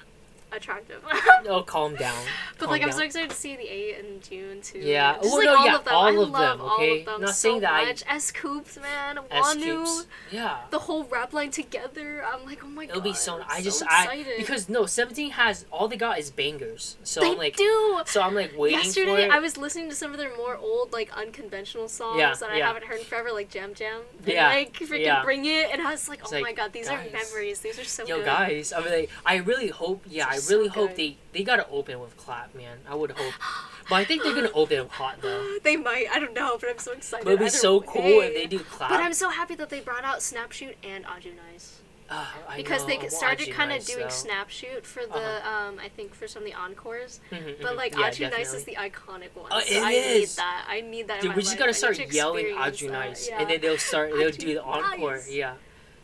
attractive. 0.55 1.03
oh, 1.49 1.63
calm 1.63 1.95
down. 1.97 2.15
But 2.59 2.67
Calm 2.67 2.71
like, 2.71 2.83
I'm 2.85 2.93
so 2.93 3.03
excited 3.03 3.31
to 3.31 3.37
see 3.37 3.57
The8 3.57 3.99
in 4.01 4.21
Jun 4.21 4.61
too. 4.63 4.79
Yeah. 4.79 5.17
just 5.21 5.33
Oh, 5.33 5.37
like 5.37 5.45
no, 5.47 5.57
all 5.57 5.67
yeah, 5.67 5.75
of 5.77 5.85
them. 5.85 5.95
all 5.95 6.05
I 6.07 6.11
of 6.11 6.17
love 6.31 6.59
them, 6.59 6.67
all 6.69 6.75
okay? 6.77 7.01
of 7.01 7.07
them 7.07 7.21
Not 7.23 7.31
so 7.31 7.35
saying 7.35 7.61
that 7.63 7.73
I- 7.73 7.85
much. 7.87 8.05
S.Coups, 8.07 8.79
man, 8.79 9.19
S 9.31 9.55
Wonwoo. 9.57 10.07
Yeah. 10.31 10.59
the 10.71 10.79
whole 10.79 11.05
rap 11.05 11.33
line 11.33 11.51
together. 11.51 12.25
I'm 12.25 12.45
like, 12.47 12.63
oh 12.65 12.69
my 12.69 12.87
god. 12.87 12.91
It'll 12.93 13.03
be 13.03 13.15
so. 13.15 13.43
I 13.49 13.61
just 13.63 13.83
excited. 13.83 14.27
I 14.35 14.37
because 14.39 14.69
no, 14.69 14.87
Seventeen 14.87 15.31
has 15.33 15.65
all 15.73 15.89
they 15.89 15.97
got 15.97 16.19
is 16.19 16.31
bangers. 16.31 16.97
So 17.03 17.21
they 17.21 17.33
I'm 17.33 17.39
like, 17.39 17.57
do. 17.57 18.01
so 18.07 18.23
I'm 18.23 18.35
like 18.35 18.57
waiting 18.57 18.79
for 18.79 18.85
Yesterday. 18.85 19.29
I 19.29 19.39
was 19.41 19.57
listening 19.57 19.89
to 19.89 19.97
some 19.97 20.13
of 20.13 20.19
their 20.19 20.35
more 20.37 20.57
old, 20.57 20.93
like 20.93 21.11
unconventional 21.17 21.89
songs 21.89 22.19
Yeah, 22.19 22.35
that 22.35 22.51
I 22.51 22.59
yeah. 22.59 22.67
haven't 22.69 22.85
heard 22.85 23.01
in 23.01 23.05
forever, 23.07 23.33
like 23.33 23.51
Jam 23.51 23.75
Jam. 23.75 24.03
And, 24.19 24.29
Yeah, 24.29 24.49
like 24.49 24.75
freaking 24.75 25.05
yeah. 25.05 25.23
bring 25.23 25.45
it, 25.47 25.71
and 25.73 25.83
I 25.83 25.91
was 25.91 26.09
like, 26.09 26.21
oh 26.21 26.25
It's 26.25 26.33
like, 26.33 26.43
my 26.43 26.53
god, 26.53 26.73
these 26.73 26.89
guys. 26.89 27.09
are 27.09 27.11
memories. 27.13 27.61
These 27.61 27.79
are 27.79 27.85
so 27.85 28.05
good, 28.05 28.09
Yo, 28.11 28.17
good. 28.19 28.27
guys, 28.27 28.73
I 28.73 28.81
mean, 28.81 28.93
like, 28.93 29.11
I 29.27 29.37
really 29.37 29.69
hope. 29.69 30.05
Yeah, 30.09 30.27
I 30.29 30.37
These 30.43 30.53
are 30.53 30.57
really 30.59 30.69
so 30.69 30.75
hope 30.75 30.95
they 30.97 31.17
they 31.33 31.43
gotta 31.43 31.67
open 31.69 32.01
with 32.01 32.17
clap, 32.17 32.55
man. 32.55 32.79
I 32.89 32.95
would 32.95 33.13
hope, 33.13 33.35
but 33.89 33.97
I 33.97 34.05
think 34.05 34.23
they're 34.23 34.35
gonna 34.35 34.51
open 34.55 34.79
with 34.81 34.91
hot 34.91 35.17
though. 35.23 35.57
They 35.63 35.77
might. 35.77 36.07
I 36.13 36.19
don't 36.19 36.35
know, 36.35 36.59
but 36.61 36.69
I'm 36.71 36.79
so 36.79 36.93
excited. 36.93 37.25
But 37.25 37.31
it'd 37.31 37.41
be 37.41 37.45
either 37.47 37.57
so 37.57 37.79
way. 37.81 37.87
cool 37.89 38.21
if 38.23 38.35
they 38.35 38.47
do 38.47 38.59
clap. 38.61 38.91
But 38.91 39.01
I'm 39.01 39.15
so 39.15 39.29
happy 39.31 39.55
that 39.57 39.71
they 39.71 39.81
brought 39.81 40.05
out 40.05 40.23
Snapshoot 40.23 40.77
and 40.83 41.05
Aju 41.07 41.31
Nice. 41.53 41.79
Ah, 42.15 42.35
I 42.47 42.57
because 42.59 42.83
know, 42.83 42.89
they 43.01 43.09
started 43.09 43.45
Aju 43.49 43.53
kind 43.55 43.73
of 43.73 43.85
doing 43.87 44.01
though. 44.01 44.09
Snapshoot 44.09 44.85
for 44.85 45.07
the 45.07 45.15
Uh-huh. 45.15 45.69
um 45.69 45.79
I 45.79 45.89
think 45.89 46.15
for 46.15 46.27
some 46.29 46.43
of 46.43 46.47
the 46.49 46.55
encores, 46.55 47.21
Mhm, 47.33 47.63
but 47.63 47.73
mhm. 47.73 47.77
like 47.77 47.97
yeah, 47.97 48.09
Aju 48.09 48.29
Nice 48.31 48.53
is 48.53 48.65
the 48.65 48.75
iconic 48.75 49.35
one. 49.35 49.51
Oh, 49.51 49.61
so 49.61 49.75
it 49.75 49.83
I 49.83 49.93
is. 49.93 50.19
need 50.21 50.29
that. 50.37 50.67
I 50.69 50.81
need 50.83 51.09
that. 51.09 51.17
in 51.17 51.23
Dude, 51.23 51.31
my 51.31 51.37
we 51.37 51.43
just 51.43 51.53
life. 51.55 51.59
gotta 51.61 51.75
start 51.75 51.97
to 51.97 52.07
yelling 52.09 52.47
experience 52.47 52.83
Aju. 52.83 52.91
Nice, 52.91 53.29
Yeah. 53.29 53.41
and 53.41 53.49
then 53.51 53.61
they'll 53.63 53.79
start. 53.79 54.11
They'll 54.11 54.29
Aju 54.29 54.39
do 54.39 54.55
the 54.55 54.63
encore. 54.63 55.13
Nice. 55.17 55.31
Yeah. 55.31 55.55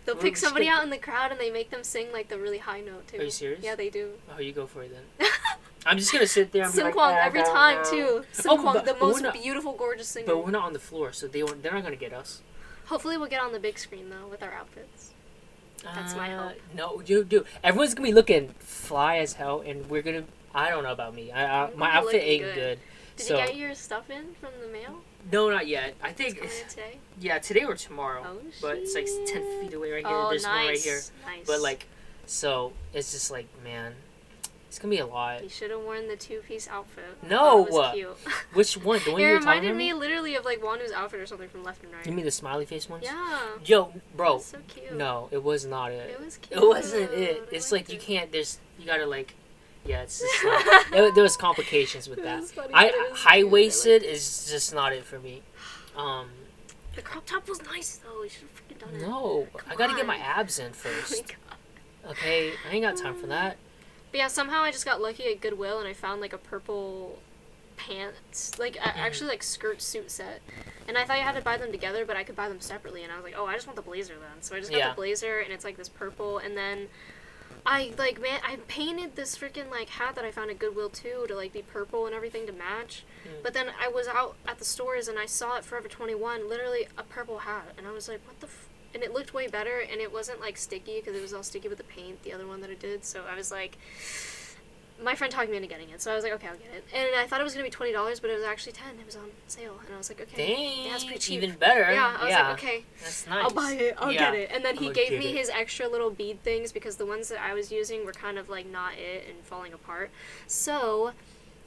They'll 0.08 0.16
pick 0.16 0.38
somebody 0.38 0.68
out 0.68 0.82
in 0.84 0.88
the 0.88 0.96
crowd 0.96 1.32
and 1.32 1.38
they 1.38 1.50
make 1.50 1.68
them 1.70 1.84
sing 1.84 2.10
like 2.12 2.28
the 2.28 2.38
really 2.38 2.56
high 2.56 2.80
note 2.80 3.06
too. 3.08 3.18
Are 3.18 3.24
you 3.24 3.30
serious? 3.30 3.62
Yeah, 3.62 3.74
they 3.74 3.90
do. 3.90 4.12
Oh, 4.34 4.40
you 4.40 4.52
go 4.52 4.66
for 4.66 4.82
it 4.82 4.90
then. 4.90 5.28
I'm 5.86 5.98
just 5.98 6.10
gonna 6.12 6.26
sit 6.26 6.50
there 6.50 6.64
and 6.64 6.72
be 6.72 6.76
Sim 6.76 6.84
like, 6.86 6.94
Kwang 6.94 7.14
"Ah, 7.14 7.26
every 7.26 7.42
time 7.42 7.78
ah." 7.84 7.90
too. 7.90 8.24
Sim 8.32 8.50
Oh, 8.52 8.56
Kwang, 8.58 8.84
the 8.86 8.94
most 8.94 9.20
not- 9.22 9.34
beautiful, 9.34 9.74
gorgeous 9.74 10.08
singer. 10.08 10.26
But 10.26 10.44
we're 10.46 10.50
not 10.50 10.64
on 10.64 10.72
the 10.72 10.78
floor, 10.78 11.12
so 11.12 11.26
they 11.28 11.42
they're 11.42 11.72
not 11.72 11.82
gonna 11.82 11.96
get 11.96 12.14
us. 12.14 12.40
Hopefully, 12.86 13.18
we'll 13.18 13.28
get 13.28 13.42
on 13.42 13.52
the 13.52 13.60
big 13.60 13.78
screen 13.78 14.08
though 14.08 14.26
with 14.28 14.42
our 14.42 14.52
outfits. 14.52 15.12
That's 15.84 16.14
my 16.14 16.34
Uh, 16.34 16.48
hope. 16.48 16.56
No, 16.74 17.02
dude, 17.02 17.28
dude. 17.28 17.46
Everyone's 17.62 17.92
gonna 17.94 18.08
be 18.08 18.14
looking 18.14 18.54
fly 18.60 19.18
as 19.18 19.34
hell, 19.34 19.60
and 19.60 19.90
we're 19.90 20.02
gonna. 20.02 20.24
I 20.54 20.70
don't 20.70 20.84
know 20.84 20.92
about 20.92 21.14
me. 21.14 21.30
I, 21.32 21.66
I 21.66 21.70
my 21.74 21.92
outfit 21.92 22.22
ain't 22.22 22.44
good. 22.44 22.54
good. 22.54 22.78
Did 23.16 23.26
so 23.26 23.38
you 23.38 23.46
get 23.46 23.56
your 23.56 23.74
stuff 23.74 24.08
in 24.08 24.34
from 24.40 24.52
the 24.62 24.68
mail? 24.68 25.02
No, 25.30 25.50
not 25.50 25.66
yet. 25.66 25.94
I 26.02 26.12
think 26.12 26.36
coming 26.36 26.50
it's, 26.50 26.74
today. 26.74 26.98
yeah, 27.20 27.38
today 27.38 27.64
or 27.64 27.74
tomorrow. 27.74 28.22
Oh, 28.24 28.38
but 28.62 28.76
it's 28.78 28.94
like 28.94 29.06
ten 29.26 29.42
feet 29.60 29.74
away 29.74 29.92
right 29.92 30.06
here. 30.06 30.16
Oh, 30.16 30.30
There's 30.30 30.44
nice. 30.44 30.56
one 30.56 30.66
right 30.68 30.78
here. 30.80 31.00
Nice. 31.26 31.46
But 31.46 31.60
like, 31.60 31.86
so 32.26 32.72
it's 32.94 33.12
just 33.12 33.30
like, 33.30 33.46
man, 33.62 33.94
it's 34.68 34.78
gonna 34.78 34.90
be 34.90 34.98
a 35.00 35.06
lot. 35.06 35.42
you 35.42 35.48
should 35.48 35.70
have 35.70 35.80
worn 35.80 36.08
the 36.08 36.16
two-piece 36.16 36.68
outfit. 36.68 37.04
No. 37.28 37.64
Which 38.52 38.76
one? 38.76 39.00
The 39.04 39.12
one 39.12 39.20
it 39.20 39.24
you 39.24 39.32
were 39.32 39.38
talking 39.40 39.48
reminded 39.48 39.76
me 39.76 39.92
literally 39.94 40.34
of 40.34 40.44
like 40.44 40.60
Wonwoo's 40.60 40.92
outfit 40.92 41.20
or 41.20 41.26
something 41.26 41.48
from 41.48 41.64
Left 41.64 41.82
and 41.82 41.92
Right. 41.92 42.06
You 42.06 42.12
mean 42.12 42.24
the 42.24 42.30
smiley 42.30 42.66
face 42.66 42.88
ones? 42.88 43.04
yeah. 43.04 43.40
Yo, 43.64 43.92
bro. 44.16 44.36
It's 44.36 44.46
so 44.46 44.58
cute. 44.68 44.94
No, 44.94 45.28
it 45.30 45.42
was 45.42 45.64
not 45.64 45.90
it. 45.92 46.10
It 46.10 46.20
was 46.24 46.36
cute. 46.36 46.62
It 46.62 46.66
wasn't 46.66 47.10
it. 47.12 47.48
It's 47.50 47.72
like 47.72 47.90
you 47.90 47.98
can't. 47.98 48.30
There's 48.30 48.58
you 48.78 48.86
gotta 48.86 49.06
like. 49.06 49.34
Yeah, 49.88 50.02
it's 50.02 50.20
just 50.20 50.44
like, 50.66 50.90
there, 50.90 51.12
there 51.12 51.22
was 51.22 51.36
complications 51.36 52.08
with 52.08 52.22
that. 52.22 52.44
funny, 52.44 52.74
I 52.74 52.84
but 52.86 52.94
it 52.94 53.10
was 53.12 53.20
high 53.20 53.42
waisted 53.44 54.02
is 54.02 54.46
just 54.50 54.74
not 54.74 54.92
it 54.92 55.04
for 55.04 55.18
me. 55.18 55.42
Um, 55.96 56.28
The 56.94 57.02
crop 57.02 57.24
top 57.26 57.48
was 57.48 57.62
nice 57.64 57.96
though. 58.04 58.22
You 58.22 58.28
should 58.28 58.42
have 58.42 58.78
freaking 58.78 58.80
done 58.80 58.94
it. 59.00 59.08
no, 59.08 59.46
I 59.70 59.74
gotta 59.74 59.96
get 59.96 60.06
my 60.06 60.18
abs 60.18 60.58
in 60.58 60.66
Oh 60.70 60.72
first. 60.74 61.28
God. 61.28 62.10
Okay, 62.12 62.52
I 62.68 62.74
ain't 62.74 62.82
got 62.82 62.96
time 62.96 63.14
for 63.14 63.26
that. 63.26 63.56
But 64.12 64.18
yeah, 64.18 64.28
somehow 64.28 64.62
I 64.62 64.70
just 64.70 64.84
got 64.86 65.00
lucky 65.00 65.24
at 65.32 65.40
Goodwill 65.40 65.78
and 65.80 65.88
I 65.88 65.92
found 65.92 66.20
like 66.20 66.32
a 66.32 66.38
purple 66.38 67.18
pants, 67.76 68.58
like 68.58 68.76
a- 68.76 68.96
actually 68.98 69.28
like 69.30 69.42
skirt 69.42 69.80
suit 69.82 70.10
set. 70.10 70.40
And 70.86 70.96
I 70.96 71.04
thought 71.04 71.18
you 71.18 71.24
had 71.24 71.34
to 71.36 71.42
buy 71.42 71.56
them 71.58 71.70
together, 71.70 72.04
but 72.06 72.16
I 72.16 72.24
could 72.24 72.34
buy 72.36 72.48
them 72.48 72.60
separately. 72.60 73.02
And 73.02 73.12
I 73.12 73.16
was 73.16 73.24
like, 73.24 73.34
oh, 73.36 73.46
I 73.46 73.54
just 73.54 73.66
want 73.66 73.76
the 73.76 73.82
blazer 73.82 74.14
then. 74.14 74.40
So 74.42 74.56
I 74.56 74.58
just 74.60 74.70
got 74.70 74.78
Yeah. 74.78 74.88
the 74.90 74.94
blazer, 74.96 75.40
and 75.40 75.52
it's 75.52 75.64
like 75.64 75.76
this 75.76 75.88
purple. 75.88 76.38
And 76.38 76.56
then 76.56 76.88
I 77.64 77.92
like 77.98 78.20
man, 78.20 78.40
I 78.46 78.56
painted 78.68 79.16
this 79.16 79.36
freaking 79.36 79.70
like 79.70 79.88
hat 79.88 80.14
that 80.14 80.24
I 80.24 80.30
found 80.30 80.50
at 80.50 80.58
Goodwill 80.58 80.90
too 80.90 81.24
to 81.28 81.34
like 81.34 81.52
be 81.52 81.62
purple 81.62 82.06
and 82.06 82.14
everything 82.14 82.46
to 82.46 82.52
match. 82.52 83.04
Mm. 83.24 83.42
But 83.42 83.54
then 83.54 83.68
I 83.80 83.88
was 83.88 84.06
out 84.08 84.36
at 84.46 84.58
the 84.58 84.64
stores 84.64 85.08
and 85.08 85.18
I 85.18 85.26
saw 85.26 85.56
it 85.56 85.64
Forever 85.64 85.88
21, 85.88 86.48
literally 86.48 86.86
a 86.96 87.02
purple 87.02 87.38
hat, 87.38 87.72
and 87.76 87.86
I 87.86 87.92
was 87.92 88.08
like, 88.08 88.20
what 88.26 88.40
the. 88.40 88.46
F-? 88.46 88.68
And 88.94 89.02
it 89.02 89.12
looked 89.12 89.34
way 89.34 89.48
better, 89.48 89.80
and 89.80 90.00
it 90.00 90.10
wasn't 90.10 90.40
like 90.40 90.56
sticky 90.56 91.00
because 91.00 91.14
it 91.14 91.20
was 91.20 91.34
all 91.34 91.42
sticky 91.42 91.68
with 91.68 91.76
the 91.76 91.84
paint, 91.84 92.22
the 92.22 92.32
other 92.32 92.46
one 92.46 92.62
that 92.62 92.70
I 92.70 92.74
did. 92.74 93.04
So 93.04 93.22
I 93.30 93.36
was 93.36 93.52
like, 93.52 93.76
my 95.02 95.14
friend 95.14 95.32
talked 95.32 95.48
me 95.50 95.56
into 95.56 95.68
getting 95.68 95.90
it, 95.90 96.00
so 96.02 96.10
I 96.10 96.14
was 96.14 96.24
like, 96.24 96.32
okay, 96.34 96.48
I'll 96.48 96.56
get 96.56 96.72
it. 96.74 96.84
And 96.94 97.14
I 97.16 97.26
thought 97.26 97.40
it 97.40 97.44
was 97.44 97.52
gonna 97.52 97.64
be 97.64 97.70
twenty 97.70 97.92
dollars, 97.92 98.20
but 98.20 98.30
it 98.30 98.34
was 98.34 98.44
actually 98.44 98.72
ten. 98.72 98.98
It 98.98 99.06
was 99.06 99.16
on 99.16 99.30
sale, 99.46 99.74
and 99.86 99.94
I 99.94 99.98
was 99.98 100.08
like, 100.10 100.20
okay, 100.20 100.46
Dang, 100.46 100.90
that's 100.90 101.04
pretty 101.04 101.20
cheap. 101.20 101.42
even 101.42 101.56
better. 101.56 101.92
yeah. 101.92 102.16
I 102.18 102.24
was 102.24 102.30
yeah, 102.30 102.48
like, 102.48 102.58
okay, 102.58 102.84
that's 103.00 103.26
nice. 103.26 103.44
I'll 103.44 103.50
buy 103.50 103.72
it. 103.72 103.94
I'll 103.98 104.12
Yeah. 104.12 104.30
get 104.30 104.34
it. 104.34 104.50
And 104.52 104.64
then 104.64 104.76
he 104.76 104.88
I'll 104.88 104.92
gave 104.92 105.10
me 105.18 105.28
it. 105.28 105.36
his 105.36 105.48
extra 105.50 105.86
little 105.88 106.10
bead 106.10 106.42
things 106.42 106.72
because 106.72 106.96
the 106.96 107.06
ones 107.06 107.28
that 107.28 107.40
I 107.40 107.54
was 107.54 107.70
using 107.70 108.04
were 108.04 108.12
kind 108.12 108.38
of 108.38 108.48
like 108.48 108.66
not 108.66 108.94
it 108.94 109.24
and 109.28 109.38
falling 109.44 109.72
apart. 109.72 110.10
So. 110.46 111.12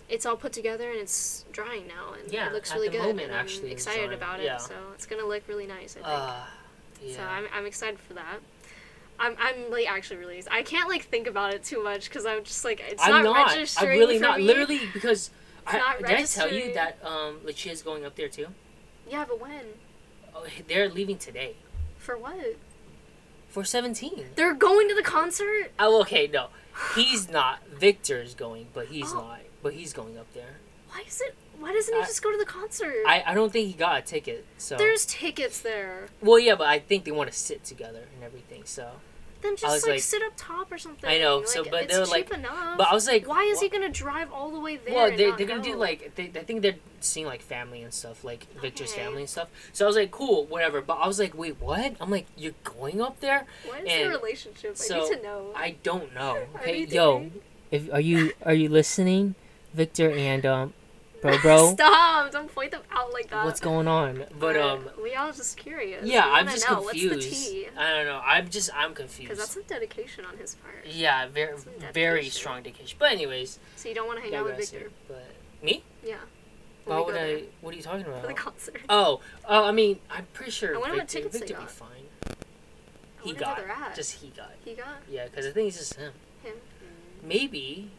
It's 0.10 0.26
all 0.26 0.36
put 0.36 0.52
together 0.52 0.90
and 0.92 1.00
it's 1.00 1.46
drying 1.54 1.88
now, 1.88 2.12
and 2.22 2.34
Yeah, 2.34 2.48
it 2.48 2.52
looks 2.54 2.70
at 2.72 2.76
really 2.76 2.90
the 2.90 2.98
good. 2.98 3.06
moment, 3.08 3.28
and 3.28 3.34
I'm 3.34 3.40
actually, 3.40 3.72
excited 3.72 4.08
drying, 4.08 4.14
about 4.18 4.44
yeah. 4.44 4.56
it, 4.56 4.62
so 4.62 4.74
it's 4.94 5.06
gonna 5.06 5.26
look 5.26 5.44
really 5.48 5.66
nice. 5.68 5.96
I 5.96 6.04
think. 6.04 6.06
Uh, 6.06 6.36
yeah. 7.02 7.16
So 7.16 7.22
I'm, 7.24 7.46
I'm 7.54 7.66
excited 7.66 7.98
for 7.98 8.14
that. 8.16 8.40
I'm, 9.22 9.36
I'm 9.40 9.70
like 9.72 9.90
actually 9.90 10.18
really 10.18 10.44
I 10.50 10.64
can't 10.64 10.90
like 10.90 11.04
think 11.04 11.28
about 11.28 11.54
it 11.54 11.64
too 11.64 11.84
much 11.84 12.10
because 12.10 12.26
I'm 12.26 12.44
just 12.44 12.66
like 12.66 12.82
it's 12.88 13.02
I'm 13.04 13.24
not, 13.24 13.24
not. 13.24 13.68
I'm 13.78 13.88
really 13.88 14.20
not. 14.20 14.40
me. 14.40 14.46
Literally 14.46 14.82
because 14.94 15.30
I, 15.68 15.78
not 15.78 15.98
did 16.00 16.10
I 16.18 16.24
tell 16.24 16.52
you 16.52 16.74
that 16.74 16.98
um 17.06 17.38
Lucia's 17.46 17.82
going 17.82 18.06
up 18.06 18.16
there 18.16 18.28
too? 18.30 18.48
Yeah, 19.10 19.26
but 19.28 19.40
when? 19.40 19.66
Oh, 20.36 20.46
they're 20.68 20.90
leaving 20.90 21.18
today 21.18 21.56
For 21.98 22.18
what? 22.18 22.56
for 23.50 23.64
17. 23.66 24.28
They're 24.36 24.54
going 24.54 24.88
to 24.88 24.96
the 24.96 25.04
concert. 25.04 25.72
Oh, 25.78 26.00
okay, 26.02 26.26
no, 26.28 26.48
he's 26.96 27.30
not. 27.30 27.60
Victor's 27.68 28.34
going, 28.34 28.68
but 28.74 28.88
he's 28.88 29.12
Oh. 29.12 29.16
not. 29.22 29.40
But 29.62 29.74
he's 29.74 29.92
going 29.94 30.18
up 30.18 30.34
there. 30.34 30.56
Why 30.90 31.04
is 31.06 31.22
it? 31.22 31.36
Why 31.60 31.74
doesn't 31.74 31.94
he 31.94 32.00
I- 32.02 32.06
just 32.06 32.24
go 32.24 32.32
to 32.32 32.38
the 32.38 32.46
concert? 32.46 32.96
I, 33.06 33.24
I 33.28 33.34
don't 33.36 33.52
think 33.52 33.68
he 33.68 33.74
got 33.74 34.00
a 34.00 34.02
ticket. 34.02 34.46
So 34.58 34.78
There's 34.78 35.06
tickets 35.06 35.62
there. 35.62 36.08
well, 36.22 36.40
yeah, 36.40 36.56
but 36.56 36.68
I 36.68 36.80
think 36.80 37.04
they 37.04 37.12
want 37.12 37.32
to 37.32 37.38
sit 37.38 37.64
together 37.64 38.06
and 38.16 38.24
everything. 38.24 38.64
So, 38.66 38.90
Then 39.42 39.56
just 39.56 39.84
like, 39.86 39.94
like- 39.96 40.02
sit 40.02 40.22
up 40.22 40.34
top 40.38 40.72
or 40.72 40.78
something. 40.78 41.10
I 41.10 41.18
know, 41.20 41.38
Like, 41.40 41.48
so- 41.48 41.64
but 41.64 41.84
it's 41.84 41.94
they 41.94 42.00
were 42.00 42.06
cheap 42.06 42.12
like- 42.30 42.34
enough. 42.40 42.78
but 42.78 42.88
I 42.88 42.94
was 42.94 43.08
like, 43.08 43.28
why 43.28 43.44
is 43.44 43.60
he 43.60 43.70
gonna 43.70 43.90
drive 43.90 44.32
all 44.32 44.52
the 44.52 44.60
way 44.60 44.78
there? 44.78 44.94
Well, 44.96 45.10
they, 45.10 45.32
they're 45.32 45.48
gonna 45.48 45.62
do 45.64 45.76
like 45.76 46.16
they, 46.16 46.26
I 46.36 46.44
think 46.44 46.62
they're 46.62 46.76
seeing 47.00 47.26
like 47.26 47.42
family 47.42 47.82
and 47.82 47.94
stuff, 47.94 48.24
like 48.24 48.46
Victor's 48.62 48.94
family 48.94 49.22
and 49.22 49.30
stuff. 49.30 49.50
So 49.74 49.86
I 49.86 49.88
was 49.88 49.96
like, 49.96 50.12
cool, 50.12 50.46
whatever. 50.46 50.82
But 50.82 50.96
I 50.96 51.08
was 51.08 51.20
like, 51.20 51.36
wait, 51.38 51.58
what? 51.60 51.96
I'm 52.00 52.12
like, 52.12 52.28
you're 52.38 52.54
going 52.64 53.02
up 53.02 53.20
there? 53.20 53.46
What 53.66 53.82
is 53.84 53.92
and 53.92 54.12
the 54.12 54.18
relationship? 54.18 54.78
I 54.80 55.00
need 55.00 55.16
to 55.18 55.24
know. 55.24 55.52
I 55.56 55.76
don't 55.84 56.14
know. 56.14 56.46
Are 56.56 56.62
Okay, 56.62 56.86
yo, 56.86 57.32
if 57.72 57.92
are 57.92 58.00
you 58.02 58.34
are 58.46 58.54
you 58.54 58.70
listening, 58.70 59.36
Victor 59.74 60.12
and 60.12 60.46
um, 60.46 60.74
bro, 61.22 61.38
bro? 61.40 61.72
Stop! 61.74 62.32
Don't 62.32 62.54
point 62.54 62.72
them 62.72 62.82
out 62.92 63.14
like 63.14 63.30
that. 63.30 63.46
What's 63.46 63.60
going 63.60 63.88
on? 63.88 64.26
But 64.40 64.58
um, 64.58 64.90
we 65.02 65.14
all 65.16 65.32
just 65.32 65.58
curious. 65.58 66.06
yeah, 66.06 66.26
I'm 66.26 66.48
just 66.48 66.70
know. 66.70 66.82
confused. 66.82 67.16
What's 67.16 67.26
the 67.30 67.36
tea? 67.36 67.68
I 67.78 67.94
don't 67.94 68.06
know. 68.06 68.22
I'm 68.26 68.50
just 68.50 68.70
I'm 68.76 68.94
confused. 68.94 69.30
Because 69.30 69.38
that's 69.40 69.52
some 69.54 69.64
dedication 69.64 70.26
on 70.26 70.38
his 70.38 70.56
part. 70.56 70.86
yeah, 70.86 71.28
very 71.28 71.56
very 71.94 72.30
strong 72.30 72.64
dedication. 72.64 72.98
But 73.00 73.12
anyways, 73.12 73.60
So 73.76 73.90
you 73.90 73.96
don't 73.96 74.08
want 74.08 74.20
to 74.20 74.24
hang 74.26 74.36
out 74.36 74.46
with. 74.46 74.58
Victor? 74.58 74.90
But 75.08 75.26
me? 75.64 75.84
Yeah. 76.04 76.16
Why 76.86 77.00
would 77.00 77.16
I? 77.16 77.20
there 77.20 77.40
What 77.62 77.74
are 77.74 77.78
you 77.78 77.84
talking 77.84 78.06
about? 78.06 78.22
For 78.22 78.28
the 78.28 78.34
concert. 78.34 78.82
Oh, 78.90 79.22
oh, 79.48 79.66
I 79.66 79.72
mean, 79.72 80.00
I'm 80.10 80.26
pretty 80.34 80.52
sure 80.52 80.76
I 80.76 80.80
wonder 80.80 80.96
what 80.98 81.02
Victor, 81.12 81.18
tickets 81.30 81.34
they 81.34 81.40
Victor 81.40 81.54
be 81.54 81.60
got. 81.62 81.72
fine. 81.72 81.90
I 82.26 83.24
He 83.24 83.34
got 83.34 83.58
where 83.58 83.68
they're 83.68 83.76
at. 83.76 83.96
just 83.96 84.14
he 84.14 84.30
got. 84.30 84.52
He 84.66 84.74
got 84.74 84.88
Yeah, 85.10 85.26
because 85.26 85.46
I 85.46 85.52
think 85.52 85.68
it's 85.68 85.78
just 85.78 85.94
him. 85.94 86.12
him. 86.44 86.56
Maybe, 87.24 87.92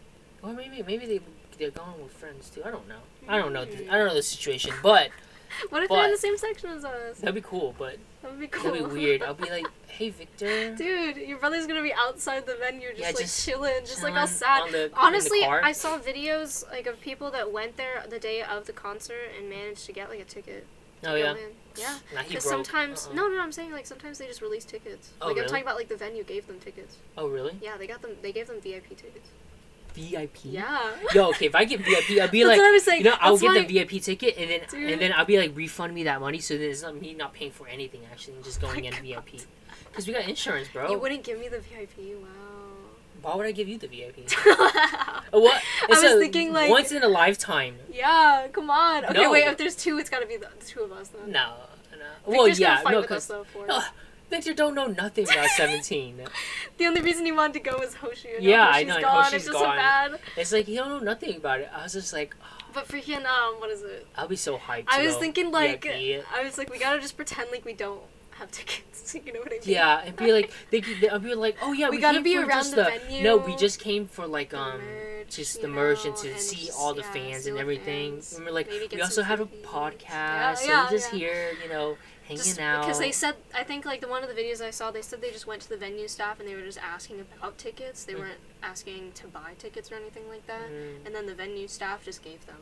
or 0.43 0.53
maybe 0.53 0.83
maybe 0.83 1.07
they 1.07 1.21
they're 1.59 1.71
going 1.71 2.03
with 2.03 2.13
friends 2.13 2.51
too. 2.51 2.63
I 2.65 2.71
don't 2.73 2.89
know. 2.89 3.03
I 3.29 3.39
don't 3.39 3.53
know. 3.53 3.63
I 3.63 3.97
don't 3.99 4.07
know 4.09 4.15
the 4.15 4.23
situation, 4.23 4.73
but 4.83 5.11
What 5.71 5.83
if 5.83 5.91
they're 5.91 6.05
in 6.07 6.11
the 6.13 6.17
same 6.19 6.37
section 6.39 6.71
as 6.71 6.85
us? 6.85 7.19
that'd 7.19 7.35
be 7.35 7.41
cool. 7.43 7.75
But 7.79 7.99
That 8.23 8.31
would 8.31 8.41
be 8.41 8.47
cool. 8.49 8.73
that'd 8.73 8.89
be 8.89 8.95
weird. 8.95 9.23
I'll 9.23 9.35
be 9.35 9.49
like, 9.51 9.67
hey 9.87 10.11
Victor. 10.11 10.75
Dude, 10.75 11.17
your 11.19 11.39
brother's 11.39 11.67
gonna 11.67 11.83
be 11.83 11.93
outside 11.93 12.47
the 12.47 12.57
venue, 12.57 12.89
just 12.91 13.01
Yeah, 13.01 13.07
like 13.09 13.19
just 13.19 13.45
chilling, 13.45 13.81
just 13.85 14.03
like 14.03 14.15
all 14.15 14.27
sad. 14.27 14.71
the- 14.73 14.91
Honestly. 14.97 15.45
I 15.45 15.73
saw 15.73 15.99
videos 15.99 16.69
like 16.71 16.87
of 16.87 17.01
people 17.01 17.31
that 17.33 17.53
went 17.53 17.77
there 17.77 18.03
the 18.09 18.19
day 18.19 18.43
of 18.43 18.67
the 18.67 18.73
concert 18.73 19.31
and 19.39 19.49
managed 19.51 19.85
to 19.87 19.93
get 19.93 20.09
like 20.09 20.21
a 20.21 20.25
ticket. 20.25 20.67
Oh 21.05 21.15
yeah. 21.17 21.33
in. 21.33 21.39
Yeah. 21.77 21.99
Because 22.29 22.45
sometimes 22.45 23.07
Uh-uh. 23.09 23.15
no, 23.15 23.29
no, 23.29 23.41
I'm 23.41 23.51
saying 23.53 23.73
like 23.73 23.87
sometimes 23.87 24.19
they 24.19 24.27
just 24.27 24.41
release 24.41 24.65
tickets. 24.65 25.11
Oh, 25.21 25.29
like 25.29 25.39
I'm 25.39 25.47
talking 25.49 25.63
about 25.65 25.77
like 25.77 25.89
the 25.89 25.97
venue 25.97 26.23
gave 26.25 26.47
them 26.47 26.61
tickets. 26.61 26.97
Oh 27.19 27.29
really? 27.29 27.57
Yeah, 27.61 27.77
they 27.77 27.87
got 27.87 28.03
them. 28.03 28.13
They 28.23 28.33
gave 28.33 28.47
them 28.47 28.61
VIP 28.61 28.91
tickets. 28.91 29.29
VIP. 29.95 30.37
Yeah. 30.45 30.93
Yo, 31.15 31.29
okay. 31.31 31.47
If 31.47 31.55
I 31.55 31.65
get 31.65 31.81
VIP, 31.81 32.21
I'll 32.21 32.29
be 32.29 32.45
like, 32.51 32.61
I 32.61 32.71
was 32.71 32.83
saying. 32.85 33.01
you 33.05 33.11
know, 33.11 33.17
I'll 33.21 33.37
That's 33.37 33.43
get 33.43 33.49
why- 33.49 33.63
the 33.65 33.85
VIP 33.85 34.03
ticket, 34.03 34.37
and 34.39 34.51
then 34.51 34.61
Dude. 34.71 34.91
and 34.93 35.01
then 35.01 35.13
I'll 35.15 35.25
be 35.25 35.39
like, 35.39 35.57
refund 35.57 35.95
me 35.95 36.05
that 36.05 36.21
money, 36.21 36.39
so 36.41 36.57
then 36.57 36.71
it's 36.71 36.83
not 36.83 37.01
me 37.01 37.15
not 37.15 37.33
paying 37.33 37.51
for 37.53 37.67
anything 37.69 38.01
actually, 38.11 38.35
and 38.35 38.45
just 38.45 38.61
going 38.61 38.83
my 38.83 38.89
in. 38.89 38.95
VIP. 39.05 39.43
Because 39.89 40.07
we 40.07 40.13
got 40.15 40.27
insurance, 40.29 40.69
bro. 40.69 40.91
You 40.91 40.99
wouldn't 40.99 41.23
give 41.25 41.39
me 41.39 41.49
the 41.49 41.61
VIP. 41.61 42.17
Wow. 42.21 42.29
Why 43.21 43.37
would 43.37 43.47
I 43.47 43.53
give 43.53 43.69
you 43.69 43.79
the 43.79 43.87
VIP? 43.89 44.29
Uh, 44.47 45.21
What? 45.31 45.63
I 45.83 45.87
was 45.89 46.03
a 46.03 46.19
thinking, 46.19 46.53
like- 46.53 46.71
once 46.71 46.91
in 46.93 47.03
a 47.03 47.09
lifetime. 47.09 47.77
yeah, 47.93 48.49
come 48.53 48.69
on. 48.71 49.05
Okay, 49.05 49.15
No. 49.23 49.31
wait. 49.31 49.47
If 49.47 49.59
there's 49.59 49.77
two, 49.77 49.99
it's 49.99 50.11
gotta 50.11 50.27
be 50.27 50.37
the, 50.37 50.49
the 50.59 50.67
two 50.67 50.81
of 50.81 50.93
us 50.93 51.09
then. 51.09 51.31
No, 51.31 51.53
no. 51.93 51.99
Victor's 52.27 52.37
well, 52.37 52.49
yeah, 52.49 52.81
fight 52.83 52.93
no, 52.93 53.01
with 53.03 53.11
us 53.13 53.27
because 53.27 53.27
though 53.29 53.45
for 53.45 53.65
it. 53.65 53.69
no, 53.69 53.81
Victor 54.33 54.55
don't 54.55 54.75
know 54.75 54.87
nothing 54.87 55.25
about 55.31 55.49
seventeen. 55.57 56.21
The 56.79 56.87
only 56.87 57.01
reason 57.01 57.25
he 57.25 57.33
wanted 57.33 57.55
to 57.55 57.71
go 57.71 57.79
was 57.79 57.95
Hoshi. 57.95 58.29
and 58.37 58.45
now 58.45 58.51
Yeah, 58.51 58.69
I 58.69 58.83
know, 58.83 59.01
Gone. 59.01 59.25
Hoshi's 59.25 59.35
it's 59.35 59.45
just 59.47 59.59
gone. 59.59 59.77
so 59.77 59.77
bad. 59.77 60.21
it's 60.37 60.53
like 60.53 60.67
you 60.69 60.77
don't 60.77 60.89
know 60.89 60.99
nothing 61.01 61.37
about 61.37 61.61
it. 61.61 61.71
I 61.73 61.85
was 61.85 61.93
just 61.93 62.13
like, 62.13 62.35
oh, 62.43 62.47
But 62.75 62.89
freaking 62.89 63.25
um, 63.25 63.61
what 63.61 63.71
is 63.71 63.83
it? 63.83 64.07
I'll 64.17 64.29
be 64.29 64.37
so 64.37 64.59
hyped. 64.59 64.85
I 64.89 65.05
was 65.07 65.17
thinking 65.17 65.53
like. 65.53 65.87
I 65.87 66.43
was 66.45 66.59
like 66.59 66.71
we 66.71 66.79
gotta 66.79 67.01
just 67.01 67.17
pretend 67.17 67.51
like 67.53 67.65
we 67.65 67.75
don't 67.75 68.03
have 68.43 68.51
tickets. 68.51 69.15
you 69.27 69.33
know 69.33 69.41
what 69.41 69.49
I 69.49 69.55
mean? 69.55 69.61
Yeah, 69.65 70.03
and 70.07 70.15
be 70.17 70.33
like, 70.33 70.51
they, 70.71 70.81
they, 71.01 71.09
I'll 71.09 71.19
be 71.19 71.35
like, 71.35 71.57
oh 71.63 71.73
yeah, 71.73 71.89
We 71.91 71.97
we, 71.97 72.03
gotta 72.03 72.21
be 72.21 72.37
around 72.37 72.49
just 72.51 72.75
the 72.75 73.01
the, 73.09 73.23
No, 73.23 73.37
we 73.39 73.57
just 73.57 73.81
came 73.81 74.07
for 74.07 74.27
like 74.27 74.53
um, 74.55 74.79
merch, 74.81 75.37
just 75.37 75.63
the 75.63 75.69
merch 75.69 76.05
and 76.05 76.15
know, 76.15 76.23
to 76.23 76.39
see 76.39 76.67
just- 76.67 76.79
all 76.79 76.95
the 76.95 77.03
yeah, 77.03 77.13
fans 77.13 77.47
and 77.47 77.59
everything. 77.59 78.13
fans. 78.15 78.35
And 78.37 78.45
we're 78.47 78.53
like, 78.53 78.69
Maybe 78.69 78.89
we 78.95 79.01
also 79.03 79.23
have 79.23 79.41
a 79.41 79.47
podcast, 79.47 80.03
Yeah, 80.11 80.55
so 80.55 80.67
yeah, 80.69 80.85
we're 80.85 80.91
just 80.91 81.11
here, 81.11 81.53
you 81.63 81.69
know, 81.69 81.97
hanging 82.29 82.43
Just 82.43 82.61
out. 82.61 82.83
because 82.83 82.99
they 83.01 83.13
said, 83.13 83.35
I 83.55 83.65
think 83.65 83.85
like 83.85 84.01
the 84.01 84.09
one 84.09 84.23
of 84.23 84.29
the 84.29 84.35
videos 84.41 84.61
I 84.61 84.71
saw, 84.71 84.91
they 84.91 85.03
said 85.03 85.21
they 85.21 85.31
just 85.33 85.47
went 85.47 85.63
to 85.63 85.69
the 85.69 85.77
venue 85.77 86.07
staff 86.09 86.39
and 86.39 86.49
they 86.49 86.55
were 86.55 86.63
just 86.63 86.79
asking 86.79 87.21
about 87.21 87.59
tickets. 87.59 88.05
They 88.05 88.15
Mm. 88.15 88.21
weren't 88.21 88.41
asking 88.63 89.13
to 89.21 89.27
buy 89.27 89.53
tickets 89.59 89.91
or 89.91 89.97
anything 89.97 90.29
like 90.29 90.47
that. 90.47 90.69
Mm, 90.71 91.07
And 91.07 91.15
then 91.15 91.27
the 91.27 91.35
venue 91.35 91.67
staff 91.69 92.05
just 92.05 92.23
gave 92.23 92.47
them. 92.47 92.59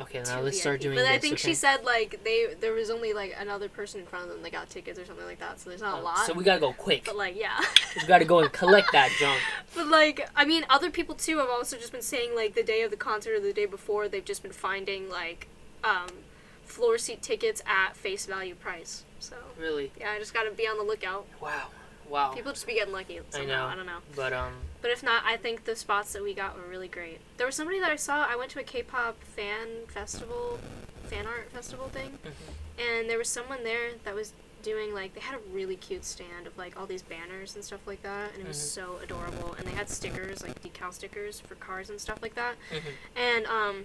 Okay, 0.00 0.22
now 0.24 0.40
let's 0.40 0.60
start 0.60 0.80
doing 0.80 0.96
But 0.96 1.02
this. 1.02 1.10
I 1.10 1.18
think 1.18 1.34
okay? 1.34 1.48
she 1.48 1.54
said 1.54 1.84
like 1.84 2.22
they 2.24 2.54
there 2.60 2.72
was 2.72 2.90
only 2.90 3.12
like 3.12 3.34
another 3.38 3.68
person 3.68 4.00
in 4.00 4.06
front 4.06 4.26
of 4.26 4.30
them 4.32 4.42
that 4.42 4.52
got 4.52 4.68
tickets 4.70 4.98
or 4.98 5.04
something 5.06 5.24
like 5.26 5.40
that. 5.40 5.58
So 5.60 5.70
there's 5.70 5.80
not 5.82 5.96
a 5.98 6.00
Oh, 6.00 6.04
lot. 6.04 6.26
So 6.26 6.32
we 6.34 6.44
gotta 6.44 6.60
go 6.60 6.72
quick. 6.72 7.04
but 7.06 7.16
like 7.16 7.36
yeah. 7.36 7.58
we 8.00 8.06
gotta 8.06 8.24
go 8.24 8.40
and 8.40 8.52
collect 8.52 8.92
that 8.92 9.10
junk. 9.18 9.40
But 9.74 9.88
like, 9.88 10.28
I 10.36 10.44
mean, 10.44 10.64
other 10.70 10.90
people 10.90 11.14
too 11.14 11.38
have 11.38 11.48
also 11.48 11.76
just 11.76 11.92
been 11.92 12.02
saying 12.02 12.34
like 12.36 12.54
the 12.54 12.62
day 12.62 12.82
of 12.82 12.90
the 12.90 12.96
concert 12.96 13.34
or 13.34 13.40
the 13.40 13.52
day 13.52 13.66
before, 13.66 14.08
they've 14.08 14.24
just 14.24 14.42
been 14.42 14.52
finding 14.52 15.08
like 15.08 15.48
um, 15.82 16.08
floor 16.64 16.98
seat 16.98 17.22
tickets 17.22 17.62
at 17.66 17.96
face 17.96 18.26
value 18.26 18.54
price. 18.54 19.04
So 19.18 19.36
Really? 19.58 19.92
yeah, 19.98 20.12
I 20.12 20.18
just 20.18 20.32
gotta 20.34 20.50
be 20.50 20.66
on 20.66 20.76
the 20.78 20.84
lookout. 20.84 21.26
Wow. 21.40 21.68
Wow. 22.08 22.32
People 22.32 22.52
just 22.52 22.66
be 22.66 22.74
getting 22.74 22.92
lucky 22.92 23.20
somehow. 23.30 23.48
know. 23.48 23.64
I, 23.66 23.74
don't 23.76 23.86
know. 23.86 23.98
But 24.16 24.32
um, 24.32 24.52
But 24.82 24.90
if 24.90 25.02
not, 25.02 25.22
I 25.26 25.36
think 25.36 25.64
the 25.64 25.76
spots 25.76 26.12
that 26.14 26.22
we 26.22 26.32
got 26.34 26.56
were 26.56 26.66
really 26.68 26.88
great. 26.88 27.18
There 27.36 27.46
was 27.46 27.54
somebody 27.54 27.80
that 27.80 27.90
I 27.90 27.96
saw. 27.96 28.26
I 28.26 28.36
went 28.36 28.50
to 28.52 28.60
a 28.60 28.62
K-pop 28.62 29.22
fan 29.22 29.68
festival, 29.88 30.58
fan 31.04 31.26
art 31.26 31.50
festival 31.52 31.88
thing, 31.88 32.18
Mm-hmm. 32.24 32.80
and 32.98 33.10
there 33.10 33.18
was 33.18 33.28
someone 33.28 33.62
there 33.64 33.90
that 34.04 34.14
was 34.14 34.32
doing 34.62 34.92
like 34.92 35.14
they 35.14 35.20
had 35.20 35.34
a 35.34 35.38
really 35.52 35.76
cute 35.76 36.04
stand 36.04 36.46
of 36.46 36.56
like 36.58 36.78
all 36.78 36.86
these 36.86 37.02
banners 37.02 37.54
and 37.54 37.64
stuff 37.64 37.80
like 37.86 38.02
that, 38.02 38.32
and 38.34 38.42
it 38.42 38.48
was 38.48 38.56
Mhm. 38.58 38.60
so 38.74 38.98
adorable. 39.02 39.54
And 39.58 39.66
they 39.66 39.72
had 39.72 39.88
stickers 39.88 40.42
like 40.42 40.62
decal 40.62 40.92
stickers 40.92 41.40
for 41.40 41.54
cars 41.56 41.88
and 41.90 42.00
stuff 42.00 42.18
like 42.22 42.34
that, 42.34 42.54
mhm. 42.70 42.80
and 43.16 43.46
um. 43.46 43.84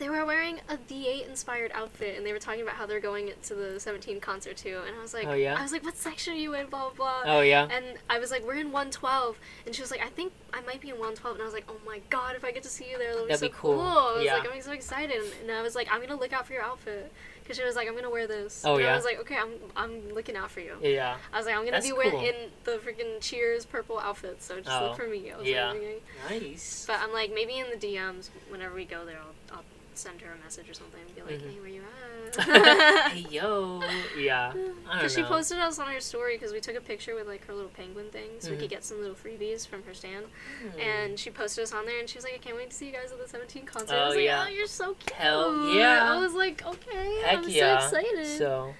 They 0.00 0.08
were 0.08 0.24
wearing 0.26 0.58
a 0.68 0.76
The8 0.76 1.28
inspired 1.28 1.70
outfit, 1.74 2.16
and 2.16 2.26
they 2.26 2.32
were 2.32 2.38
talking 2.40 2.62
about 2.62 2.74
how 2.74 2.86
they're 2.86 2.98
going 3.00 3.30
to 3.44 3.54
the 3.54 3.78
17 3.78 4.18
concert 4.18 4.56
too. 4.56 4.80
And 4.86 4.96
I 4.96 5.00
was 5.00 5.14
like, 5.14 5.28
Oh, 5.28 5.34
yeah? 5.34 5.54
I 5.56 5.62
was 5.62 5.70
like, 5.70 5.84
what 5.84 5.96
section 5.96 6.32
are 6.32 6.36
you 6.36 6.54
in? 6.54 6.66
Blah 6.66 6.90
blah 6.90 7.22
blah. 7.22 7.36
oh 7.36 7.40
yeah. 7.42 7.68
And 7.70 7.84
I 8.08 8.18
was 8.18 8.32
like, 8.32 8.44
we're 8.44 8.54
in 8.54 8.72
112. 8.72 9.38
And 9.66 9.74
she 9.74 9.82
was 9.82 9.92
like, 9.92 10.00
I 10.04 10.08
think 10.08 10.32
I 10.52 10.60
might 10.62 10.80
be 10.80 10.88
in 10.88 10.94
112. 10.96 11.36
And 11.36 11.42
I 11.42 11.44
was 11.44 11.54
like, 11.54 11.66
oh 11.68 11.76
my 11.86 12.00
god, 12.10 12.34
if 12.34 12.44
I 12.44 12.50
get 12.50 12.64
to 12.64 12.68
see 12.68 12.90
you 12.90 12.98
there, 12.98 13.10
that'll 13.12 13.26
be 13.26 13.28
That'd 13.28 13.40
so 13.40 13.46
be 13.48 13.54
cool. 13.56 13.80
I 13.80 14.14
was 14.16 14.24
Yeah. 14.24 14.38
like, 14.38 14.52
I'm 14.52 14.60
so 14.62 14.72
excited. 14.72 15.22
And 15.42 15.50
I 15.52 15.62
was 15.62 15.76
like, 15.76 15.86
I'm 15.92 15.98
going 15.98 16.08
to 16.08 16.16
look 16.16 16.32
out 16.32 16.46
for 16.46 16.54
your 16.54 16.62
outfit. 16.62 17.12
Because 17.42 17.56
she 17.58 17.64
was 17.64 17.74
like, 17.74 17.88
I'm 17.88 17.94
going 17.94 18.04
to 18.04 18.10
wear 18.10 18.28
this. 18.28 18.62
Oh, 18.64 18.74
and 18.76 18.84
yeah? 18.84 18.92
I 18.92 18.96
was 18.96 19.04
like, 19.04 19.18
okay, 19.20 19.36
I'm, 19.36 19.50
I'm 19.74 20.12
looking 20.14 20.36
out 20.36 20.50
for 20.52 20.60
you. 20.60 20.76
Yeah. 20.80 21.16
I 21.32 21.36
was 21.36 21.46
like, 21.46 21.54
I'm 21.56 21.62
going 21.62 21.72
to 21.72 21.78
That's 21.80 21.86
be 21.86 21.92
wearing 21.92 22.12
cool. 22.12 22.20
in 22.20 22.34
the 22.64 22.72
freaking 22.78 23.20
Cheers 23.20 23.64
purple 23.64 23.98
outfit. 23.98 24.40
So 24.40 24.60
just 24.60 24.70
Oh, 24.70 24.86
look 24.88 24.96
for 24.96 25.08
me. 25.08 25.32
Yeah. 25.42 25.72
like. 25.72 26.02
Nice. 26.30 26.84
But 26.86 27.00
I'm 27.02 27.12
like, 27.12 27.34
maybe 27.34 27.58
in 27.58 27.66
the 27.70 27.76
DMs, 27.76 28.30
whenever 28.50 28.74
we 28.74 28.84
go 28.84 29.04
there, 29.04 29.18
I'll, 29.18 29.56
I'll 29.56 29.64
send 30.00 30.20
her 30.22 30.32
a 30.32 30.42
message 30.44 30.68
or 30.68 30.74
something 30.74 31.00
and 31.00 31.14
be 31.14 31.22
like, 31.22 31.40
Mhm. 31.40 31.52
hey, 31.52 31.60
where 31.60 31.68
you 31.68 31.82
at? 31.82 33.10
hey 33.12 33.26
yo. 33.30 33.82
Yeah. 34.18 34.52
Because 34.84 35.14
she 35.14 35.22
posted 35.22 35.58
us 35.58 35.78
on 35.78 35.88
her 35.88 36.00
story 36.00 36.36
because 36.36 36.52
we 36.52 36.60
took 36.60 36.76
a 36.76 36.80
picture 36.80 37.14
with 37.14 37.26
like 37.26 37.44
her 37.46 37.54
little 37.54 37.70
penguin 37.70 38.06
thing 38.10 38.30
so 38.38 38.50
we 38.50 38.56
Mhm. 38.56 38.60
could 38.60 38.70
get 38.70 38.84
some 38.84 39.00
little 39.00 39.14
freebies 39.16 39.66
from 39.66 39.82
her 39.84 39.94
stand. 39.94 40.26
Hmm. 40.62 40.80
And 40.80 41.18
she 41.18 41.30
posted 41.30 41.62
us 41.64 41.72
on 41.72 41.86
there 41.86 41.98
and 42.00 42.08
she 42.08 42.16
was 42.18 42.24
like, 42.24 42.34
I 42.34 42.38
can't 42.38 42.56
wait 42.56 42.70
to 42.70 42.76
see 42.76 42.86
you 42.86 42.92
guys 42.92 43.12
at 43.12 43.18
the 43.20 43.28
17 43.28 43.64
concert. 43.66 43.94
Oh, 43.94 43.98
I 43.98 44.06
was 44.06 44.16
like, 44.16 44.24
yeah. 44.24 44.44
oh, 44.46 44.50
you're 44.50 44.66
so 44.66 44.94
cute. 44.94 45.12
Hell 45.12 45.68
yeah. 45.74 46.12
I 46.12 46.18
was 46.20 46.34
like, 46.34 46.64
okay, 46.66 47.20
Heck 47.24 47.38
I'm 47.38 47.48
yeah. 47.48 47.78
so 47.78 47.96
excited. 47.98 48.38
So. 48.38 48.74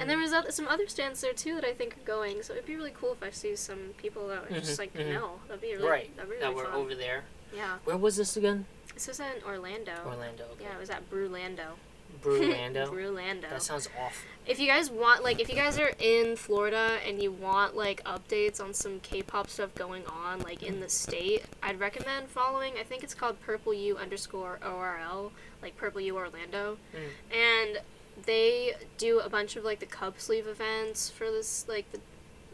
And 0.00 0.10
there 0.10 0.18
was 0.18 0.32
other, 0.32 0.50
some 0.50 0.66
other 0.66 0.88
stands 0.88 1.20
there 1.20 1.32
too 1.34 1.54
that 1.54 1.64
I 1.64 1.72
think 1.72 1.96
are 1.96 2.04
going. 2.06 2.42
So 2.42 2.52
it'd 2.52 2.66
be 2.66 2.74
really 2.74 2.90
cool 2.98 3.12
if 3.12 3.22
I 3.22 3.30
see 3.30 3.54
some 3.54 3.90
people 3.96 4.26
that 4.28 4.44
are 4.50 4.54
just 4.60 4.72
Mhm, 4.74 4.78
like, 4.78 4.94
mhm. 4.94 5.12
no, 5.14 5.40
that'd 5.46 5.60
be 5.60 5.74
really, 5.74 5.86
right. 5.88 6.16
that'd 6.16 6.30
be 6.30 6.36
that 6.38 6.42
really 6.46 6.54
we're 6.56 6.64
fun. 6.64 6.74
over 6.74 6.94
there. 6.96 7.24
Yeah. 7.54 7.78
Where 7.84 7.96
was 7.96 8.16
this 8.16 8.36
again? 8.36 8.66
This 8.94 9.08
was 9.08 9.20
in 9.20 9.26
Orlando. 9.46 9.92
Orlando. 10.06 10.44
Okay. 10.52 10.64
Yeah, 10.64 10.74
it 10.76 10.80
was 10.80 10.90
at 10.90 11.08
Brulando. 11.10 11.74
Brulando. 12.22 12.88
Brulando. 12.92 13.50
that 13.50 13.62
sounds 13.62 13.88
awful. 14.00 14.28
if 14.46 14.60
you 14.60 14.66
guys 14.68 14.88
want 14.90 15.24
like 15.24 15.40
if 15.40 15.48
you 15.48 15.56
guys 15.56 15.78
are 15.80 15.92
in 15.98 16.36
Florida 16.36 16.98
and 17.06 17.20
you 17.22 17.32
want 17.32 17.76
like 17.76 18.02
updates 18.04 18.60
on 18.60 18.72
some 18.72 19.00
K-pop 19.00 19.50
stuff 19.50 19.74
going 19.74 20.06
on 20.06 20.40
like 20.40 20.62
in 20.62 20.80
the 20.80 20.88
state, 20.88 21.44
I'd 21.62 21.80
recommend 21.80 22.28
following. 22.28 22.74
I 22.78 22.84
think 22.84 23.02
it's 23.02 23.14
called 23.14 23.40
Purple 23.40 23.74
U 23.74 23.96
underscore 23.96 24.58
ORL, 24.64 25.32
like 25.60 25.76
Purple 25.76 26.00
U 26.02 26.16
Orlando, 26.16 26.78
Mm. 26.94 27.34
and 27.36 27.80
they 28.24 28.74
do 28.96 29.18
a 29.18 29.28
bunch 29.28 29.56
of 29.56 29.64
like 29.64 29.80
the 29.80 29.86
cup 29.86 30.20
sleeve 30.20 30.46
events 30.46 31.10
for 31.10 31.30
this 31.32 31.66
like 31.68 31.90
the 31.90 31.98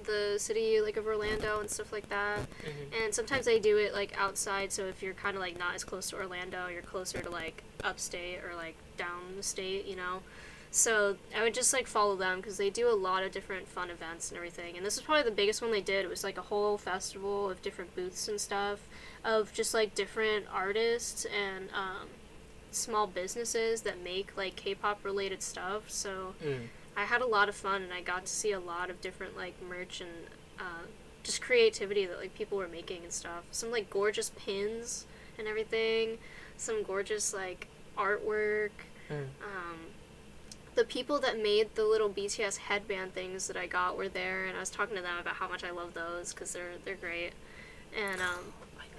the 0.04 0.36
city 0.38 0.80
like 0.80 0.96
of 0.96 1.06
Orlando 1.06 1.60
and 1.60 1.70
stuff 1.70 1.92
like 1.92 2.08
that. 2.08 2.38
Mhm. 2.40 3.04
And 3.04 3.14
sometimes 3.14 3.44
they 3.46 3.58
do 3.58 3.76
it 3.78 3.92
like 3.94 4.12
outside, 4.18 4.72
so 4.72 4.84
if 4.86 5.02
you're 5.02 5.14
kind 5.14 5.36
of 5.36 5.40
like 5.40 5.58
not 5.58 5.74
as 5.74 5.84
close 5.84 6.10
to 6.10 6.16
Orlando, 6.16 6.66
you're 6.68 6.82
closer 6.82 7.20
to 7.20 7.30
like 7.30 7.62
upstate 7.84 8.42
or 8.44 8.54
like 8.54 8.74
downstate, 8.98 9.86
you 9.86 9.96
know. 9.96 10.22
So 10.72 11.16
I 11.36 11.42
would 11.42 11.54
just 11.54 11.72
like 11.72 11.86
follow 11.88 12.14
them 12.14 12.36
because 12.40 12.56
they 12.56 12.70
do 12.70 12.88
a 12.88 12.94
lot 12.94 13.24
of 13.24 13.32
different 13.32 13.66
fun 13.66 13.90
events 13.90 14.30
and 14.30 14.36
everything. 14.36 14.76
And 14.76 14.86
this 14.86 14.96
was 14.96 15.04
probably 15.04 15.24
the 15.24 15.34
biggest 15.34 15.60
one 15.62 15.72
they 15.72 15.80
did. 15.80 16.04
It 16.04 16.08
was 16.08 16.22
like 16.22 16.38
a 16.38 16.42
whole 16.42 16.78
festival 16.78 17.50
of 17.50 17.60
different 17.60 17.94
booths 17.96 18.28
and 18.28 18.40
stuff 18.40 18.78
of 19.24 19.52
just 19.52 19.74
like 19.74 19.94
different 19.96 20.46
artists 20.52 21.24
and 21.26 21.68
um, 21.74 22.06
small 22.70 23.08
businesses 23.08 23.82
that 23.82 24.00
make 24.02 24.36
like 24.36 24.54
K-pop 24.54 25.04
related 25.04 25.42
stuff. 25.42 25.90
So 25.90 26.34
Mm. 26.44 26.68
I 26.96 27.04
had 27.04 27.20
a 27.20 27.26
lot 27.26 27.48
of 27.48 27.54
fun 27.54 27.82
and 27.82 27.92
I 27.92 28.00
got 28.00 28.26
to 28.26 28.32
see 28.32 28.52
a 28.52 28.60
lot 28.60 28.90
of 28.90 29.00
different 29.00 29.36
like 29.36 29.54
merch 29.62 30.00
and 30.00 30.10
uh, 30.58 30.86
just 31.22 31.40
creativity 31.40 32.06
that 32.06 32.18
like 32.18 32.34
people 32.34 32.58
were 32.58 32.68
making 32.68 33.02
and 33.04 33.12
stuff. 33.12 33.44
Some 33.50 33.70
like 33.70 33.90
gorgeous 33.90 34.30
pins 34.36 35.06
and 35.38 35.46
everything. 35.46 36.18
Some 36.56 36.82
gorgeous 36.82 37.32
like 37.32 37.68
artwork. 37.96 38.70
Mm. 39.08 39.26
Um, 39.42 39.78
the 40.74 40.84
people 40.84 41.18
that 41.18 41.42
made 41.42 41.74
the 41.74 41.84
little 41.84 42.08
BTS 42.08 42.58
headband 42.58 43.12
things 43.12 43.48
that 43.48 43.56
I 43.56 43.66
got 43.66 43.96
were 43.96 44.08
there, 44.08 44.46
and 44.46 44.56
I 44.56 44.60
was 44.60 44.70
talking 44.70 44.96
to 44.96 45.02
them 45.02 45.18
about 45.18 45.34
how 45.34 45.48
much 45.48 45.64
I 45.64 45.70
love 45.70 45.94
those 45.94 46.32
because 46.32 46.52
they're 46.52 46.78
they're 46.84 46.94
great. 46.94 47.32
And 47.96 48.20
um, 48.20 48.52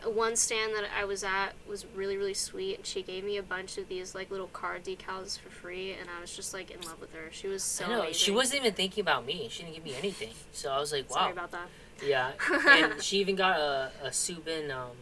one 0.09 0.35
stand 0.35 0.73
that 0.75 0.85
I 0.97 1.05
was 1.05 1.23
at 1.23 1.49
was 1.67 1.85
really 1.95 2.17
really 2.17 2.33
sweet, 2.33 2.77
and 2.77 2.85
she 2.85 3.01
gave 3.03 3.23
me 3.23 3.37
a 3.37 3.43
bunch 3.43 3.77
of 3.77 3.87
these 3.87 4.15
like 4.15 4.31
little 4.31 4.47
card 4.47 4.83
decals 4.83 5.39
for 5.39 5.49
free, 5.49 5.91
and 5.93 6.09
I 6.09 6.19
was 6.21 6.35
just 6.35 6.53
like 6.53 6.71
in 6.71 6.81
love 6.81 6.99
with 6.99 7.13
her. 7.13 7.29
She 7.31 7.47
was 7.47 7.63
so 7.63 7.85
I 7.85 7.87
know. 7.89 7.99
amazing. 8.01 8.13
She 8.15 8.31
wasn't 8.31 8.61
even 8.61 8.73
thinking 8.73 9.01
about 9.01 9.25
me. 9.25 9.47
She 9.49 9.63
didn't 9.63 9.75
give 9.75 9.83
me 9.83 9.95
anything. 9.97 10.33
So 10.51 10.71
I 10.71 10.79
was 10.79 10.91
like, 10.91 11.09
wow. 11.09 11.17
Sorry 11.17 11.31
about 11.33 11.51
that. 11.51 11.67
Yeah. 12.05 12.31
And 12.67 13.01
she 13.01 13.17
even 13.19 13.35
got 13.35 13.59
a, 13.59 13.91
a 14.03 14.09
Subin 14.09 14.71
um, 14.71 14.95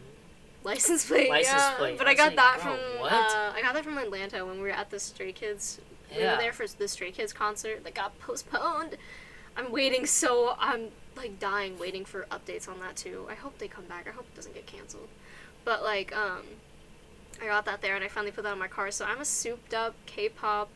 License 0.64 1.06
plate. 1.06 1.30
License 1.30 1.56
yeah. 1.56 1.74
plate. 1.78 1.98
But 1.98 2.06
I 2.06 2.10
I 2.10 2.14
got 2.14 2.26
like, 2.28 2.36
that 2.36 2.60
bro, 2.62 2.72
from 2.76 3.00
what? 3.00 3.12
uh, 3.12 3.52
I 3.54 3.62
got 3.62 3.74
that 3.74 3.84
from 3.84 3.96
Atlanta 3.96 4.44
when 4.44 4.56
we 4.56 4.62
were 4.62 4.70
at 4.70 4.90
the 4.90 5.00
Stray 5.00 5.32
Kids. 5.32 5.80
We 6.14 6.20
Yeah. 6.22 6.34
were 6.36 6.42
there 6.42 6.52
for 6.52 6.66
the 6.66 6.88
Stray 6.88 7.10
Kids 7.12 7.32
concert 7.32 7.84
that 7.84 7.94
got 7.94 8.18
postponed. 8.20 8.96
I'm 9.56 9.72
waiting 9.72 10.04
so 10.06 10.54
I'm 10.58 10.88
like 11.16 11.38
dying 11.38 11.78
waiting 11.78 12.04
for 12.04 12.26
updates 12.30 12.68
on 12.68 12.78
that 12.80 12.96
too. 12.96 13.26
I 13.28 13.34
hope 13.34 13.58
they 13.58 13.68
come 13.68 13.86
back. 13.86 14.06
I 14.08 14.12
hope 14.12 14.26
it 14.32 14.36
doesn't 14.36 14.54
get 14.54 14.66
canceled. 14.66 15.08
But 15.64 15.82
like 15.82 16.14
um 16.16 16.42
I 17.42 17.46
got 17.46 17.64
that 17.64 17.80
there 17.80 17.94
and 17.94 18.04
I 18.04 18.08
finally 18.08 18.32
put 18.32 18.44
that 18.44 18.52
in 18.52 18.58
my 18.58 18.68
car. 18.68 18.90
So 18.90 19.04
I'm 19.04 19.20
a 19.20 19.24
souped 19.24 19.74
up 19.74 19.94
K-pop 20.06 20.68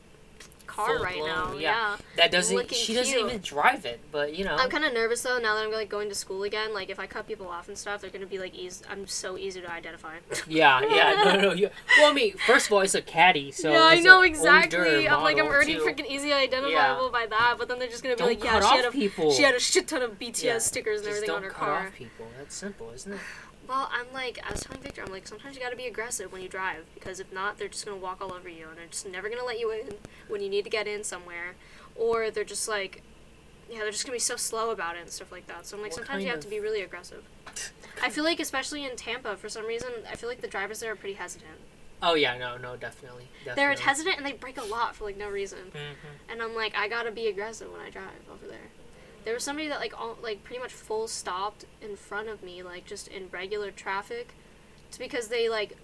car 0.66 0.98
right 1.02 1.14
Full-blown, 1.16 1.52
now. 1.54 1.58
yeah. 1.58 1.60
Yeah. 1.60 1.96
that 2.16 2.30
doesn't. 2.30 2.56
Looking 2.56 2.76
She 2.78 2.94
doesn't 2.94 3.18
even 3.18 3.38
drive 3.38 3.84
it, 3.84 4.00
but 4.12 4.34
you 4.36 4.44
know. 4.44 4.56
I'm 4.56 4.70
kind 4.70 4.84
of 4.84 4.92
nervous 4.92 5.22
though 5.22 5.38
now 5.38 5.54
that 5.54 5.64
I'm 5.64 5.72
like 5.72 5.88
going 5.88 6.08
to 6.08 6.14
school 6.14 6.42
again. 6.44 6.72
Like 6.74 6.90
if 6.90 6.98
I 6.98 7.06
cut 7.06 7.26
people 7.26 7.48
off 7.48 7.68
and 7.68 7.76
stuff, 7.78 8.00
they're 8.00 8.10
gonna 8.10 8.26
be 8.26 8.38
like 8.38 8.54
easy. 8.54 8.84
I'm 8.90 9.06
so 9.06 9.36
easy 9.38 9.60
to 9.60 9.70
identify. 9.70 10.16
Yeah, 10.48 10.80
yeah, 10.88 11.22
no, 11.24 11.40
no, 11.40 11.52
yeah. 11.52 11.68
Well, 11.98 12.10
I 12.10 12.14
mean, 12.14 12.34
first 12.46 12.66
of 12.66 12.72
all, 12.72 12.80
it's 12.80 12.94
a 12.94 13.02
caddy, 13.02 13.50
so 13.62 13.70
yeah, 13.72 13.82
I 13.82 14.00
know 14.00 14.22
exactly. 14.22 15.08
I'm 15.08 15.22
like 15.22 15.38
I'm 15.38 15.46
already 15.46 15.74
too. 15.74 15.80
freaking 15.80 16.06
easy 16.08 16.32
identifiable 16.32 17.10
by 17.10 17.26
that, 17.28 17.56
but 17.58 17.68
then 17.68 17.78
they're 17.78 17.88
just 17.88 18.02
gonna 18.02 18.14
be 18.16 18.18
Don't 18.20 18.28
like, 18.28 18.44
yeah, 18.44 18.60
she 18.60 18.76
had 18.76 18.84
a 18.84 18.90
people. 18.90 19.32
she 19.32 19.42
had 19.42 19.54
a 19.54 19.60
shit 19.60 19.88
ton 19.88 20.02
of 20.02 20.18
BTS 20.18 20.42
Yeah, 20.44 20.58
stickers 20.58 21.00
and 21.00 21.08
everything 21.08 21.30
on 21.30 21.42
her 21.42 21.50
car. 21.50 21.90
people. 21.96 22.26
That's 22.38 22.54
simple, 22.54 22.90
isn't 22.94 23.12
it? 23.12 23.20
Well, 23.66 23.88
I'm 23.92 24.06
like, 24.12 24.38
I 24.46 24.52
was 24.52 24.60
telling 24.62 24.82
Victor, 24.82 25.02
I'm 25.04 25.10
like, 25.12 25.26
sometimes 25.26 25.56
you 25.56 25.62
gotta 25.62 25.76
be 25.76 25.86
aggressive 25.86 26.32
when 26.32 26.42
you 26.42 26.48
drive 26.48 26.84
because 26.94 27.18
if 27.20 27.32
not, 27.32 27.58
they're 27.58 27.68
just 27.68 27.84
gonna 27.86 27.96
walk 27.96 28.20
all 28.20 28.32
over 28.32 28.48
you 28.48 28.68
and 28.68 28.78
they're 28.78 28.86
just 28.86 29.08
never 29.08 29.28
gonna 29.28 29.44
let 29.44 29.58
you 29.58 29.70
in 29.70 29.94
when 30.28 30.42
you 30.42 30.48
need 30.50 30.64
to 30.64 30.70
get 30.70 30.86
in 30.86 31.02
somewhere, 31.04 31.54
or 31.96 32.30
they're 32.30 32.44
just 32.44 32.68
like, 32.68 33.02
yeah, 33.70 33.78
they're 33.78 33.90
just 33.90 34.04
gonna 34.04 34.16
be 34.16 34.20
so 34.20 34.36
slow 34.36 34.70
about 34.70 34.96
it 34.96 35.02
and 35.02 35.10
stuff 35.10 35.32
like 35.32 35.46
that. 35.46 35.66
So 35.66 35.76
I'm 35.76 35.82
like, 35.82 35.92
What 35.92 36.00
sometimes 36.00 36.24
you 36.24 36.30
have 36.30 36.40
to 36.40 36.48
be 36.48 36.60
really 36.60 36.82
aggressive. 36.82 37.24
I 38.02 38.10
feel 38.10 38.24
like, 38.24 38.40
especially 38.40 38.84
in 38.84 38.96
Tampa, 38.96 39.36
for 39.36 39.48
some 39.48 39.66
reason, 39.66 39.90
I 40.10 40.16
feel 40.16 40.28
like 40.28 40.40
the 40.40 40.48
drivers 40.48 40.80
there 40.80 40.92
are 40.92 40.96
pretty 40.96 41.14
hesitant. 41.14 41.58
Oh 42.02 42.14
yeah, 42.14 42.36
no, 42.36 42.58
no, 42.58 42.76
definitely. 42.76 43.28
definitely. 43.44 43.54
They're 43.76 43.82
hesitant 43.82 44.18
and 44.18 44.26
they 44.26 44.32
break 44.32 44.58
a 44.58 44.64
lot 44.64 44.94
for 44.94 45.04
like 45.04 45.16
no 45.16 45.30
reason. 45.30 45.70
Mhm. 45.72 46.30
And 46.30 46.42
I'm 46.42 46.54
like, 46.54 46.76
I 46.76 46.86
gotta 46.88 47.10
be 47.10 47.28
aggressive 47.28 47.70
when 47.72 47.80
I 47.80 47.88
drive 47.88 48.28
over 48.30 48.46
there. 48.46 48.68
There 49.24 49.34
was 49.34 49.42
somebody 49.42 49.68
that 49.68 49.80
like 49.80 49.98
all 49.98 50.16
like 50.22 50.44
pretty 50.44 50.60
much 50.60 50.72
full 50.72 51.08
stopped 51.08 51.64
in 51.80 51.96
front 51.96 52.28
of 52.28 52.42
me, 52.42 52.62
like 52.62 52.84
just 52.84 53.08
in 53.08 53.28
regular 53.30 53.70
traffic. 53.70 54.28
It's 54.88 54.98
because 54.98 55.28
they 55.28 55.48
like 55.48 55.76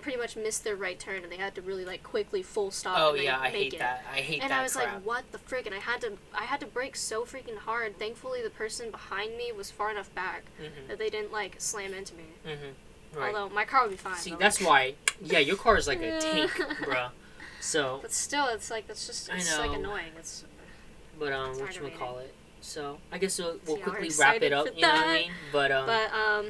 pretty 0.00 0.18
much 0.18 0.36
missed 0.36 0.62
their 0.62 0.76
right 0.76 0.98
turn 1.00 1.22
and 1.24 1.32
they 1.32 1.36
had 1.36 1.54
to 1.56 1.62
really 1.62 1.84
like 1.84 2.02
quickly 2.04 2.42
full 2.42 2.70
stop. 2.70 2.96
Oh 2.98 3.08
and, 3.08 3.16
like, 3.18 3.24
yeah, 3.24 3.40
I 3.40 3.48
hate 3.50 3.74
it. 3.74 3.78
that. 3.80 4.04
I 4.12 4.18
hate 4.18 4.40
And 4.40 4.50
that 4.50 4.60
I 4.60 4.62
was 4.62 4.74
crap. 4.76 4.94
like, 4.94 5.04
what 5.06 5.32
the 5.32 5.38
frick? 5.38 5.66
And 5.66 5.74
I 5.74 5.78
had 5.80 6.00
to 6.02 6.12
I 6.32 6.44
had 6.44 6.60
to 6.60 6.66
brake 6.66 6.94
so 6.96 7.24
freaking 7.24 7.56
hard. 7.56 7.98
Thankfully, 7.98 8.40
the 8.42 8.50
person 8.50 8.90
behind 8.90 9.36
me 9.36 9.50
was 9.56 9.70
far 9.70 9.90
enough 9.90 10.14
back 10.14 10.44
Mhm. 10.62 10.88
that 10.88 10.98
they 10.98 11.10
didn't 11.10 11.32
like 11.32 11.56
slam 11.58 11.92
into 11.92 12.14
me. 12.14 12.24
Mhm. 12.46 12.74
Right. 13.18 13.34
Although 13.34 13.52
my 13.54 13.64
car 13.64 13.82
would 13.82 13.90
be 13.92 13.96
fine. 13.96 14.14
See, 14.16 14.34
that's 14.38 14.60
why. 14.60 14.94
Yeah, 15.20 15.38
your 15.38 15.56
car 15.56 15.76
is 15.76 15.88
like 15.88 16.00
a 16.02 16.20
tank, 16.20 16.50
bruh. 16.52 17.10
So, 17.60 17.98
But 18.02 18.12
still, 18.12 18.46
it's 18.48 18.70
like 18.70 18.86
that's 18.86 19.06
just 19.06 19.28
it's 19.30 19.58
like 19.58 19.72
annoying. 19.72 20.12
It's 20.18 20.44
but 21.18 21.32
um, 21.32 21.58
what 21.58 21.74
you 21.74 21.90
call 21.98 22.18
it? 22.18 22.32
So, 22.66 22.98
I 23.12 23.18
guess 23.18 23.38
we'll, 23.38 23.58
we'll 23.64 23.76
See, 23.76 23.82
quickly 23.82 24.10
wrap 24.18 24.42
it 24.42 24.52
up. 24.52 24.66
You 24.74 24.82
know 24.82 24.88
what 24.88 25.06
I 25.06 25.14
mean? 25.14 25.30
But 25.52 25.70
um, 25.70 25.86
But 25.86 26.12
um, 26.12 26.46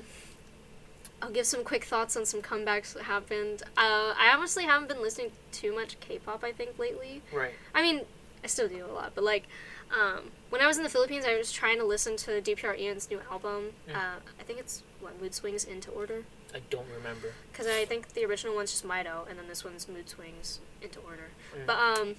I'll 1.20 1.30
give 1.30 1.44
some 1.46 1.62
quick 1.62 1.84
thoughts 1.84 2.16
on 2.16 2.24
some 2.24 2.40
comebacks 2.40 2.94
that 2.94 3.02
happened. 3.02 3.62
Uh, 3.76 4.14
I 4.18 4.32
honestly 4.34 4.64
haven't 4.64 4.88
been 4.88 5.02
listening 5.02 5.30
to 5.52 5.60
too 5.60 5.74
much 5.74 6.00
K-pop. 6.00 6.42
I 6.42 6.52
think 6.52 6.78
lately. 6.78 7.22
right. 7.32 7.52
I 7.74 7.82
mean, 7.82 8.00
I 8.42 8.46
still 8.46 8.66
do 8.66 8.84
a 8.84 8.92
lot, 8.92 9.12
but 9.14 9.24
like, 9.24 9.44
um, 9.92 10.30
when 10.48 10.62
I 10.62 10.66
was 10.66 10.78
in 10.78 10.82
the 10.84 10.88
Philippines, 10.88 11.24
I 11.28 11.36
was 11.36 11.52
trying 11.52 11.78
to 11.78 11.84
listen 11.84 12.16
to 12.16 12.40
DPR 12.40 12.78
IAN's 12.78 13.10
new 13.10 13.20
album. 13.30 13.72
Mm. 13.88 13.94
Uh, 13.94 14.16
I 14.40 14.42
think 14.42 14.58
it's 14.58 14.82
what 15.00 15.20
Mood 15.20 15.34
Swings 15.34 15.64
into 15.64 15.90
Order, 15.90 16.24
I 16.54 16.60
don't 16.70 16.86
remember. 16.96 17.34
because 17.52 17.66
I 17.66 17.84
think 17.84 18.14
the 18.14 18.24
original 18.24 18.54
one's 18.54 18.70
just 18.70 18.84
MITO, 18.84 19.26
and 19.28 19.38
then 19.38 19.48
this 19.48 19.64
one's 19.64 19.86
Mood 19.86 20.08
Swings 20.08 20.60
into 20.80 20.98
Order. 21.00 21.28
Mm. 21.54 21.66
But 21.66 21.78
um, 21.78 22.14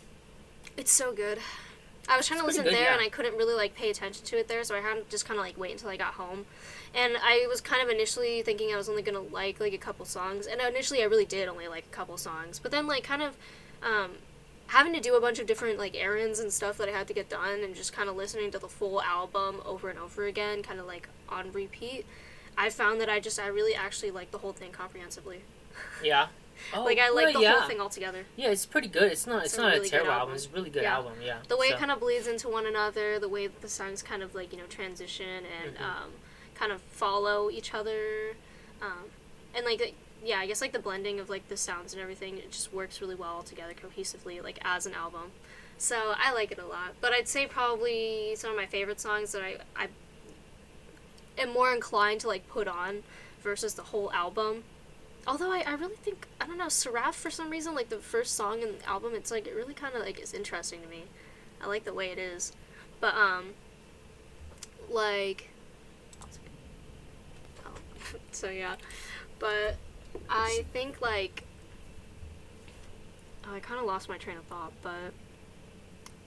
it's 0.77 0.91
so 0.91 1.11
good. 1.13 1.39
I 2.09 2.15
was 2.15 2.25
trying 2.25 2.39
to 2.39 2.45
listen 2.45 2.63
good, 2.63 2.73
there, 2.73 2.83
yeah. 2.83 2.93
and 2.93 3.01
I 3.01 3.09
couldn't 3.09 3.35
really 3.35 3.53
like 3.53 3.75
pay 3.75 3.89
attention 3.89 4.25
to 4.25 4.37
it 4.37 4.47
there, 4.47 4.63
so 4.63 4.75
I 4.75 4.79
had 4.79 4.95
to 4.95 5.03
just 5.09 5.25
kind 5.25 5.39
of 5.39 5.45
like 5.45 5.57
wait 5.57 5.73
until 5.73 5.89
I 5.89 5.97
got 5.97 6.13
home. 6.13 6.45
And 6.95 7.17
I 7.21 7.47
was 7.49 7.59
kind 7.59 7.81
of 7.81 7.89
initially 7.89 8.41
thinking 8.41 8.73
I 8.73 8.77
was 8.77 8.87
only 8.87 9.01
gonna 9.01 9.19
like 9.19 9.59
like 9.59 9.73
a 9.73 9.77
couple 9.77 10.05
songs, 10.05 10.47
and 10.47 10.61
initially 10.61 11.01
I 11.01 11.05
really 11.05 11.25
did 11.25 11.47
only 11.49 11.67
like 11.67 11.85
a 11.85 11.95
couple 11.95 12.17
songs. 12.17 12.59
But 12.59 12.71
then 12.71 12.87
like 12.87 13.03
kind 13.03 13.21
of 13.21 13.35
um, 13.83 14.11
having 14.67 14.93
to 14.93 14.99
do 14.99 15.15
a 15.15 15.21
bunch 15.21 15.39
of 15.39 15.47
different 15.47 15.77
like 15.77 15.95
errands 15.95 16.39
and 16.39 16.51
stuff 16.51 16.77
that 16.77 16.87
I 16.87 16.91
had 16.91 17.07
to 17.07 17.13
get 17.13 17.29
done, 17.29 17.59
and 17.61 17.75
just 17.75 17.91
kind 17.91 18.09
of 18.09 18.15
listening 18.15 18.51
to 18.51 18.59
the 18.59 18.69
full 18.69 19.01
album 19.01 19.61
over 19.65 19.89
and 19.89 19.99
over 19.99 20.25
again, 20.25 20.63
kind 20.63 20.79
of 20.79 20.85
like 20.85 21.09
on 21.27 21.51
repeat. 21.51 22.05
I 22.57 22.69
found 22.69 22.99
that 23.01 23.09
I 23.09 23.19
just 23.19 23.39
I 23.39 23.47
really 23.47 23.75
actually 23.75 24.11
like 24.11 24.31
the 24.31 24.39
whole 24.39 24.53
thing 24.53 24.71
comprehensively. 24.71 25.41
Yeah. 26.03 26.27
Oh, 26.73 26.83
like 26.83 26.99
I 26.99 27.09
like 27.09 27.25
well, 27.25 27.33
the 27.33 27.39
yeah. 27.41 27.59
whole 27.59 27.67
thing 27.67 27.79
altogether. 27.81 28.25
Yeah, 28.35 28.49
it's 28.49 28.65
pretty 28.65 28.87
good. 28.87 29.11
It's 29.11 29.25
not. 29.27 29.43
It's, 29.45 29.53
It's 29.53 29.57
a 29.57 29.61
not 29.61 29.73
really 29.73 29.87
a 29.87 29.91
terrible 29.91 30.11
album. 30.11 30.21
album. 30.21 30.35
It's 30.35 30.45
a 30.45 30.49
really 30.49 30.69
good 30.69 30.83
Yeah. 30.83 30.95
album. 30.95 31.13
Yeah. 31.23 31.37
the 31.47 31.57
way 31.57 31.69
so. 31.69 31.75
it 31.75 31.79
kind 31.79 31.91
of 31.91 31.99
bleeds 31.99 32.27
into 32.27 32.47
one 32.49 32.65
another, 32.65 33.19
the 33.19 33.29
way 33.29 33.47
that 33.47 33.61
the 33.61 33.69
songs 33.69 34.01
kind 34.01 34.21
of 34.23 34.35
like 34.35 34.51
you 34.51 34.57
know 34.59 34.65
transition 34.65 35.43
and 35.63 35.75
Mhm. 35.77 35.81
um, 35.81 36.11
kind 36.55 36.71
of 36.71 36.81
follow 36.81 37.49
each 37.49 37.73
other, 37.73 38.35
um, 38.81 39.05
and 39.55 39.65
like 39.65 39.93
yeah, 40.23 40.39
I 40.39 40.47
guess 40.47 40.61
like 40.61 40.73
the 40.73 40.79
blending 40.79 41.19
of 41.19 41.29
like 41.29 41.47
the 41.47 41.57
sounds 41.57 41.93
and 41.93 42.01
everything, 42.01 42.37
it 42.39 42.51
just 42.51 42.73
works 42.73 42.99
really 43.01 43.15
well 43.15 43.43
together 43.43 43.73
cohesively, 43.73 44.41
like 44.43 44.57
as 44.63 44.85
an 44.87 44.93
album. 44.95 45.31
So 45.77 46.15
I 46.17 46.33
like 46.33 46.51
it 46.51 46.57
a 46.57 46.65
lot. 46.65 46.93
But 46.99 47.13
I'd 47.13 47.27
say 47.27 47.45
probably 47.45 48.33
some 48.35 48.49
of 48.49 48.55
my 48.57 48.65
favorite 48.65 48.99
songs 48.99 49.31
that 49.33 49.43
I 49.43 49.57
I 49.75 49.87
am 51.37 51.53
more 51.53 51.71
inclined 51.71 52.21
to 52.21 52.27
like 52.27 52.47
put 52.49 52.67
on 52.67 53.03
versus 53.43 53.75
the 53.75 53.83
whole 53.83 54.11
album. 54.11 54.63
Although 55.27 55.51
I, 55.51 55.63
I 55.67 55.73
really 55.73 55.97
think 55.97 56.25
I 56.39 56.47
don't 56.47 56.57
know 56.57 56.69
Seraph 56.69 57.15
for 57.15 57.29
some 57.29 57.49
reason 57.49 57.75
like 57.75 57.89
the 57.89 57.97
first 57.97 58.35
song 58.35 58.61
in 58.61 58.77
the 58.77 58.87
album 58.87 59.11
it's 59.13 59.29
like 59.29 59.45
it 59.45 59.53
really 59.53 59.73
kind 59.73 59.93
of 59.93 60.01
like 60.01 60.19
is 60.19 60.33
interesting 60.33 60.81
to 60.81 60.87
me. 60.87 61.03
I 61.61 61.67
like 61.67 61.83
the 61.83 61.93
way 61.93 62.11
it 62.11 62.17
is, 62.17 62.53
but 63.01 63.13
um, 63.15 63.53
like, 64.89 65.49
oh, 67.65 67.71
so 68.31 68.49
yeah, 68.49 68.75
but 69.39 69.75
I 70.29 70.65
think 70.71 71.01
like, 71.01 71.43
oh, 73.45 73.55
I 73.55 73.59
kind 73.59 73.79
of 73.79 73.85
lost 73.85 74.07
my 74.07 74.17
train 74.17 74.37
of 74.37 74.43
thought, 74.45 74.71
but 74.81 75.13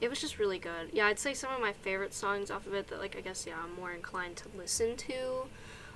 it 0.01 0.11
was 0.11 0.21
just 0.21 0.39
really 0.39 0.59
good. 0.59 0.91
Yeah, 0.93 1.07
I'd 1.07 1.19
say 1.19 1.33
some 1.33 1.53
of 1.53 1.61
my 1.61 1.73
favorite 1.73 2.13
songs 2.13 2.51
off 2.51 2.67
of 2.67 2.75
it 2.75 2.89
that 2.89 2.99
like 2.99 3.17
I 3.17 3.21
guess 3.21 3.47
yeah 3.47 3.55
I'm 3.63 3.75
more 3.77 3.93
inclined 3.93 4.37
to 4.39 4.45
listen 4.57 4.97
to 4.97 5.47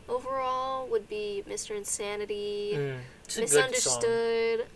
overall 0.08 0.86
would 0.88 1.08
be 1.08 1.44
Mr. 1.48 1.76
Insanity, 1.76 2.72
Mm, 2.74 2.98
it's 3.24 3.36
a 3.36 3.40
good 3.40 3.48
song. 3.50 3.70
Misunderstood. 3.70 4.66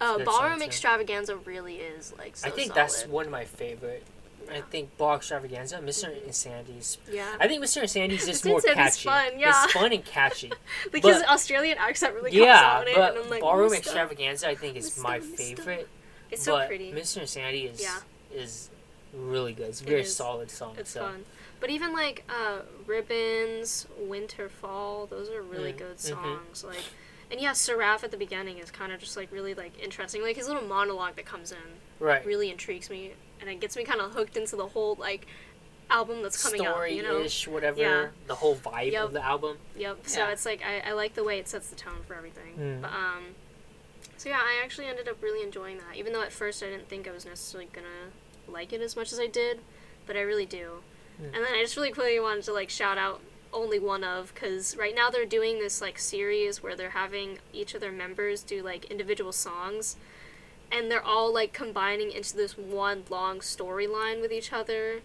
Uh, 0.00 0.18
Ballroom 0.24 0.58
song. 0.58 0.62
Extravaganza 0.62 1.36
really 1.36 1.76
is 1.76 2.12
like 2.18 2.36
so 2.36 2.48
I 2.48 2.50
think 2.50 2.72
solid. 2.72 2.76
that's 2.76 3.06
one 3.06 3.26
of 3.26 3.30
my 3.30 3.44
favorite. 3.44 4.02
I 4.50 4.60
think 4.60 4.96
Ball 4.98 5.14
Extravaganza, 5.16 5.80
mister 5.80 6.10
Insanity's. 6.10 6.98
Yeah. 7.10 7.36
I 7.40 7.46
think 7.46 7.62
Mr. 7.62 7.82
Insanity's 7.82 8.26
just 8.32 8.44
more 8.44 8.56
Insanity's 8.56 8.96
catchy. 8.96 9.08
fun, 9.08 9.38
yeah. 9.38 9.64
It's 9.64 9.72
fun 9.72 9.92
and 9.92 10.04
catchy. 10.04 10.48
like 10.92 11.02
but- 11.02 11.14
his 11.14 11.22
Australian 11.22 11.78
accent 11.78 12.14
really 12.14 12.30
comes 12.32 12.42
yeah, 12.42 12.60
out 12.60 12.88
in 12.88 12.94
it, 12.94 12.98
and 12.98 13.18
I'm 13.18 13.30
like, 13.30 13.40
Ballroom 13.40 13.70
"Mr. 13.70 13.76
Extravaganza, 13.78 14.48
I 14.48 14.54
think, 14.56 14.76
is 14.76 14.90
Mr. 14.90 15.02
my 15.02 15.20
Mr. 15.20 15.22
favorite. 15.36 15.88
It's 16.32 16.42
so 16.42 16.56
but 16.56 16.66
pretty. 16.66 16.90
Mr. 16.92 17.18
Insanity 17.20 17.66
is 17.66 17.80
Yeah. 17.80 17.98
is 18.34 18.68
really 19.14 19.52
good. 19.52 19.68
It's 19.68 19.80
a 19.80 19.84
very 19.84 20.00
is. 20.02 20.14
solid 20.14 20.50
song. 20.50 20.74
It's 20.76 20.90
so. 20.90 21.00
fun. 21.02 21.24
But 21.62 21.70
even 21.70 21.92
like 21.92 22.24
uh, 22.28 22.62
Ribbons, 22.86 23.86
Winter 23.96 24.48
Fall, 24.48 25.06
those 25.06 25.30
are 25.30 25.40
really 25.42 25.72
Mm, 25.72 25.78
good 25.78 25.96
mhm. 25.96 26.00
songs. 26.00 26.64
Like, 26.64 26.82
and 27.30 27.40
yeah, 27.40 27.52
Seraph 27.52 28.02
at 28.02 28.10
the 28.10 28.16
beginning 28.16 28.58
is 28.58 28.72
kind 28.72 28.90
of 28.92 28.98
just 28.98 29.16
like 29.16 29.30
really 29.30 29.54
like 29.54 29.78
interesting. 29.80 30.22
Like 30.22 30.34
his 30.36 30.48
little 30.48 30.64
monologue 30.64 31.14
that 31.14 31.24
comes 31.24 31.52
in 31.52 31.58
Right. 32.00 32.26
really 32.26 32.50
intrigues 32.50 32.90
me, 32.90 33.12
and 33.40 33.48
it 33.48 33.60
gets 33.60 33.76
me 33.76 33.84
kind 33.84 34.00
of 34.00 34.12
hooked 34.12 34.36
into 34.36 34.56
the 34.56 34.66
whole 34.66 34.96
like 34.96 35.26
album 35.88 36.20
that's 36.24 36.42
coming 36.42 36.66
out. 36.66 36.90
You 36.92 37.04
know. 37.04 37.24
Whatever. 37.46 37.80
Yeah. 37.80 38.08
The 38.26 38.34
whole 38.34 38.56
vibe 38.56 38.90
Yep. 38.90 39.04
of 39.04 39.12
the 39.12 39.24
album. 39.24 39.58
Yep. 39.76 39.98
So 40.08 40.18
Yeah. 40.18 40.32
it's 40.32 40.44
like 40.44 40.62
I, 40.64 40.80
I 40.90 40.92
like 40.94 41.14
the 41.14 41.22
way 41.22 41.38
it 41.38 41.46
sets 41.48 41.68
the 41.68 41.76
tone 41.76 42.02
for 42.08 42.14
everything. 42.14 42.56
Mm. 42.58 42.80
But 42.82 42.90
um, 42.92 43.36
so 44.16 44.30
yeah, 44.30 44.40
I 44.42 44.60
actually 44.64 44.88
ended 44.88 45.06
up 45.06 45.22
really 45.22 45.44
enjoying 45.46 45.78
that. 45.78 45.94
Even 45.94 46.12
though 46.12 46.22
at 46.22 46.32
first 46.32 46.60
I 46.64 46.66
didn't 46.70 46.88
think 46.88 47.06
I 47.06 47.12
was 47.12 47.24
necessarily 47.24 47.70
gonna 47.72 48.10
like 48.48 48.72
it 48.72 48.80
as 48.80 48.96
much 48.96 49.12
as 49.12 49.20
I 49.20 49.28
did, 49.28 49.60
but 50.06 50.16
I 50.16 50.22
really 50.22 50.46
do. 50.46 50.82
Mm. 51.20 51.26
And 51.26 51.44
then 51.44 51.54
I 51.54 51.62
just 51.62 51.76
really 51.76 51.90
quickly 51.90 52.20
wanted 52.20 52.44
to 52.44 52.52
like 52.52 52.70
shout 52.70 52.98
out 52.98 53.20
OnlyOneOf 53.52 54.32
because 54.34 54.76
right 54.76 54.94
now 54.94 55.10
they're 55.10 55.26
doing 55.26 55.58
this 55.58 55.80
like 55.80 55.98
series 55.98 56.62
where 56.62 56.74
they're 56.74 56.90
having 56.90 57.38
each 57.52 57.74
of 57.74 57.80
their 57.80 57.92
members 57.92 58.42
do 58.42 58.62
like 58.62 58.86
individual 58.86 59.32
songs 59.32 59.96
and 60.70 60.90
they're 60.90 61.04
all 61.04 61.32
like 61.32 61.52
combining 61.52 62.10
into 62.10 62.34
this 62.34 62.56
one 62.56 63.04
long 63.10 63.40
storyline 63.40 64.20
with 64.20 64.32
each 64.32 64.52
other 64.52 65.02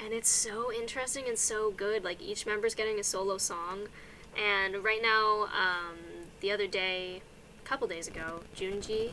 and 0.00 0.12
it's 0.12 0.28
so 0.28 0.72
interesting 0.72 1.24
and 1.28 1.38
so 1.38 1.70
good 1.70 2.02
like 2.02 2.20
each 2.20 2.46
member's 2.46 2.74
getting 2.74 2.98
a 2.98 3.04
solo 3.04 3.36
song 3.36 3.88
and 4.36 4.82
right 4.82 5.02
now 5.02 5.42
um, 5.42 5.98
the 6.40 6.50
other 6.50 6.66
day 6.66 7.20
a 7.62 7.68
couple 7.68 7.86
days 7.86 8.08
ago 8.08 8.40
junji 8.56 9.12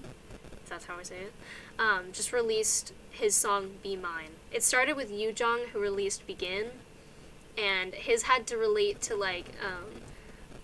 if 0.53 0.69
that's 0.69 0.85
how 0.85 0.95
i 0.97 1.03
say 1.03 1.17
it 1.17 1.33
um, 1.79 2.11
just 2.11 2.31
released 2.31 2.93
his 3.09 3.35
song 3.35 3.71
be 3.81 3.95
mine 3.95 4.31
it 4.51 4.63
started 4.63 4.95
with 4.95 5.11
Yoojung 5.11 5.69
who 5.69 5.79
released 5.79 6.27
begin 6.27 6.67
and 7.57 7.93
his 7.93 8.23
had 8.23 8.45
to 8.47 8.57
relate 8.57 9.01
to 9.01 9.15
like 9.15 9.53
um, 9.63 10.01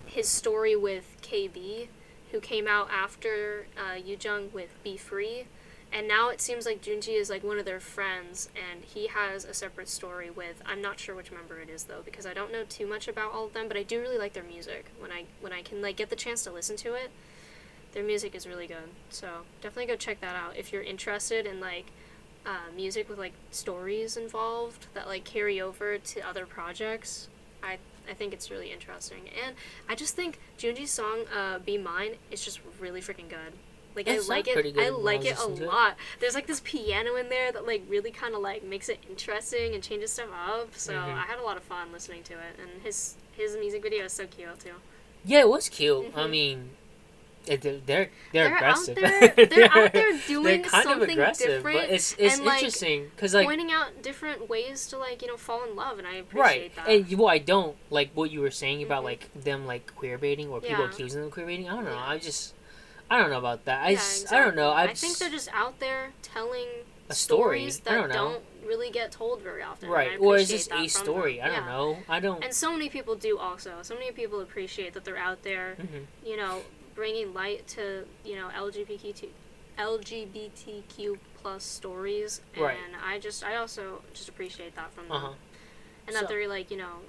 his 0.05 0.27
story 0.27 0.75
with 0.75 1.17
kb 1.21 1.87
who 2.31 2.39
came 2.39 2.67
out 2.67 2.89
after 2.91 3.67
uh, 3.77 3.95
Yu 3.95 4.17
with 4.53 4.69
be 4.83 4.97
free 4.97 5.45
and 5.95 6.09
now 6.09 6.27
it 6.27 6.41
seems 6.41 6.65
like 6.65 6.81
Junji 6.81 7.17
is 7.17 7.29
like 7.29 7.41
one 7.41 7.57
of 7.57 7.63
their 7.63 7.79
friends, 7.79 8.49
and 8.53 8.83
he 8.83 9.07
has 9.07 9.45
a 9.45 9.53
separate 9.53 9.87
story 9.87 10.29
with. 10.29 10.61
I'm 10.65 10.81
not 10.81 10.99
sure 10.99 11.15
which 11.15 11.31
member 11.31 11.61
it 11.61 11.69
is 11.69 11.85
though, 11.85 12.01
because 12.03 12.25
I 12.25 12.33
don't 12.33 12.51
know 12.51 12.65
too 12.67 12.85
much 12.85 13.07
about 13.07 13.31
all 13.31 13.45
of 13.45 13.53
them. 13.53 13.69
But 13.69 13.77
I 13.77 13.83
do 13.83 14.01
really 14.01 14.17
like 14.17 14.33
their 14.33 14.43
music. 14.43 14.91
When 14.99 15.11
I 15.11 15.23
when 15.39 15.53
I 15.53 15.61
can 15.61 15.81
like 15.81 15.95
get 15.95 16.09
the 16.09 16.17
chance 16.17 16.43
to 16.43 16.51
listen 16.51 16.75
to 16.77 16.95
it, 16.95 17.11
their 17.95 18.03
music 18.03 18.35
is 18.35 18.45
really 18.45 18.67
good. 18.67 18.89
So 19.09 19.27
definitely 19.61 19.87
go 19.87 19.95
check 19.95 20.21
that 20.21 20.35
out 20.35 20.55
if 20.55 20.71
you're 20.71 20.83
interested 20.83 21.47
in 21.47 21.59
like 21.59 21.87
uh, 22.45 22.69
music 22.75 23.09
with 23.09 23.17
like 23.17 23.33
stories 23.49 24.17
involved 24.17 24.85
that 24.93 25.07
like 25.07 25.23
carry 25.23 25.59
over 25.59 25.97
to 25.97 26.19
other 26.21 26.45
projects. 26.45 27.29
I 27.63 27.79
I 28.07 28.13
think 28.13 28.33
it's 28.33 28.51
really 28.51 28.71
interesting, 28.71 29.29
and 29.43 29.55
I 29.89 29.95
just 29.95 30.15
think 30.15 30.37
Junji's 30.59 30.91
song 30.91 31.21
uh, 31.35 31.57
"Be 31.57 31.79
Mine" 31.79 32.11
is 32.29 32.45
just 32.45 32.59
really 32.79 33.01
freaking 33.01 33.27
good. 33.29 33.53
Like 33.95 34.07
I 34.09 34.19
like 34.19 34.47
it. 34.47 34.75
I 34.77 34.87
I 34.87 34.89
like 34.89 35.25
it 35.25 35.37
a 35.39 35.47
listening 35.47 35.63
it. 35.63 35.71
lot. 35.73 35.95
There's 36.19 36.35
like 36.35 36.45
this 36.47 36.59
piano 36.59 37.15
in 37.15 37.29
there 37.29 37.51
that 37.53 37.65
like 37.65 37.83
really 37.89 38.11
kind 38.11 38.35
of 38.35 38.41
like 38.41 38.61
makes 38.63 38.89
it 38.89 38.99
interesting 39.09 39.73
and 39.73 39.81
changes 39.81 40.11
stuff 40.11 40.27
up. 40.47 40.75
So 40.75 40.93
Mhm. 40.93 41.15
I 41.15 41.21
had 41.25 41.39
a 41.39 41.43
lot 41.43 41.55
of 41.57 41.63
fun 41.63 41.91
listening 41.93 42.21
to 42.23 42.33
it, 42.33 42.59
and 42.61 42.83
his 42.83 43.15
his 43.31 43.55
music 43.57 43.81
video 43.81 44.03
is 44.03 44.13
so 44.13 44.27
cute 44.27 44.59
too. 44.59 44.75
Yeah, 45.23 45.39
it 45.39 45.49
was 45.49 45.69
cute. 45.69 46.11
I 46.13 46.25
Mhm. 46.25 46.29
mean, 46.29 46.69
it, 47.47 47.61
they're 47.61 47.79
they're, 47.85 48.09
They're 48.31 48.47
out 48.53 48.57
aggressive. 48.87 48.95
there- 48.95 49.45
they're 49.47 49.71
out 49.77 49.93
there 49.93 50.19
doing 50.27 50.63
something 50.65 51.09
aggressive, 51.09 51.47
different 51.47 51.79
but 51.81 51.89
it's 51.89 52.15
it's 52.17 52.37
and, 52.37 52.45
like, 52.45 52.57
interesting 52.59 53.09
because 53.15 53.33
like 53.33 53.45
Pointing 53.47 53.71
out 53.71 54.01
different 54.01 54.49
ways 54.49 54.87
to 54.87 54.97
like 54.97 55.21
you 55.21 55.27
know 55.27 55.37
fall 55.37 55.63
in 55.69 55.75
love, 55.75 55.97
and 55.99 56.07
I 56.07 56.15
appreciate 56.15 56.41
right. 56.43 56.75
that. 56.75 56.87
And 56.87 57.17
well, 57.19 57.29
I 57.29 57.37
don't 57.37 57.75
like 57.89 58.11
what 58.13 58.31
you 58.31 58.41
were 58.41 58.51
saying 58.51 58.83
about 58.83 59.01
Mhm. 59.01 59.05
like 59.05 59.29
them 59.43 59.65
like 59.65 59.95
queer 59.95 60.17
baiting 60.17 60.49
or 60.49 60.61
people 60.61 60.83
Yeah. 60.85 60.89
accusing 60.91 61.19
them 61.21 61.27
of 61.27 61.33
queer 61.33 61.45
baiting. 61.45 61.69
I 61.69 61.75
don't 61.75 61.85
know. 61.85 61.91
Yeah. 61.91 62.07
I 62.09 62.17
just 62.17 62.53
I 63.09 63.19
don't 63.19 63.29
know 63.29 63.37
about 63.39 63.65
that. 63.65 63.83
I 63.83 63.89
Yeah, 63.91 63.95
just, 63.97 64.33
I 64.33 64.43
don't 64.43 64.55
know. 64.55 64.71
exactly. 64.71 64.87
I, 64.89 64.91
I 64.91 64.93
think 64.95 65.17
they're 65.19 65.29
just 65.29 65.49
out 65.53 65.79
there 65.79 66.11
telling 66.23 66.65
A 67.09 67.13
story. 67.13 67.69
stories 67.69 67.81
I 67.85 67.89
that 67.91 67.95
don't 68.01 68.09
know. 68.09 68.41
really 68.65 68.89
get 68.89 69.11
told 69.11 69.41
very 69.41 69.61
often. 69.61 69.85
and 69.85 69.93
right. 69.93 70.13
I 70.13 70.17
Or 70.17 70.37
is 70.37 70.49
that 70.67 70.75
a 70.79 70.87
story. 70.87 71.37
them. 71.37 71.45
I 71.51 71.55
don't 71.55 71.65
know. 71.67 71.97
I 72.09 72.19
don't. 72.19 72.43
And 72.43 72.51
so 72.51 72.71
many 72.73 72.89
people 72.89 73.13
do 73.13 73.37
also. 73.37 73.73
So 73.83 73.93
many 73.93 74.11
people 74.11 74.39
appreciate 74.39 74.93
that 74.95 75.03
they're 75.05 75.17
out 75.17 75.43
there, 75.43 75.75
Mhm. 75.79 76.05
you 76.25 76.35
know, 76.35 76.61
bringing 76.95 77.33
light 77.33 77.67
to 77.67 78.05
you 78.23 78.35
know 78.35 78.49
LGBTQ 78.55 79.27
LGBTQ 79.77 81.17
plus 81.41 81.63
stories, 81.63 82.41
and 82.55 82.63
Right. 82.63 82.77
I 83.03 83.19
just 83.19 83.43
I 83.43 83.55
also 83.57 84.01
just 84.13 84.29
appreciate 84.29 84.75
that 84.75 84.91
from 84.93 85.07
them, 85.07 85.17
Uh 85.17 85.19
huh. 85.19 85.33
and 86.07 86.15
So- 86.15 86.21
that 86.21 86.29
they're 86.29 86.47
like 86.47 86.71
you 86.71 86.77
know. 86.77 87.01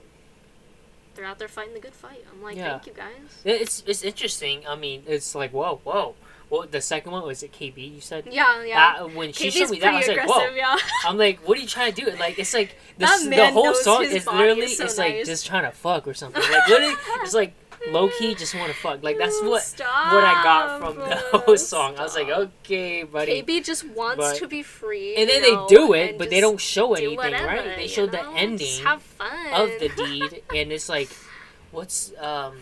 They're 1.15 1.25
out 1.25 1.39
there 1.39 1.49
fighting 1.49 1.73
the 1.73 1.81
good 1.81 1.95
fight. 1.95 2.23
I'm 2.31 2.43
like, 2.43 2.57
Yeah. 2.59 2.73
thank 2.73 2.89
you 2.89 2.93
guys. 2.93 3.41
It's 3.43 3.83
it's 3.87 4.03
interesting. 4.03 4.67
I 4.69 4.75
mean, 4.77 5.03
it's 5.07 5.35
like 5.35 5.51
whoa, 5.53 5.81
whoa. 5.83 6.15
Well, 6.51 6.67
the 6.71 6.81
second 6.83 7.11
one 7.11 7.23
was 7.25 7.43
it 7.43 7.53
KB? 7.53 7.95
You 7.95 8.01
said. 8.03 8.29
Yeah, 8.31 8.63
yeah. 8.63 8.99
That, 8.99 9.15
when 9.15 9.33
she 9.33 9.49
KB's 9.49 9.55
showed 9.55 9.71
me 9.71 9.79
that, 9.81 9.95
I 9.95 9.97
was 9.99 10.07
like, 10.09 10.29
"Whoa!" 10.29 10.51
Yeah. 10.55 10.77
I'm 11.07 11.17
like, 11.17 11.41
what 11.49 11.59
are 11.59 11.61
you 11.63 11.67
trying 11.67 11.93
to 11.95 12.05
do? 12.05 12.11
Like, 12.19 12.39
it's 12.39 12.53
like 12.55 12.77
the, 12.99 13.07
the 13.31 13.51
whole 13.51 13.73
song 13.75 14.05
is 14.05 14.27
literally 14.27 14.63
is 14.65 14.77
so 14.77 14.85
it's 14.85 14.99
like 14.99 15.25
just 15.25 15.45
trying 15.47 15.65
to 15.65 15.73
fuck 15.73 16.07
or 16.07 16.13
something. 16.15 16.41
Like, 16.43 16.69
literally, 16.69 16.95
it's 17.23 17.35
like 17.43 17.55
low 17.91 18.09
key 18.19 18.35
just 18.35 18.55
want 18.55 18.69
to 18.73 18.77
fuck. 18.77 19.03
Like 19.03 19.19
that's 19.19 19.41
what 19.43 19.63
Stop. 19.63 20.13
what 20.13 20.25
I 20.25 20.43
got 20.43 20.81
from 20.81 20.97
the 21.09 21.17
whole 21.17 21.57
song. 21.57 21.97
I 21.99 22.03
was 22.03 22.15
like, 22.15 22.29
okay, 22.29 23.03
buddy. 23.05 23.43
KB 23.43 23.65
just 23.65 23.85
wants 23.91 24.17
But- 24.19 24.37
to 24.39 24.49
be 24.49 24.63
free. 24.63 25.17
and 25.17 25.29
then 25.29 25.43
you 25.45 25.67
they 25.69 25.75
do 25.75 25.93
it, 25.95 26.19
but 26.19 26.31
they 26.31 26.41
don't 26.41 26.61
show 26.61 26.95
anything, 26.95 27.17
whatever, 27.17 27.47
right? 27.47 27.77
They 27.77 27.83
you 27.83 27.89
showed 27.89 28.13
the 28.13 28.23
know? 28.23 28.35
ending 28.37 28.67
Just 28.67 28.83
have 28.83 29.03
fun. 29.03 29.53
of 29.53 29.71
the 29.81 29.89
deed, 29.91 30.43
and 30.55 30.73
it's 30.73 30.89
like, 30.89 31.09
what's 31.71 32.13
um, 32.19 32.57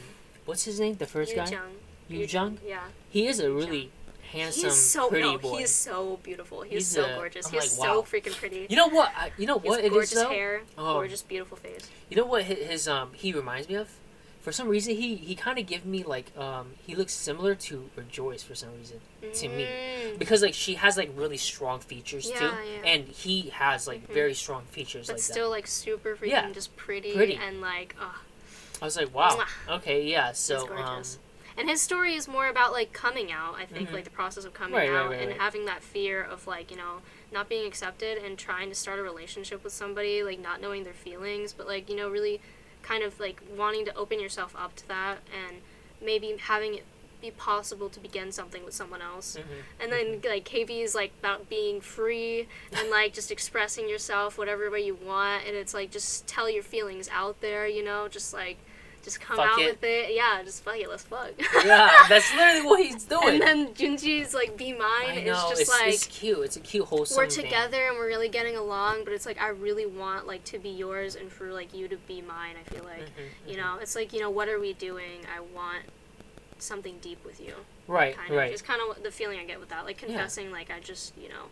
what's 0.44 0.64
his 0.64 0.80
name? 0.80 0.94
The 0.96 1.06
first 1.06 1.30
Yu 1.30 1.36
guy, 1.36 1.46
Jung. 1.50 1.72
Yoojung. 2.10 2.58
Yeah. 2.66 2.80
He 3.10 3.26
is 3.26 3.40
a 3.40 3.50
really 3.50 3.90
handsome, 4.32 4.64
He's 4.64 4.76
so 4.80 5.08
pretty 5.08 5.24
no, 5.32 5.38
boy. 5.38 5.58
he's 5.58 5.70
so 5.74 6.18
beautiful. 6.22 6.62
He's, 6.62 6.72
He's 6.72 6.88
so 6.88 7.04
a- 7.04 7.14
gorgeous. 7.14 7.46
I'm 7.46 7.52
He's 7.52 7.78
like, 7.78 7.88
so 7.88 8.00
wow. 8.00 8.06
freaking 8.06 8.36
pretty. 8.36 8.66
You 8.68 8.76
know 8.76 8.88
what? 8.88 9.12
I, 9.16 9.30
you 9.38 9.46
know 9.46 9.58
what 9.58 9.78
has 9.80 9.84
it 9.84 9.86
is 9.86 9.92
gorgeous 9.92 10.14
though. 10.14 10.28
hair, 10.28 10.62
Oh. 10.76 10.94
gorgeous, 10.94 11.22
beautiful 11.22 11.56
face. 11.56 11.88
You 12.10 12.16
know 12.16 12.26
what 12.26 12.42
his, 12.44 12.58
his 12.68 12.88
um 12.88 13.10
he 13.14 13.32
reminds 13.32 13.68
me 13.68 13.76
of? 13.76 13.88
For 14.44 14.52
some 14.52 14.68
reason 14.68 14.94
he 14.94 15.16
he 15.16 15.34
kind 15.34 15.58
of 15.58 15.64
give 15.66 15.86
me 15.86 16.04
like 16.04 16.26
um 16.36 16.72
he 16.86 16.94
looks 16.94 17.14
similar 17.14 17.54
to 17.66 17.88
Rejoice 17.96 18.42
for 18.42 18.54
some 18.54 18.68
reason 18.78 19.00
to 19.40 19.48
me 19.48 19.64
Mm. 19.64 20.18
because 20.18 20.42
like 20.42 20.52
she 20.52 20.74
has 20.74 20.98
like 20.98 21.10
really 21.16 21.38
strong 21.38 21.80
features 21.80 22.26
too 22.30 22.34
Yeah, 22.44 22.62
yeah. 22.62 22.90
and 22.92 23.08
he 23.08 23.48
has 23.62 23.88
like 23.88 24.02
Mhm. 24.06 24.12
very 24.20 24.34
strong 24.34 24.64
features 24.76 25.06
But 25.06 25.14
like 25.14 25.22
still, 25.22 25.48
like 25.48 25.66
super 25.66 26.14
freaking 26.14 26.28
Yeah. 26.28 26.50
just 26.52 26.76
pretty, 26.76 27.14
Pretty. 27.14 27.36
and 27.36 27.62
like, 27.62 27.96
oh. 27.98 28.20
I 28.82 28.84
was 28.84 28.96
like 28.98 29.14
wow 29.14 29.30
Mwah. 29.38 29.76
okay 29.78 30.04
yeah 30.04 30.32
so 30.32 30.56
um 30.76 31.02
and 31.56 31.70
his 31.70 31.80
story 31.80 32.14
is 32.14 32.28
more 32.28 32.48
about 32.48 32.72
like 32.72 32.92
coming 32.92 33.32
out. 33.32 33.54
I 33.56 33.64
think 33.64 33.88
Mhm. 33.88 33.92
like 33.94 34.04
the 34.04 34.10
process 34.10 34.44
of 34.44 34.52
coming 34.52 34.74
Right, 34.74 34.90
right, 34.90 34.98
out 35.00 35.10
right, 35.12 35.20
and 35.22 35.30
right. 35.30 35.40
having 35.40 35.64
that 35.64 35.82
fear 35.82 36.22
of 36.22 36.46
like 36.46 36.70
you 36.70 36.76
know 36.76 37.00
not 37.32 37.48
being 37.48 37.66
accepted 37.66 38.18
and 38.18 38.36
trying 38.38 38.68
to 38.68 38.74
start 38.74 38.98
a 38.98 39.02
relationship 39.02 39.64
with 39.64 39.72
somebody, 39.72 40.22
like 40.22 40.38
not 40.38 40.60
knowing 40.60 40.84
their 40.84 40.92
feelings, 41.08 41.54
but 41.54 41.66
like 41.66 41.88
you 41.88 41.96
know 41.96 42.10
really 42.10 42.40
kind 42.84 43.02
of 43.02 43.18
like 43.18 43.40
wanting 43.56 43.84
to 43.86 43.94
open 43.96 44.20
yourself 44.20 44.54
up 44.56 44.76
to 44.76 44.88
that 44.88 45.18
and 45.32 45.56
maybe 46.00 46.36
having 46.38 46.74
it 46.74 46.84
be 47.20 47.30
possible 47.30 47.88
to 47.88 47.98
begin 47.98 48.30
something 48.30 48.64
with 48.64 48.74
someone 48.74 49.00
else. 49.00 49.36
mhm. 49.36 49.82
And 49.82 49.90
then 49.90 50.20
like 50.30 50.44
KB 50.44 50.82
is 50.82 50.94
like 50.94 51.12
about 51.20 51.48
being 51.48 51.80
free 51.80 52.46
and 52.76 52.90
like 52.90 53.14
just 53.14 53.30
expressing 53.30 53.88
yourself 53.88 54.36
whatever 54.36 54.70
way 54.70 54.84
you 54.84 54.94
want 54.94 55.46
and 55.46 55.56
it's 55.56 55.72
like 55.72 55.90
just 55.90 56.26
tell 56.26 56.50
your 56.50 56.62
feelings 56.62 57.08
out 57.10 57.40
there, 57.40 57.66
you 57.66 57.82
know, 57.82 58.08
just 58.08 58.34
like 58.34 58.58
just 59.04 59.20
come 59.20 59.36
Fuck 59.36 59.50
out 59.52 59.60
it. 59.60 59.66
with 59.72 59.84
it. 59.84 60.14
Yeah, 60.14 60.42
just 60.42 60.64
fuck 60.64 60.76
it, 60.78 60.88
let's 60.88 61.02
fuck. 61.04 61.30
yeah 61.64 61.90
that's 62.08 62.34
literally 62.34 62.66
what 62.66 62.80
he's 62.82 63.04
doing 63.04 63.28
and 63.34 63.42
then 63.42 63.68
Junji's 63.74 64.32
like 64.34 64.56
be 64.56 64.72
mine 64.72 64.80
I 65.10 65.14
is 65.18 65.26
know 65.26 65.46
just 65.50 65.60
it's, 65.60 65.70
like 65.70 65.94
it's 65.94 66.06
cute 66.06 66.38
it's 66.40 66.56
a 66.56 66.60
cute 66.60 66.86
wholesome 66.86 67.18
we're 67.18 67.28
thing. 67.28 67.44
together 67.44 67.86
and 67.88 67.96
we're 67.98 68.06
really 68.06 68.28
getting 68.30 68.56
along, 68.56 69.04
but 69.04 69.12
it's 69.12 69.26
like 69.26 69.40
I 69.40 69.48
really 69.48 69.86
want 69.86 70.26
like 70.26 70.42
to 70.44 70.58
be 70.58 70.70
yours 70.70 71.14
and 71.16 71.30
for 71.30 71.52
like 71.52 71.74
you 71.74 71.86
to 71.88 71.96
be 72.08 72.22
mine. 72.22 72.54
I 72.58 72.68
feel 72.74 72.84
like 72.84 73.02
Mhm, 73.04 73.48
you 73.50 73.54
mhm. 73.54 73.60
know, 73.60 73.78
it's 73.80 73.94
like 73.94 74.12
you 74.12 74.20
know 74.20 74.30
what 74.30 74.48
are 74.48 74.58
we 74.58 74.72
doing? 74.72 75.20
I 75.36 75.40
want 75.40 75.84
something 76.58 76.96
deep 77.02 77.22
with 77.24 77.40
you. 77.40 77.52
right 77.86 78.16
Kind 78.16 78.30
of, 78.30 78.36
right 78.38 78.52
It's 78.52 78.62
kind 78.62 78.80
of 78.80 79.02
the 79.02 79.10
feeling 79.10 79.38
I 79.38 79.44
get 79.44 79.60
with 79.60 79.68
that, 79.68 79.84
like 79.84 79.98
confessing 79.98 80.50
like 80.50 80.70
I 80.70 80.80
just 80.80 81.12
you 81.20 81.28
know. 81.28 81.46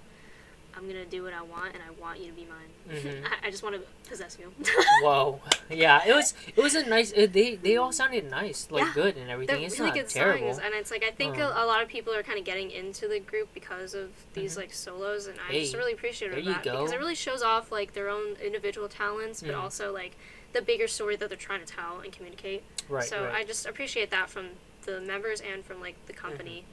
I'm 0.77 0.87
gonna 0.87 1.05
do 1.05 1.23
what 1.23 1.33
I 1.35 1.43
want, 1.43 1.75
and 1.75 1.83
I 1.83 1.91
want 2.01 2.19
you 2.21 2.27
to 2.29 2.33
be 2.33 2.47
mine. 2.47 2.99
Mhm. 2.99 3.25
I, 3.43 3.47
I 3.47 3.51
just 3.51 3.63
want 3.63 3.75
to 3.77 3.83
possess 4.09 4.39
you. 4.41 4.53
Whoa, 5.03 5.41
yeah, 5.71 6.01
it 6.07 6.13
was 6.15 6.35
it 6.57 6.63
was 6.63 6.75
a 6.75 6.85
nice. 6.87 7.13
It, 7.13 7.33
they 7.33 7.57
they 7.57 7.77
all 7.77 7.93
sounded 7.93 8.31
nice, 8.31 8.69
like 8.71 8.85
Yeah. 8.85 8.93
good 8.95 9.17
and 9.17 9.31
everything. 9.31 9.57
They're. 9.59 9.67
It's 9.67 9.79
really 9.79 9.91
not 9.91 9.99
good 9.99 10.09
terrible. 10.09 10.53
songs, 10.55 10.65
and 10.65 10.75
it's 10.75 10.91
like 10.91 11.05
I 11.05 11.11
think 11.11 11.39
a, 11.39 11.47
a 11.47 11.67
lot 11.67 11.83
of 11.83 11.89
people 11.89 12.13
are 12.15 12.23
kind 12.23 12.39
of 12.39 12.45
getting 12.45 12.71
into 12.71 13.07
the 13.09 13.21
group 13.21 13.53
because 13.55 13.95
of 13.95 14.11
these 14.35 14.57
like 14.57 14.73
solos, 14.73 15.27
and 15.27 15.39
I'm 15.49 15.55
just 15.55 15.75
really 15.77 15.93
appreciative 15.93 16.37
of 16.39 16.45
there 16.45 16.53
you 16.53 16.55
that 16.57 16.65
go. 16.65 16.73
because 16.73 16.93
it 16.93 16.99
really 16.99 17.15
shows 17.15 17.43
off 17.43 17.71
like 17.71 17.93
their 17.95 18.09
own 18.09 18.37
individual 18.45 18.89
talents, 18.89 19.43
but 19.43 19.53
Mhm. 19.53 19.63
also 19.63 19.93
like 19.93 20.17
the 20.53 20.63
bigger 20.63 20.89
story 20.89 21.17
that 21.17 21.29
they're 21.29 21.39
trying 21.39 21.61
to 21.65 21.67
tell 21.67 22.01
and 22.01 22.13
communicate. 22.13 22.63
right, 22.89 23.05
so 23.05 23.25
right. 23.25 23.35
I 23.37 23.45
just 23.45 23.65
appreciate 23.67 24.11
that 24.11 24.29
from 24.31 24.51
the 24.85 25.01
members 25.01 25.41
and 25.41 25.65
from 25.65 25.81
like 25.81 25.95
the 26.07 26.13
company. 26.13 26.65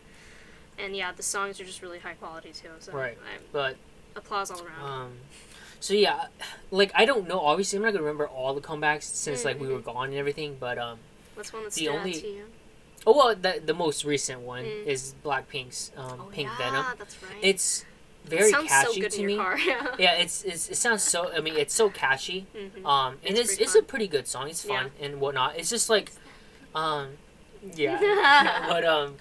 And 0.78 0.96
yeah, 0.96 1.12
the 1.12 1.24
songs 1.24 1.60
are 1.60 1.66
just 1.66 1.82
really 1.82 2.00
high 2.00 2.14
quality 2.14 2.52
too. 2.54 2.70
So 2.80 2.94
Right. 2.94 3.18
I, 3.22 3.38
but 3.52 3.76
applause 4.20 4.52
all 4.52 4.62
around. 4.62 4.84
um, 5.02 5.12
So 5.80 5.94
yeah, 5.94 6.28
like 6.72 6.92
I 6.96 7.06
don't 7.06 7.28
know. 7.28 7.40
Obviously, 7.40 7.78
I'm 7.78 7.84
not 7.84 7.92
gonna 7.94 8.04
remember 8.04 8.28
all 8.28 8.54
the 8.54 8.62
comebacks 8.62 9.04
since 9.04 9.44
like 9.46 9.58
we 9.60 9.66
Mm-hmm. 9.68 9.76
were 9.76 9.82
gone 9.94 10.10
and 10.10 10.18
everything. 10.18 10.58
But 10.60 10.78
um, 10.78 11.00
What's 11.36 11.52
one 11.54 11.64
that 11.64 11.74
The 11.74 11.88
only- 11.90 12.14
to 12.14 12.28
you? 12.28 12.46
oh 13.08 13.16
well, 13.18 13.34
the 13.36 13.62
the 13.66 13.74
most 13.74 14.04
recent 14.04 14.42
one 14.42 14.64
Mm. 14.66 14.86
is 14.94 15.16
Blackpink's 15.26 15.92
um, 15.96 16.20
Oh, 16.22 16.30
Pink 16.32 16.50
yeah, 16.50 16.58
Venom. 16.58 16.86
that's 16.98 17.16
right. 17.24 17.40
It's 17.42 17.86
It 18.26 18.30
very 18.30 18.52
sounds 18.52 18.68
catchy 18.70 19.02
so 19.02 19.08
to 19.08 19.26
me. 19.26 19.38
car. 19.38 19.58
Yeah. 19.72 19.96
Yeah, 19.98 20.14
it's, 20.24 20.44
it's 20.44 20.70
it 20.70 20.76
sounds 20.76 21.02
so. 21.04 21.32
I 21.34 21.40
mean, 21.40 21.56
it's 21.56 21.74
so 21.74 21.90
catchy. 21.90 22.46
Mhm. 22.54 22.86
Um, 22.86 23.12
and 23.26 23.38
It's 23.38 23.54
it's 23.54 23.62
it's 23.62 23.76
a 23.76 23.82
pretty 23.92 24.08
good 24.16 24.28
song. 24.28 24.50
It's 24.50 24.66
Yeah. 24.66 24.72
fun 24.84 24.92
and 25.00 25.22
whatnot. 25.22 25.56
It's 25.58 25.70
just 25.70 25.90
like, 25.90 26.12
um, 26.76 27.06
yeah. 27.84 28.66
but 28.72 28.84
um, 28.84 29.16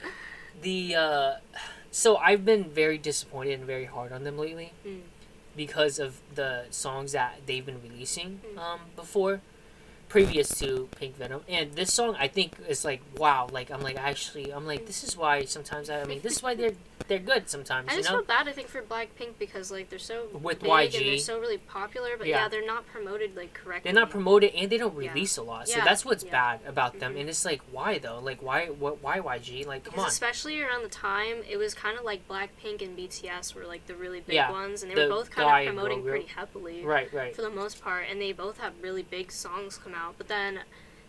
the 0.62 0.96
uh, 0.96 1.32
so 2.02 2.16
I've 2.28 2.44
been 2.44 2.64
very 2.82 2.98
disappointed 3.10 3.54
and 3.58 3.64
very 3.74 3.86
hard 3.96 4.10
on 4.16 4.22
them 4.26 4.36
lately 4.46 4.70
Mm. 4.86 5.00
because 5.62 5.98
of 6.06 6.10
the 6.40 6.52
songs 6.70 7.10
that 7.18 7.32
they've 7.46 7.66
been 7.70 7.82
releasing 7.88 8.30
Mm. 8.54 8.58
um 8.66 8.80
before, 9.02 9.34
previous 10.08 10.48
to 10.60 10.88
Pink 10.98 11.16
Venom, 11.16 11.42
and 11.48 11.72
this 11.74 11.92
song 11.92 12.16
I 12.18 12.28
think 12.28 12.54
is 12.68 12.84
like 12.84 13.00
wow. 13.16 13.48
Like 13.52 13.70
I'm 13.70 13.80
like 13.82 13.96
actually 13.98 14.52
I'm 14.52 14.66
like 14.66 14.86
this 14.86 15.04
is 15.04 15.16
why 15.16 15.44
sometimes 15.44 15.90
I, 15.90 16.00
I 16.00 16.04
mean 16.04 16.20
this 16.22 16.36
is 16.36 16.42
why 16.42 16.54
they're 16.54 16.72
they're 17.06 17.18
good 17.18 17.48
sometimes 17.48 17.88
I 17.90 17.96
you 17.96 18.02
know 18.02 18.08
feel 18.10 18.22
bad. 18.24 18.48
I 18.48 18.52
think 18.52 18.68
for 18.68 18.82
Blackpink 18.82 19.38
because 19.38 19.70
like 19.70 19.88
they're 19.88 19.98
so 19.98 20.26
With 20.32 20.60
big 20.60 20.70
YG. 20.70 20.96
and 20.98 21.06
they're 21.06 21.18
so 21.18 21.38
really 21.40 21.58
popular, 21.58 22.10
but 22.18 22.26
Yeah. 22.26 22.42
yeah, 22.42 22.48
they're 22.48 22.66
not 22.66 22.86
promoted 22.86 23.36
like 23.36 23.54
correctly. 23.54 23.90
they're 23.92 24.00
not 24.00 24.10
promoted 24.10 24.52
and 24.54 24.70
they 24.70 24.78
don't 24.78 25.00
Yeah. 25.00 25.10
release 25.12 25.36
a 25.36 25.42
lot. 25.42 25.68
So 25.68 25.78
Yeah, 25.78 25.84
that's 25.84 26.04
what's 26.04 26.24
yeah. 26.24 26.30
bad 26.32 26.60
about 26.66 26.98
them. 27.00 27.14
Mhm. 27.14 27.20
And 27.20 27.28
it's 27.28 27.44
like, 27.44 27.60
why 27.70 27.98
though? 27.98 28.18
Like, 28.18 28.42
why? 28.42 28.66
What? 28.66 29.02
Why 29.02 29.20
YG? 29.20 29.64
Like, 29.66 29.84
come 29.84 30.00
on. 30.00 30.06
especially 30.08 30.60
around 30.62 30.82
the 30.82 30.88
time, 30.88 31.38
it 31.48 31.56
was 31.56 31.72
kind 31.74 31.98
of 31.98 32.04
like 32.04 32.26
Blackpink 32.28 32.82
and 32.82 32.96
BTS 32.96 33.54
were 33.54 33.64
like 33.66 33.86
the 33.86 33.94
really 33.94 34.20
big 34.20 34.34
Yeah, 34.34 34.50
ones, 34.50 34.82
and 34.82 34.90
they 34.90 34.94
the 34.96 35.02
were 35.02 35.08
both 35.08 35.30
kind 35.30 35.68
of 35.68 35.74
promoting 35.74 36.02
pretty 36.02 36.26
heavily 36.26 36.84
Right, 36.84 37.12
right. 37.12 37.34
for 37.34 37.42
the 37.42 37.50
most 37.50 37.82
part, 37.82 38.04
and 38.10 38.20
they 38.20 38.32
both 38.32 38.58
have 38.58 38.72
really 38.82 39.02
big 39.02 39.30
songs 39.32 39.78
come 39.78 39.94
out. 39.94 39.97
But 40.16 40.28
then, 40.28 40.60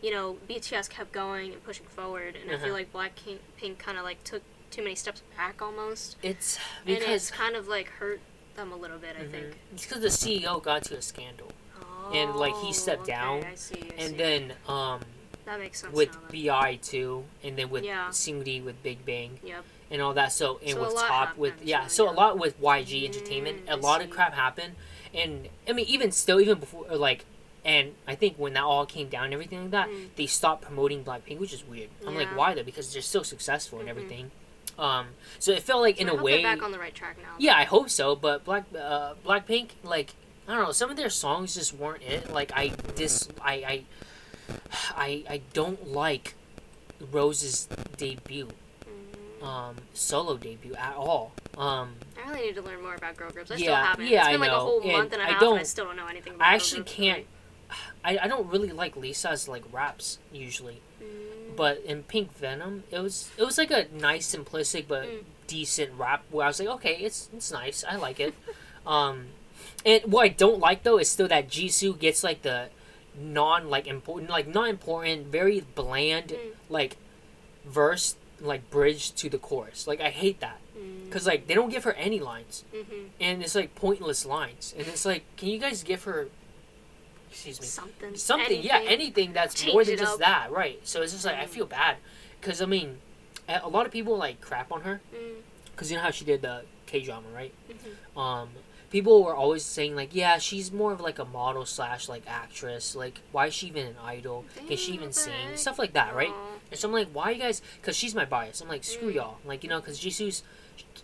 you 0.02 0.11
know, 0.11 0.38
BTS 0.48 0.90
kept 0.90 1.11
going 1.11 1.53
and 1.53 1.64
pushing 1.64 1.86
forward, 1.88 2.36
and 2.36 2.49
I 2.49 2.56
Uh-huh. 2.56 2.66
feel 2.66 2.74
like 2.74 2.91
Blackpink 2.94 3.78
kind 3.80 3.98
of 3.98 4.03
like 4.03 4.24
took 4.24 4.44
too 4.72 4.82
many 4.84 4.95
steps 4.95 5.22
back 5.36 5.61
almost, 5.61 6.18
It's 6.22 6.57
and 6.86 6.90
it's 6.98 6.99
because 7.03 7.32
kind 7.32 7.56
of 7.56 7.68
like 7.68 7.90
hurt 7.99 8.22
them 8.56 8.72
a 8.72 8.76
little 8.76 8.98
bit. 8.98 9.16
I 9.20 9.24
Mhm. 9.24 9.32
think. 9.32 9.57
it's 9.74 9.86
because 9.86 10.02
the 10.02 10.10
CEO 10.10 10.60
got 10.60 10.84
to 10.86 10.95
a 10.98 11.02
scandal, 11.02 11.52
And, 12.11 12.36
like, 12.36 12.56
he 12.56 12.74
stepped 12.74 13.02
Oh, 13.02 13.03
okay, 13.03 13.11
down, 13.11 13.44
I 13.45 13.56
see, 13.56 13.76
I 13.78 14.02
and 14.02 14.10
see. 14.11 14.16
then 14.18 14.53
um 14.68 15.02
that 15.45 15.60
makes 15.60 15.80
sense 15.82 15.95
with 15.95 16.11
now. 16.14 16.28
B.I 16.32 16.80
too, 16.82 17.26
and 17.44 17.57
then 17.57 17.70
with 17.70 17.84
Yeah. 17.84 18.10
Seungri 18.10 18.64
with 18.64 18.82
Big 18.84 19.06
Bang 19.06 19.40
Yep. 19.44 19.64
and 19.91 20.02
all 20.02 20.14
that. 20.14 20.32
So 20.32 20.60
and 20.64 20.76
So 20.76 20.82
with 20.82 20.95
Top 20.95 21.38
with 21.38 21.53
yeah, 21.64 21.88
so, 21.88 22.06
so 22.06 22.10
a 22.11 22.14
lot 22.14 22.38
with 22.40 22.60
YG 22.61 23.06
Entertainment, 23.06 23.66
Mm, 23.66 23.70
a 23.70 23.72
I 23.74 23.76
lot 23.76 24.02
of 24.02 24.10
crap 24.10 24.34
happened, 24.34 24.76
and 25.14 25.49
I 25.68 25.74
mean 25.74 25.86
even 25.88 26.11
still 26.11 26.40
even 26.41 26.60
before 26.60 26.86
like. 26.95 27.26
And 27.65 27.94
I 28.07 28.15
think 28.15 28.38
when 28.38 28.53
that 28.53 28.64
all 28.64 28.86
came 28.86 29.10
down 29.10 29.26
and 29.26 29.34
everything 29.34 29.61
like 29.64 29.72
that, 29.72 29.90
Mm. 29.90 30.10
they 30.15 30.26
stopped 30.27 30.61
promoting 30.64 31.03
Blackpink, 31.03 31.40
which 31.40 31.53
is 31.53 31.64
weird. 31.65 31.90
I'm 32.07 32.15
like, 32.15 32.36
why 32.36 32.53
though? 32.53 32.64
Because 32.64 32.91
they're 32.94 33.02
so 33.02 33.22
successful 33.22 33.80
and 33.80 33.88
Mhm. 33.88 33.91
everything. 33.91 34.31
Um, 34.77 35.07
so 35.40 35.52
it 35.52 35.61
felt 35.64 35.81
like 35.81 35.98
in 35.99 36.10
I 36.10 36.14
a 36.14 36.15
way, 36.15 36.41
back 36.41 36.61
on 36.64 36.72
the 36.72 36.80
right 36.80 36.95
track 36.95 37.18
now. 37.18 37.36
Yeah, 37.38 37.57
I 37.57 37.65
hope 37.65 37.90
so. 37.90 38.15
But 38.15 38.45
Black 38.45 38.64
uh, 38.73 39.15
Blackpink, 39.26 39.72
like 39.84 40.11
I 40.48 40.56
don't 40.56 40.64
know, 40.64 40.72
some 40.72 40.90
of 40.90 40.95
their 40.95 41.10
songs 41.10 41.53
just 41.56 41.73
weren't 41.73 42.02
it. 42.03 42.31
Like 42.31 42.52
I 42.56 42.69
dis 42.95 43.27
I 43.41 43.53
I 43.53 43.84
I, 44.95 45.23
I 45.30 45.41
don't 45.53 45.90
like 45.90 46.34
Rose's 47.11 47.68
debut, 47.98 48.49
Mm. 48.86 49.44
um, 49.45 49.76
solo 49.94 50.38
debut 50.38 50.73
at 50.76 50.95
all. 50.95 51.34
Um, 51.57 51.95
I 52.23 52.30
really 52.31 52.48
need 52.48 52.56
to 52.56 52.61
learn 52.61 52.81
more 52.81 52.95
about 52.95 53.15
girl 53.18 53.30
groups. 53.31 53.52
I 53.52 53.56
still 53.56 53.68
Yeah, 53.68 53.86
haven't. 53.86 54.07
yeah, 54.07 54.19
it's 54.19 54.27
I 54.27 54.31
been 54.31 54.40
like 54.41 54.49
a 54.49 54.53
know, 54.53 54.60
whole 54.60 54.81
and 54.81 54.91
month 54.94 55.14
and 55.14 55.22
a 55.22 55.26
I 55.26 55.30
half, 55.31 55.41
don't- 55.41 55.52
and 55.53 55.60
I 55.61 55.64
still 55.64 55.86
don't 55.86 55.95
know 55.98 56.07
anything 56.07 56.36
about 56.36 56.45
it. 56.48 56.52
I 56.52 56.56
actually 56.56 56.84
can't. 56.84 57.26
I, 58.04 58.18
I 58.24 58.28
don't 58.28 58.48
really 58.50 58.72
like 58.72 58.96
Lisa's 58.96 59.48
like 59.48 59.64
raps 59.72 60.20
usually. 60.32 60.82
Mm. 61.02 61.56
but 61.56 61.82
in 61.86 62.04
Pink 62.04 62.36
Venom, 62.38 62.84
it 62.91 63.00
was 63.00 63.30
it 63.38 63.44
was 63.44 63.58
like 63.58 63.72
a 63.72 63.86
nice 63.94 64.36
simplistic 64.36 64.86
but 64.88 65.06
Mm. 65.06 65.24
decent 65.48 65.91
rap 65.98 66.24
where 66.32 66.46
I 66.46 66.50
was 66.50 66.60
like, 66.60 66.70
okay, 66.78 66.96
it's 66.98 67.30
it's 67.34 67.52
nice, 67.52 67.84
I 67.88 67.96
like 67.96 68.20
it. 68.20 68.34
um, 68.88 69.28
and 69.86 70.04
what 70.12 70.24
I 70.26 70.28
don't 70.30 70.60
like 70.60 70.84
though 70.84 70.98
is 71.00 71.10
still 71.10 71.28
that 71.30 71.50
Jisoo 71.50 71.98
gets 71.98 72.24
like 72.24 72.41
the 72.44 72.70
non 73.18 73.70
like 73.70 73.88
important 73.88 74.30
like 74.30 74.48
not 74.48 74.68
important, 74.70 75.28
very 75.28 75.62
bland 75.76 76.30
Mm. 76.30 76.52
like 76.70 76.98
verse 77.66 78.16
like 78.41 78.70
bridge 78.70 79.12
to 79.16 79.30
the 79.30 79.38
chorus. 79.38 79.88
Like 79.88 80.00
I 80.02 80.10
hate 80.10 80.40
that 80.40 80.58
Mm. 80.78 81.06
because 81.06 81.28
like 81.28 81.48
they 81.48 81.54
don't 81.56 81.70
give 81.72 81.84
her 81.84 81.94
any 81.94 82.20
lines 82.20 82.64
Mhm. 82.74 83.10
and 83.20 83.44
it's 83.44 83.56
like 83.56 83.76
pointless 83.76 84.26
lines 84.26 84.74
and 84.78 84.88
it's 84.88 85.04
like 85.06 85.24
can 85.36 85.50
you 85.50 85.60
guys 85.60 85.84
give 85.84 86.04
her 86.06 86.30
excuse 87.30 87.60
me 87.61 87.68
something. 87.68 88.15
something 88.15 88.61
yeah 88.64 88.77
anything. 88.77 88.93
anything 88.93 89.34
that's 89.34 89.53
Change 89.56 89.73
more 89.73 89.84
than 89.85 89.97
just 89.97 90.14
up. 90.14 90.19
that 90.19 90.51
right 90.51 90.80
so 90.88 91.01
it's 91.01 91.11
just 91.14 91.26
like 91.26 91.35
i 91.38 91.45
Mm. 91.45 91.49
feel 91.49 91.65
bad 91.65 91.97
because 92.39 92.61
i 92.61 92.65
mean 92.65 92.97
a 93.47 93.68
lot 93.69 93.85
of 93.85 93.91
people 93.91 94.18
like 94.18 94.41
crap 94.41 94.72
on 94.72 94.81
her 94.81 95.01
Mm. 95.14 95.35
because 95.72 95.89
you 95.91 95.97
know 95.97 96.03
how 96.03 96.11
she 96.11 96.26
did 96.26 96.41
the 96.41 96.64
k-drama 96.88 97.27
right 97.34 97.53
Mhm. 97.69 98.19
um 98.19 98.49
people 98.89 99.23
were 99.23 99.35
always 99.35 99.64
saying 99.64 99.95
like 99.95 100.15
yeah 100.15 100.38
she's 100.39 100.72
more 100.72 100.91
of 100.91 100.99
like 100.99 101.19
a 101.19 101.26
model 101.26 101.65
slash 101.65 102.10
like 102.10 102.23
actress 102.27 102.95
like 102.95 103.19
why 103.31 103.45
is 103.47 103.53
she 103.53 103.68
even 103.68 103.85
an 103.88 103.95
idol 104.03 104.45
can 104.68 104.76
she 104.77 104.93
even 104.93 105.11
sing 105.14 105.56
stuff 105.56 105.77
like 105.77 105.93
that 105.93 106.15
right 106.15 106.31
Aw. 106.31 106.47
and 106.72 106.80
so 106.80 106.88
i'm 106.88 106.93
like 106.93 107.10
why 107.14 107.30
you 107.31 107.39
guys 107.39 107.61
because 107.80 107.95
she's 107.95 108.15
my 108.15 108.26
bias 108.26 108.60
i'm 108.61 108.68
like 108.68 108.84
screw 108.84 109.11
Mm. 109.11 109.15
y'all 109.15 109.38
like 109.45 109.64
you 109.64 109.69
know 109.69 109.80
because 109.80 109.99
jisoo's 109.99 110.41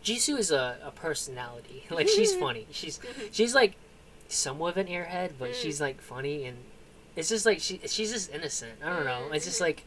jisoo 0.04 0.38
is 0.40 0.50
a, 0.52 0.78
a 0.84 0.92
personality 0.92 1.84
like 1.92 2.08
she's 2.08 2.36
funny 2.46 2.66
she's 2.72 2.98
Mhm. 3.00 3.30
she's 3.32 3.54
like 3.56 3.76
somewhat 4.28 4.78
of 4.78 4.78
an 4.78 4.88
airhead, 4.88 5.32
but 5.40 5.52
Mm. 5.52 5.56
she's 5.56 5.80
like 5.82 6.02
funny 6.02 6.46
and 6.46 6.58
it's 7.16 7.30
just 7.30 7.46
like 7.46 7.60
she 7.60 7.80
she's 7.88 8.12
just 8.12 8.34
innocent. 8.34 8.74
I 8.84 8.90
don't 8.96 9.06
know. 9.06 9.30
It's 9.32 9.46
just 9.46 9.62
like 9.62 9.84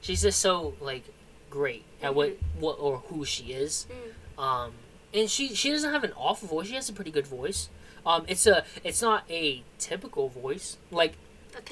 she's 0.00 0.22
just 0.22 0.38
so 0.38 0.74
like 0.80 1.04
great 1.50 1.84
at 2.02 2.14
what 2.14 2.30
Mm-hmm. 2.30 2.60
what 2.60 2.76
or 2.80 2.98
who 3.08 3.24
she 3.24 3.52
is. 3.52 3.86
Mm. 4.38 4.42
Um, 4.42 4.72
and 5.12 5.28
she 5.30 5.54
she 5.54 5.70
doesn't 5.70 5.92
have 5.92 6.04
an 6.04 6.12
awful 6.16 6.48
voice. 6.48 6.68
She 6.68 6.74
has 6.74 6.88
a 6.88 6.92
pretty 6.92 7.10
good 7.10 7.26
voice. 7.26 7.68
Um, 8.06 8.24
it's 8.28 8.46
a 8.46 8.64
it's 8.84 9.02
not 9.02 9.24
a 9.28 9.62
typical 9.78 10.28
voice 10.28 10.78
like 10.90 11.14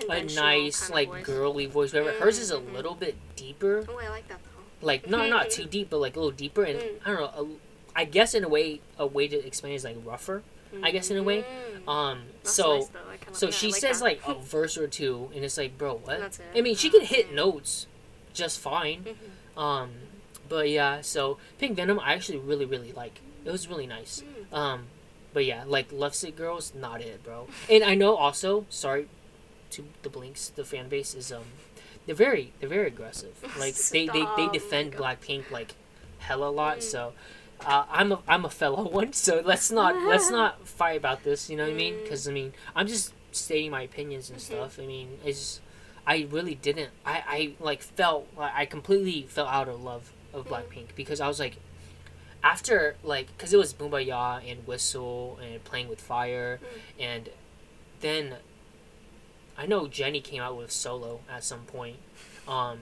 A 0.08 0.12
a 0.12 0.24
nice 0.24 0.90
like 0.90 1.08
voice. 1.08 1.24
girly 1.24 1.66
voice. 1.66 1.92
Whatever. 1.94 2.12
Hers 2.18 2.38
is 2.38 2.50
a 2.50 2.56
Mhm. 2.58 2.72
little 2.74 2.94
bit 2.94 3.16
deeper. 3.36 3.86
Oh, 3.88 3.96
I 3.98 4.08
like 4.08 4.28
that 4.28 4.40
though. 4.44 4.86
Like 4.86 5.08
not 5.08 5.30
not 5.30 5.50
too 5.50 5.64
deep, 5.76 5.88
but 5.88 5.98
like 5.98 6.16
a 6.16 6.18
little 6.18 6.32
deeper. 6.36 6.64
And 6.64 6.78
Mm. 6.80 7.00
I 7.06 7.10
don't 7.12 7.20
know. 7.20 7.56
A, 7.96 8.00
I 8.00 8.04
guess 8.04 8.34
in 8.34 8.44
a 8.44 8.48
way, 8.48 8.80
a 8.98 9.06
way 9.06 9.26
to 9.28 9.46
explain 9.46 9.72
is 9.74 9.84
like 9.84 9.96
rougher. 10.04 10.42
I 10.82 10.90
guess 10.90 11.10
in 11.10 11.16
a 11.16 11.22
way. 11.22 11.44
Mm. 11.86 11.88
Um, 11.88 12.22
That's 12.42 12.54
so 12.54 12.78
nice. 12.78 12.88
So 13.32 13.50
she 13.50 13.68
like 13.68 13.80
says 13.80 13.98
that. 13.98 14.04
like 14.04 14.22
a 14.26 14.34
verse 14.34 14.76
or 14.76 14.86
two, 14.88 15.30
and 15.34 15.44
it's 15.44 15.56
like, 15.56 15.76
bro, 15.78 15.96
what? 15.96 16.20
That's 16.20 16.38
it. 16.38 16.46
I 16.54 16.60
mean, 16.60 16.76
she 16.76 16.90
can 16.90 17.02
hit 17.02 17.32
notes 17.34 17.86
just 18.32 18.60
fine. 18.60 19.04
Mhm. 19.04 19.60
Um, 19.60 19.90
but 20.48 20.70
yeah, 20.70 21.00
so 21.00 21.38
Pink 21.58 21.76
Venom, 21.76 21.98
I 22.00 22.14
actually 22.14 22.38
really, 22.38 22.64
really 22.64 22.92
like. 22.92 23.20
It 23.44 23.50
was 23.50 23.68
really 23.68 23.86
nice. 23.86 24.22
Mm. 24.52 24.56
Um, 24.56 24.86
but 25.32 25.44
yeah, 25.44 25.64
like 25.66 25.92
Love 25.92 26.14
Sick 26.14 26.36
Girls, 26.36 26.72
not 26.74 27.00
it, 27.00 27.22
bro. 27.22 27.48
And 27.68 27.84
I 27.84 27.94
know 27.94 28.16
also, 28.16 28.66
sorry 28.68 29.08
to 29.70 29.84
the 30.02 30.08
Blinks, 30.08 30.48
the 30.48 30.64
fan 30.64 30.88
base 30.88 31.14
is 31.14 31.30
um, 31.30 31.44
they're 32.06 32.14
very, 32.14 32.52
they're 32.60 32.68
very 32.68 32.86
aggressive. 32.86 33.34
Like 33.58 33.74
they, 33.74 34.06
they, 34.06 34.26
they 34.36 34.48
defend. 34.52 34.92
Blackpink 34.94 35.50
like 35.50 35.74
hella 36.18 36.48
a 36.48 36.50
lot. 36.50 36.78
Mm. 36.78 36.82
So. 36.82 37.12
Uh, 37.66 37.84
I'm 37.90 38.12
a 38.12 38.20
I'm 38.28 38.44
a 38.44 38.50
fellow 38.50 38.88
one, 39.00 39.12
so 39.12 39.42
let's 39.44 39.70
not 39.70 39.94
let's 40.06 40.30
not 40.38 40.66
fight 40.66 40.96
about 40.96 41.24
this. 41.24 41.50
You 41.50 41.56
know 41.56 41.64
what 41.64 41.72
I 41.72 41.76
mean? 41.76 41.94
Mm. 41.94 42.02
Because 42.02 42.28
I 42.28 42.32
mean, 42.32 42.52
I'm 42.76 42.86
just 42.86 43.12
stating 43.32 43.70
my 43.70 43.82
opinions 43.82 44.30
and 44.30 44.38
Mhm. 44.38 44.42
stuff. 44.42 44.78
I 44.78 44.86
mean, 44.86 45.18
it's 45.24 45.60
I 46.06 46.26
really 46.30 46.54
didn't. 46.54 46.90
I 47.04 47.22
I 47.26 47.52
like 47.60 47.82
felt 47.82 48.28
like 48.36 48.52
I 48.54 48.64
completely 48.66 49.22
fell 49.28 49.46
out 49.46 49.68
of 49.68 49.82
love 49.82 50.12
of 50.32 50.46
Mm. 50.46 50.50
Blackpink 50.50 50.94
because 50.94 51.20
I 51.20 51.28
was 51.28 51.38
like, 51.40 51.56
after 52.42 52.96
like 53.02 53.26
because 53.36 53.52
it 53.52 53.56
was 53.58 53.74
Boombayah 53.74 54.48
and 54.50 54.66
Whistle 54.66 55.38
and 55.42 55.62
Playing 55.64 55.88
with 55.88 56.00
Fire, 56.00 56.60
Mm. 56.62 57.02
and 57.04 57.28
then 58.00 58.36
I 59.56 59.66
know 59.66 59.88
Jennie 59.88 60.20
came 60.20 60.40
out 60.40 60.56
with 60.56 60.70
solo 60.70 61.20
at 61.28 61.42
some 61.42 61.64
point. 61.64 61.96
Um, 62.46 62.78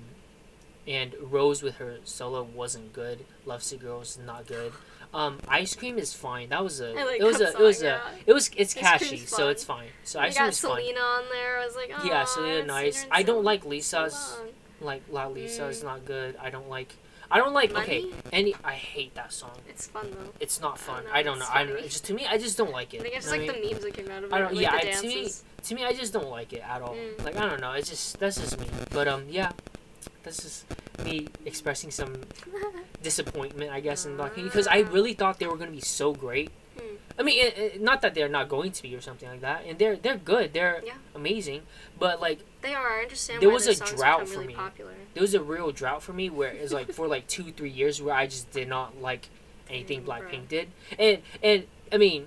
and 0.87 1.15
Rose 1.21 1.63
with 1.63 1.77
her 1.77 1.99
solo 2.05 2.43
wasn't 2.43 2.93
good. 2.93 3.25
Love 3.45 3.63
Sick 3.63 3.81
Girls 3.81 4.19
not 4.25 4.47
good. 4.47 4.73
Um, 5.15 5.39
Ice 5.49 5.75
Cream 5.75 5.99
is 5.99 6.13
fine. 6.13 6.49
That 6.51 6.63
was 6.63 6.81
a 6.81 6.91
I 6.99 7.05
like 7.05 7.21
it 7.21 7.25
was 7.25 7.37
a 7.37 7.45
that 7.45 7.55
it 7.55 7.61
was 7.61 7.79
song, 7.79 7.89
a 7.89 8.01
it 8.27 8.33
was 8.33 8.51
it's 8.57 8.77
Ice 8.77 8.83
catchy, 8.83 9.17
so 9.19 9.49
it's 9.49 9.65
fine. 9.65 9.89
So 10.05 10.21
Cream 10.21 10.33
got 10.35 10.49
is. 10.51 10.57
Selena 10.59 11.01
on 11.01 11.25
there. 11.33 11.59
I 11.61 11.65
was 11.67 11.77
like, 11.77 11.91
oh, 11.97 12.05
Yeah, 12.05 12.25
Selena 12.25 12.65
nice. 12.67 13.07
I 13.11 13.23
don't 13.23 13.45
like 13.45 13.65
Lisa's 13.65 14.37
like 14.81 15.03
La 15.11 15.27
Lisa 15.29 15.67
is 15.69 15.81
Mm. 15.81 15.85
not 15.85 16.05
good. 16.05 16.37
I 16.41 16.51
don't 16.51 16.69
like 16.69 16.97
I 17.31 17.39
don't 17.39 17.55
like 17.55 17.75
okay 17.77 18.05
any 18.33 18.55
I 18.63 18.73
hate 18.75 19.15
that 19.15 19.33
song. 19.33 19.53
It's 19.69 19.87
fun 19.87 20.11
though. 20.13 20.33
It's 20.39 20.61
not 20.61 20.79
fun. 20.79 21.05
I 21.13 21.23
don't 21.23 21.39
know. 21.39 21.47
I 21.53 21.65
don't, 21.65 21.83
just 21.83 22.05
to 22.07 22.15
me 22.15 22.27
I 22.27 22.37
just 22.37 22.59
don't 22.59 22.73
like 22.73 22.93
it. 22.93 23.01
I 23.01 23.03
think 23.05 23.17
it's 23.17 23.27
You 23.27 23.33
know 23.33 23.39
like 23.39 23.47
what 23.53 23.63
the 23.63 23.69
memes 23.71 23.83
that 23.85 23.95
came 23.95 24.11
out 24.11 24.25
of 24.25 24.31
it. 24.31 24.35
I 24.35 24.39
don't- 24.41 24.55
like 24.55 24.63
yeah, 24.63 24.71
the 24.81 24.89
I- 24.91 25.01
to 25.01 25.07
me- 25.09 25.31
to 25.63 25.75
me 25.75 25.85
I 25.85 25.93
just 25.95 26.13
don't 26.13 26.29
like 26.29 26.53
it 26.53 26.63
at 26.69 26.83
all. 26.83 26.95
Mm. 26.95 27.25
Like 27.25 27.37
I 27.37 27.49
don't 27.49 27.61
know. 27.61 27.73
It's 27.73 27.89
just 27.89 28.19
that's 28.21 28.37
just 28.41 28.61
me. 28.61 28.67
But 28.91 29.09
um 29.09 29.25
yeah, 29.29 29.53
that's 30.23 30.43
just 30.43 30.65
me 31.05 31.27
expressing 31.45 31.91
some 31.91 32.15
disappointment 33.03 33.71
I 33.71 33.81
guess 33.81 34.07
in 34.07 34.17
Blackpink 34.17 34.45
because 34.45 34.67
I 34.67 34.83
Ah. 34.83 34.89
really 34.93 35.15
thought 35.15 35.39
they 35.39 35.47
were 35.47 35.57
gonna 35.57 35.71
be 35.71 35.81
so 35.81 36.13
great. 36.13 36.51
Hmm. 36.79 36.97
I 37.19 37.23
mean, 37.23 37.39
it, 37.47 37.59
it- 37.59 37.81
not 37.81 38.03
that 38.03 38.15
they're 38.15 38.29
not 38.29 38.49
going 38.49 38.73
to 38.73 38.83
be 38.83 38.95
or 38.95 39.01
something 39.01 39.29
like 39.29 39.41
that, 39.41 39.65
and 39.67 39.79
they're 39.79 39.97
they're 39.97 40.17
good, 40.19 40.53
they're 40.53 40.83
Yeah. 40.85 40.95
amazing, 41.15 41.63
but 41.99 42.21
like 42.21 42.41
They 42.63 42.75
are. 42.75 42.99
I 42.99 43.03
understand 43.03 43.41
There 43.41 43.51
was 43.51 43.67
a 43.67 43.75
drought 43.75 44.29
for 44.29 44.35
really 44.41 44.49
me. 44.49 44.55
popular. 44.55 44.95
there 45.15 45.23
was 45.23 45.35
a 45.35 45.43
real 45.43 45.71
drought 45.73 46.03
for 46.03 46.13
me 46.13 46.29
where 46.31 46.51
it's 46.51 46.73
like 46.73 46.93
for 46.93 47.07
like 47.07 47.27
two 47.29 47.53
three 47.53 47.71
years 47.71 48.03
where 48.03 48.15
I 48.15 48.27
just 48.27 48.51
did 48.51 48.69
not 48.69 49.01
like 49.01 49.29
anything 49.71 50.03
Mm, 50.03 50.07
Blackpink 50.07 50.45
bruh. 50.45 50.49
did, 50.49 50.69
and 50.99 51.23
and 51.43 51.67
I 51.93 51.99
mean. 51.99 52.27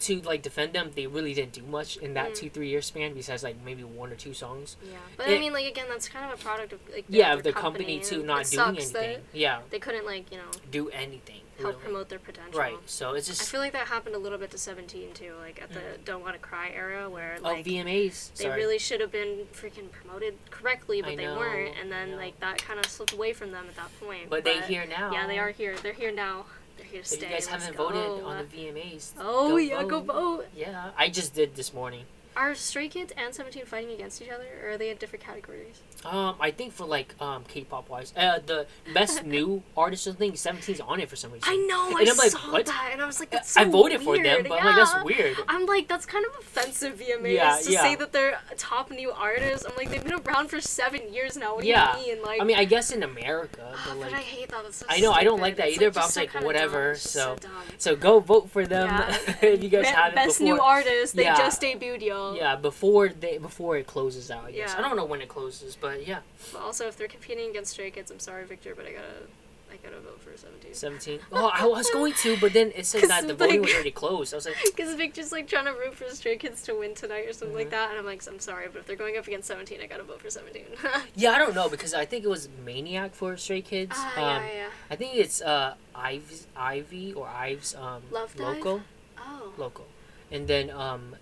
To 0.00 0.20
like 0.20 0.42
defend 0.42 0.74
them, 0.74 0.92
they 0.94 1.08
really 1.08 1.34
didn't 1.34 1.52
do 1.52 1.62
much 1.62 1.96
in 1.96 2.14
that 2.14 2.30
Mm. 2.30 2.34
two 2.36 2.50
three 2.50 2.68
year 2.68 2.80
span. 2.82 3.14
Besides 3.14 3.42
like 3.42 3.56
maybe 3.64 3.82
one 3.82 4.12
or 4.12 4.14
two 4.14 4.32
songs. 4.32 4.76
Yeah, 4.82 4.98
but 5.16 5.28
It- 5.28 5.36
I 5.36 5.40
mean, 5.40 5.52
like 5.52 5.66
again, 5.66 5.86
that's 5.88 6.08
kind 6.08 6.30
of 6.32 6.38
a 6.38 6.42
product 6.42 6.72
of 6.72 6.80
like 6.92 7.04
Yeah, 7.08 7.32
of 7.34 7.42
the 7.42 7.52
company, 7.52 7.98
too, 7.98 8.22
not 8.22 8.46
doing 8.48 8.76
anything. 8.76 9.24
Yeah, 9.32 9.60
they 9.70 9.80
couldn't 9.80 10.06
like 10.06 10.30
you 10.30 10.38
know 10.38 10.50
do 10.70 10.88
anything. 10.90 11.40
help 11.58 11.70
really. 11.72 11.82
promote 11.86 12.08
their 12.08 12.20
potential. 12.20 12.60
Right. 12.60 12.78
So 12.86 13.14
it's 13.14 13.26
just 13.26 13.42
I 13.42 13.44
feel 13.46 13.58
like 13.58 13.72
that 13.72 13.88
happened 13.88 14.14
a 14.14 14.18
little 14.18 14.38
bit 14.38 14.52
to 14.52 14.58
Seventeen 14.58 15.12
too, 15.12 15.34
like 15.40 15.60
at 15.60 15.72
the 15.72 15.80
Don't 16.04 16.22
Want 16.22 16.34
to 16.34 16.38
Cry 16.38 16.70
era, 16.72 17.10
where 17.10 17.36
oh 17.40 17.42
like 17.42 17.64
VMAs. 17.64 18.30
they 18.36 18.44
Sorry. 18.44 18.56
really 18.56 18.78
should 18.78 19.00
have 19.00 19.10
been 19.10 19.48
freaking 19.52 19.90
promoted 19.90 20.34
correctly, 20.50 21.02
but 21.02 21.10
I 21.10 21.16
they 21.16 21.24
know, 21.24 21.36
weren't, 21.36 21.74
and 21.76 21.90
then 21.90 22.14
like 22.16 22.38
that 22.38 22.62
kind 22.62 22.78
of 22.78 22.86
slipped 22.86 23.12
away 23.12 23.32
from 23.32 23.50
them 23.50 23.66
at 23.68 23.74
that 23.74 23.90
point. 23.98 24.30
but 24.30 24.44
they 24.44 24.60
here 24.62 24.86
now. 24.86 25.10
Yeah, 25.12 25.26
they 25.26 25.40
are 25.40 25.50
here. 25.50 25.74
They're 25.82 25.92
here 25.92 26.12
now. 26.12 26.46
Here 26.90 27.02
to 27.02 27.04
If 27.04 27.06
stay. 27.06 27.16
you 27.16 27.22
guys 27.22 27.30
Let's 27.32 27.46
haven't 27.48 27.76
go. 27.76 27.88
voted 27.88 28.24
on 28.24 28.38
the 28.38 28.44
VMAs, 28.56 29.12
Oh 29.20 29.48
go 29.50 29.56
yeah, 29.56 29.82
go 29.84 30.00
vote. 30.00 30.46
Yeah, 30.56 30.90
I 30.96 31.08
just 31.08 31.34
did 31.34 31.54
this 31.54 31.72
morning. 31.74 32.04
Are 32.38 32.54
Stray 32.54 32.86
Kids 32.88 33.12
and 33.16 33.34
Seventeen 33.34 33.64
fighting 33.66 33.90
against 33.92 34.22
each 34.22 34.28
other, 34.30 34.46
or 34.62 34.70
are 34.70 34.78
they 34.78 34.90
in 34.90 34.96
different 34.96 35.24
categories? 35.24 35.80
Um, 36.04 36.36
I 36.40 36.52
think 36.52 36.72
for 36.72 36.86
like 36.86 37.16
um 37.20 37.42
K-pop 37.48 37.88
wise, 37.88 38.12
uh, 38.16 38.38
the 38.46 38.66
best 38.94 39.24
new 39.34 39.64
artist 39.76 40.06
or 40.06 40.10
something, 40.10 40.32
17's 40.34 40.78
on 40.80 41.00
it 41.00 41.08
for 41.10 41.16
some 41.16 41.32
reason. 41.32 41.48
I 41.50 41.56
know. 41.56 41.96
I 41.96 42.02
And 42.02 42.10
I'm 42.10 42.16
like, 42.16 42.30
saw 42.30 42.52
what? 42.52 42.66
that, 42.66 42.90
and 42.92 43.02
I 43.02 43.06
was 43.06 43.18
like, 43.18 43.30
that's 43.30 43.56
I 43.56 43.64
so 43.64 43.70
voted 43.72 44.02
for 44.02 44.14
them, 44.16 44.22
weird, 44.24 44.48
but 44.48 44.60
I'm 44.60 44.66
like, 44.66 44.76
that's 44.76 44.92
yeah. 44.94 45.02
weird. 45.02 45.36
I'm 45.48 45.66
like, 45.66 45.88
that's 45.88 46.06
kind 46.06 46.24
of 46.26 46.32
offensive, 46.38 47.00
VMAs, 47.00 47.34
Yeah, 47.34 47.58
to 47.60 47.72
yeah. 47.72 47.82
say 47.82 47.96
that 47.96 48.12
they're 48.12 48.38
a 48.52 48.54
top 48.54 48.92
new 48.92 49.10
artists. 49.10 49.66
I'm 49.68 49.74
like, 49.76 49.90
they've 49.90 50.04
been 50.04 50.20
around 50.24 50.46
for 50.48 50.60
seven 50.60 51.12
years 51.12 51.36
now. 51.36 51.56
What 51.56 51.62
do 51.62 51.68
Yeah. 51.68 51.98
you 51.98 52.14
mean? 52.14 52.22
Like, 52.22 52.40
I 52.40 52.44
mean, 52.44 52.56
I 52.56 52.64
guess 52.66 52.92
in 52.92 53.02
America, 53.02 53.68
ah, 53.74 53.86
but 53.98 54.04
but 54.04 54.12
I 54.12 54.20
hate 54.20 54.48
that. 54.50 54.72
So 54.72 54.86
I 54.88 55.00
know, 55.00 55.10
I 55.10 55.24
don't 55.24 55.40
like 55.40 55.56
that 55.56 55.70
either, 55.70 55.90
but 55.90 55.98
I 55.98 56.02
just 56.06 56.16
was 56.16 56.30
so 56.30 56.38
like, 56.38 56.44
whatever, 56.46 56.92
just 56.94 57.10
so- 57.10 57.36
so 57.78 57.96
go 57.96 58.20
vote 58.20 58.48
for 58.50 58.64
them 58.64 58.86
Yeah. 58.86 59.16
if 59.42 59.60
you 59.64 59.68
guys 59.68 59.86
haven't 59.86 60.14
best 60.14 60.38
before. 60.38 60.54
new 60.54 60.60
artist. 60.62 61.16
They 61.16 61.24
Yeah. 61.24 61.36
just 61.36 61.60
debuted, 61.60 62.02
y'all. 62.02 62.27
Yeah, 62.36 62.56
before 62.56 63.08
they 63.08 63.38
before 63.38 63.76
it 63.76 63.86
closes 63.86 64.30
out. 64.30 64.44
I 64.46 64.52
guess 64.52 64.70
Yeah. 64.72 64.78
I 64.78 64.82
don't 64.82 64.96
know 64.96 65.04
when 65.04 65.20
it 65.20 65.28
closes, 65.28 65.76
but 65.76 66.06
yeah, 66.06 66.20
But 66.52 66.62
also, 66.62 66.86
if 66.86 66.96
they're 66.96 67.08
competing 67.08 67.50
against 67.50 67.72
Stray 67.72 67.90
Kids, 67.90 68.10
I'm 68.10 68.20
sorry, 68.20 68.44
Victor, 68.44 68.74
but 68.74 68.86
I 68.86 68.92
gotta, 68.92 69.26
I 69.72 69.76
gotta 69.82 70.00
vote 70.00 70.20
for 70.20 70.34
17. 70.36 70.72
seventeen. 70.74 71.20
Oh, 71.30 71.50
I 71.52 71.66
was 71.66 71.90
going 71.90 72.14
to, 72.14 72.36
but 72.40 72.52
then 72.54 72.72
it 72.74 72.86
said 72.86 73.02
that 73.08 73.26
the 73.28 73.34
voting 73.34 73.60
like- 73.60 73.66
was 73.66 73.74
already 73.74 73.90
closed. 73.90 74.32
I 74.32 74.36
was 74.36 74.46
like, 74.46 74.56
Because 74.64 74.94
Victor's 74.94 75.30
like 75.32 75.46
trying 75.48 75.66
to 75.66 75.72
root 75.72 75.94
for 75.94 76.04
Stray 76.14 76.36
Kids 76.36 76.62
to 76.62 76.74
win 76.74 76.94
tonight 76.94 77.26
or 77.28 77.32
something 77.32 77.48
Mm-hmm. 77.48 77.56
like 77.58 77.70
that, 77.70 77.90
and 77.90 77.98
I'm 77.98 78.06
like, 78.06 78.26
I'm 78.26 78.38
sorry, 78.40 78.66
but 78.72 78.80
if 78.80 78.86
they're 78.86 78.96
going 78.96 79.16
up 79.18 79.26
against 79.26 79.48
17, 79.48 79.80
I 79.82 79.86
gotta 79.86 80.04
vote 80.04 80.20
for 80.22 80.30
17. 80.30 80.64
yeah, 81.16 81.30
I 81.32 81.38
don't 81.38 81.54
know 81.54 81.68
because 81.68 81.92
I 81.94 82.04
think 82.06 82.24
it 82.24 82.28
was 82.28 82.48
Maniac 82.64 83.14
for 83.14 83.36
Stray 83.36 83.60
Kids. 83.62 83.92
Ah, 83.94 84.36
um, 84.36 84.42
yeah, 84.44 84.52
yeah. 84.54 84.68
I 84.90 84.96
think 84.96 85.14
it's 85.16 85.42
uh 85.42 85.74
Ives 85.94 86.46
Ivy 86.56 87.12
or 87.12 87.26
Ives 87.28 87.74
um 87.74 88.02
Love 88.10 88.34
Dive? 88.36 88.56
loco 88.64 88.82
Oh. 89.18 89.52
loco, 89.58 89.82
and 90.30 90.46
then 90.48 90.70
um 90.70 91.16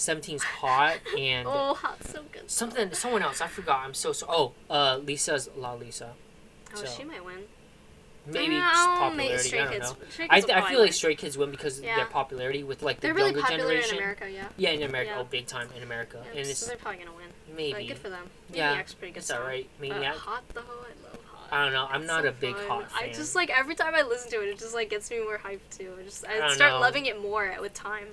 17's 0.00 0.42
hot 0.42 0.98
and 1.18 1.46
Oh, 1.50 1.74
hot, 1.74 2.02
so 2.04 2.22
good. 2.32 2.50
something 2.50 2.92
someone 2.94 3.22
else 3.22 3.40
I 3.40 3.46
forgot. 3.48 3.84
I'm 3.84 3.94
so 3.94 4.12
sorry. 4.12 4.32
Oh, 4.34 4.52
uh 4.68 4.98
Lisa's 4.98 5.48
La 5.56 5.74
Lisa. 5.74 6.12
Oh, 6.72 6.76
so- 6.76 6.86
she 6.86 7.04
might 7.04 7.24
win. 7.24 7.44
Maybe 8.26 8.48
No, 8.58 8.60
just 8.60 8.86
maybe 8.86 8.98
popularity. 9.00 9.38
Stray 9.48 9.58
I 9.60 9.64
don't 9.64 9.72
Kids. 9.72 9.90
know. 10.18 10.26
I, 10.28 10.40
th- 10.40 10.52
I 10.56 10.68
feel 10.68 10.80
like. 10.80 10.92
Stray 10.92 11.14
Kids 11.14 11.38
win 11.38 11.50
because 11.50 11.78
of 11.78 11.84
Yeah. 11.84 11.96
their 11.96 12.04
popularity 12.04 12.62
with 12.62 12.82
like 12.82 12.96
the 13.00 13.06
They're 13.08 13.14
really 13.14 13.32
younger 13.32 13.48
generation. 13.48 13.96
in 13.96 14.02
America, 14.02 14.30
yeah. 14.30 14.44
Yeah, 14.58 14.70
in 14.70 14.82
America. 14.82 15.10
Yeah. 15.14 15.20
Oh, 15.20 15.24
big 15.24 15.46
time 15.46 15.68
in 15.74 15.82
America. 15.82 16.22
Yeah, 16.26 16.36
and 16.38 16.46
so 16.46 16.50
it's 16.50 16.66
they're 16.66 16.76
probably 16.76 16.98
gonna 17.02 17.16
win. 17.16 17.26
maybe. 17.56 17.72
But 17.72 17.88
good 17.88 17.98
for 17.98 18.10
them. 18.10 18.28
Yeah, 18.52 18.70
Maniac's 18.72 18.92
a 18.92 18.96
pretty 18.96 19.12
good 19.14 19.20
it's 19.20 19.30
alright. 19.30 19.68
Maniac. 19.80 20.16
hot 20.16 20.42
though, 20.52 20.60
I 20.60 21.08
love 21.10 21.18
hot. 21.32 21.48
I 21.50 21.64
don't 21.64 21.72
know. 21.72 21.86
I'm 21.90 22.02
It's 22.02 22.08
not 22.08 22.22
so 22.24 22.28
a 22.28 22.32
big 22.32 22.56
fun. 22.56 22.68
hot 22.68 22.92
fan. 22.92 23.08
I 23.08 23.12
just 23.12 23.34
like 23.34 23.50
every 23.58 23.74
time 23.74 23.94
I 23.94 24.02
listen 24.02 24.30
to 24.32 24.42
it, 24.42 24.48
it 24.50 24.58
just 24.58 24.74
like 24.74 24.90
gets 24.90 25.10
me 25.10 25.24
more 25.24 25.38
hyped 25.38 25.70
too. 25.78 25.94
I 25.98 26.02
just 26.02 26.24
I, 26.26 26.46
I 26.46 26.52
start 26.54 26.72
know. 26.74 26.78
loving 26.80 27.06
it 27.06 27.20
more 27.22 27.56
with 27.60 27.72
time. 27.72 28.06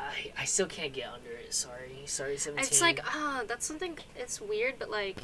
I, 0.00 0.42
I 0.42 0.44
still 0.44 0.66
can't 0.66 0.92
get 0.92 1.08
under 1.08 1.30
it. 1.30 1.52
Sorry, 1.52 2.02
sorry, 2.06 2.36
seventeen. 2.36 2.66
It's 2.66 2.80
like 2.80 3.00
ah, 3.04 3.42
that's 3.46 3.66
something. 3.66 3.98
It's 4.16 4.40
weird, 4.40 4.74
but 4.78 4.90
like, 4.90 5.18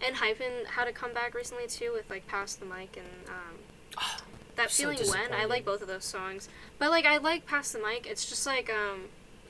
Enhypen 0.00 0.66
had 0.66 0.88
a 0.88 0.92
comeback 0.92 1.34
recently 1.34 1.66
too 1.66 1.92
with 1.92 2.08
like 2.10 2.26
"Pass 2.26 2.54
the 2.54 2.66
Mic" 2.66 2.96
and 2.96 3.28
um, 3.28 4.02
that 4.56 4.70
so 4.70 4.90
feeling 4.90 5.08
when. 5.10 5.32
I 5.32 5.44
like 5.44 5.64
both 5.64 5.82
of 5.82 5.88
those 5.88 6.04
songs, 6.04 6.48
but 6.78 6.90
like 6.90 7.06
I 7.06 7.18
like 7.18 7.46
"Pass 7.46 7.72
the 7.72 7.78
Mic." 7.80 8.06
It's 8.06 8.28
just 8.28 8.46
like 8.46 8.70
um, 8.70 9.04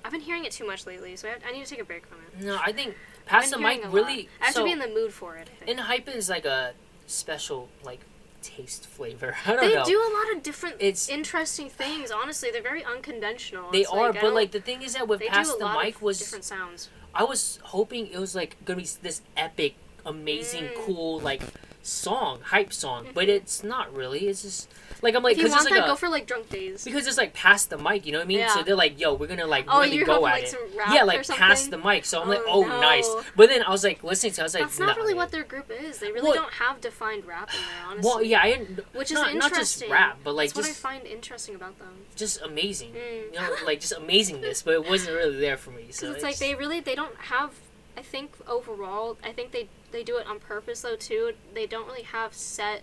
I've 0.04 0.12
been 0.12 0.20
hearing 0.20 0.44
it 0.44 0.52
too 0.52 0.66
much 0.66 0.86
lately, 0.86 1.16
so 1.16 1.28
I, 1.28 1.32
have, 1.32 1.42
I 1.48 1.52
need 1.52 1.64
to 1.64 1.70
take 1.70 1.80
a 1.80 1.84
break 1.84 2.06
from 2.06 2.18
it. 2.18 2.44
no, 2.44 2.58
I 2.60 2.72
think 2.72 2.96
Pass 3.26 3.50
the 3.50 3.58
Mic 3.58 3.78
hearing 3.78 3.82
a 3.82 3.86
lot. 3.86 3.94
really. 3.94 4.28
I 4.40 4.46
have 4.46 4.54
so 4.54 4.60
to 4.60 4.64
be 4.64 4.72
in 4.72 4.78
the 4.78 4.88
mood 4.88 5.12
for 5.12 5.36
it. 5.36 5.48
I 5.62 5.64
think. 5.64 5.78
Enhypen 5.78 6.16
is 6.16 6.28
like 6.28 6.44
a 6.44 6.72
special 7.06 7.68
like 7.84 8.00
taste 8.42 8.86
flavor. 8.86 9.36
I 9.46 9.52
don't 9.52 9.60
they 9.60 9.74
know. 9.74 9.84
do 9.84 9.98
a 9.98 10.10
lot 10.12 10.36
of 10.36 10.42
different, 10.42 10.76
It's- 10.78 11.08
interesting 11.08 11.68
things. 11.70 12.10
Honestly, 12.10 12.50
they're 12.50 12.62
very 12.62 12.84
unconventional. 12.84 13.70
They 13.70 13.80
It's 13.82 13.90
are, 13.90 14.10
I 14.10 14.20
but 14.20 14.34
like 14.34 14.50
the 14.52 14.60
thing 14.60 14.82
is 14.82 14.94
that 14.94 15.08
with 15.08 15.20
they 15.20 15.28
a 15.28 15.44
the 15.44 15.78
Mic 15.82 16.02
was 16.02 16.18
different 16.18 16.44
sounds. 16.44 16.88
I 17.14 17.24
was 17.24 17.58
hoping 17.62 18.08
it 18.08 18.18
was 18.18 18.34
like 18.34 18.56
gonna 18.64 18.80
be 18.80 18.88
this 19.02 19.22
epic, 19.36 19.74
amazing, 20.04 20.64
Mm. 20.64 20.84
cool 20.86 21.20
like 21.20 21.42
song, 21.82 22.40
hype 22.44 22.72
song, 22.72 23.08
but 23.12 23.28
it's 23.28 23.62
not 23.64 23.92
really. 23.94 24.28
It's 24.28 24.42
just 24.42 24.70
like 25.02 25.16
I'm 25.16 25.22
like 25.22 25.32
if 25.32 25.38
you 25.38 25.44
because 25.44 25.52
want 25.56 25.62
it's 25.66 25.70
like 25.72 25.80
that, 25.80 25.86
a, 25.88 25.90
go 25.92 25.96
for 25.96 26.08
like 26.08 26.26
drunk 26.26 26.48
days. 26.48 26.84
because 26.84 27.06
it's 27.08 27.18
like 27.18 27.34
past 27.34 27.70
the 27.70 27.78
mic, 27.78 28.06
you 28.06 28.12
know 28.12 28.18
what 28.18 28.24
I 28.24 28.28
mean? 28.28 28.48
So 28.50 28.62
they're 28.62 28.76
like, 28.76 29.00
yo, 29.00 29.14
we're 29.14 29.26
gonna 29.26 29.46
like 29.46 29.64
Oh, 29.68 29.80
really 29.80 29.98
go 30.04 30.24
at 30.26 30.32
like, 30.34 30.44
it. 30.44 30.56
yeah, 30.90 31.02
like 31.02 31.26
past 31.26 31.70
the 31.70 31.78
mic. 31.78 32.04
So 32.04 32.22
I'm 32.22 32.28
like, 32.28 32.42
Oh, 32.46 32.64
oh, 32.64 32.80
nice. 32.80 33.08
But 33.36 33.48
then 33.48 33.62
I 33.64 33.70
was 33.70 33.82
like 33.82 34.04
listening 34.04 34.32
to, 34.34 34.42
I 34.42 34.44
was 34.44 34.54
like, 34.54 34.62
That's 34.64 34.78
not 34.78 34.96
nah, 34.96 35.02
really 35.02 35.14
what 35.14 35.32
their 35.32 35.42
group 35.44 35.70
is. 35.70 35.98
They 35.98 36.12
really 36.12 36.22
Well- 36.30 36.34
don't 36.34 36.52
have 36.52 36.80
defined 36.80 37.26
rap 37.26 37.50
in 37.52 37.60
there, 37.60 37.90
honestly. 37.90 38.08
Well, 38.08 38.22
yeah, 38.22 38.40
I. 38.42 38.66
Which 38.94 39.10
is 39.10 39.14
not, 39.14 39.32
interesting. 39.32 39.38
not 39.38 39.52
just 39.54 39.84
rap, 39.90 40.18
but 40.22 40.34
like 40.34 40.50
That's 40.50 40.56
what 40.58 40.64
I 40.66 40.68
just 40.68 40.80
find 40.80 41.06
interesting 41.06 41.54
about 41.56 41.78
them. 41.78 41.88
just 42.14 42.40
amazing. 42.42 42.92
Mm. 42.92 43.32
You 43.34 43.40
know, 43.40 43.56
like 43.66 43.80
just 43.80 43.92
amazingness, 43.94 44.64
but 44.64 44.74
it 44.74 44.88
wasn't 44.88 45.16
really 45.16 45.38
there 45.40 45.56
for 45.56 45.70
me. 45.72 45.86
So 45.90 46.06
Because 46.06 46.14
it's 46.16 46.24
like 46.24 46.38
they 46.38 46.54
really 46.54 46.78
they 46.80 46.94
don't 46.94 47.16
have. 47.16 47.52
I 47.96 48.02
think 48.02 48.32
overall, 48.46 49.16
I 49.22 49.32
think 49.32 49.52
they 49.52 49.68
they 49.90 50.02
do 50.02 50.16
it 50.18 50.26
on 50.26 50.40
purpose 50.40 50.80
though 50.82 50.96
too. 50.96 51.32
They 51.54 51.66
don't 51.66 51.86
really 51.86 52.02
have 52.04 52.32
set 52.34 52.82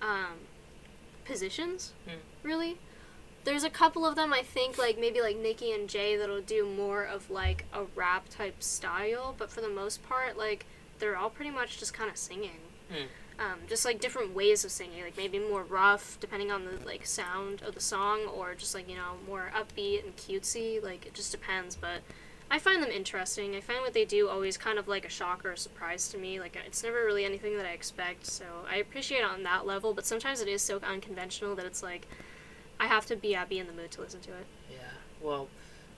um, 0.00 0.36
positions, 1.24 1.92
Mm. 2.06 2.12
really. 2.42 2.78
There's 3.44 3.64
a 3.64 3.70
couple 3.70 4.04
of 4.04 4.14
them 4.14 4.32
I 4.32 4.42
think 4.42 4.78
like 4.78 4.98
maybe 4.98 5.20
like 5.20 5.36
Ni-ki 5.38 5.72
and 5.72 5.88
Jay 5.88 6.16
that'll 6.16 6.42
do 6.42 6.66
more 6.66 7.02
of 7.04 7.30
like 7.30 7.64
a 7.72 7.84
rap 7.96 8.28
type 8.28 8.62
style, 8.62 9.34
but 9.38 9.50
for 9.50 9.60
the 9.60 9.68
most 9.68 10.02
part, 10.02 10.36
like 10.36 10.66
they're 10.98 11.16
all 11.16 11.30
pretty 11.30 11.50
much 11.50 11.78
just 11.78 11.94
kind 11.94 12.10
of 12.10 12.16
singing. 12.16 12.60
Mm. 12.92 13.06
Um, 13.40 13.58
just 13.68 13.84
like 13.84 14.00
different 14.00 14.34
ways 14.34 14.64
of 14.64 14.72
singing, 14.72 15.02
like 15.02 15.16
maybe 15.16 15.38
more 15.38 15.62
rough 15.62 16.18
depending 16.20 16.50
on 16.50 16.64
the 16.64 16.84
like 16.84 17.06
sound 17.06 17.62
of 17.62 17.74
the 17.74 17.80
song, 17.80 18.20
or 18.26 18.54
just 18.54 18.74
like 18.74 18.88
you 18.88 18.96
know 18.96 19.14
more 19.26 19.50
upbeat 19.54 20.04
and 20.04 20.16
cutesy. 20.16 20.82
Like 20.82 21.06
it 21.06 21.14
just 21.14 21.30
depends, 21.32 21.76
but 21.76 22.00
I 22.50 22.58
find 22.58 22.82
them 22.82 22.90
interesting. 22.90 23.54
I 23.54 23.60
find 23.60 23.80
what 23.80 23.92
they 23.92 24.04
do 24.04 24.28
always 24.28 24.56
kind 24.56 24.78
of 24.78 24.88
like 24.88 25.04
a 25.04 25.10
shock 25.10 25.44
or 25.44 25.52
a 25.52 25.56
surprise 25.56 26.08
to 26.08 26.18
me. 26.18 26.40
Like 26.40 26.56
it's 26.66 26.82
never 26.82 27.04
really 27.04 27.24
anything 27.24 27.56
that 27.56 27.66
I 27.66 27.70
expect, 27.72 28.26
so 28.26 28.44
I 28.70 28.76
appreciate 28.76 29.18
it 29.18 29.24
on 29.24 29.42
that 29.42 29.66
level. 29.66 29.92
But 29.92 30.06
sometimes 30.06 30.40
it 30.40 30.48
is 30.48 30.62
so 30.62 30.78
unconventional 30.82 31.54
that 31.56 31.66
it's 31.66 31.82
like 31.82 32.06
I 32.80 32.86
have 32.86 33.04
to 33.06 33.16
be 33.16 33.36
uh, 33.36 33.44
be 33.44 33.58
in 33.58 33.66
the 33.66 33.72
mood 33.72 33.90
to 33.92 34.00
listen 34.00 34.20
to 34.20 34.30
it. 34.30 34.46
Yeah. 34.70 34.76
Well, 35.20 35.48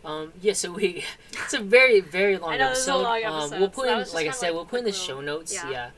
um, 0.04 0.32
yeah. 0.40 0.54
So 0.54 0.72
we, 0.72 1.04
it's 1.32 1.54
a 1.54 1.60
very 1.60 2.00
very 2.00 2.36
long 2.36 2.58
know, 2.58 2.70
is 2.72 2.88
a 2.88 2.92
episode. 2.92 3.24
Um, 3.54 3.60
we'll 3.60 3.68
put 3.68 3.86
that 3.86 4.08
in, 4.08 4.14
like 4.14 4.26
I 4.26 4.30
said, 4.32 4.46
like 4.48 4.54
we'll 4.56 4.64
put 4.64 4.80
in 4.80 4.84
the 4.86 4.90
quick 4.90 5.00
show 5.00 5.20
notes. 5.20 5.52
yeah. 5.54 5.70
Yeah. 5.70 5.90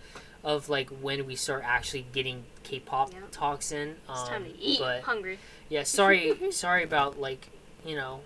Of 0.44 0.68
like 0.68 0.90
when 0.90 1.24
we 1.24 1.36
start 1.36 1.62
actually 1.64 2.04
getting 2.12 2.42
K-pop 2.64 3.12
Yeah. 3.12 3.20
talks 3.30 3.70
in. 3.70 3.90
Um, 4.08 4.16
It's 4.18 4.28
time 4.28 4.44
to 4.44 4.58
eat. 4.60 4.80
But 4.80 5.02
Hungry. 5.02 5.38
yeah, 5.68 5.82
sorry, 5.84 6.36
sorry 6.50 6.82
about 6.82 7.18
like 7.20 7.46
you 7.86 7.94
know 7.96 8.20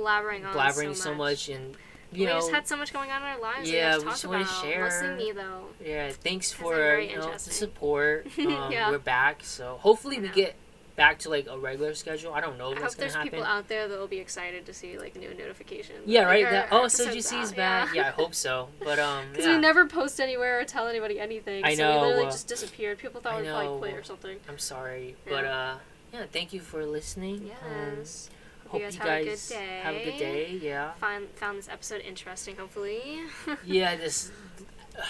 Blabbering 0.00 0.46
on 0.46 0.54
blabbering 0.54 0.94
so 0.96 1.02
so 1.04 1.10
much. 1.14 1.48
much 1.48 1.56
and 1.56 1.76
we 2.12 2.20
you 2.20 2.26
know 2.26 2.34
just 2.38 2.50
had 2.50 2.66
so 2.66 2.76
much 2.76 2.92
going 2.92 3.10
on 3.10 3.22
in 3.22 3.28
our 3.28 3.40
lives. 3.40 3.70
Yeah, 3.70 3.96
we, 3.98 4.04
we 4.04 4.10
just 4.10 4.22
to 4.22 4.26
talk 4.28 4.36
about. 4.42 4.62
share. 4.64 4.84
Mostly 4.84 5.14
me 5.26 5.32
though. 5.32 5.64
yeah, 5.84 6.10
thanks 6.10 6.52
for 6.52 6.98
you 6.98 7.16
know 7.16 7.32
the 7.32 7.38
support. 7.38 8.26
Um, 8.38 8.72
Yeah. 8.72 8.90
We're 8.90 8.98
back, 8.98 9.42
so 9.44 9.78
hopefully 9.80 10.18
we 10.18 10.28
get 10.28 10.56
back 10.96 11.18
to 11.20 11.30
like 11.30 11.46
a 11.48 11.56
regular 11.58 11.94
schedule. 11.94 12.34
I 12.34 12.40
don't 12.42 12.58
know 12.58 12.66
I 12.72 12.74
hope 12.74 12.78
gonna 12.80 12.94
there's 12.98 13.14
happen. 13.14 13.30
people 13.30 13.44
out 13.44 13.68
there 13.68 13.88
that 13.88 13.98
will 13.98 14.06
be 14.08 14.18
excited 14.18 14.66
to 14.66 14.74
see 14.74 14.98
like 14.98 15.14
new 15.16 15.32
notifications. 15.32 16.00
Yeah, 16.04 16.26
like, 16.26 16.44
right. 16.44 16.50
That, 16.50 16.68
oh, 16.72 16.88
so 16.88 17.04
episode's 17.04 17.32
GC 17.32 17.42
is 17.42 17.52
back. 17.52 17.94
Yeah. 17.94 18.08
I 18.08 18.10
hope 18.10 18.34
so. 18.34 18.68
But 18.84 18.98
um, 18.98 19.24
Because 19.30 19.46
yeah. 19.46 19.54
we 19.54 19.60
never 19.60 19.86
post 19.86 20.20
anywhere 20.20 20.60
or 20.60 20.64
tell 20.64 20.88
anybody 20.88 21.18
anything. 21.20 21.64
I 21.64 21.74
so 21.74 21.82
know, 21.84 21.94
we 22.00 22.06
literally 22.08 22.26
uh, 22.26 22.30
just 22.30 22.48
disappeared. 22.48 22.98
People 22.98 23.20
thought 23.20 23.40
we 23.40 23.46
probably 23.48 23.78
quit 23.78 23.94
or 23.94 24.02
something. 24.04 24.36
I'm 24.48 24.58
sorry, 24.58 25.16
but 25.28 25.44
uh, 25.44 25.74
yeah. 26.12 26.24
Thank 26.30 26.52
you 26.52 26.60
for 26.60 26.84
listening. 26.84 27.50
Um, 27.64 27.96
Yes. 27.98 28.28
Hope 28.70 28.80
you 28.80 28.86
guys 28.86 28.94
you 28.94 29.00
have 29.02 29.14
a 29.20 29.24
good 29.24 29.30
guys 29.30 29.50
have 29.82 29.94
a 29.94 30.04
good 30.04 30.18
day. 30.18 30.58
Yeah. 30.62 30.92
Find, 30.94 31.28
found 31.36 31.58
this 31.58 31.68
episode 31.68 32.00
interesting, 32.02 32.56
hopefully. 32.56 33.20
Yeah. 33.64 33.96
This 33.96 34.30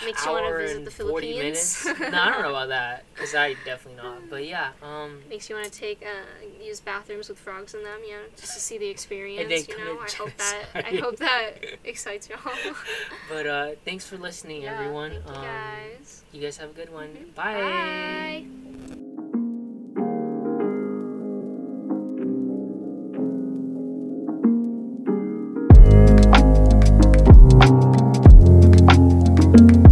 Makes 0.04 0.24
you 0.24 0.30
wanna 0.32 0.56
visit 0.56 0.84
the 0.84 0.90
Philippines. 0.90 1.36
minutes. 1.84 1.84
no, 2.00 2.06
I 2.22 2.30
don't 2.30 2.42
know 2.42 2.50
about 2.50 2.68
that 2.68 3.02
because 3.12 3.34
I 3.34 3.54
definitely 3.64 4.00
not. 4.00 4.28
But 4.28 4.46
yeah, 4.46 4.70
um, 4.82 5.20
Makes 5.28 5.48
you 5.50 5.56
want 5.56 5.72
to 5.72 5.80
take 5.80 6.02
uh, 6.04 6.62
use 6.62 6.78
bathrooms 6.80 7.28
with 7.28 7.38
frogs 7.38 7.74
in 7.74 7.82
them, 7.82 7.98
you 8.06 8.12
know, 8.12 8.22
just 8.36 8.52
to 8.54 8.60
see 8.60 8.78
the 8.78 8.86
experience. 8.86 9.66
you 9.68 9.78
know, 9.78 9.98
I 9.98 10.08
hope 10.16 10.36
that 10.36 10.64
I 10.74 10.96
hope 10.96 11.16
that 11.16 11.52
excites 11.84 12.28
y'all. 12.28 12.38
but 13.28 13.46
uh, 13.46 13.70
thanks 13.84 14.06
for 14.06 14.16
listening, 14.18 14.62
Yeah, 14.62 14.74
everyone. 14.74 15.12
Thank 15.12 15.26
you 15.26 15.34
um, 15.34 15.42
guys. 15.44 16.22
you 16.30 16.40
guys 16.42 16.56
have 16.58 16.70
a 16.70 16.74
good 16.74 16.92
one. 16.92 17.08
Mhm. 17.08 17.34
Bye. 17.34 18.44
Bye. 18.94 19.06
you 29.52 29.89